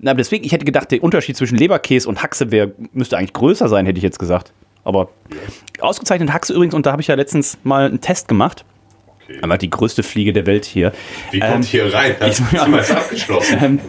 Na, 0.00 0.12
aber 0.12 0.18
deswegen, 0.18 0.44
ich 0.44 0.52
hätte 0.52 0.64
gedacht, 0.64 0.90
der 0.92 1.02
Unterschied 1.02 1.36
zwischen 1.36 1.56
Leberkäse 1.56 2.08
und 2.08 2.22
Haxe 2.22 2.50
wär, 2.52 2.70
müsste 2.92 3.16
eigentlich 3.18 3.32
größer 3.32 3.68
sein, 3.68 3.86
hätte 3.86 3.98
ich 3.98 4.04
jetzt 4.04 4.18
gesagt. 4.18 4.52
Aber 4.84 5.08
ausgezeichnete 5.80 6.32
Haxe 6.32 6.52
übrigens, 6.54 6.74
und 6.74 6.86
da 6.86 6.92
habe 6.92 7.02
ich 7.02 7.08
ja 7.08 7.14
letztens 7.14 7.58
mal 7.64 7.86
einen 7.86 8.00
Test 8.00 8.28
gemacht. 8.28 8.64
Einmal 9.42 9.58
die 9.58 9.68
größte 9.70 10.02
Fliege 10.02 10.32
der 10.32 10.46
Welt 10.46 10.64
hier. 10.64 10.92
Wie 11.32 11.40
kommt 11.40 11.52
Ähm, 11.54 11.62
hier 11.62 11.92
rein? 11.92 12.14
Das 12.20 12.40
ich- 12.40 12.52
ist 12.52 12.90
abgeschlossen. 12.92 13.58
Ähm, 13.62 13.80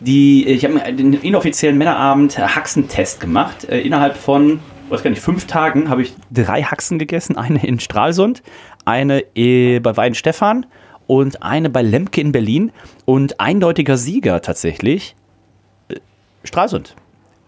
die, 0.00 0.46
ich 0.46 0.64
habe 0.64 0.92
den 0.92 1.12
inoffiziellen 1.14 1.76
Männerabend 1.76 2.38
Haxentest 2.38 3.18
gemacht. 3.18 3.64
Äh, 3.68 3.80
innerhalb 3.80 4.16
von, 4.16 4.60
weiß 4.90 5.02
gar 5.02 5.10
nicht, 5.10 5.22
fünf 5.22 5.46
Tagen 5.46 5.88
habe 5.88 6.02
ich 6.02 6.14
drei 6.30 6.62
Haxen 6.62 6.98
gegessen. 6.98 7.36
Eine 7.36 7.64
in 7.64 7.80
Stralsund, 7.80 8.42
eine 8.84 9.24
äh, 9.36 9.80
bei 9.80 9.96
Weidenstephan 9.96 10.66
und 11.06 11.42
eine 11.42 11.70
bei 11.70 11.82
Lemke 11.82 12.20
in 12.20 12.32
Berlin. 12.32 12.72
Und 13.04 13.40
eindeutiger 13.40 13.96
Sieger 13.96 14.42
tatsächlich 14.42 15.14
äh, 15.88 15.96
Stralsund. 16.44 16.94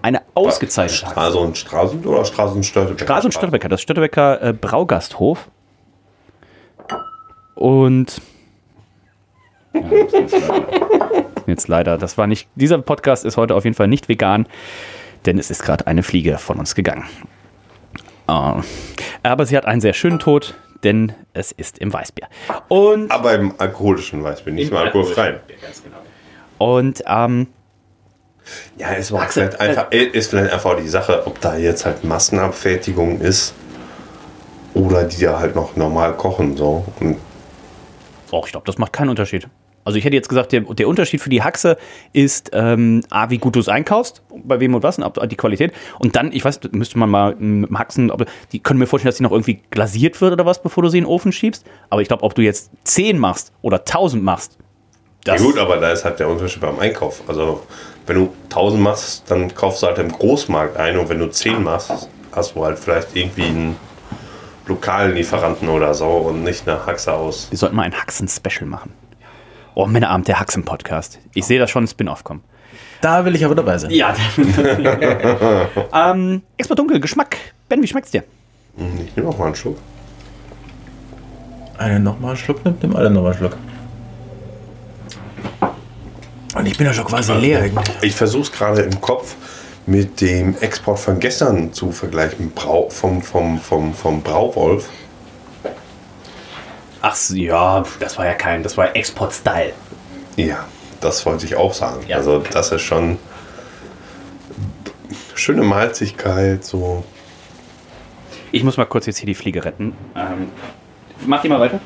Eine 0.03 0.23
ausgezeichnete 0.35 1.07
Haxe. 1.07 1.13
Stralsund, 1.13 1.59
Stralsund 1.59 2.07
oder 2.07 2.25
Stralsund 2.25 2.65
Störtebeck? 2.65 3.03
Stralsund 3.03 3.35
Störtebecker, 3.35 3.69
das 3.69 3.83
Störtebecker 3.83 4.43
äh, 4.43 4.53
Braugasthof. 4.53 5.51
Und 7.55 8.23
ja, 9.75 9.83
jetzt 11.47 11.69
leider, 11.69 11.99
das 11.99 12.19
war 12.19 12.27
nicht, 12.27 12.49
dieser 12.55 12.79
Podcast 12.79 13.25
ist 13.25 13.37
heute 13.37 13.55
auf 13.55 13.65
jeden 13.65 13.77
Fall 13.77 13.89
nicht 13.89 14.09
vegan, 14.09 14.47
denn 15.27 15.39
es 15.39 15.51
ist 15.51 15.63
gerade 15.63 15.87
eine 15.87 16.03
Fliege 16.03 16.39
von 16.39 16.59
uns 16.59 16.75
gegangen. 16.75 17.05
Ah. 18.27 18.63
aber 19.25 19.45
sie 19.45 19.57
hat 19.57 19.67
einen 19.67 19.81
sehr 19.81 19.93
schönen 19.93 20.21
Tod, 20.21 20.55
denn 20.85 21.13
es 21.33 21.51
ist 21.51 21.79
im 21.79 21.93
Weißbier. 21.93 22.29
Und, 22.69 23.11
Aber 23.11 23.35
im 23.35 23.55
alkoholischen 23.59 24.23
Weißbier, 24.23 24.53
nicht 24.53 24.71
im 24.71 24.77
alkoholfreien. 24.77 25.41
und 26.59 27.03
ähm, 27.07 27.49
Ja, 28.77 28.93
es 28.93 29.11
war 29.11 29.23
Axel, 29.23 29.49
vielleicht 29.51 29.61
einfach, 29.61 29.91
ist 29.91 30.31
vielleicht 30.31 30.53
einfach 30.53 30.77
die 30.77 30.89
Sache, 30.89 31.27
ob 31.27 31.41
da 31.41 31.57
jetzt 31.57 31.85
halt 31.85 32.05
Massenabfertigung 32.05 33.21
ist 33.21 33.53
oder 34.75 35.05
die 35.05 35.21
ja 35.23 35.39
halt 35.41 35.57
noch 35.57 35.75
normal 35.75 36.17
kochen. 36.17 36.57
So. 36.57 36.85
Und 37.01 37.17
Oh, 38.31 38.43
ich 38.45 38.53
glaube, 38.53 38.67
das 38.67 38.79
macht 38.79 38.93
keinen 38.93 39.09
Unterschied. 39.09 39.49
Also 39.91 39.99
ich 39.99 40.05
hätte 40.05 40.15
jetzt 40.15 40.29
gesagt, 40.29 40.53
der, 40.53 40.61
der 40.61 40.87
Unterschied 40.87 41.21
für 41.21 41.31
die 41.31 41.43
Haxe 41.43 41.77
ist 42.13 42.51
ähm, 42.53 43.01
A, 43.11 43.29
wie 43.31 43.39
gut 43.39 43.57
du 43.57 43.59
es 43.59 43.69
einkaufst, 43.69 44.23
bei 44.45 44.61
wem 44.61 44.73
und 44.77 44.85
was, 44.85 45.01
und 45.01 45.33
die 45.33 45.37
Qualität. 45.37 45.73
Und 45.99 46.15
dann, 46.15 46.31
ich 46.31 46.45
weiß, 46.45 46.61
müsste 46.71 46.97
man 46.97 47.11
mal 47.11 47.35
mit 47.35 47.71
dem 47.71 47.77
Haxen, 47.77 48.13
ob, 48.13 48.25
die 48.53 48.61
können 48.61 48.79
mir 48.79 48.87
vorstellen, 48.87 49.09
dass 49.09 49.17
die 49.17 49.25
noch 49.25 49.33
irgendwie 49.33 49.63
glasiert 49.73 50.21
wird 50.21 50.33
oder 50.33 50.47
was, 50.47 50.63
bevor 50.63 50.85
du 50.85 50.91
sie 50.91 50.99
in 50.99 51.05
den 51.05 51.11
Ofen 51.11 51.33
schiebst. 51.33 51.67
Aber 51.89 52.03
ich 52.03 52.07
glaube, 52.07 52.23
ob 52.23 52.37
du 52.37 52.43
jetzt 52.43 52.71
10 52.85 53.19
machst 53.19 53.53
oder 53.63 53.79
1000 53.79 54.23
machst, 54.23 54.59
ja 55.27 55.33
das 55.33 55.43
gut, 55.43 55.59
aber 55.59 55.79
da 55.79 55.91
ist 55.91 56.05
halt 56.05 56.21
der 56.21 56.29
Unterschied 56.29 56.61
beim 56.61 56.79
Einkauf. 56.79 57.23
Also 57.27 57.65
wenn 58.07 58.15
du 58.15 58.33
1000 58.45 58.81
machst, 58.81 59.25
dann 59.29 59.53
kaufst 59.53 59.83
du 59.83 59.89
halt 59.89 59.99
im 59.99 60.13
Großmarkt 60.13 60.77
ein 60.77 60.99
und 60.99 61.09
wenn 61.09 61.19
du 61.19 61.29
10 61.29 61.65
machst, 61.65 62.09
hast 62.31 62.55
du 62.55 62.65
halt 62.65 62.79
vielleicht 62.79 63.17
irgendwie 63.17 63.47
einen 63.47 63.77
lokalen 64.69 65.17
Lieferanten 65.17 65.69
oder 65.69 65.95
so 65.95 66.07
und 66.07 66.45
nicht 66.45 66.69
eine 66.69 66.87
Haxe 66.87 67.13
aus. 67.13 67.49
wir 67.51 67.59
sollten 67.59 67.75
mal 67.75 67.83
ein 67.83 68.01
Haxen-Special 68.01 68.67
machen. 68.67 68.93
Oh, 69.75 69.87
Männerabend, 69.87 70.29
der 70.29 70.41
Haxen-Podcast. 70.41 71.19
Ich 71.35 71.45
sehe 71.47 71.59
da 71.59 71.67
schon 71.67 71.85
ein 71.85 71.89
Spin-off 71.89 72.25
kommen. 72.25 72.43
Da 73.01 73.25
will 73.25 73.35
ich 73.35 73.45
aber 73.45 73.55
dabei 73.55 73.79
sein. 73.79 73.91
Ja. 73.91 74.15
ähm, 75.95 76.43
Expert 76.57 76.79
Dunkel, 76.79 77.01
Geschmack. 77.01 77.37
Ben, 77.69 77.83
wie 77.83 77.87
schmeckt's 77.87 78.11
dir? 78.11 78.25
Hm, 78.77 79.01
Ich 79.07 79.17
nehme 79.17 79.29
auch 79.29 79.39
mal 79.39 79.47
einen 79.47 79.55
Schluck. 79.55 79.79
Einen 81.79 82.03
nochmal 82.03 82.31
einen 82.33 82.39
Schluck 82.39 82.63
nimmt, 82.65 82.83
nimm 82.83 82.95
alle 82.95 83.09
nochmal 83.11 83.31
einen 83.33 83.39
Schluck. 83.39 83.57
Und 86.55 86.67
ich 86.67 86.77
bin 86.77 86.87
ja 86.87 86.93
schon 86.93 87.05
quasi 87.07 87.33
leer. 87.33 87.71
Ich 88.03 88.15
versuche 88.15 88.43
es 88.43 88.53
gerade 88.53 88.83
im 88.83 89.01
Kopf 89.01 89.35
mit 89.87 90.21
dem 90.21 90.57
Export 90.61 90.99
von 90.99 91.19
gestern 91.21 91.73
zu 91.73 91.91
vergleichen. 91.93 92.51
Brau, 92.51 92.91
vom, 92.91 93.23
vom, 93.23 93.59
vom, 93.59 93.95
vom 93.95 94.21
Brauwolf. 94.23 94.89
Ach 97.03 97.15
so, 97.15 97.35
ja, 97.35 97.85
das 97.99 98.19
war 98.19 98.27
ja 98.27 98.35
kein, 98.35 98.63
das 98.63 98.77
war 98.77 98.95
Export-Style. 98.95 99.73
Ja, 100.37 100.67
das 101.01 101.25
wollte 101.25 101.47
ich 101.47 101.57
auch 101.57 101.73
sagen. 101.73 102.05
Ja. 102.07 102.19
Also 102.19 102.39
das 102.53 102.73
ist 102.73 102.83
schon 102.83 103.19
schöne 105.35 105.63
Malzigkeit, 105.63 106.65
so. 106.65 107.05
Ich 108.53 108.65
muss 108.65 108.77
mal 108.77 108.85
kurz 108.85 109.07
jetzt 109.07 109.19
hier 109.19 109.27
die 109.27 109.35
Fliege 109.35 109.65
retten. 109.65 109.95
Ähm, 110.15 110.49
mach 111.27 111.41
die 111.41 111.49
mal 111.49 111.61
weiter. 111.61 111.81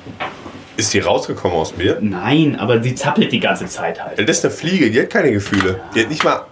Ist 0.76 0.92
die 0.92 0.98
rausgekommen 0.98 1.56
aus 1.56 1.76
mir? 1.76 1.98
Nein, 2.00 2.56
aber 2.58 2.82
sie 2.82 2.96
zappelt 2.96 3.30
die 3.30 3.38
ganze 3.38 3.66
Zeit 3.66 4.02
halt. 4.02 4.18
Das 4.18 4.38
ist 4.38 4.44
eine 4.44 4.52
Fliege, 4.52 4.90
die 4.90 5.00
hat 5.00 5.10
keine 5.10 5.30
Gefühle. 5.30 5.80
Die 5.94 6.00
hat 6.00 6.08
nicht 6.08 6.24
mal. 6.24 6.46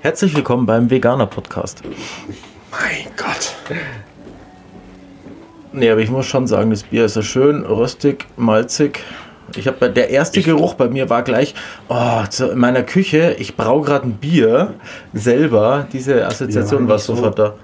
Herzlich 0.00 0.34
willkommen 0.34 0.64
beim 0.64 0.88
Veganer 0.88 1.26
Podcast. 1.26 1.82
Mein 2.70 3.06
Gott. 3.16 3.54
Nee, 5.72 5.90
aber 5.90 6.00
ich 6.00 6.10
muss 6.10 6.26
schon 6.26 6.46
sagen, 6.46 6.70
das 6.70 6.82
Bier 6.82 7.04
ist 7.04 7.14
so 7.14 7.22
schön 7.22 7.64
röstig, 7.64 8.26
malzig. 8.36 9.00
Ich 9.56 9.66
habe 9.66 9.90
der 9.90 10.10
erste 10.10 10.42
Geruch 10.42 10.74
bei 10.74 10.88
mir 10.88 11.10
war 11.10 11.22
gleich, 11.22 11.54
oh, 11.88 12.22
zu, 12.28 12.50
in 12.50 12.58
meiner 12.58 12.82
Küche, 12.82 13.34
ich 13.38 13.56
brauche 13.56 13.84
gerade 13.86 14.06
ein 14.06 14.12
Bier 14.14 14.74
selber. 15.12 15.86
Diese 15.92 16.24
Assoziation 16.26 16.82
Ja, 16.84 16.88
war 16.88 16.96
nicht 16.96 17.04
so. 17.04 17.14
sofort 17.16 17.38
da. 17.38 17.54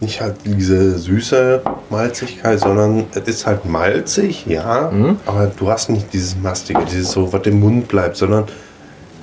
Nicht 0.00 0.20
halt 0.20 0.36
diese 0.44 0.98
süße 0.98 1.62
Malzigkeit, 1.88 2.60
sondern 2.60 3.06
es 3.14 3.22
ist 3.28 3.46
halt 3.46 3.64
malzig, 3.64 4.44
ja, 4.46 4.92
aber 5.24 5.50
du 5.58 5.70
hast 5.70 5.88
nicht 5.88 6.12
dieses 6.12 6.36
Mastige, 6.36 6.80
dieses 6.84 7.12
so, 7.12 7.32
was 7.32 7.46
im 7.46 7.60
Mund 7.60 7.88
bleibt, 7.88 8.16
sondern 8.16 8.44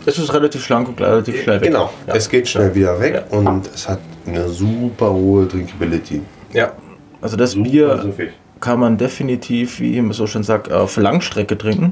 Es 0.08 0.18
ist 0.18 0.34
relativ 0.34 0.66
schlank 0.66 0.88
und 0.90 1.00
relativ 1.00 1.44
schnell 1.44 1.62
weg. 1.62 1.68
genau, 1.68 1.92
Ja. 2.08 2.16
es 2.16 2.28
geht 2.28 2.48
schnell 2.50 2.74
wieder 2.74 3.00
weg 3.00 3.24
Ja. 3.32 3.38
und 3.38 3.68
es 3.74 3.88
hat 3.88 4.00
eine 4.26 4.50
super 4.50 5.14
hohe 5.14 5.46
Drinkability. 5.46 6.22
Ja. 6.54 6.74
Also 7.22 7.38
das 7.38 7.52
Super 7.52 7.70
Bier 7.70 8.02
süffig. 8.02 8.32
kann 8.60 8.80
man 8.80 8.98
definitiv, 8.98 9.80
wie 9.80 9.98
ich 9.98 10.16
so 10.16 10.28
schön 10.28 10.44
sagt, 10.44 10.72
auf 10.72 10.98
Langstrecke 10.98 11.58
trinken. 11.58 11.92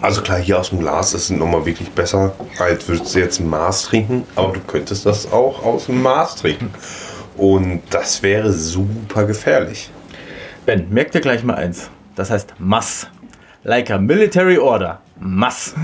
Also 0.00 0.20
klar, 0.20 0.38
hier 0.38 0.58
aus 0.58 0.70
dem 0.70 0.80
Glas 0.80 1.14
ist 1.14 1.24
es 1.24 1.30
nochmal 1.30 1.64
wirklich 1.64 1.88
besser, 1.90 2.34
als 2.58 2.88
würdest 2.88 3.14
du 3.14 3.20
jetzt 3.20 3.38
ein 3.38 3.48
Maß 3.48 3.84
trinken, 3.84 4.24
aber 4.34 4.54
du 4.54 4.60
könntest 4.60 5.06
das 5.06 5.30
auch 5.30 5.64
aus 5.64 5.86
dem 5.86 6.02
Maß 6.02 6.36
trinken. 6.36 6.70
Und 7.36 7.82
das 7.90 8.22
wäre 8.22 8.52
super 8.52 9.24
gefährlich. 9.24 9.90
Ben, 10.66 10.88
merk 10.90 11.12
dir 11.12 11.20
gleich 11.20 11.44
mal 11.44 11.54
eins. 11.54 11.88
Das 12.16 12.30
heißt 12.30 12.54
Mass. 12.58 13.06
Like 13.64 13.90
a 13.90 13.98
military 13.98 14.58
order. 14.58 15.00
Mass. 15.20 15.74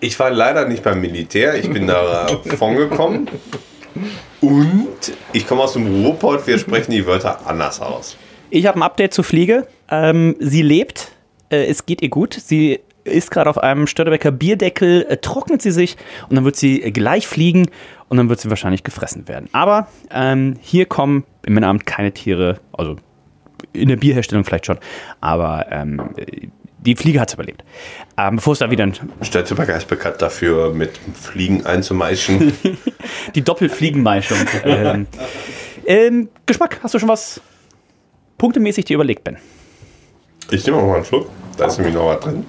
Ich 0.00 0.18
war 0.18 0.30
leider 0.30 0.66
nicht 0.68 0.82
beim 0.82 1.00
Militär, 1.00 1.54
ich 1.54 1.70
bin 1.70 1.86
davon 1.86 2.76
gekommen. 2.76 3.28
Und 4.40 5.12
ich 5.32 5.46
komme 5.46 5.62
aus 5.62 5.74
dem 5.74 5.86
Ruhrpott, 6.04 6.46
wir 6.46 6.58
sprechen 6.58 6.90
die 6.90 7.06
Wörter 7.06 7.46
anders 7.46 7.80
aus. 7.80 8.16
Ich 8.50 8.66
habe 8.66 8.78
ein 8.78 8.82
Update 8.82 9.14
zur 9.14 9.24
Fliege. 9.24 9.66
Ähm, 9.90 10.36
sie 10.38 10.62
lebt, 10.62 11.12
äh, 11.50 11.66
es 11.66 11.86
geht 11.86 12.02
ihr 12.02 12.08
gut. 12.08 12.34
Sie 12.34 12.80
ist 13.04 13.30
gerade 13.30 13.48
auf 13.48 13.58
einem 13.58 13.86
Störtebecker 13.86 14.30
Bierdeckel, 14.30 15.06
äh, 15.08 15.16
trocknet 15.16 15.62
sie 15.62 15.70
sich 15.70 15.96
und 16.28 16.36
dann 16.36 16.44
wird 16.44 16.56
sie 16.56 16.82
äh, 16.82 16.90
gleich 16.90 17.26
fliegen 17.26 17.68
und 18.08 18.16
dann 18.16 18.28
wird 18.28 18.40
sie 18.40 18.50
wahrscheinlich 18.50 18.84
gefressen 18.84 19.28
werden. 19.28 19.48
Aber 19.52 19.88
ähm, 20.10 20.56
hier 20.60 20.86
kommen 20.86 21.24
im 21.44 21.54
Männerabend 21.54 21.86
keine 21.86 22.12
Tiere, 22.12 22.60
also 22.72 22.96
in 23.72 23.88
der 23.88 23.96
Bierherstellung 23.96 24.44
vielleicht 24.44 24.66
schon, 24.66 24.78
aber 25.20 25.66
ähm, 25.70 26.10
die 26.86 26.94
Fliege 26.94 27.20
hat 27.20 27.28
es 27.28 27.34
überlebt. 27.34 27.64
Ähm, 28.16 28.36
bevor 28.36 28.52
es 28.52 28.60
da 28.60 28.70
wieder 28.70 28.84
ein, 28.84 28.94
Störtebecker 29.22 29.76
ist 29.76 29.88
bekannt 29.88 30.22
dafür, 30.22 30.72
mit 30.72 30.98
Fliegen 31.14 31.66
einzumeischen. 31.66 32.52
die 33.34 33.42
Doppelfliegenmeischung. 33.42 34.38
ähm, 34.64 35.06
ähm, 35.84 36.28
Geschmack, 36.46 36.78
hast 36.82 36.94
du 36.94 36.98
schon 36.98 37.08
was 37.08 37.40
punktemäßig 38.38 38.84
dir 38.84 38.94
überlegt, 38.94 39.24
Ben? 39.24 39.36
Ich 40.50 40.64
nehme 40.64 40.80
mal 40.80 40.96
einen 40.96 41.04
Schluck, 41.04 41.28
da 41.56 41.66
ist 41.66 41.78
nämlich 41.78 41.94
noch 41.94 42.06
was 42.06 42.20
drin. 42.20 42.46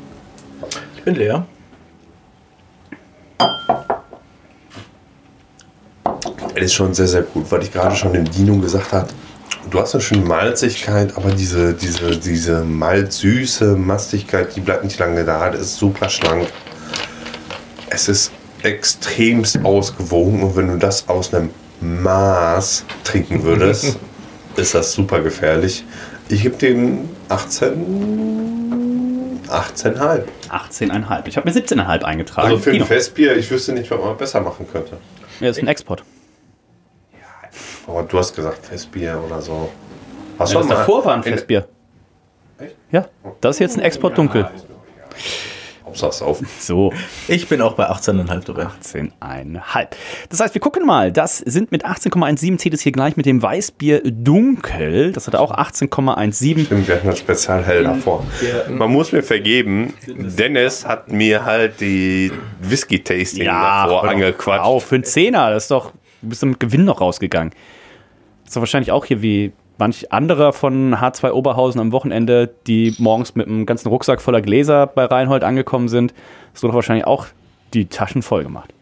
Ich 0.95 1.03
bin 1.03 1.15
leer. 1.15 1.45
Es 6.53 6.63
ist 6.63 6.73
schon 6.73 6.93
sehr, 6.93 7.07
sehr 7.07 7.21
gut, 7.23 7.51
weil 7.51 7.63
ich 7.63 7.71
gerade 7.71 7.95
schon 7.95 8.13
dem 8.13 8.25
Dino 8.25 8.57
gesagt 8.57 8.91
habe, 8.91 9.07
du 9.69 9.79
hast 9.79 9.93
eine 9.93 10.01
schöne 10.01 10.25
Malzigkeit, 10.25 11.15
aber 11.17 11.31
diese, 11.31 11.73
diese, 11.73 12.17
diese 12.17 12.63
malzsüße 12.63 13.75
Mastigkeit, 13.75 14.55
die 14.55 14.61
bleibt 14.61 14.83
nicht 14.83 14.99
lange 14.99 15.23
da. 15.25 15.49
Das 15.49 15.61
ist 15.61 15.77
super 15.77 16.09
schlank. 16.09 16.47
Es 17.89 18.09
ist 18.09 18.31
extremst 18.63 19.63
ausgewogen 19.63 20.43
und 20.43 20.55
wenn 20.55 20.67
du 20.67 20.77
das 20.77 21.07
aus 21.07 21.33
einem 21.33 21.49
Maß 21.81 22.85
trinken 23.03 23.43
würdest, 23.43 23.97
ist 24.55 24.73
das 24.73 24.91
super 24.91 25.21
gefährlich. 25.21 25.85
Ich 26.29 26.43
gebe 26.43 26.57
dem 26.57 27.09
18, 27.29 29.39
18,5. 29.47 30.23
18,5. 30.49 31.27
Ich 31.27 31.37
habe 31.37 31.49
mir 31.49 31.55
17,5 31.55 32.03
eingetragen. 32.03 32.47
Also 32.47 32.59
für 32.59 32.71
ein 32.71 32.73
Dino. 32.73 32.85
Festbier, 32.85 33.37
ich 33.37 33.49
wüsste 33.49 33.73
nicht, 33.73 33.89
was 33.89 33.99
man 33.99 34.17
besser 34.17 34.41
machen 34.41 34.67
könnte. 34.71 34.97
Ja, 35.39 35.49
ist 35.49 35.59
ein 35.59 35.67
Export. 35.67 36.03
Aber 37.87 38.03
du 38.03 38.17
hast 38.19 38.35
gesagt 38.35 38.65
Festbier 38.65 39.21
oder 39.25 39.41
so. 39.41 39.69
Hast 40.37 40.53
Ja, 40.53 40.59
das 40.59 40.67
mal- 40.67 40.75
davor 40.75 41.05
war 41.05 41.13
ein 41.15 41.23
in- 41.23 41.33
Festbier. 41.33 41.67
Ja, 42.91 43.07
das 43.41 43.55
ist 43.57 43.59
jetzt 43.59 43.77
ein 43.77 43.81
Export 43.83 44.17
dunkel. 44.17 44.49
Hauptsache 45.85 46.25
auf. 46.25 46.41
So, 46.59 46.91
Ich 47.27 47.47
bin 47.47 47.61
auch 47.61 47.73
bei 47.73 47.89
18,5 47.89 48.45
dabei. 48.45 48.67
18,5. 48.83 49.87
Das 50.29 50.39
heißt, 50.41 50.53
wir 50.53 50.59
gucken 50.59 50.85
mal. 50.85 51.11
Das 51.11 51.37
sind 51.37 51.71
mit 51.71 51.85
18,17 51.85 52.57
zählt 52.57 52.73
es 52.73 52.81
hier 52.81 52.91
gleich 52.91 53.15
mit 53.15 53.25
dem 53.25 53.41
Weißbier 53.41 54.01
dunkel. 54.03 55.11
Das 55.13 55.27
hat 55.27 55.35
auch 55.35 55.51
18,17. 55.51 56.65
Stimmt, 56.65 56.87
wir 56.87 56.95
hatten 56.95 57.07
das 57.07 57.19
Spezialhell 57.19 57.83
davor. 57.83 58.25
Man 58.69 58.91
muss 58.91 59.11
mir 59.13 59.23
vergeben, 59.23 59.93
Dennis 60.07 60.85
hat 60.85 61.11
mir 61.11 61.45
halt 61.45 61.79
die 61.79 62.31
Whisky-Tasting 62.61 63.45
davor 63.45 63.61
hör 63.61 63.87
doch 64.01 64.03
angequatscht. 64.09 64.65
Auf, 64.65 64.85
für 64.85 64.95
einen 64.95 65.03
Zehner. 65.05 65.51
Das 65.51 65.63
ist 65.63 65.71
doch, 65.71 65.91
du 66.21 66.29
bist 66.29 66.43
mit 66.43 66.59
Gewinn 66.59 66.83
noch 66.85 66.99
rausgegangen. 67.01 67.53
Ist 68.47 68.55
doch 68.55 68.61
wahrscheinlich 68.61 68.91
auch 68.93 69.03
hier 69.03 69.21
wie 69.21 69.51
manch 69.77 70.11
anderer 70.13 70.53
von 70.53 70.95
H2 70.95 71.31
Oberhausen 71.31 71.81
am 71.81 71.91
Wochenende, 71.91 72.49
die 72.65 72.95
morgens 72.97 73.35
mit 73.35 73.45
einem 73.47 73.65
ganzen 73.65 73.89
Rucksack 73.89 74.21
voller 74.21 74.41
Gläser 74.41 74.87
bei 74.87 75.03
Reinhold 75.03 75.43
angekommen 75.43 75.89
sind. 75.89 76.13
Wird 76.53 76.63
doch 76.63 76.73
wahrscheinlich 76.73 77.05
auch 77.05 77.27
die 77.73 77.87
Taschen 77.87 78.21
voll 78.21 78.43
gemacht. 78.43 78.73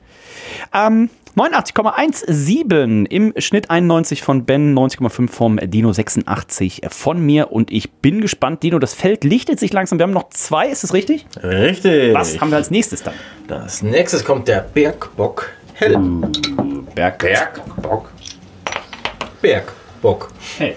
Ähm, 0.72 1.10
89,17 1.36 3.08
im 3.08 3.34
Schnitt 3.40 3.72
91 3.72 4.22
von 4.22 4.46
Ben, 4.46 4.78
90,5 4.78 5.30
vom 5.30 5.58
Dino 5.58 5.92
86 5.92 6.84
von 6.90 7.20
mir 7.20 7.52
und 7.52 7.72
ich 7.72 7.92
bin 7.92 8.22
gespannt. 8.22 8.62
Dino, 8.62 8.78
das 8.78 8.94
Feld 8.94 9.24
lichtet 9.24 9.60
sich 9.60 9.74
langsam. 9.74 9.98
Wir 10.00 10.04
haben 10.04 10.14
noch 10.14 10.30
zwei, 10.30 10.68
ist 10.70 10.84
es 10.84 10.94
richtig? 10.94 11.26
Richtig. 11.44 12.14
Was 12.14 12.40
haben 12.40 12.52
wir 12.52 12.58
als 12.58 12.70
nächstes 12.70 13.02
dann? 13.04 13.16
Das 13.48 13.82
nächstes 13.82 14.24
kommt 14.24 14.48
der 14.48 14.62
Bergbock 14.62 15.50
Hell. 15.74 15.98
Berg. 16.94 17.20
Bergbock. 17.20 18.10
Bergbock. 19.46 20.32
Hey. 20.58 20.76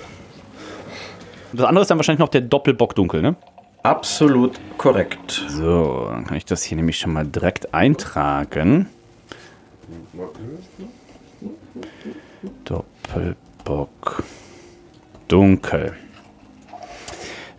Das 1.54 1.64
andere 1.64 1.80
ist 1.80 1.88
dann 1.88 1.96
wahrscheinlich 1.96 2.18
noch 2.18 2.28
der 2.28 2.42
Doppelbock 2.42 2.94
dunkel, 2.94 3.22
ne? 3.22 3.34
Absolut 3.82 4.60
korrekt. 4.76 5.42
So, 5.48 6.08
dann 6.10 6.26
kann 6.26 6.36
ich 6.36 6.44
das 6.44 6.64
hier 6.64 6.76
nämlich 6.76 6.98
schon 6.98 7.14
mal 7.14 7.24
direkt 7.24 7.72
eintragen. 7.72 8.90
Doppelbock 12.66 14.22
dunkel. 15.28 15.96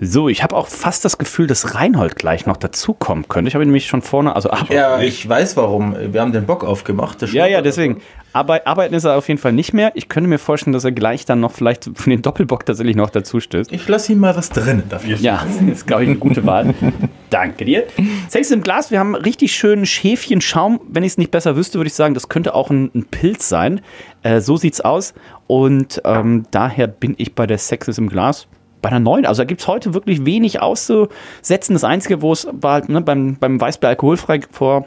So, 0.01 0.29
ich 0.29 0.43
habe 0.43 0.55
auch 0.55 0.67
fast 0.67 1.03
das 1.03 1.17
Gefühl, 1.17 1.47
dass 1.47 1.75
Reinhold 1.75 2.15
gleich 2.15 2.45
noch 2.45 2.55
dazukommen 2.55 3.27
könnte. 3.27 3.49
Ich 3.49 3.55
habe 3.55 3.65
ihn 3.65 3.67
nämlich 3.67 3.87
schon 3.87 4.01
vorne, 4.01 4.33
also 4.33 4.49
ach, 4.49 4.69
Ja, 4.69 5.01
ich 5.01 5.27
weiß 5.27 5.57
warum. 5.57 5.95
Wir 6.13 6.21
haben 6.21 6.31
den 6.31 6.45
Bock 6.45 6.63
aufgemacht. 6.63 7.21
Das 7.21 7.33
ja, 7.33 7.45
ja, 7.47 7.61
deswegen. 7.61 8.01
Aber 8.31 8.65
arbeiten 8.65 8.93
ist 8.93 9.03
er 9.03 9.17
auf 9.17 9.27
jeden 9.27 9.39
Fall 9.39 9.51
nicht 9.51 9.73
mehr. 9.73 9.91
Ich 9.95 10.07
könnte 10.07 10.29
mir 10.29 10.37
vorstellen, 10.37 10.71
dass 10.71 10.85
er 10.85 10.91
gleich 10.93 11.25
dann 11.25 11.41
noch 11.41 11.51
vielleicht 11.51 11.89
von 11.95 11.95
den 12.11 12.21
Doppelbock 12.21 12.65
tatsächlich 12.65 12.95
noch 12.95 13.09
dazu 13.09 13.41
stößt. 13.41 13.73
Ich 13.73 13.87
lasse 13.89 14.13
ihm 14.13 14.19
mal 14.19 14.35
was 14.37 14.49
drin 14.49 14.83
dafür. 14.87 15.17
Ja, 15.17 15.45
das 15.67 15.79
ist, 15.79 15.87
glaube 15.87 16.03
ich, 16.03 16.09
eine 16.09 16.17
gute 16.17 16.45
Wahl. 16.45 16.73
Danke 17.29 17.65
dir. 17.65 17.83
Sex 18.29 18.51
im 18.51 18.61
Glas, 18.61 18.91
wir 18.91 18.99
haben 18.99 19.15
richtig 19.15 19.53
schönen 19.53 19.85
Schäfchenschaum. 19.85 20.79
Wenn 20.87 21.03
ich 21.03 21.13
es 21.13 21.17
nicht 21.17 21.31
besser 21.31 21.57
wüsste, 21.57 21.77
würde 21.77 21.87
ich 21.87 21.93
sagen, 21.93 22.13
das 22.13 22.29
könnte 22.29 22.55
auch 22.55 22.69
ein, 22.69 22.89
ein 22.95 23.03
Pilz 23.03 23.49
sein. 23.49 23.81
Äh, 24.23 24.39
so 24.39 24.55
sieht's 24.55 24.79
aus. 24.79 25.13
Und 25.47 26.01
ähm, 26.05 26.45
daher 26.51 26.87
bin 26.87 27.15
ich 27.17 27.35
bei 27.35 27.47
der 27.47 27.57
Sex 27.57 27.87
ist 27.89 27.97
im 27.97 28.07
Glas 28.07 28.47
bei 28.81 28.89
einer 28.89 28.99
neuen. 28.99 29.25
Also 29.25 29.41
da 29.41 29.45
gibt 29.45 29.61
es 29.61 29.67
heute 29.67 29.93
wirklich 29.93 30.25
wenig 30.25 30.61
auszusetzen. 30.61 31.73
Das 31.73 31.83
Einzige, 31.83 32.21
wo 32.21 32.31
es 32.31 32.47
war 32.51 32.73
halt, 32.73 32.89
ne, 32.89 33.01
beim, 33.01 33.35
beim 33.37 33.59
Weißbier 33.59 33.89
alkoholfrei 33.89 34.39
vor 34.51 34.85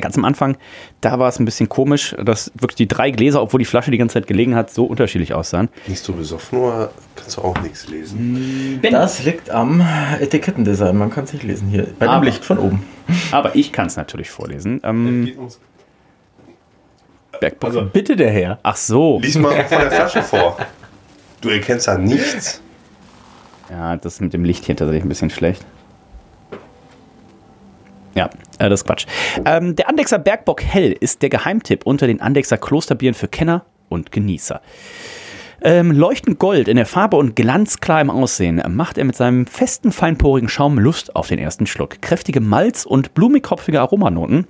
ganz 0.00 0.18
am 0.18 0.24
Anfang, 0.24 0.56
da 1.00 1.20
war 1.20 1.28
es 1.28 1.38
ein 1.38 1.44
bisschen 1.44 1.68
komisch, 1.68 2.16
dass 2.20 2.50
wirklich 2.54 2.74
die 2.74 2.88
drei 2.88 3.12
Gläser, 3.12 3.40
obwohl 3.40 3.58
die 3.58 3.64
Flasche 3.64 3.92
die 3.92 3.96
ganze 3.98 4.14
Zeit 4.14 4.26
gelegen 4.26 4.56
hat, 4.56 4.70
so 4.72 4.86
unterschiedlich 4.86 5.34
aussahen. 5.34 5.68
Nicht 5.86 6.02
so 6.02 6.12
besoffen, 6.14 6.58
oder 6.58 6.90
kannst 7.14 7.36
du 7.36 7.42
auch 7.42 7.56
nichts 7.60 7.86
lesen. 7.88 8.80
Das 8.82 9.22
liegt 9.24 9.50
am 9.50 9.86
Etikettendesign. 10.20 10.96
Man 10.98 11.10
kann 11.10 11.24
es 11.24 11.32
nicht 11.32 11.44
lesen 11.44 11.68
hier. 11.68 11.86
Bei 12.00 12.06
dem 12.06 12.10
Aber- 12.10 12.24
Licht 12.24 12.44
von 12.44 12.58
oben. 12.58 12.84
Aber 13.30 13.54
ich 13.54 13.70
kann 13.70 13.86
es 13.86 13.96
natürlich 13.96 14.30
vorlesen. 14.30 14.80
Ähm, 14.82 15.30
Bergbock. 17.40 17.70
Also 17.70 17.84
bitte 17.84 18.16
der 18.16 18.30
Herr. 18.30 18.58
Ach 18.62 18.76
so. 18.76 19.20
Lies 19.20 19.36
mal 19.38 19.64
von 19.64 19.78
der 19.78 19.90
Flasche 19.92 20.22
vor. 20.22 20.56
Du 21.40 21.50
erkennst 21.50 21.86
da 21.88 21.96
nichts. 21.98 22.60
Ja, 23.70 23.96
das 23.96 24.20
mit 24.20 24.32
dem 24.32 24.44
Licht 24.44 24.64
hier 24.64 24.76
tatsächlich 24.76 25.04
ein 25.04 25.08
bisschen 25.08 25.30
schlecht. 25.30 25.64
Ja, 28.14 28.30
äh, 28.58 28.68
das 28.68 28.80
ist 28.80 28.86
Quatsch. 28.86 29.06
Ähm, 29.44 29.74
der 29.76 29.88
Andexer 29.88 30.18
Bergbock 30.18 30.62
Hell 30.62 30.92
ist 30.92 31.22
der 31.22 31.30
Geheimtipp 31.30 31.84
unter 31.84 32.06
den 32.06 32.20
Andexer 32.20 32.58
Klosterbieren 32.58 33.14
für 33.14 33.28
Kenner 33.28 33.64
und 33.88 34.12
Genießer. 34.12 34.60
Ähm, 35.62 35.92
leuchtend 35.92 36.38
Gold 36.38 36.68
in 36.68 36.76
der 36.76 36.84
Farbe 36.84 37.16
und 37.16 37.36
glanzklar 37.36 38.00
im 38.00 38.10
Aussehen 38.10 38.62
macht 38.68 38.98
er 38.98 39.04
mit 39.04 39.16
seinem 39.16 39.46
festen, 39.46 39.92
feinporigen 39.92 40.48
Schaum 40.48 40.78
Lust 40.78 41.16
auf 41.16 41.28
den 41.28 41.38
ersten 41.38 41.66
Schluck. 41.66 42.02
Kräftige 42.02 42.40
Malz- 42.40 42.84
und 42.84 43.14
blumig-hopfige 43.14 43.80
Aromanoten 43.80 44.46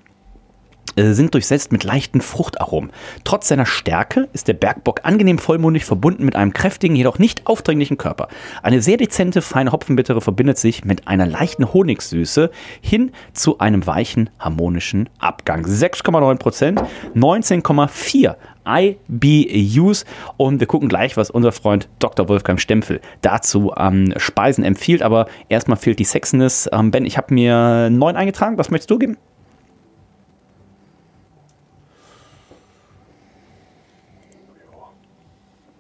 sind 0.96 1.34
durchsetzt 1.34 1.72
mit 1.72 1.84
leichten 1.84 2.20
Fruchtaromen. 2.20 2.90
Trotz 3.24 3.48
seiner 3.48 3.66
Stärke 3.66 4.28
ist 4.32 4.48
der 4.48 4.54
Bergbock 4.54 5.00
angenehm 5.04 5.38
vollmundig 5.38 5.84
verbunden 5.84 6.24
mit 6.24 6.36
einem 6.36 6.52
kräftigen, 6.52 6.96
jedoch 6.96 7.18
nicht 7.18 7.46
aufdringlichen 7.46 7.98
Körper. 7.98 8.28
Eine 8.62 8.80
sehr 8.80 8.96
dezente, 8.96 9.42
feine 9.42 9.72
Hopfenbittere 9.72 10.20
verbindet 10.20 10.58
sich 10.58 10.84
mit 10.84 11.08
einer 11.08 11.26
leichten 11.26 11.72
Honigsüße 11.72 12.50
hin 12.80 13.12
zu 13.32 13.58
einem 13.58 13.86
weichen, 13.86 14.30
harmonischen 14.38 15.08
Abgang. 15.18 15.64
6,9 15.64 16.36
Prozent, 16.36 16.82
19,4 17.14 18.36
IBUs 18.66 20.04
und 20.36 20.60
wir 20.60 20.66
gucken 20.66 20.88
gleich, 20.88 21.16
was 21.16 21.30
unser 21.30 21.52
Freund 21.52 21.88
Dr. 21.98 22.28
Wolfgang 22.28 22.60
Stempfel 22.60 23.00
dazu 23.20 23.72
an 23.72 24.06
ähm, 24.06 24.14
Speisen 24.16 24.64
empfiehlt, 24.64 25.02
aber 25.02 25.26
erstmal 25.48 25.76
fehlt 25.76 25.98
die 25.98 26.04
Sexiness. 26.04 26.68
Ähm, 26.72 26.90
ben, 26.90 27.04
ich 27.04 27.18
habe 27.18 27.34
mir 27.34 27.90
neun 27.90 28.16
eingetragen, 28.16 28.56
was 28.56 28.70
möchtest 28.70 28.90
du 28.90 28.98
geben? 28.98 29.18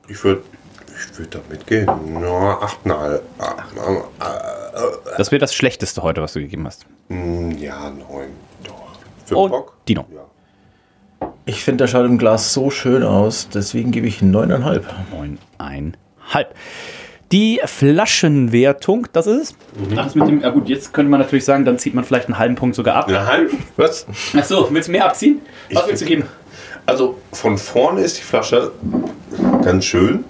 Ich 0.08 0.22
würde 0.24 0.42
ich 0.96 1.18
würd 1.18 1.34
damit 1.34 1.66
gehen. 1.66 1.86
Ja, 1.86 2.60
8,5. 2.84 4.02
Das 5.16 5.30
wäre 5.32 5.40
das 5.40 5.54
Schlechteste 5.54 6.02
heute, 6.02 6.22
was 6.22 6.32
du 6.34 6.40
gegeben 6.40 6.66
hast. 6.66 6.86
Hm, 7.08 7.52
Ja, 7.58 7.90
9. 7.90 8.28
Doch. 8.64 8.74
Für 9.24 9.36
Und 9.36 9.50
Bock? 9.50 9.76
Dino. 9.88 10.06
Ich 11.46 11.62
finde, 11.64 11.84
der 11.84 11.88
schaut 11.88 12.06
im 12.06 12.18
Glas 12.18 12.52
so 12.52 12.70
schön 12.70 13.02
aus, 13.02 13.48
deswegen 13.52 13.90
gebe 13.90 14.06
ich 14.06 14.20
9,5. 14.20 14.82
9,5. 15.58 16.46
Die 17.32 17.60
Flaschenwertung, 17.64 19.08
das 19.12 19.26
ist 19.26 19.40
es? 19.50 19.54
Ach, 19.96 20.04
das 20.04 20.14
mit 20.14 20.28
dem, 20.28 20.40
ja 20.42 20.50
gut, 20.50 20.68
jetzt 20.68 20.92
könnte 20.92 21.10
man 21.10 21.20
natürlich 21.20 21.44
sagen, 21.44 21.64
dann 21.64 21.78
zieht 21.78 21.94
man 21.94 22.04
vielleicht 22.04 22.26
einen 22.26 22.38
halben 22.38 22.54
Punkt 22.54 22.76
sogar 22.76 22.94
ab. 22.96 23.08
Eine 23.08 23.26
halbe? 23.26 23.50
Was? 23.76 24.06
Achso, 24.36 24.68
willst 24.70 24.88
du 24.88 24.92
mehr 24.92 25.06
abziehen? 25.06 25.40
Was 25.72 25.88
willst 25.88 26.02
du 26.02 26.06
geben? 26.06 26.24
Also 26.86 27.18
von 27.32 27.58
vorne 27.58 28.02
ist 28.02 28.18
die 28.18 28.22
Flasche 28.22 28.72
ganz 29.62 29.84
schön. 29.84 30.24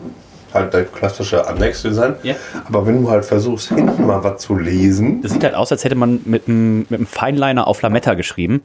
Halt 0.52 0.72
der 0.72 0.84
klassische 0.84 1.46
Annex-Design. 1.48 2.14
Ja. 2.22 2.36
Aber 2.66 2.86
wenn 2.86 3.02
du 3.02 3.10
halt 3.10 3.24
versuchst, 3.24 3.70
hinten 3.70 4.06
mal 4.06 4.22
was 4.22 4.40
zu 4.40 4.54
lesen. 4.54 5.20
Das 5.20 5.32
sieht 5.32 5.42
halt 5.42 5.56
aus, 5.56 5.72
als 5.72 5.82
hätte 5.82 5.96
man 5.96 6.20
mit 6.24 6.46
einem, 6.46 6.86
mit 6.88 6.92
einem 6.92 7.06
Feinliner 7.06 7.66
auf 7.66 7.82
Lametta 7.82 8.14
geschrieben. 8.14 8.62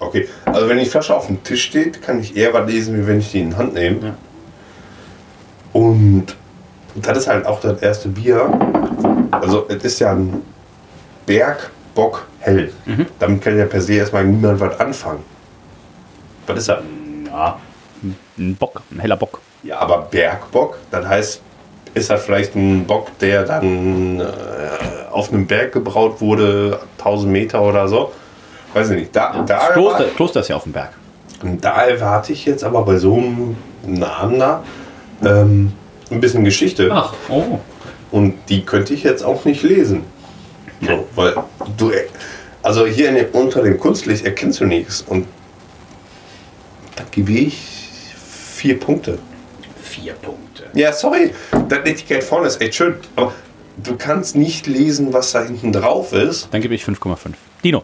Okay, 0.00 0.28
also 0.44 0.68
wenn 0.68 0.78
die 0.78 0.86
Flasche 0.86 1.14
auf 1.14 1.26
dem 1.26 1.42
Tisch 1.44 1.64
steht, 1.64 2.02
kann 2.02 2.20
ich 2.20 2.36
eher 2.36 2.52
was 2.52 2.68
lesen, 2.68 2.96
wie 2.96 3.06
wenn 3.06 3.20
ich 3.20 3.30
die 3.30 3.40
in 3.40 3.50
die 3.50 3.56
Hand 3.56 3.74
nehme. 3.74 4.06
Ja. 4.06 4.14
Und 5.72 6.26
das 6.96 7.18
ist 7.18 7.28
halt 7.28 7.46
auch 7.46 7.60
das 7.60 7.80
erste 7.80 8.08
Bier. 8.08 8.50
Also 9.30 9.66
es 9.68 9.84
ist 9.84 10.00
ja 10.00 10.12
ein 10.12 10.42
Bergbock 11.98 12.26
hell. 12.40 12.72
Mhm. 12.86 13.06
Damit 13.18 13.42
kann 13.42 13.58
ja 13.58 13.64
per 13.64 13.80
se 13.80 13.94
erstmal 13.94 14.24
niemand 14.24 14.60
was 14.60 14.78
anfangen. 14.78 15.24
Was 16.46 16.58
ist 16.58 16.68
das? 16.68 16.78
Ja, 17.26 17.58
ein 18.38 18.56
Bock, 18.56 18.82
ein 18.90 19.00
heller 19.00 19.16
Bock. 19.16 19.40
Ja, 19.62 19.80
aber 19.80 20.02
Bergbock, 20.10 20.78
das 20.90 21.06
heißt, 21.06 21.42
ist 21.94 22.10
das 22.10 22.24
vielleicht 22.24 22.54
ein 22.54 22.86
Bock, 22.86 23.18
der 23.18 23.42
dann 23.44 24.20
äh, 24.20 24.24
auf 25.10 25.32
einem 25.32 25.46
Berg 25.46 25.72
gebraut 25.72 26.20
wurde, 26.20 26.78
1000 26.98 27.32
Meter 27.32 27.62
oder 27.62 27.88
so. 27.88 28.12
Weiß 28.72 28.90
ich 28.90 28.98
nicht. 29.00 29.16
Da, 29.16 29.32
da, 29.32 29.42
Das 29.42 29.72
Kloster, 29.72 30.04
Kloster 30.14 30.40
ist 30.40 30.48
ja 30.48 30.56
auf 30.56 30.62
dem 30.62 30.72
Berg. 30.72 30.90
Da 31.60 31.82
erwarte 31.82 32.32
ich 32.32 32.44
jetzt 32.46 32.62
aber 32.64 32.82
bei 32.82 32.98
so 32.98 33.16
einem 33.16 33.56
Namen 33.84 34.38
da 34.38 34.62
ähm, 35.24 35.72
ein 36.10 36.20
bisschen 36.20 36.44
Geschichte. 36.44 36.88
Ach, 36.92 37.14
oh. 37.28 37.58
Und 38.10 38.34
die 38.48 38.64
könnte 38.64 38.94
ich 38.94 39.02
jetzt 39.02 39.24
auch 39.24 39.44
nicht 39.44 39.62
lesen. 39.62 40.04
So, 40.80 41.08
weil 41.14 41.34
du, 41.76 41.92
also 42.62 42.86
hier 42.86 43.08
in 43.08 43.16
dem, 43.16 43.26
unter 43.32 43.62
dem 43.62 43.78
Kunstlicht 43.78 44.24
erkennst 44.24 44.60
du 44.60 44.64
nichts. 44.64 45.02
Und 45.02 45.26
da 46.96 47.04
gebe 47.10 47.32
ich 47.32 47.56
vier 48.54 48.78
Punkte. 48.78 49.18
Vier 49.82 50.14
Punkte. 50.14 50.64
Ja, 50.74 50.92
sorry, 50.92 51.32
das 51.68 51.80
Etikett 51.80 52.22
vorne 52.22 52.46
ist 52.46 52.60
echt 52.60 52.74
schön. 52.74 52.94
Aber 53.16 53.32
du 53.82 53.96
kannst 53.96 54.36
nicht 54.36 54.66
lesen, 54.66 55.12
was 55.12 55.32
da 55.32 55.42
hinten 55.42 55.72
drauf 55.72 56.12
ist. 56.12 56.48
Dann 56.52 56.60
gebe 56.60 56.74
ich 56.74 56.84
5,5. 56.84 57.16
Dino. 57.64 57.82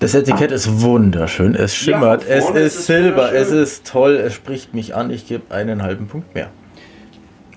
Das 0.00 0.14
Etikett 0.14 0.50
ist 0.50 0.82
wunderschön. 0.82 1.54
Es 1.54 1.74
schimmert, 1.74 2.24
von 2.24 2.32
es 2.32 2.44
ist 2.50 2.76
ist 2.78 2.86
Silber, 2.86 3.32
es 3.32 3.50
ist 3.50 3.86
toll, 3.86 4.16
es 4.16 4.34
spricht 4.34 4.74
mich 4.74 4.94
an. 4.94 5.10
Ich 5.10 5.26
gebe 5.26 5.54
einen 5.54 5.82
halben 5.82 6.08
Punkt 6.08 6.34
mehr. 6.34 6.50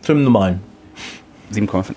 Zum 0.01 0.23
normalen. 0.23 0.61
7,5. 1.53 1.95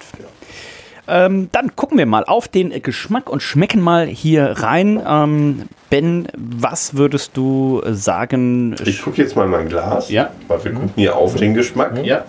Ähm, 1.10 1.48
dann 1.50 1.74
gucken 1.74 1.98
wir 1.98 2.06
mal 2.06 2.24
auf 2.24 2.46
den 2.46 2.70
Geschmack 2.82 3.28
und 3.28 3.42
schmecken 3.42 3.80
mal 3.80 4.06
hier 4.06 4.44
rein. 4.58 5.02
Ähm, 5.04 5.68
ben, 5.90 6.28
was 6.36 6.94
würdest 6.94 7.36
du 7.36 7.82
sagen? 7.84 8.76
Ich 8.84 9.02
gucke 9.02 9.20
jetzt 9.20 9.34
mal 9.34 9.46
in 9.46 9.50
mein 9.50 9.68
Glas. 9.68 10.08
Ja. 10.08 10.30
Weil 10.46 10.64
wir 10.64 10.72
gucken 10.72 10.92
hier 10.94 11.16
auf 11.16 11.34
den 11.34 11.54
Geschmack. 11.54 11.98
Ja. 12.04 12.24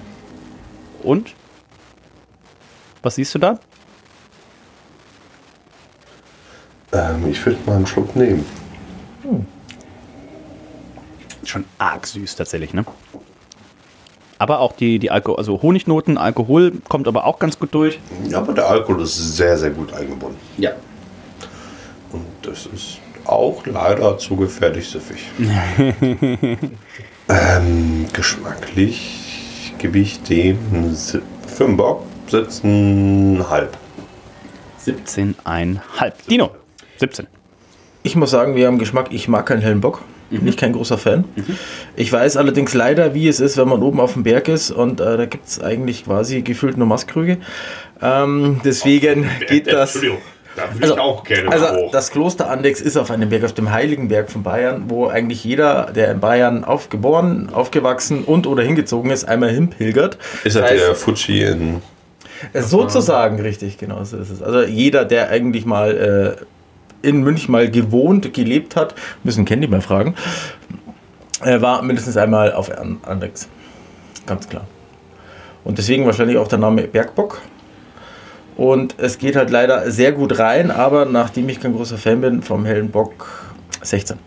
Und? 1.04 1.36
Was 3.04 3.16
siehst 3.16 3.36
du 3.36 3.40
da? 3.40 3.60
Ähm, 6.92 7.30
ich 7.30 7.46
würde 7.46 7.60
mal 7.68 7.76
einen 7.76 7.86
Schluck 7.88 8.16
nehmen. 8.16 8.44
Schon 11.44 11.66
arg 11.78 12.08
süß 12.08 12.36
tatsächlich, 12.36 12.74
ne? 12.74 12.84
Aber 14.42 14.60
auch 14.60 14.74
die, 14.74 14.98
die 14.98 15.12
Alko 15.12 15.36
also 15.36 15.62
Honignoten, 15.62 16.18
Alkohol 16.18 16.74
kommt 16.90 17.08
aber 17.08 17.26
auch 17.26 17.38
ganz 17.38 17.60
gut 17.60 17.76
durch. 17.76 18.00
Ja, 18.28 18.40
aber 18.40 18.54
der 18.54 18.68
Alkohol 18.68 19.04
ist 19.04 19.38
sehr, 19.38 19.56
sehr 19.56 19.70
gut 19.70 19.94
eingebunden. 19.94 20.40
Ja. 20.58 20.72
Und 22.12 22.26
das 22.42 22.66
ist 22.66 22.98
auch 23.26 23.64
leider 23.68 24.18
zu 24.18 24.36
gefährlich 24.36 24.90
süffig. 24.90 25.30
ähm, 27.30 28.08
geschmacklich 28.14 29.74
gebe 29.78 30.00
ich 30.00 30.24
dem 30.24 30.58
für 30.96 31.66
den 31.66 31.78
Bock 31.78 32.02
17,5. 32.32 33.68
17,5. 34.84 36.14
Dino. 36.28 36.50
17. 36.98 37.28
Ich 38.02 38.16
muss 38.16 38.32
sagen, 38.32 38.56
wir 38.56 38.66
haben 38.66 38.80
Geschmack. 38.80 39.10
Ich 39.12 39.28
mag 39.28 39.46
keinen 39.46 39.62
hellen 39.62 39.82
Bock. 39.82 40.02
Bin 40.32 40.48
ich 40.48 40.58
kein 40.58 40.74
großer 40.74 40.98
Fan. 40.98 41.26
Ich 41.96 42.12
weiß 42.12 42.38
allerdings 42.38 42.74
leider, 42.74 43.14
wie 43.14 43.28
es 43.28 43.40
ist, 43.40 43.58
wenn 43.58 43.68
man 43.68 43.84
oben 43.84 44.00
auf 44.00 44.14
dem 44.14 44.24
Berg 44.24 44.48
ist 44.48 44.72
und 44.72 45.00
äh, 45.02 45.18
da 45.18 45.26
gibt 45.26 45.48
es 45.48 45.62
eigentlich 45.62 46.06
quasi 46.06 46.42
gefühlt 46.42 46.78
nur 46.78 46.88
Maßkrüge. 46.88 47.38
Ähm, 48.02 48.62
deswegen 48.66 49.30
geht 49.48 49.68
das. 49.72 49.96
Entschuldigung, 49.96 50.22
da 50.56 50.64
würde 50.74 50.82
Also, 50.84 50.94
ich 50.96 51.00
auch 51.00 51.24
gerne 51.24 51.44
mal 51.50 51.64
also 51.64 51.90
das 51.92 52.12
Kloster 52.12 52.50
Andex 52.50 52.82
ist 52.82 52.98
auf 52.98 53.12
einem 53.12 53.30
Berg, 53.30 53.44
auf 53.46 53.54
dem 53.54 53.72
Heiligen 53.72 54.08
Berg 54.08 54.30
von 54.32 54.44
Bayern, 54.44 54.86
wo 54.88 55.08
eigentlich 55.08 55.44
jeder, 55.44 55.92
der 55.96 56.12
in 56.12 56.20
Bayern 56.20 56.64
aufgeboren, 56.64 57.50
aufgewachsen 57.54 58.24
und 58.24 58.48
oder 58.48 58.64
hingezogen 58.64 59.12
ist, 59.12 59.26
einmal 59.26 59.50
hinpilgert. 59.52 60.18
ist 60.44 60.56
das 60.56 60.64
das 60.64 60.72
heißt- 60.72 60.76
der 60.88 60.96
Fuji 60.96 61.44
in. 61.44 61.82
Äh, 62.54 62.62
Sozusagen, 62.64 63.40
richtig, 63.40 63.78
genau 63.78 64.04
so 64.04 64.18
ist 64.18 64.32
es. 64.32 64.42
Also 64.42 64.64
jeder, 64.64 65.06
der 65.06 65.30
eigentlich 65.30 65.66
mal 65.66 66.38
äh, 66.40 66.46
in 67.02 67.22
München 67.22 67.52
mal 67.52 67.70
gewohnt, 67.70 68.34
gelebt 68.34 68.76
hat, 68.76 68.96
müssen 69.24 69.46
Candy 69.46 69.68
mal 69.68 69.82
fragen, 69.82 70.16
äh, 71.44 71.62
war 71.62 71.82
mindestens 71.82 72.18
einmal 72.18 72.54
auf 72.54 72.72
An 72.72 73.00
Andex. 73.04 73.48
Ganz 74.26 74.48
klar. 74.48 74.66
Und 75.64 75.78
deswegen 75.78 76.06
wahrscheinlich 76.06 76.38
auch 76.38 76.48
der 76.48 76.60
Name 76.60 76.84
Bergbock. 76.84 77.42
Und 78.58 78.96
es 78.98 79.18
geht 79.18 79.36
halt 79.36 79.50
leider 79.50 79.90
sehr 79.92 80.12
gut 80.12 80.38
rein, 80.38 80.72
aber 80.72 81.06
nachdem 81.06 81.50
ich 81.50 81.60
kein 81.60 81.74
großer 81.74 81.98
Fan 81.98 82.22
bin 82.22 82.42
vom 82.42 82.66
hellen 82.66 82.90
Bock, 82.90 83.28
16. 83.82 84.18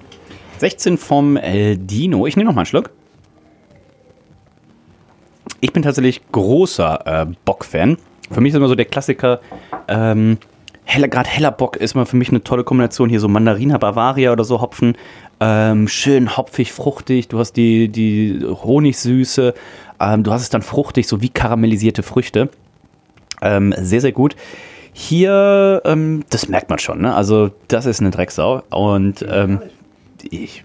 16 0.59 0.99
vom 0.99 1.37
El 1.37 1.77
Dino. 1.77 2.27
Ich 2.27 2.37
nehme 2.37 2.49
noch 2.49 2.55
mal 2.55 2.63
einen 2.63 2.67
Schluck. 2.67 2.91
Ich 5.61 5.73
bin 5.73 5.83
tatsächlich 5.83 6.21
großer 6.33 7.27
äh, 7.29 7.33
Bock-Fan. 7.45 7.97
Für 8.31 8.41
mich 8.41 8.51
ist 8.53 8.57
immer 8.57 8.69
so 8.69 8.75
der 8.75 8.87
Klassiker, 8.87 9.41
ähm, 9.89 10.39
heller, 10.85 11.09
gerade 11.09 11.29
heller 11.29 11.51
Bock 11.51 11.77
ist 11.77 11.95
immer 11.95 12.07
für 12.07 12.17
mich 12.17 12.31
eine 12.31 12.43
tolle 12.43 12.65
Kombination. 12.65 13.09
Hier 13.09 13.21
so 13.21 13.29
Mandarina 13.29 13.79
Bavaria 13.79 14.33
oder 14.33 14.45
so 14.45 14.61
Hopfen. 14.61 14.97
Ähm, 15.41 15.89
schön 15.89 16.37
hopfig, 16.37 16.73
fruchtig. 16.73 17.29
Du 17.29 17.39
hast 17.39 17.55
die, 17.55 17.89
die 17.89 18.45
Honigsüße. 18.45 19.55
Ähm, 20.01 20.23
du 20.23 20.33
hast 20.33 20.43
es 20.43 20.51
dann 20.51 20.63
fruchtig, 20.63 21.09
so 21.09 21.21
wie 21.21 21.29
karamellisierte 21.29 22.03
Früchte. 22.03 22.49
Ähm, 23.43 23.75
sehr, 23.79 24.01
sehr 24.01 24.13
gut. 24.13 24.37
Hier, 24.93 25.83
ähm, 25.85 26.25
das 26.31 26.49
merkt 26.49 26.71
man 26.71 26.79
schon, 26.79 27.01
ne? 27.01 27.15
Also, 27.15 27.51
das 27.69 27.85
ist 27.85 28.01
eine 28.01 28.11
Drecksau. 28.11 28.63
Und 28.71 29.27
ähm, 29.29 29.61
ich, 30.31 30.63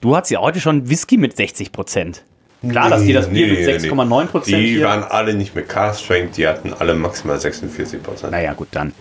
du 0.00 0.16
hast 0.16 0.30
ja 0.30 0.40
heute 0.40 0.60
schon 0.60 0.88
Whisky 0.88 1.16
mit 1.18 1.36
60 1.36 1.70
Prozent. 1.70 2.24
Klar, 2.68 2.90
dass 2.90 3.02
die 3.02 3.12
das 3.12 3.28
Bier 3.28 3.46
Nee, 3.48 3.52
mit 3.54 3.82
nee. 3.82 3.88
6,9 3.90 4.26
Prozent 4.26 4.56
Die 4.58 4.66
hier. 4.74 4.86
waren 4.86 5.02
alle 5.02 5.34
nicht 5.34 5.54
mit 5.54 5.68
Cask-Strength, 5.68 6.36
die 6.36 6.46
hatten 6.46 6.72
alle 6.72 6.94
maximal 6.94 7.38
46 7.40 8.02
Prozent. 8.02 8.30
Naja, 8.32 8.52
gut, 8.52 8.68
dann. 8.70 8.92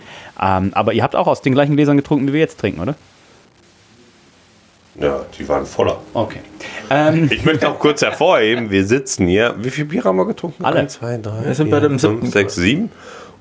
Ähm, 0.41 0.71
aber 0.73 0.93
ihr 0.93 1.03
habt 1.03 1.15
auch 1.15 1.27
aus 1.27 1.41
den 1.41 1.53
gleichen 1.53 1.75
Gläsern 1.75 1.95
getrunken, 1.97 2.27
wie 2.27 2.33
wir 2.33 2.39
jetzt 2.39 2.59
trinken, 2.59 2.81
oder? 2.81 2.95
Ja, 4.99 5.21
die 5.37 5.47
waren 5.47 5.65
voller. 5.65 5.99
Okay. 6.13 6.39
Ähm, 6.89 7.29
Ich 7.31 7.45
möchte 7.45 7.69
auch 7.69 7.79
kurz 7.79 8.01
hervorheben, 8.01 8.69
wir 8.71 8.85
sitzen 8.85 9.27
hier. 9.27 9.55
Wie 9.59 9.69
viel 9.69 9.85
Bier 9.85 10.03
haben 10.03 10.17
wir 10.17 10.25
getrunken? 10.25 10.65
Alle. 10.65 10.79
1, 10.81 10.93
2, 10.93 11.17
3, 11.17 11.45
Wir 11.45 11.55
sind 11.55 11.69
bei 11.71 11.79
dem 11.79 11.97
siebten. 11.97 12.21
5, 12.21 12.33
6, 12.33 12.55
7. 12.55 12.91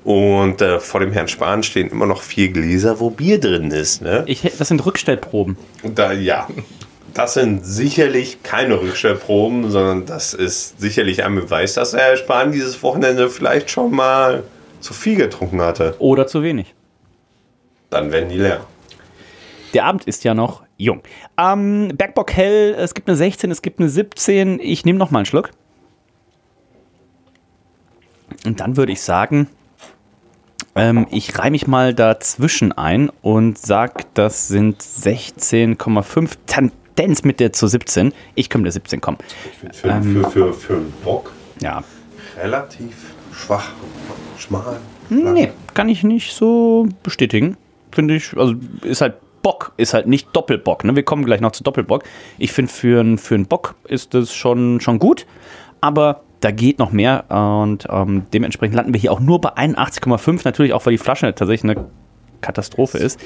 Und 0.03 0.61
äh, 0.61 0.79
vor 0.79 0.99
dem 0.99 1.11
Herrn 1.11 1.27
Spahn 1.27 1.61
stehen 1.61 1.89
immer 1.89 2.05
noch 2.07 2.21
vier 2.23 2.49
Gläser, 2.49 2.99
wo 2.99 3.09
Bier 3.11 3.39
drin 3.39 3.69
ist. 3.69 4.01
Ne? 4.01 4.23
ich, 4.25 4.41
das 4.57 4.67
sind 4.67 4.83
Rückstellproben. 4.85 5.57
Da, 5.93 6.11
ja, 6.13 6.47
das 7.13 7.33
sind 7.33 7.65
sicherlich 7.65 8.43
keine 8.43 8.79
Rückstellproben, 8.81 9.69
sondern 9.69 10.05
das 10.05 10.33
ist 10.33 10.79
sicherlich 10.79 11.23
ein 11.23 11.35
Beweis, 11.35 11.73
dass 11.73 11.91
der 11.91 12.01
Herr 12.01 12.17
Spahn 12.17 12.51
dieses 12.51 12.81
Wochenende 12.83 13.29
vielleicht 13.29 13.69
schon 13.69 13.91
mal 13.91 14.43
zu 14.79 14.93
viel 14.93 15.15
getrunken 15.15 15.61
hatte. 15.61 15.95
Oder 15.99 16.27
zu 16.27 16.41
wenig. 16.43 16.73
Dann 17.89 18.11
werden 18.11 18.29
die 18.29 18.37
leer. 18.37 18.65
Der 19.73 19.85
Abend 19.85 20.05
ist 20.05 20.23
ja 20.23 20.33
noch 20.33 20.63
jung. 20.77 21.01
Ähm, 21.37 21.89
Bergbock 21.95 22.33
Hell, 22.33 22.75
es 22.77 22.93
gibt 22.93 23.07
eine 23.07 23.17
16, 23.17 23.51
es 23.51 23.61
gibt 23.61 23.79
eine 23.79 23.89
17. 23.89 24.59
Ich 24.59 24.85
nehme 24.85 24.99
noch 24.99 25.11
mal 25.11 25.19
einen 25.19 25.25
Schluck. 25.25 25.51
Und 28.45 28.59
dann 28.59 28.77
würde 28.77 28.91
ich 28.91 29.01
sagen, 29.01 29.47
ähm, 30.75 31.07
ich 31.11 31.37
reihe 31.37 31.51
mich 31.51 31.67
mal 31.67 31.93
dazwischen 31.93 32.71
ein 32.71 33.09
und 33.21 33.57
sage, 33.57 34.05
das 34.13 34.47
sind 34.47 34.81
16,5 34.81 36.37
Tendenz 37.01 37.23
mit 37.23 37.39
der 37.39 37.51
zu 37.51 37.67
17. 37.67 38.13
Ich 38.35 38.49
komme 38.49 38.63
der 38.63 38.71
17 38.71 39.01
kommen. 39.01 39.17
Für, 39.73 39.87
Ähm. 39.89 40.03
für, 40.03 40.29
für, 40.29 40.53
für 40.53 40.73
einen 40.73 40.93
Bock 41.03 41.31
Ja. 41.61 41.83
relativ 42.37 42.93
schwach, 43.33 43.69
schmal. 44.37 44.77
Nee, 45.09 45.51
kann 45.73 45.89
ich 45.89 46.03
nicht 46.03 46.33
so 46.33 46.87
bestätigen. 47.03 47.57
Finde 47.91 48.15
ich, 48.15 48.37
also 48.37 48.53
ist 48.83 49.01
halt 49.01 49.15
Bock, 49.41 49.73
ist 49.77 49.93
halt 49.93 50.07
nicht 50.07 50.29
Doppelbock. 50.33 50.83
Ne? 50.83 50.95
Wir 50.95 51.03
kommen 51.03 51.25
gleich 51.25 51.41
noch 51.41 51.51
zu 51.51 51.63
Doppelbock. 51.63 52.03
Ich 52.37 52.51
finde, 52.53 52.71
für 52.71 52.99
einen 52.99 53.17
für 53.17 53.35
einen 53.35 53.47
Bock 53.47 53.73
ist 53.87 54.13
das 54.13 54.33
schon, 54.33 54.79
schon 54.79 54.99
gut, 54.99 55.25
aber 55.81 56.21
da 56.41 56.51
geht 56.51 56.79
noch 56.79 56.91
mehr 56.91 57.25
und 57.29 57.87
ähm, 57.89 58.23
dementsprechend 58.33 58.75
landen 58.75 58.93
wir 58.93 58.99
hier 59.01 59.11
auch 59.11 59.19
nur 59.19 59.41
bei 59.41 59.49
81,5. 59.49 60.41
Natürlich 60.45 60.73
auch, 60.73 60.85
weil 60.85 60.91
die 60.93 60.97
Flasche 60.99 61.33
tatsächlich 61.35 61.69
eine 61.71 61.85
Katastrophe 62.41 62.97
ist. 62.97 63.19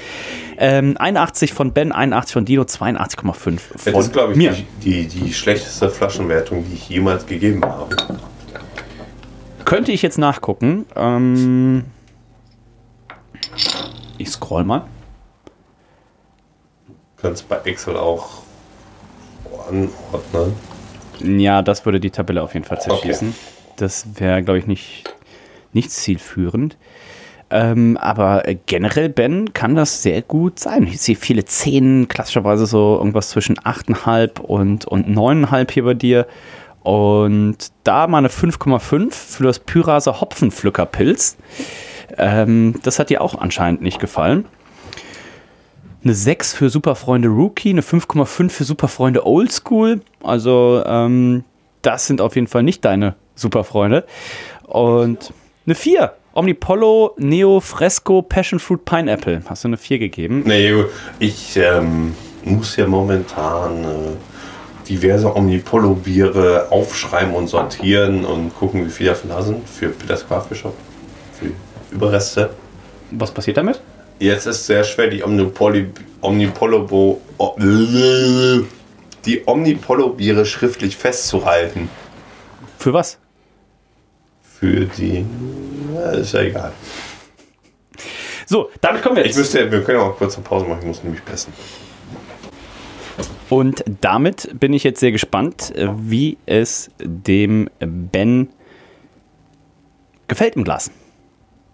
Ähm, 0.58 0.96
81 0.98 1.54
von 1.54 1.72
Ben, 1.74 1.92
81 1.92 2.34
von 2.34 2.46
Dino, 2.46 2.64
82,5 2.64 3.34
von 3.34 3.60
Das 3.86 4.06
ist, 4.06 4.14
glaube 4.14 4.34
ich, 4.34 4.38
mir. 4.38 4.52
die, 4.84 5.08
die, 5.08 5.08
die 5.08 5.34
schlechteste 5.34 5.90
Flaschenwertung, 5.90 6.66
die 6.68 6.74
ich 6.76 6.90
jemals 6.90 7.26
gegeben 7.26 7.64
habe. 7.66 7.96
Könnte 9.66 9.92
ich 9.92 10.02
jetzt 10.02 10.18
nachgucken. 10.18 10.86
Ähm, 10.96 11.86
ich 14.18 14.30
scroll 14.30 14.64
mal. 14.64 14.86
kannst 17.22 17.50
bei 17.50 17.58
Excel 17.66 17.98
auch 17.98 18.44
anordnen. 19.68 20.54
Ja, 21.20 21.62
das 21.62 21.86
würde 21.86 22.00
die 22.00 22.12
Tabelle 22.12 22.44
auf 22.44 22.54
jeden 22.54 22.66
Fall 22.66 22.80
zerschießen. 22.82 23.34
Das 23.78 24.06
wäre, 24.20 24.44
glaube 24.44 24.60
ich, 24.60 24.68
nicht, 24.68 25.16
nicht 25.74 25.92
zielführend. 25.92 26.78
Ähm, 27.52 27.98
aber 27.98 28.48
äh, 28.48 28.58
generell, 28.66 29.10
Ben, 29.10 29.54
kann 29.54 29.76
das 29.76 30.02
sehr 30.02 30.22
gut 30.22 30.60
sein. 30.60 30.88
Ich 30.88 31.02
sehe 31.02 31.16
viele 31.16 31.46
Zehnen, 31.46 32.08
klassischerweise 32.08 32.66
so 32.66 32.98
irgendwas 32.98 33.30
zwischen 33.30 33.58
8,5 33.58 34.40
und, 34.40 34.86
und 34.86 35.08
9,5 35.08 35.72
hier 35.72 35.84
bei 35.84 35.94
dir. 35.94 36.28
Und 36.82 37.58
da 37.84 38.08
mal 38.08 38.20
eine 38.20 38.30
5,5 38.30 39.12
für 39.12 39.44
das 39.44 39.60
Pyraser 39.60 40.22
Hopfenpflückerpilz. 40.22 41.38
Ähm, 42.18 42.76
das 42.84 43.00
hat 43.00 43.10
dir 43.10 43.22
auch 43.22 43.40
anscheinend 43.40 43.82
nicht 43.82 44.00
gefallen. 44.00 44.46
Eine 46.04 46.14
6 46.14 46.54
für 46.54 46.70
Superfreunde 46.70 47.30
Rookie, 47.30 47.72
eine 47.72 47.82
5,5 47.82 48.50
für 48.50 48.64
Superfreunde 48.64 49.26
Oldschool. 49.26 50.02
Also, 50.24 50.84
ähm, 50.86 51.44
das 51.82 52.06
sind 52.06 52.22
auf 52.22 52.36
jeden 52.36 52.48
Fall 52.48 52.64
nicht 52.64 52.86
deine 52.86 53.16
Superfreunde. 53.34 54.06
Und 54.68 55.34
eine 55.66 55.76
4. 55.76 56.14
Omnipollo, 56.36 57.16
Neo, 57.18 57.62
Fresco, 57.62 58.22
Passion 58.22 58.60
Fruit, 58.60 58.84
Pineapple. 58.84 59.42
Hast 59.48 59.64
du 59.64 59.70
eine 59.70 59.78
4 59.78 60.00
gegeben? 60.00 60.44
Nee, 60.46 60.74
ich 61.18 61.56
ähm, 61.56 62.14
muss 62.44 62.76
ja 62.76 62.86
momentan 62.86 63.86
äh, 63.86 64.88
diverse 64.88 65.34
Omnipollo-Biere 65.34 66.68
aufschreiben 66.72 67.34
und 67.34 67.48
sortieren 67.48 68.26
und 68.26 68.54
gucken, 68.54 68.86
wie 68.86 68.90
viele 68.90 69.12
davon 69.12 69.30
da 69.30 69.42
sind 69.42 69.68
für 69.68 69.88
Peters 69.88 70.28
Craft 70.28 70.54
Shop. 70.54 70.74
Für 71.40 71.52
Überreste. 71.96 72.50
Was 73.12 73.32
passiert 73.32 73.56
damit? 73.56 73.80
Jetzt 74.20 74.46
ist 74.46 74.66
sehr 74.66 74.84
schwer, 74.84 75.08
die 75.08 75.24
Omnipollo, 75.24 75.86
Omnipollo, 76.20 77.18
die 79.26 79.42
Omnipollo-Biere 79.46 80.46
schriftlich 80.46 80.98
festzuhalten. 80.98 81.90
Für 82.78 82.92
was? 82.92 83.20
Für 84.66 84.86
die. 84.86 85.24
Ja, 85.94 86.10
ist 86.14 86.34
ja 86.34 86.42
egal. 86.42 86.72
So, 88.48 88.72
damit 88.82 89.04
kommen 89.04 89.16
wir 89.16 89.22
Ich 89.22 89.30
jetzt. 89.30 89.38
müsste, 89.38 89.72
wir 89.72 89.84
können 89.84 90.00
auch 90.00 90.18
kurz 90.18 90.34
eine 90.36 90.44
Pause 90.44 90.66
machen, 90.66 90.80
ich 90.82 90.88
muss 90.88 91.04
nämlich 91.04 91.24
pissen. 91.24 91.54
Und 93.52 93.84
damit 94.02 94.60
bin 94.60 94.74
ich 94.74 94.84
jetzt 94.84 95.00
sehr 95.00 95.12
gespannt, 95.12 95.72
wie 95.78 96.40
es 96.48 96.90
dem 97.00 97.70
Ben 97.80 98.50
gefällt 100.28 100.56
im 100.56 100.64
Glas. 100.64 100.90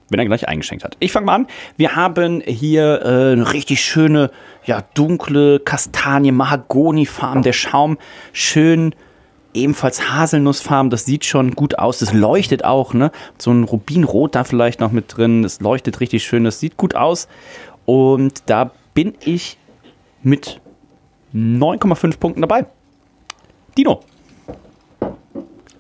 Wenn 0.10 0.20
er 0.20 0.26
gleich 0.26 0.50
eingeschenkt 0.50 0.84
hat. 0.84 0.98
Ich 1.00 1.14
fange 1.14 1.28
mal 1.28 1.36
an. 1.36 1.48
Wir 1.78 1.96
haben 1.96 2.42
hier 2.46 3.04
äh, 3.06 3.32
eine 3.32 3.54
richtig 3.54 3.80
schöne, 3.80 4.32
ja, 4.66 4.84
dunkle 4.96 5.62
Kastanie, 5.62 6.34
Mahagonifarben. 6.34 7.42
Der 7.44 7.54
Schaum 7.54 7.98
schön 8.34 8.94
ebenfalls 9.54 10.12
Haselnussfarben. 10.12 10.90
Das 10.90 11.06
sieht 11.06 11.26
schon 11.26 11.52
gut 11.52 11.80
aus. 11.80 12.00
Das 12.00 12.14
leuchtet 12.14 12.66
auch, 12.66 12.94
ne? 12.94 13.12
So 13.38 13.52
ein 13.52 13.64
Rubinrot 13.64 14.36
da 14.36 14.44
vielleicht 14.44 14.80
noch 14.80 14.92
mit 14.92 15.16
drin. 15.16 15.44
Das 15.44 15.62
leuchtet 15.62 16.00
richtig 16.00 16.24
schön. 16.24 16.44
Das 16.44 16.60
sieht 16.60 16.78
gut 16.78 16.96
aus. 16.96 17.28
Und 17.86 18.44
da 18.48 18.72
bin 18.94 19.14
ich 19.24 19.58
mit 20.24 20.62
9,5 21.34 22.20
Punkten 22.20 22.42
dabei. 22.42 22.66
Dino. 23.78 24.02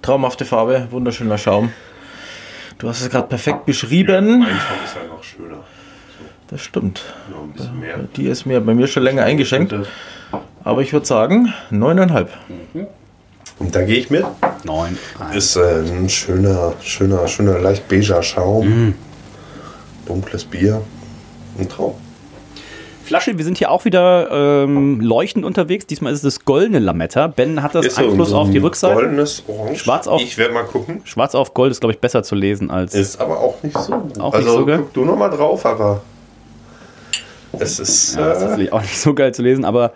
Traumhafte 0.01 0.45
Farbe, 0.45 0.87
wunderschöner 0.89 1.37
Schaum. 1.37 1.71
Du 2.79 2.89
hast 2.89 3.01
es 3.01 3.09
gerade 3.09 3.27
perfekt 3.27 3.65
beschrieben. 3.65 4.39
Mein 4.39 4.47
Schaum 4.47 4.77
ist 4.83 4.95
ja 4.95 5.07
noch 5.07 5.23
schöner. 5.23 5.63
Das 6.47 6.61
stimmt. 6.61 7.03
Noch 7.29 7.43
ein 7.43 7.51
bisschen 7.51 7.79
mehr. 7.79 7.99
Die 8.15 8.25
ist 8.25 8.45
mir 8.45 8.59
bei 8.59 8.73
mir 8.73 8.87
schon 8.87 9.03
länger 9.03 9.23
eingeschenkt. 9.23 9.75
Aber 10.63 10.81
ich 10.81 10.91
würde 10.91 11.05
sagen, 11.05 11.53
neuneinhalb. 11.69 12.31
Und 13.61 13.75
da 13.75 13.83
gehe 13.83 13.97
ich 13.97 14.09
mit. 14.09 14.25
9. 14.63 14.97
Ist 15.35 15.55
äh, 15.55 15.61
ein 15.85 16.09
schöner, 16.09 16.73
schöner, 16.81 17.27
schöner, 17.27 17.59
leicht 17.59 17.87
beiger 17.87 18.23
Schaum. 18.23 18.95
Dunkles 20.07 20.45
Bier. 20.45 20.81
Ein 21.59 21.69
Traum. 21.69 21.93
Flasche, 23.05 23.37
wir 23.37 23.45
sind 23.45 23.59
hier 23.59 23.69
auch 23.69 23.85
wieder 23.85 24.63
ähm, 24.63 24.99
leuchtend 24.99 25.45
unterwegs. 25.45 25.85
Diesmal 25.85 26.11
ist 26.11 26.23
es 26.23 26.35
das 26.37 26.45
goldene 26.45 26.79
Lametta. 26.79 27.27
Ben 27.27 27.61
hat 27.61 27.75
das 27.75 27.85
Ist 27.85 27.99
Einfluss 27.99 28.29
so 28.29 28.37
auf 28.37 28.49
die 28.49 28.57
Rückseite. 28.57 28.95
Goldenes 28.95 29.43
Orange. 29.47 29.77
Schwarz 29.79 30.07
auf- 30.07 30.21
Ich 30.23 30.39
werde 30.39 30.55
mal 30.55 30.63
gucken. 30.63 31.01
Schwarz 31.03 31.35
auf 31.35 31.53
Gold 31.53 31.69
ist, 31.71 31.81
glaube 31.81 31.93
ich, 31.93 31.99
besser 31.99 32.23
zu 32.23 32.33
lesen 32.33 32.71
als. 32.71 32.95
Ist 32.95 33.21
aber 33.21 33.39
auch 33.39 33.61
nicht 33.61 33.77
so 33.77 33.91
gut. 33.93 34.19
Auch 34.19 34.33
nicht 34.33 34.47
also 34.47 34.57
so 34.59 34.65
geil? 34.65 34.77
guck 34.79 34.93
du 34.93 35.05
noch 35.05 35.17
mal 35.17 35.29
drauf, 35.29 35.65
aber 35.67 36.01
es 37.59 37.79
ist. 37.79 38.15
Ja, 38.15 38.21
das 38.29 38.37
ist 38.37 38.39
äh, 38.39 38.39
tatsächlich 38.39 38.73
auch 38.73 38.81
nicht 38.81 38.97
so 38.97 39.13
geil 39.13 39.33
zu 39.35 39.43
lesen, 39.43 39.65
aber 39.65 39.91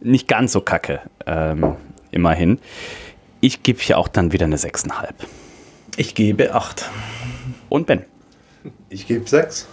nicht 0.00 0.28
ganz 0.28 0.52
so 0.52 0.60
kacke. 0.60 1.00
Ähm, 1.26 1.74
immerhin. 2.10 2.58
Ich 3.40 3.62
gebe 3.62 3.80
hier 3.80 3.98
auch 3.98 4.08
dann 4.08 4.32
wieder 4.32 4.44
eine 4.46 4.56
6,5. 4.56 4.90
Ich 5.96 6.14
gebe 6.14 6.54
acht. 6.54 6.88
Und 7.68 7.86
Ben. 7.86 8.04
ich 8.88 9.06
gebe 9.06 9.28
sechs. 9.28 9.66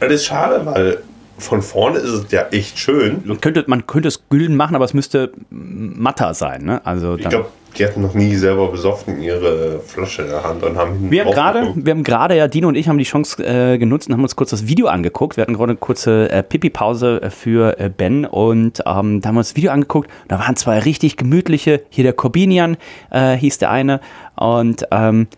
Das 0.00 0.12
ist 0.12 0.24
schade, 0.26 0.64
weil 0.66 1.02
von 1.38 1.62
vorne 1.62 1.98
ist 1.98 2.10
es 2.10 2.30
ja 2.32 2.46
echt 2.50 2.78
schön. 2.78 3.22
Man 3.24 3.40
könnte, 3.40 3.64
man 3.66 3.86
könnte 3.86 4.08
es 4.08 4.28
gülden 4.28 4.56
machen, 4.56 4.76
aber 4.76 4.84
es 4.84 4.94
müsste 4.94 5.32
matter 5.50 6.34
sein. 6.34 6.62
Ne? 6.64 6.84
Also 6.84 7.16
Ich 7.16 7.22
dann- 7.22 7.30
glaube, 7.30 7.48
die 7.78 7.84
hatten 7.84 8.02
noch 8.02 8.14
nie 8.14 8.34
selber 8.34 8.68
besoffen 8.68 9.20
ihre 9.20 9.80
Flasche 9.80 10.22
in 10.22 10.28
der 10.28 10.44
Hand 10.44 10.62
und 10.62 10.76
haben 10.76 11.10
Wir 11.10 11.24
haben 11.24 11.32
gerade, 11.32 11.72
wir 11.74 11.92
haben 11.92 12.04
gerade, 12.04 12.36
ja, 12.36 12.48
Dino 12.48 12.68
und 12.68 12.74
ich 12.74 12.88
haben 12.88 12.98
die 12.98 13.04
Chance 13.04 13.42
äh, 13.44 13.78
genutzt 13.78 14.08
und 14.08 14.14
haben 14.14 14.22
uns 14.22 14.36
kurz 14.36 14.50
das 14.50 14.66
Video 14.66 14.86
angeguckt. 14.86 15.36
Wir 15.36 15.42
hatten 15.42 15.54
gerade 15.54 15.70
eine 15.72 15.78
kurze 15.78 16.30
äh, 16.30 16.42
Pipi-Pause 16.42 17.22
äh, 17.22 17.30
für 17.30 17.78
äh, 17.78 17.88
Ben 17.88 18.24
und 18.24 18.82
ähm, 18.86 19.20
da 19.20 19.28
haben 19.28 19.34
wir 19.34 19.38
uns 19.38 19.48
das 19.48 19.56
Video 19.56 19.72
angeguckt. 19.72 20.10
Da 20.28 20.38
waren 20.38 20.56
zwei 20.56 20.78
richtig 20.80 21.16
gemütliche, 21.16 21.82
hier 21.90 22.04
der 22.04 22.12
Corbinian 22.12 22.76
äh, 23.10 23.36
hieß 23.36 23.58
der 23.58 23.70
eine 23.70 24.00
und 24.36 24.86
ähm, 24.90 25.28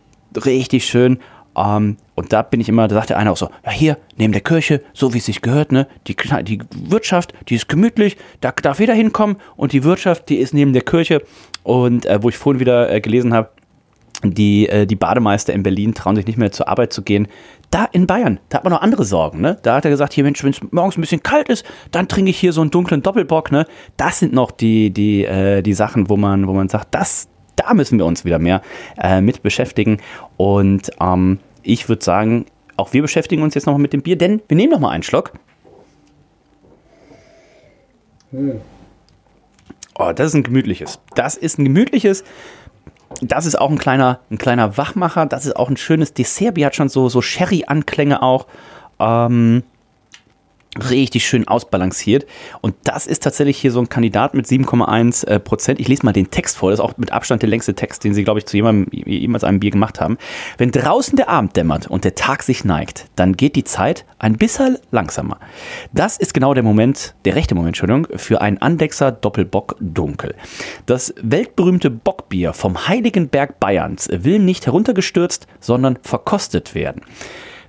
richtig 0.45 0.87
schön. 0.87 1.19
Ähm, 1.57 1.97
und 2.15 2.33
da 2.33 2.43
bin 2.43 2.61
ich 2.61 2.69
immer, 2.69 2.89
da 2.89 2.95
sagt 2.97 3.11
der 3.11 3.19
eine 3.19 3.31
auch 3.31 3.37
so, 3.37 3.51
ja 3.65 3.71
hier, 3.71 3.99
neben 4.17 4.33
der 4.33 4.43
Kirche, 4.43 4.83
so 4.93 5.15
wie 5.15 5.19
es 5.19 5.27
sich 5.27 5.43
gehört, 5.43 5.73
ne, 5.73 5.87
die, 6.07 6.17
die 6.43 6.61
Wirtschaft, 6.89 7.35
die 7.49 7.57
ist 7.57 7.69
gemütlich, 7.69 8.17
da 8.41 8.53
darf 8.53 8.81
jeder 8.81 8.95
hinkommen 8.95 9.37
und 9.57 9.73
die 9.73 9.85
Wirtschaft, 9.85 10.29
die 10.29 10.37
ist 10.37 10.55
neben 10.55 10.73
der 10.73 10.83
Kirche 10.83 11.23
Und 11.63 12.07
äh, 12.07 12.23
wo 12.23 12.29
ich 12.29 12.37
vorhin 12.37 12.61
wieder 12.61 12.91
äh, 12.91 13.01
gelesen 13.01 13.35
habe, 13.35 13.51
die, 14.25 14.69
äh, 14.69 14.87
die 14.87 14.97
Bademeister 14.97 15.53
in 15.53 15.63
Berlin 15.63 15.95
trauen 15.95 16.17
sich 16.17 16.27
nicht 16.27 16.39
mehr 16.39 16.53
zur 16.53 16.69
Arbeit 16.69 16.93
zu 16.93 17.03
gehen. 17.03 17.29
Da 17.71 17.87
in 17.87 18.07
Bayern, 18.07 18.39
da 18.49 18.59
hat 18.59 18.65
man 18.65 18.73
noch 18.73 18.83
andere 18.83 19.05
Sorgen. 19.05 19.41
Ne? 19.41 19.59
Da 19.63 19.77
hat 19.77 19.85
er 19.85 19.91
gesagt, 19.91 20.13
hier 20.13 20.25
Mensch, 20.25 20.43
wenn 20.45 20.51
es 20.51 20.61
morgens 20.71 20.97
ein 20.97 21.01
bisschen 21.01 21.23
kalt 21.23 21.49
ist, 21.49 21.65
dann 21.91 22.07
trinke 22.07 22.31
ich 22.31 22.39
hier 22.39 22.53
so 22.53 22.61
einen 22.61 22.71
dunklen 22.71 23.03
Doppelbock. 23.03 23.51
Ne? 23.51 23.67
Das 23.97 24.19
sind 24.19 24.33
noch 24.33 24.51
die, 24.51 24.91
die, 24.91 25.25
äh, 25.25 25.63
die 25.63 25.73
Sachen, 25.73 26.09
wo 26.09 26.17
man, 26.17 26.47
wo 26.47 26.53
man 26.53 26.69
sagt, 26.69 26.95
das, 26.95 27.29
da 27.57 27.75
müssen 27.75 27.99
wir 27.99 28.07
uns 28.07 28.25
wieder 28.25 28.39
mehr 28.39 28.63
äh, 28.99 29.21
mit 29.21 29.43
beschäftigen. 29.43 29.99
Und 30.37 30.91
ähm, 31.01 31.39
ich 31.63 31.89
würde 31.89 32.05
sagen, 32.05 32.47
auch 32.77 32.93
wir 32.93 33.03
beschäftigen 33.03 33.43
uns 33.43 33.55
jetzt 33.55 33.67
nochmal 33.67 33.83
mit 33.83 33.93
dem 33.93 34.03
Bier, 34.03 34.17
denn 34.17 34.43
wir 34.49 34.57
nehmen 34.57 34.73
nochmal 34.73 34.93
einen 34.93 35.03
Schluck. 35.03 35.33
Oh, 39.99 40.13
das 40.13 40.29
ist 40.29 40.35
ein 40.35 40.43
gemütliches. 40.43 41.01
Das 41.15 41.37
ist 41.37 41.59
ein 41.59 41.65
gemütliches. 41.65 42.25
Das 43.21 43.47
ist 43.47 43.57
auch 43.57 43.71
ein 43.71 43.79
kleiner, 43.79 44.21
ein 44.31 44.39
kleiner 44.39 44.77
Wachmacher. 44.77 45.27
Das 45.27 45.45
ist 45.45 45.57
auch 45.57 45.69
ein 45.69 45.77
schönes 45.77 46.15
Dessertbier. 46.15 46.67
Hat 46.67 46.77
schon 46.77 46.89
so, 46.89 47.09
so 47.09 47.21
Sherry-Anklänge 47.21 48.23
auch. 48.23 48.47
Ähm, 48.99 49.65
richtig 50.91 51.27
schön 51.27 51.47
ausbalanciert. 51.47 52.27
Und 52.61 52.75
das 52.85 53.07
ist 53.07 53.23
tatsächlich 53.23 53.59
hier 53.59 53.71
so 53.71 53.81
ein 53.81 53.89
Kandidat 53.89 54.35
mit 54.35 54.47
7,1 54.47 55.27
äh, 55.27 55.39
Prozent. 55.39 55.81
Ich 55.81 55.89
lese 55.89 56.05
mal 56.05 56.13
den 56.13 56.31
Text 56.31 56.57
vor. 56.57 56.71
Das 56.71 56.79
ist 56.79 56.85
auch 56.85 56.97
mit 56.97 57.13
Abstand 57.13 57.43
der 57.43 57.49
längste 57.49 57.75
Text, 57.75 58.05
den 58.05 58.15
sie, 58.15 58.25
glaube 58.25 58.39
ich, 58.39 58.47
zu 58.47 58.57
jemandem, 58.57 58.89
jemals 59.07 59.45
einem 59.45 59.61
Bier 59.61 59.71
gemacht 59.71 60.01
haben. 60.01 60.17
Wenn 60.57 60.71
draußen 60.71 61.17
der 61.17 61.29
Abend 61.29 61.57
dämmert 61.57 61.89
und 61.89 62.05
der 62.05 62.15
Tag 62.15 62.43
sich 62.43 62.65
neigt, 62.65 63.07
dann 63.17 63.37
geht 63.37 63.57
die 63.57 63.65
Zeit 63.65 64.07
ein 64.19 64.39
bisschen 64.39 64.79
langsamer. 64.91 65.39
Das 65.93 66.17
ist 66.17 66.33
genau 66.33 66.55
der 66.55 66.63
Moment, 66.63 67.15
der 67.25 67.35
rechte 67.35 67.55
Moment, 67.55 67.77
Entschuldigung, 67.77 68.07
für 68.19 68.41
einen 68.41 68.59
Andexer 68.59 69.13
Doppelbock 69.13 69.77
Dunkel. 69.81 70.35
Das 70.87 71.15
weltberühmte 71.21 71.91
Bockbier 71.91 72.55
vom 72.55 72.89
Heiligen 72.89 73.29
Berg 73.29 73.61
Bayerns 73.61 74.09
will 74.11 74.39
nicht 74.39 74.67
heruntergestürzt, 74.67 75.47
sondern 75.61 75.99
verkostet 76.03 76.75
werden. 76.75 77.03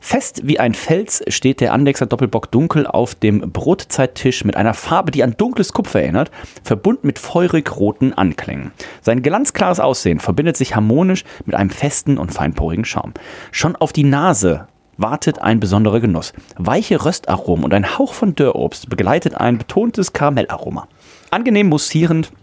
Fest 0.05 0.41
wie 0.43 0.59
ein 0.59 0.73
Fels 0.73 1.23
steht 1.29 1.61
der 1.61 1.71
Andexer 1.71 2.05
Doppelbock 2.05 2.51
dunkel 2.51 2.85
auf 2.85 3.15
dem 3.15 3.39
Brotzeittisch 3.53 4.43
mit 4.43 4.57
einer 4.57 4.73
Farbe, 4.73 5.11
die 5.11 5.23
an 5.23 5.35
dunkles 5.37 5.71
Kupfer 5.71 6.01
erinnert, 6.01 6.29
verbunden 6.61 7.07
mit 7.07 7.19
feurig 7.19 7.77
roten 7.77 8.11
Anklängen. 8.11 8.73
Sein 9.01 9.23
glanzklares 9.23 9.79
Aussehen 9.79 10.19
verbindet 10.19 10.57
sich 10.57 10.75
harmonisch 10.75 11.23
mit 11.45 11.55
einem 11.55 11.69
festen 11.69 12.17
und 12.17 12.33
feinporigen 12.33 12.83
Schaum. 12.83 13.13
Schon 13.51 13.77
auf 13.77 13.93
die 13.93 14.03
Nase 14.03 14.67
wartet 14.97 15.39
ein 15.39 15.61
besonderer 15.61 16.01
Genuss. 16.01 16.33
Weiche 16.57 17.05
Röstaromen 17.05 17.63
und 17.63 17.73
ein 17.73 17.97
Hauch 17.97 18.13
von 18.13 18.35
Dörrobst 18.35 18.89
begleitet 18.89 19.35
ein 19.35 19.57
betontes 19.57 20.11
Karamellaroma. 20.11 20.89
Angenehm 21.31 21.69
mussierend 21.69 22.33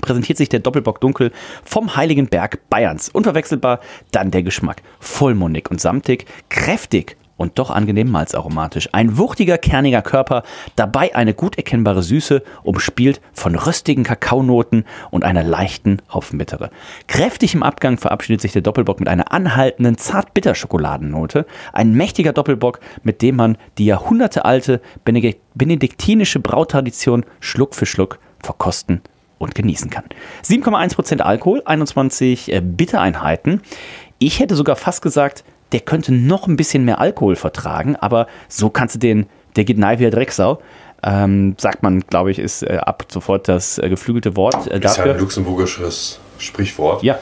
präsentiert 0.00 0.38
sich 0.38 0.48
der 0.48 0.60
Doppelbock 0.60 1.00
Dunkel 1.00 1.32
vom 1.64 1.96
Heiligen 1.96 2.28
Berg 2.28 2.68
Bayerns. 2.70 3.08
Unverwechselbar 3.08 3.80
dann 4.12 4.30
der 4.30 4.42
Geschmack. 4.42 4.82
Vollmundig 5.00 5.70
und 5.70 5.80
samtig, 5.80 6.26
kräftig 6.48 7.16
und 7.36 7.58
doch 7.58 7.70
angenehm 7.70 8.10
malzaromatisch. 8.10 8.88
Ein 8.92 9.18
wuchtiger, 9.18 9.58
kerniger 9.58 10.02
Körper, 10.02 10.42
dabei 10.74 11.14
eine 11.14 11.34
gut 11.34 11.56
erkennbare 11.56 12.02
Süße, 12.02 12.42
umspielt 12.62 13.20
von 13.32 13.54
röstigen 13.54 14.04
Kakaonoten 14.04 14.84
und 15.10 15.24
einer 15.24 15.42
leichten 15.42 16.00
Hopfenbittere. 16.12 16.70
Kräftig 17.06 17.54
im 17.54 17.62
Abgang 17.62 17.98
verabschiedet 17.98 18.40
sich 18.40 18.52
der 18.52 18.62
Doppelbock 18.62 19.00
mit 19.00 19.08
einer 19.08 19.32
anhaltenden, 19.32 19.98
zart-bitter-Schokoladennote. 19.98 21.46
Ein 21.72 21.92
mächtiger 21.92 22.32
Doppelbock, 22.32 22.80
mit 23.02 23.22
dem 23.22 23.36
man 23.36 23.58
die 23.78 23.86
jahrhundertealte 23.86 24.80
benediktinische 25.04 26.40
Brautradition 26.40 27.24
Schluck 27.40 27.74
für 27.74 27.86
Schluck 27.86 28.18
verkosten 28.42 29.02
und 29.38 29.54
genießen 29.54 29.90
kann. 29.90 30.04
7,1% 30.44 31.20
Alkohol, 31.20 31.62
21 31.64 32.52
äh, 32.52 32.60
Bittereinheiten. 32.60 33.62
Ich 34.18 34.40
hätte 34.40 34.54
sogar 34.56 34.76
fast 34.76 35.02
gesagt, 35.02 35.44
der 35.72 35.80
könnte 35.80 36.12
noch 36.12 36.46
ein 36.46 36.56
bisschen 36.56 36.84
mehr 36.84 37.00
Alkohol 37.00 37.36
vertragen, 37.36 37.96
aber 37.96 38.26
so 38.48 38.70
kannst 38.70 38.94
du 38.94 38.98
den, 38.98 39.26
der 39.56 39.64
geht 39.64 39.78
nahe 39.78 39.98
wie 39.98 40.08
Drecksau. 40.08 40.60
Ähm, 41.02 41.54
sagt 41.58 41.82
man, 41.82 42.00
glaube 42.00 42.30
ich, 42.30 42.38
ist 42.38 42.62
äh, 42.62 42.78
ab 42.78 43.04
sofort 43.08 43.48
das 43.48 43.78
äh, 43.78 43.88
geflügelte 43.88 44.36
Wort 44.36 44.66
äh, 44.68 44.80
dafür. 44.80 45.04
Ist 45.04 45.08
ja 45.08 45.14
ein 45.14 45.20
luxemburgisches 45.20 46.20
Sprichwort. 46.38 47.02
Ja. 47.02 47.18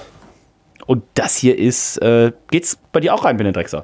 Und 0.87 1.03
das 1.15 1.37
hier 1.37 1.59
ist, 1.59 1.99
äh, 1.99 2.33
geht's 2.51 2.79
bei 2.93 3.01
dir 3.01 3.15
auch 3.15 3.25
rein, 3.25 3.37
Bene 3.37 3.53
Drecksau? 3.53 3.83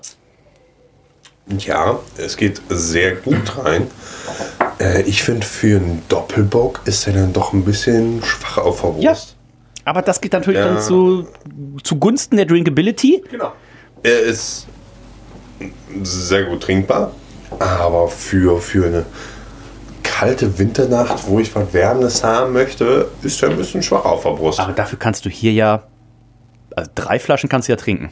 Ja, 1.58 1.98
es 2.16 2.36
geht 2.36 2.60
sehr 2.68 3.16
gut 3.16 3.58
rein. 3.58 3.88
Äh, 4.78 5.02
ich 5.02 5.22
finde, 5.22 5.46
für 5.46 5.76
einen 5.76 6.02
Doppelbock 6.08 6.80
ist 6.84 7.06
er 7.06 7.14
dann 7.14 7.32
doch 7.32 7.52
ein 7.52 7.64
bisschen 7.64 8.22
schwach 8.22 8.58
auf 8.58 8.82
der 8.82 8.88
Brust. 8.88 9.02
Ja, 9.02 9.16
aber 9.84 10.02
das 10.02 10.20
geht 10.20 10.32
natürlich 10.32 10.60
ja. 10.60 10.66
dann 10.66 10.82
zu, 10.82 11.26
zugunsten 11.82 12.36
der 12.36 12.46
Drinkability. 12.46 13.24
Genau. 13.30 13.52
Er 14.02 14.20
ist 14.20 14.66
sehr 16.02 16.44
gut 16.44 16.62
trinkbar, 16.62 17.12
aber 17.58 18.08
für, 18.08 18.60
für 18.60 18.86
eine 18.86 19.04
kalte 20.02 20.58
Winternacht, 20.58 21.26
wo 21.26 21.38
ich 21.40 21.54
was 21.54 21.72
Wärmendes 21.72 22.22
haben 22.22 22.52
möchte, 22.52 23.08
ist 23.22 23.42
er 23.42 23.50
ein 23.50 23.56
bisschen 23.56 23.82
schwach 23.82 24.04
auf 24.04 24.22
der 24.22 24.30
Brust. 24.30 24.60
Aber 24.60 24.72
dafür 24.72 24.98
kannst 24.98 25.24
du 25.24 25.30
hier 25.30 25.52
ja, 25.52 25.84
also 26.76 26.90
drei 26.94 27.18
Flaschen 27.18 27.48
kannst 27.48 27.68
du 27.68 27.72
ja 27.72 27.76
trinken. 27.76 28.10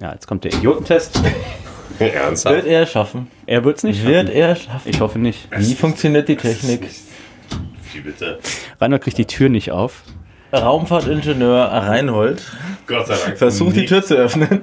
Ja, 0.00 0.12
jetzt 0.12 0.26
kommt 0.26 0.44
der 0.44 0.52
Idiotentest. 0.52 1.20
Ernsthaft? 1.98 2.56
Wird 2.56 2.66
er 2.66 2.86
schaffen? 2.86 3.30
Er 3.46 3.64
wird 3.64 3.78
es 3.78 3.84
nicht 3.84 3.98
schaffen. 4.00 4.12
Wird 4.12 4.28
er 4.30 4.56
schaffen? 4.56 4.82
Ich 4.90 5.00
hoffe 5.00 5.18
nicht. 5.18 5.48
Wie 5.56 5.74
funktioniert 5.74 6.28
die 6.28 6.36
Technik? 6.36 6.82
Wie 7.94 8.00
bitte? 8.00 8.38
Reinhold 8.78 9.02
kriegt 9.02 9.16
die 9.16 9.24
Tür 9.24 9.48
nicht 9.48 9.70
auf. 9.70 10.02
Raumfahrtingenieur 10.52 11.64
Reinhold 11.64 12.42
Gott 12.86 13.06
sei 13.06 13.16
Dank. 13.16 13.38
versucht 13.38 13.76
die 13.76 13.86
Tür 13.86 14.04
zu 14.04 14.14
öffnen. 14.14 14.62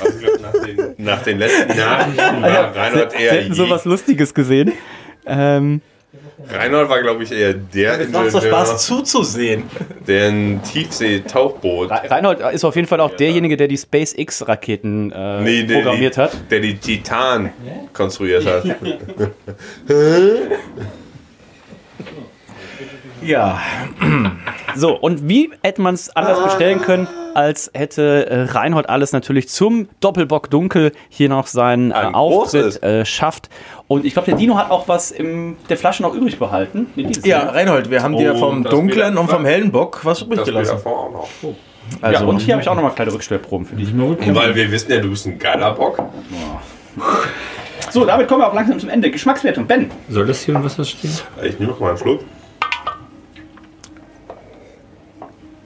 Also 0.00 0.18
nach, 0.42 0.64
den, 0.64 0.94
nach 0.98 1.22
den 1.22 1.38
letzten 1.38 1.76
Nachrichten 1.76 2.42
war 2.42 2.74
Reinhold 2.76 3.12
eher. 3.12 3.30
Sie 3.30 3.36
hätten 3.36 3.54
sowas 3.54 3.84
Lustiges 3.84 4.32
gesehen. 4.34 4.72
Ähm, 5.26 5.82
Reinhold 6.48 6.88
war, 6.88 7.00
glaube 7.00 7.22
ich, 7.22 7.30
eher 7.30 7.54
der 7.54 8.00
Es 8.00 8.10
macht 8.10 8.30
so 8.32 8.40
Spaß 8.40 8.84
zuzusehen. 8.84 9.64
Der 10.06 10.28
ein 10.28 10.60
Tiefsee-Tauchboot. 10.62 11.90
Reinhold 11.90 12.40
ist 12.52 12.64
auf 12.64 12.74
jeden 12.74 12.88
Fall 12.88 13.00
auch 13.00 13.12
ja, 13.12 13.16
derjenige, 13.16 13.56
der 13.56 13.68
die 13.68 13.78
SpaceX-Raketen 13.78 15.12
äh, 15.12 15.40
nee, 15.42 15.62
programmiert 15.64 16.16
die, 16.16 16.20
hat. 16.20 16.50
Der 16.50 16.60
die 16.60 16.76
Titan 16.76 17.52
konstruiert 17.92 18.44
hat. 18.46 18.64
ja. 23.22 23.62
So, 24.74 24.96
und 24.96 25.28
wie 25.28 25.52
hätte 25.62 25.82
man 25.82 25.94
es 25.94 26.10
anders 26.14 26.42
bestellen 26.42 26.80
können, 26.82 27.06
als 27.34 27.70
hätte 27.74 28.26
äh, 28.26 28.42
Reinhold 28.42 28.88
alles 28.88 29.12
natürlich 29.12 29.48
zum 29.48 29.88
Doppelbock 30.00 30.50
Dunkel 30.50 30.92
hier 31.08 31.28
noch 31.28 31.46
seinen 31.46 31.90
äh, 31.90 31.94
Auftritt 31.94 32.82
äh, 32.82 33.04
schafft. 33.04 33.50
Und 33.88 34.04
ich 34.04 34.14
glaube, 34.14 34.26
der 34.26 34.36
Dino 34.36 34.56
hat 34.56 34.70
auch 34.70 34.88
was 34.88 35.10
in 35.10 35.56
der 35.68 35.76
Flasche 35.76 36.02
noch 36.02 36.14
übrig 36.14 36.38
behalten. 36.38 36.86
Ja, 37.24 37.50
Reinhold, 37.50 37.90
wir 37.90 38.02
haben 38.02 38.14
oh, 38.14 38.18
dir 38.18 38.36
vom 38.36 38.64
dunklen 38.64 39.18
und 39.18 39.28
vom 39.28 39.44
hellen 39.44 39.70
Bock 39.70 40.00
was 40.04 40.22
übrig 40.22 40.38
das 40.38 40.46
gelassen. 40.46 40.78
Auch 40.84 41.10
noch. 41.12 41.28
Oh. 41.42 41.54
Also, 42.00 42.24
ja, 42.24 42.28
und 42.28 42.40
hier 42.40 42.54
habe 42.54 42.62
ich 42.62 42.68
auch 42.68 42.74
noch 42.74 42.82
mal 42.82 42.90
kleine 42.90 43.12
Rückstellproben 43.12 43.66
für 43.66 43.76
dich. 43.76 43.88
Weil 43.94 44.54
wir 44.54 44.70
wissen 44.70 44.90
ja, 44.90 45.00
du 45.00 45.10
bist 45.10 45.26
ein 45.26 45.38
geiler 45.38 45.72
Bock. 45.72 46.02
So, 47.90 48.04
damit 48.04 48.26
kommen 48.26 48.40
wir 48.40 48.48
auch 48.48 48.54
langsam 48.54 48.78
zum 48.78 48.88
Ende. 48.88 49.10
Geschmackswertung. 49.10 49.66
Ben. 49.66 49.90
Soll 50.08 50.26
das 50.26 50.42
hier 50.42 50.54
was 50.54 50.88
stehen? 50.88 51.10
Ich 51.42 51.58
nehme 51.58 51.72
noch 51.72 51.80
mal 51.80 51.90
einen 51.90 51.98
Schluck. 51.98 52.20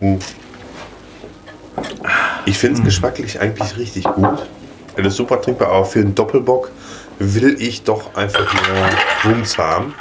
Hm. 0.01 0.19
Ich 2.47 2.59
finde 2.59 2.79
es 2.79 2.85
geschmacklich 2.85 3.41
eigentlich 3.41 3.77
richtig 3.77 4.05
gut. 4.05 4.47
Es 4.97 5.07
ist 5.07 5.17
super 5.17 5.41
trinkbar, 5.41 5.69
aber 5.69 5.85
für 5.85 6.01
einen 6.01 6.15
Doppelbock 6.15 6.71
will 7.19 7.57
ich 7.61 7.83
doch 7.83 8.15
einfach 8.15 8.53
mehr 8.53 8.91
Wumms 9.25 9.59
haben. 9.59 9.95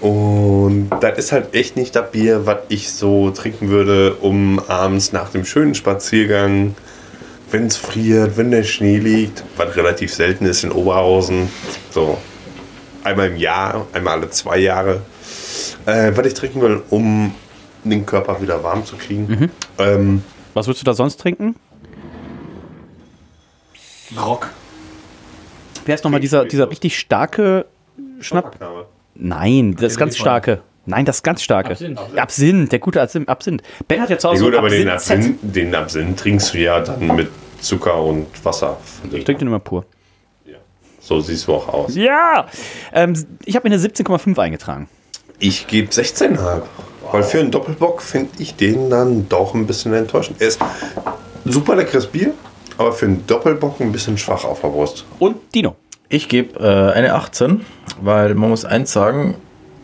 Und 0.00 0.88
das 1.00 1.18
ist 1.18 1.32
halt 1.32 1.54
echt 1.54 1.76
nicht 1.76 1.94
das 1.94 2.10
Bier, 2.10 2.46
was 2.46 2.58
ich 2.68 2.90
so 2.90 3.30
trinken 3.30 3.68
würde, 3.68 4.14
um 4.14 4.58
abends 4.66 5.12
nach 5.12 5.28
dem 5.28 5.44
schönen 5.44 5.74
Spaziergang, 5.74 6.74
wenn 7.50 7.66
es 7.66 7.76
friert, 7.76 8.36
wenn 8.36 8.50
der 8.50 8.62
Schnee 8.62 8.98
liegt, 8.98 9.44
was 9.56 9.76
relativ 9.76 10.14
selten 10.14 10.46
ist 10.46 10.64
in 10.64 10.72
Oberhausen, 10.72 11.50
so 11.90 12.16
einmal 13.04 13.28
im 13.28 13.36
Jahr, 13.36 13.86
einmal 13.92 14.18
alle 14.18 14.30
zwei 14.30 14.58
Jahre, 14.58 15.02
äh, 15.84 16.12
was 16.14 16.26
ich 16.26 16.34
trinken 16.34 16.62
will, 16.62 16.82
um 16.88 17.34
den 17.84 18.06
Körper 18.06 18.40
wieder 18.40 18.62
warm 18.62 18.84
zu 18.86 18.96
kriegen. 18.96 19.26
Mhm. 19.26 19.50
Ähm, 19.78 20.24
was 20.54 20.66
würdest 20.66 20.82
du 20.82 20.84
da 20.86 20.94
sonst 20.94 21.18
trinken? 21.18 21.56
Rock. 24.18 24.50
Wer 25.84 25.94
ist 25.94 26.04
nochmal 26.04 26.20
dieser, 26.20 26.44
dieser 26.44 26.70
richtig 26.70 26.98
starke 26.98 27.66
Schnapp? 28.20 28.56
Nein, 29.14 29.76
das 29.78 29.96
ganz 29.96 30.16
starke. 30.16 30.62
Nein, 30.86 31.04
das 31.04 31.22
ganz 31.22 31.42
starke. 31.42 31.70
Absinth. 31.70 32.00
Absinth, 32.16 32.72
der 32.72 32.78
gute 32.78 33.00
Absinth. 33.00 33.62
Ben 33.86 34.00
hat 34.00 34.10
ja 34.10 34.18
zu 34.18 34.28
Hause 34.28 34.44
ja, 34.44 34.50
gut, 34.50 34.58
aber 34.58 34.68
den 34.70 34.88
Absinth, 34.88 35.38
den 35.42 35.74
Absinth 35.74 36.18
trinkst 36.18 36.54
du 36.54 36.58
ja 36.58 36.80
dann 36.80 37.14
mit 37.14 37.28
Zucker 37.60 38.02
und 38.02 38.26
Wasser. 38.44 38.78
Ich 39.04 39.24
trinke 39.24 39.40
den 39.40 39.48
immer 39.48 39.58
pur. 39.60 39.84
Ja. 40.46 40.56
So 41.00 41.20
siehst 41.20 41.46
du 41.46 41.54
auch 41.54 41.68
aus. 41.68 41.94
Ja! 41.94 42.46
Ähm, 42.92 43.12
ich 43.44 43.56
habe 43.56 43.68
mir 43.68 43.74
eine 43.74 43.82
17,5 43.82 44.38
eingetragen. 44.38 44.88
Ich 45.38 45.66
gebe 45.66 45.90
16,5. 45.90 46.62
Weil 47.12 47.22
für 47.22 47.38
einen 47.40 47.50
Doppelbock 47.50 48.02
finde 48.02 48.30
ich 48.38 48.54
den 48.56 48.90
dann 48.90 49.28
doch 49.28 49.54
ein 49.54 49.66
bisschen 49.66 49.92
enttäuschend. 49.94 50.40
Er 50.40 50.48
ist 50.48 50.60
super 51.44 51.76
leckeres 51.76 52.06
Bier, 52.06 52.32
aber 52.78 52.92
für 52.92 53.06
einen 53.06 53.26
Doppelbock 53.26 53.80
ein 53.80 53.92
bisschen 53.92 54.16
schwach 54.18 54.44
auf 54.44 54.60
der 54.60 54.68
Brust. 54.68 55.04
Und 55.18 55.36
Dino. 55.54 55.76
Ich 56.08 56.28
gebe 56.28 56.58
äh, 56.60 56.92
eine 56.96 57.14
18, 57.14 57.64
weil 58.00 58.34
man 58.34 58.50
muss 58.50 58.64
eins 58.64 58.92
sagen, 58.92 59.36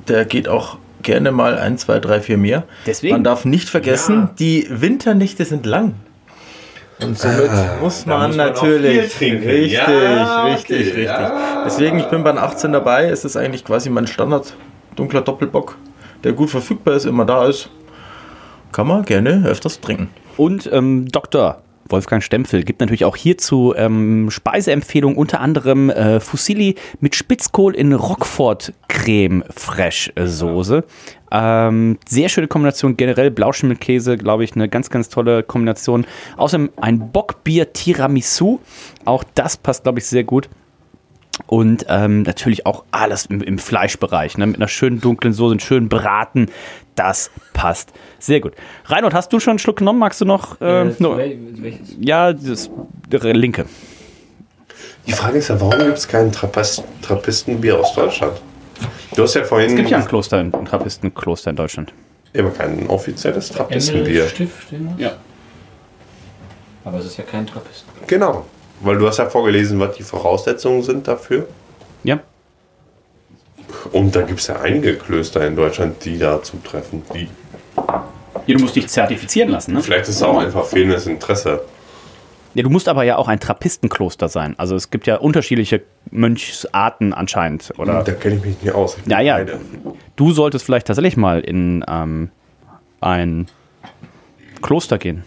der 0.09 0.25
geht 0.25 0.49
auch 0.49 0.79
gerne 1.03 1.31
mal 1.31 1.57
1, 1.57 1.83
2, 1.83 2.01
3, 2.01 2.21
4 2.21 2.37
mehr. 2.37 2.65
Deswegen? 2.85 3.13
Man 3.15 3.25
darf 3.25 3.45
nicht 3.45 3.69
vergessen, 3.69 4.15
Ja. 4.23 4.31
die 4.39 4.67
Winternächte 4.69 5.45
sind 5.45 5.67
lang. 5.67 5.95
Und 7.01 7.19
somit 7.19 7.51
muss 7.81 8.05
da 8.07 8.19
man 8.19 8.29
muss 8.31 8.37
man 8.37 8.49
auch 8.51 8.55
natürlich. 8.55 9.13
viel 9.13 9.31
trinken. 9.31 9.49
Richtig, 9.49 9.73
Ja, 9.73 9.85
okay, 10.45 10.53
richtig, 10.53 10.79
richtig. 10.87 11.05
ja. 11.05 11.63
Deswegen, 11.67 11.99
ich 12.01 12.07
bin 12.07 12.25
bei 12.25 12.31
einer 12.31 12.43
18 12.43 12.73
dabei. 12.73 13.05
Es 13.09 13.25
ist 13.25 13.37
eigentlich 13.37 13.65
quasi 13.65 13.91
mein 13.91 14.07
Standard 14.07 14.55
dunkler 14.97 15.21
Doppelbock, 15.21 15.77
der 16.27 16.33
gut 16.33 16.51
verfügbar 16.51 16.97
ist, 16.97 17.07
immer 17.07 17.25
da 17.25 17.47
ist. 17.47 17.71
Kann 18.73 18.89
man 18.89 19.05
gerne 19.05 19.45
öfters 19.47 19.81
trinken. 19.81 20.11
Und 20.37 20.69
ähm, 20.73 21.07
Dr. 21.07 21.63
Wolfgang 21.89 22.21
Stempfel 22.21 22.65
gibt 22.65 22.81
natürlich 22.81 23.05
auch 23.05 23.15
hierzu 23.15 23.73
ähm, 23.77 24.29
Speiseempfehlungen, 24.29 25.17
unter 25.17 25.41
anderem 25.41 25.89
äh, 25.89 26.19
Fusilli 26.19 26.75
mit 26.99 27.15
Spitzkohl 27.15 27.77
in 27.77 27.93
Roquefort 27.93 28.73
Creme 28.89 29.45
äh, 29.45 30.27
Soße. 30.27 30.83
Ähm, 31.31 31.99
sehr 32.09 32.29
schöne 32.29 32.49
Kombination, 32.49 32.97
generell 32.97 33.31
Blauschimmelkäse, 33.31 34.17
glaube 34.17 34.43
ich, 34.43 34.57
eine 34.57 34.69
ganz, 34.69 34.91
ganz 34.91 35.09
tolle 35.09 35.45
Kombination. 35.45 36.07
Außerdem 36.37 36.71
ein 36.77 37.13
Bockbier 37.13 37.73
Tiramisu, 37.73 38.59
auch 39.05 39.23
das 39.37 39.57
passt, 39.57 39.85
glaube 39.85 40.01
ich, 40.01 40.07
sehr 40.07 40.25
gut. 40.25 40.49
Und 41.47 41.87
ähm, 41.89 42.23
natürlich 42.23 42.67
auch 42.67 42.85
alles 42.91 43.27
im, 43.27 43.43
im 43.43 43.59
Fleischbereich, 43.59 44.39
ne? 44.39 44.47
mit 44.47 44.57
einer 44.57 44.69
schönen 44.69 45.01
dunklen 45.01 45.33
Soße, 45.33 45.53
einen 45.53 45.61
schönen 45.61 45.89
Braten. 45.89 46.51
Das 46.95 47.31
passt 47.53 47.93
sehr 48.19 48.41
gut. 48.41 48.55
Reinhold, 48.87 49.13
hast 49.13 49.33
du 49.33 49.39
schon 49.39 49.53
einen 49.53 49.59
Schluck 49.59 49.77
genommen? 49.77 49.99
Magst 49.99 50.21
du 50.21 50.25
noch? 50.25 50.61
Äh, 50.61 50.93
nur, 50.99 51.23
ja, 52.01 52.33
das 52.33 52.71
der 53.11 53.35
linke. 53.35 53.67
Die 55.07 55.13
Frage 55.13 55.39
ist 55.39 55.49
ja, 55.49 55.61
warum 55.61 55.79
gibt 55.79 55.99
es 55.99 56.09
kein 56.09 56.33
Trappist 56.33 56.83
Trappistenbier 57.03 57.79
aus 57.79 57.95
Deutschland? 57.95 58.41
Du 59.15 59.23
hast 59.23 59.35
ja 59.35 59.45
vorhin. 59.45 59.71
Es 59.71 59.77
gibt 59.77 59.91
ja 59.91 59.99
ein 59.99 60.07
Kloster, 60.07 60.39
ein 60.39 60.53
Trappistenkloster 60.53 61.51
in 61.51 61.57
Deutschland. 61.57 61.93
Ja, 62.33 62.43
aber 62.43 62.51
kein 62.51 62.87
offizielles 62.89 63.51
Trappistenbier. 63.51 64.29
Stift, 64.29 64.69
Ja. 64.99 65.13
Aber 66.85 66.99
es 66.99 67.07
ist 67.07 67.17
ja 67.17 67.25
kein 67.25 67.47
Trappist. 67.47 67.85
Genau. 68.07 68.45
Weil 68.81 68.99
du 68.99 69.07
hast 69.07 69.19
ja 69.19 69.27
vorgelesen, 69.29 69.81
was 69.81 69.97
die 69.97 70.03
Voraussetzungen 70.03 70.83
sind 70.83 71.09
dafür. 71.09 71.49
Ja. 72.05 72.21
Und 73.93 74.15
da 74.15 74.23
gibt 74.23 74.41
es 74.41 74.47
ja 74.47 74.61
einige 74.61 74.95
Klöster 74.97 75.47
in 75.47 75.57
Deutschland, 75.57 76.05
die 76.05 76.19
da 76.19 76.43
zutreffen. 76.43 77.03
Die, 77.15 77.29
ja. 77.77 78.05
Du 78.47 78.63
musst 78.63 78.77
dich 78.77 78.89
zertifizieren 78.89 79.51
lassen, 79.51 79.75
ne? 79.75 79.83
vielleicht 79.83 80.09
ist 80.09 80.17
es 80.17 80.23
auch 80.23 80.39
einfach 80.39 80.65
fehlendes 80.65 81.07
Interesse. 81.07 81.63
Ja, 82.55 82.63
du 82.63 82.71
musst 82.71 82.89
aber 82.89 83.03
ja 83.03 83.17
auch 83.17 83.29
ein 83.29 83.39
Trappistenkloster 83.39 84.29
sein. 84.29 84.55
Also 84.59 84.77
es 84.77 84.91
gibt 84.91 85.07
ja 85.07 85.17
unterschiedliche 85.17 85.83
Mönchsarten 86.11 87.13
anscheinend. 87.13 87.73
Oder 87.77 88.03
Da 88.03 88.13
kenne 88.13 88.37
ich 88.37 88.45
mich 88.45 88.63
nicht 88.63 88.75
aus. 88.75 88.97
Ich 88.97 89.03
bin 89.03 89.11
Ja, 89.13 89.21
ja. 89.21 89.37
beide. 89.37 89.61
du 90.17 90.33
solltest 90.33 90.65
vielleicht 90.65 90.87
tatsächlich 90.87 91.17
mal 91.19 91.41
in 91.41 91.85
ähm, 91.87 92.31
ein 93.01 93.49
Kloster 94.63 94.97
gehen. 94.97 95.25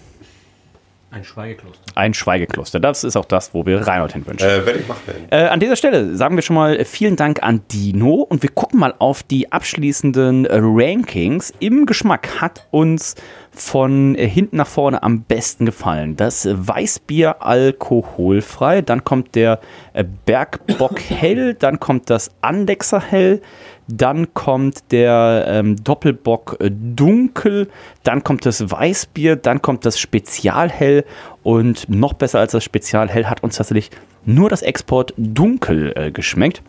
Ein 1.12 1.24
Schweigekloster. 1.24 1.82
Ein 1.96 2.14
Schweigekloster. 2.14 2.80
Das 2.80 3.04
ist 3.04 3.16
auch 3.16 3.26
das, 3.26 3.54
wo 3.56 3.66
wir 3.66 3.88
Reinhold 3.88 4.14
hinwünschen. 4.14 4.48
Äh, 4.48 4.66
werde 4.66 4.80
ich 4.80 4.88
machen. 4.88 5.02
Äh, 5.32 5.46
an 5.46 5.60
dieser 5.60 5.76
Stelle 5.76 6.16
sagen 6.16 6.36
wir 6.36 6.44
schon 6.44 6.56
mal 6.56 6.78
äh, 6.78 6.86
vielen 6.86 7.16
Dank 7.16 7.42
an 7.42 7.62
Dino 7.72 8.16
und 8.22 8.44
wir 8.44 8.52
gucken 8.52 8.80
mal 8.80 8.94
auf 9.00 9.24
die 9.24 9.52
abschließenden 9.52 10.46
äh, 10.46 10.60
Rankings. 10.62 11.52
Im 11.60 11.88
Geschmack 11.88 12.42
hat 12.42 12.68
uns 12.70 13.16
von 13.52 14.16
äh, 14.16 14.28
hinten 14.28 14.58
nach 14.58 14.68
vorne 14.68 15.04
am 15.04 15.22
besten 15.22 15.66
gefallen. 15.66 16.16
Das 16.16 16.48
Weißbier 16.50 17.42
alkoholfrei, 17.42 18.82
dann 18.82 19.04
kommt 19.04 19.36
der 19.36 19.60
äh, 19.94 20.04
Bergbock 20.26 21.00
hell, 21.10 21.54
dann 21.54 21.80
kommt 21.80 22.10
das 22.10 22.32
Andexer 22.42 23.02
hell, 23.02 23.42
dann 23.88 24.34
kommt 24.34 24.92
der 24.92 25.46
ähm, 25.48 25.84
Doppelbock 25.84 26.58
äh, 26.60 26.70
dunkel, 26.72 27.70
dann 28.04 28.24
kommt 28.24 28.46
das 28.46 28.70
Weißbier, 28.70 29.36
dann 29.36 29.62
kommt 29.62 29.86
das 29.86 30.00
Spezialhell 30.00 31.06
und 31.44 31.90
noch 31.90 32.14
besser 32.14 32.40
als 32.40 32.52
das 32.52 32.64
Spezialhell 32.64 33.26
hat 33.26 33.44
uns 33.44 33.58
tatsächlich 33.58 33.90
nur 34.26 34.50
das 34.50 34.62
Export 34.62 35.14
dunkel 35.18 35.94
äh, 35.96 36.12
geschmeckt. 36.12 36.62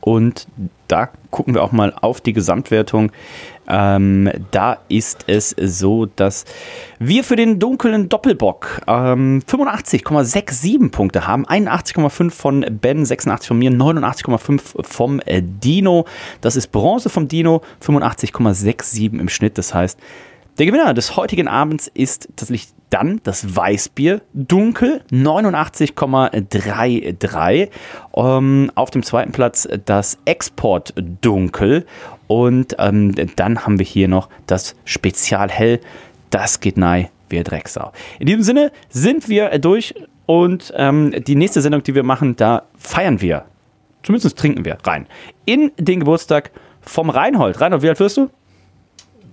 Und 0.00 0.46
da 0.88 1.10
gucken 1.30 1.54
wir 1.54 1.62
auch 1.62 1.72
mal 1.72 1.92
auf 2.00 2.20
die 2.20 2.32
Gesamtwertung. 2.32 3.12
Ähm, 3.68 4.30
da 4.50 4.78
ist 4.88 5.24
es 5.28 5.54
so, 5.56 6.06
dass 6.06 6.44
wir 6.98 7.22
für 7.22 7.36
den 7.36 7.60
dunklen 7.60 8.08
Doppelbock 8.08 8.80
ähm, 8.88 9.42
85,67 9.46 10.90
Punkte 10.90 11.26
haben. 11.26 11.46
81,5 11.46 12.30
von 12.30 12.66
Ben, 12.80 13.04
86 13.04 13.48
von 13.48 13.58
mir, 13.58 13.70
89,5 13.70 14.82
vom 14.82 15.20
äh, 15.26 15.42
Dino. 15.42 16.06
Das 16.40 16.56
ist 16.56 16.72
Bronze 16.72 17.10
vom 17.10 17.28
Dino, 17.28 17.62
85,67 17.84 19.20
im 19.20 19.28
Schnitt. 19.28 19.56
Das 19.56 19.72
heißt, 19.72 19.98
der 20.60 20.66
Gewinner 20.66 20.92
des 20.92 21.16
heutigen 21.16 21.48
Abends 21.48 21.90
ist 21.94 22.28
tatsächlich 22.36 22.68
dann 22.90 23.22
das 23.22 23.56
Weißbier 23.56 24.20
dunkel 24.34 25.00
89,33. 25.10 27.70
Ähm, 28.14 28.70
auf 28.74 28.90
dem 28.90 29.02
zweiten 29.02 29.32
Platz 29.32 29.66
das 29.86 30.18
Export 30.26 30.92
dunkel 31.22 31.86
und 32.26 32.76
ähm, 32.78 33.14
dann 33.36 33.64
haben 33.64 33.78
wir 33.78 33.86
hier 33.86 34.06
noch 34.06 34.28
das 34.46 34.76
Spezial 34.84 35.50
hell. 35.50 35.80
Das 36.28 36.60
geht 36.60 36.76
nei 36.76 37.08
wie 37.30 37.42
Drecksau. 37.42 37.92
In 38.18 38.26
diesem 38.26 38.42
Sinne 38.42 38.70
sind 38.90 39.30
wir 39.30 39.58
durch 39.60 39.94
und 40.26 40.74
ähm, 40.76 41.14
die 41.26 41.36
nächste 41.36 41.62
Sendung, 41.62 41.84
die 41.84 41.94
wir 41.94 42.02
machen, 42.02 42.36
da 42.36 42.64
feiern 42.76 43.22
wir. 43.22 43.46
Zumindest 44.02 44.38
trinken 44.38 44.66
wir 44.66 44.76
rein. 44.84 45.06
In 45.46 45.72
den 45.78 46.00
Geburtstag 46.00 46.50
vom 46.82 47.08
Reinhold. 47.08 47.62
Reinhold, 47.62 47.82
wie 47.82 47.88
alt 47.88 48.00
wirst 48.00 48.18
du? 48.18 48.28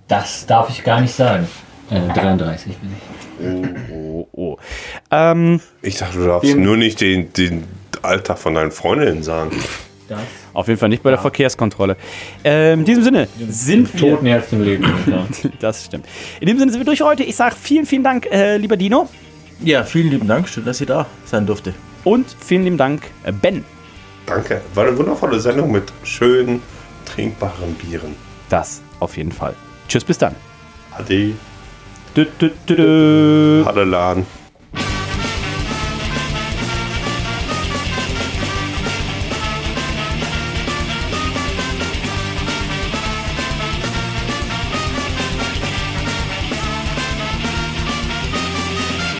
Das 0.08 0.46
darf 0.46 0.70
ich 0.70 0.82
gar 0.84 1.00
nicht 1.00 1.14
sagen. 1.14 1.46
Äh, 1.90 2.00
33 2.14 2.76
bin 2.78 2.90
ich. 2.92 3.92
Oh, 3.92 4.26
oh. 4.32 4.56
Ähm, 5.10 5.60
Ich 5.82 5.96
dachte, 5.98 6.18
du 6.18 6.26
darfst 6.26 6.56
nur 6.56 6.76
nicht 6.76 7.00
den, 7.00 7.32
den 7.32 7.64
Alter 8.02 8.36
von 8.36 8.54
deinen 8.54 8.70
Freundinnen 8.72 9.22
sagen. 9.22 9.50
Das 10.08 10.18
auf 10.54 10.66
jeden 10.66 10.80
Fall 10.80 10.88
nicht 10.88 11.02
bei 11.02 11.10
der 11.10 11.18
Verkehrskontrolle. 11.18 11.96
Ähm, 12.42 12.80
in 12.80 12.84
diesem 12.84 13.04
Sinne 13.04 13.28
sind 13.48 13.92
wir. 13.94 14.00
Toten 14.00 14.26
Herz 14.26 14.50
im 14.52 14.62
Leben. 14.62 14.92
das 15.60 15.84
stimmt. 15.84 16.06
In 16.40 16.46
diesem 16.46 16.58
Sinne 16.60 16.72
sind 16.72 16.80
wir 16.80 16.86
durch 16.86 17.02
heute. 17.02 17.22
Ich 17.22 17.36
sage 17.36 17.54
vielen, 17.54 17.86
vielen 17.86 18.02
Dank, 18.02 18.26
äh, 18.26 18.56
lieber 18.56 18.76
Dino. 18.76 19.08
Ja, 19.60 19.84
vielen 19.84 20.10
lieben 20.10 20.26
Dank. 20.26 20.48
Schön, 20.48 20.64
dass 20.64 20.80
ihr 20.80 20.86
da 20.86 21.06
sein 21.26 21.46
durfte. 21.46 21.74
Und 22.04 22.34
vielen 22.40 22.64
lieben 22.64 22.78
Dank, 22.78 23.02
äh, 23.24 23.32
Ben. 23.32 23.64
Danke. 24.26 24.62
War 24.74 24.86
eine 24.86 24.96
wundervolle 24.96 25.38
Sendung 25.40 25.70
mit 25.70 25.92
schönen, 26.04 26.62
trinkbaren 27.04 27.74
Bieren. 27.74 28.16
Das 28.48 28.82
auf 29.00 29.16
jeden 29.16 29.32
Fall. 29.32 29.54
Tschüss, 29.88 30.04
bis 30.04 30.18
dann. 30.18 30.34
Ade. 30.92 31.32
Dü, 32.16 32.28
dü, 32.40 32.52
dü, 32.68 32.76
dü. 32.76 33.64
Hadelan. 33.64 34.24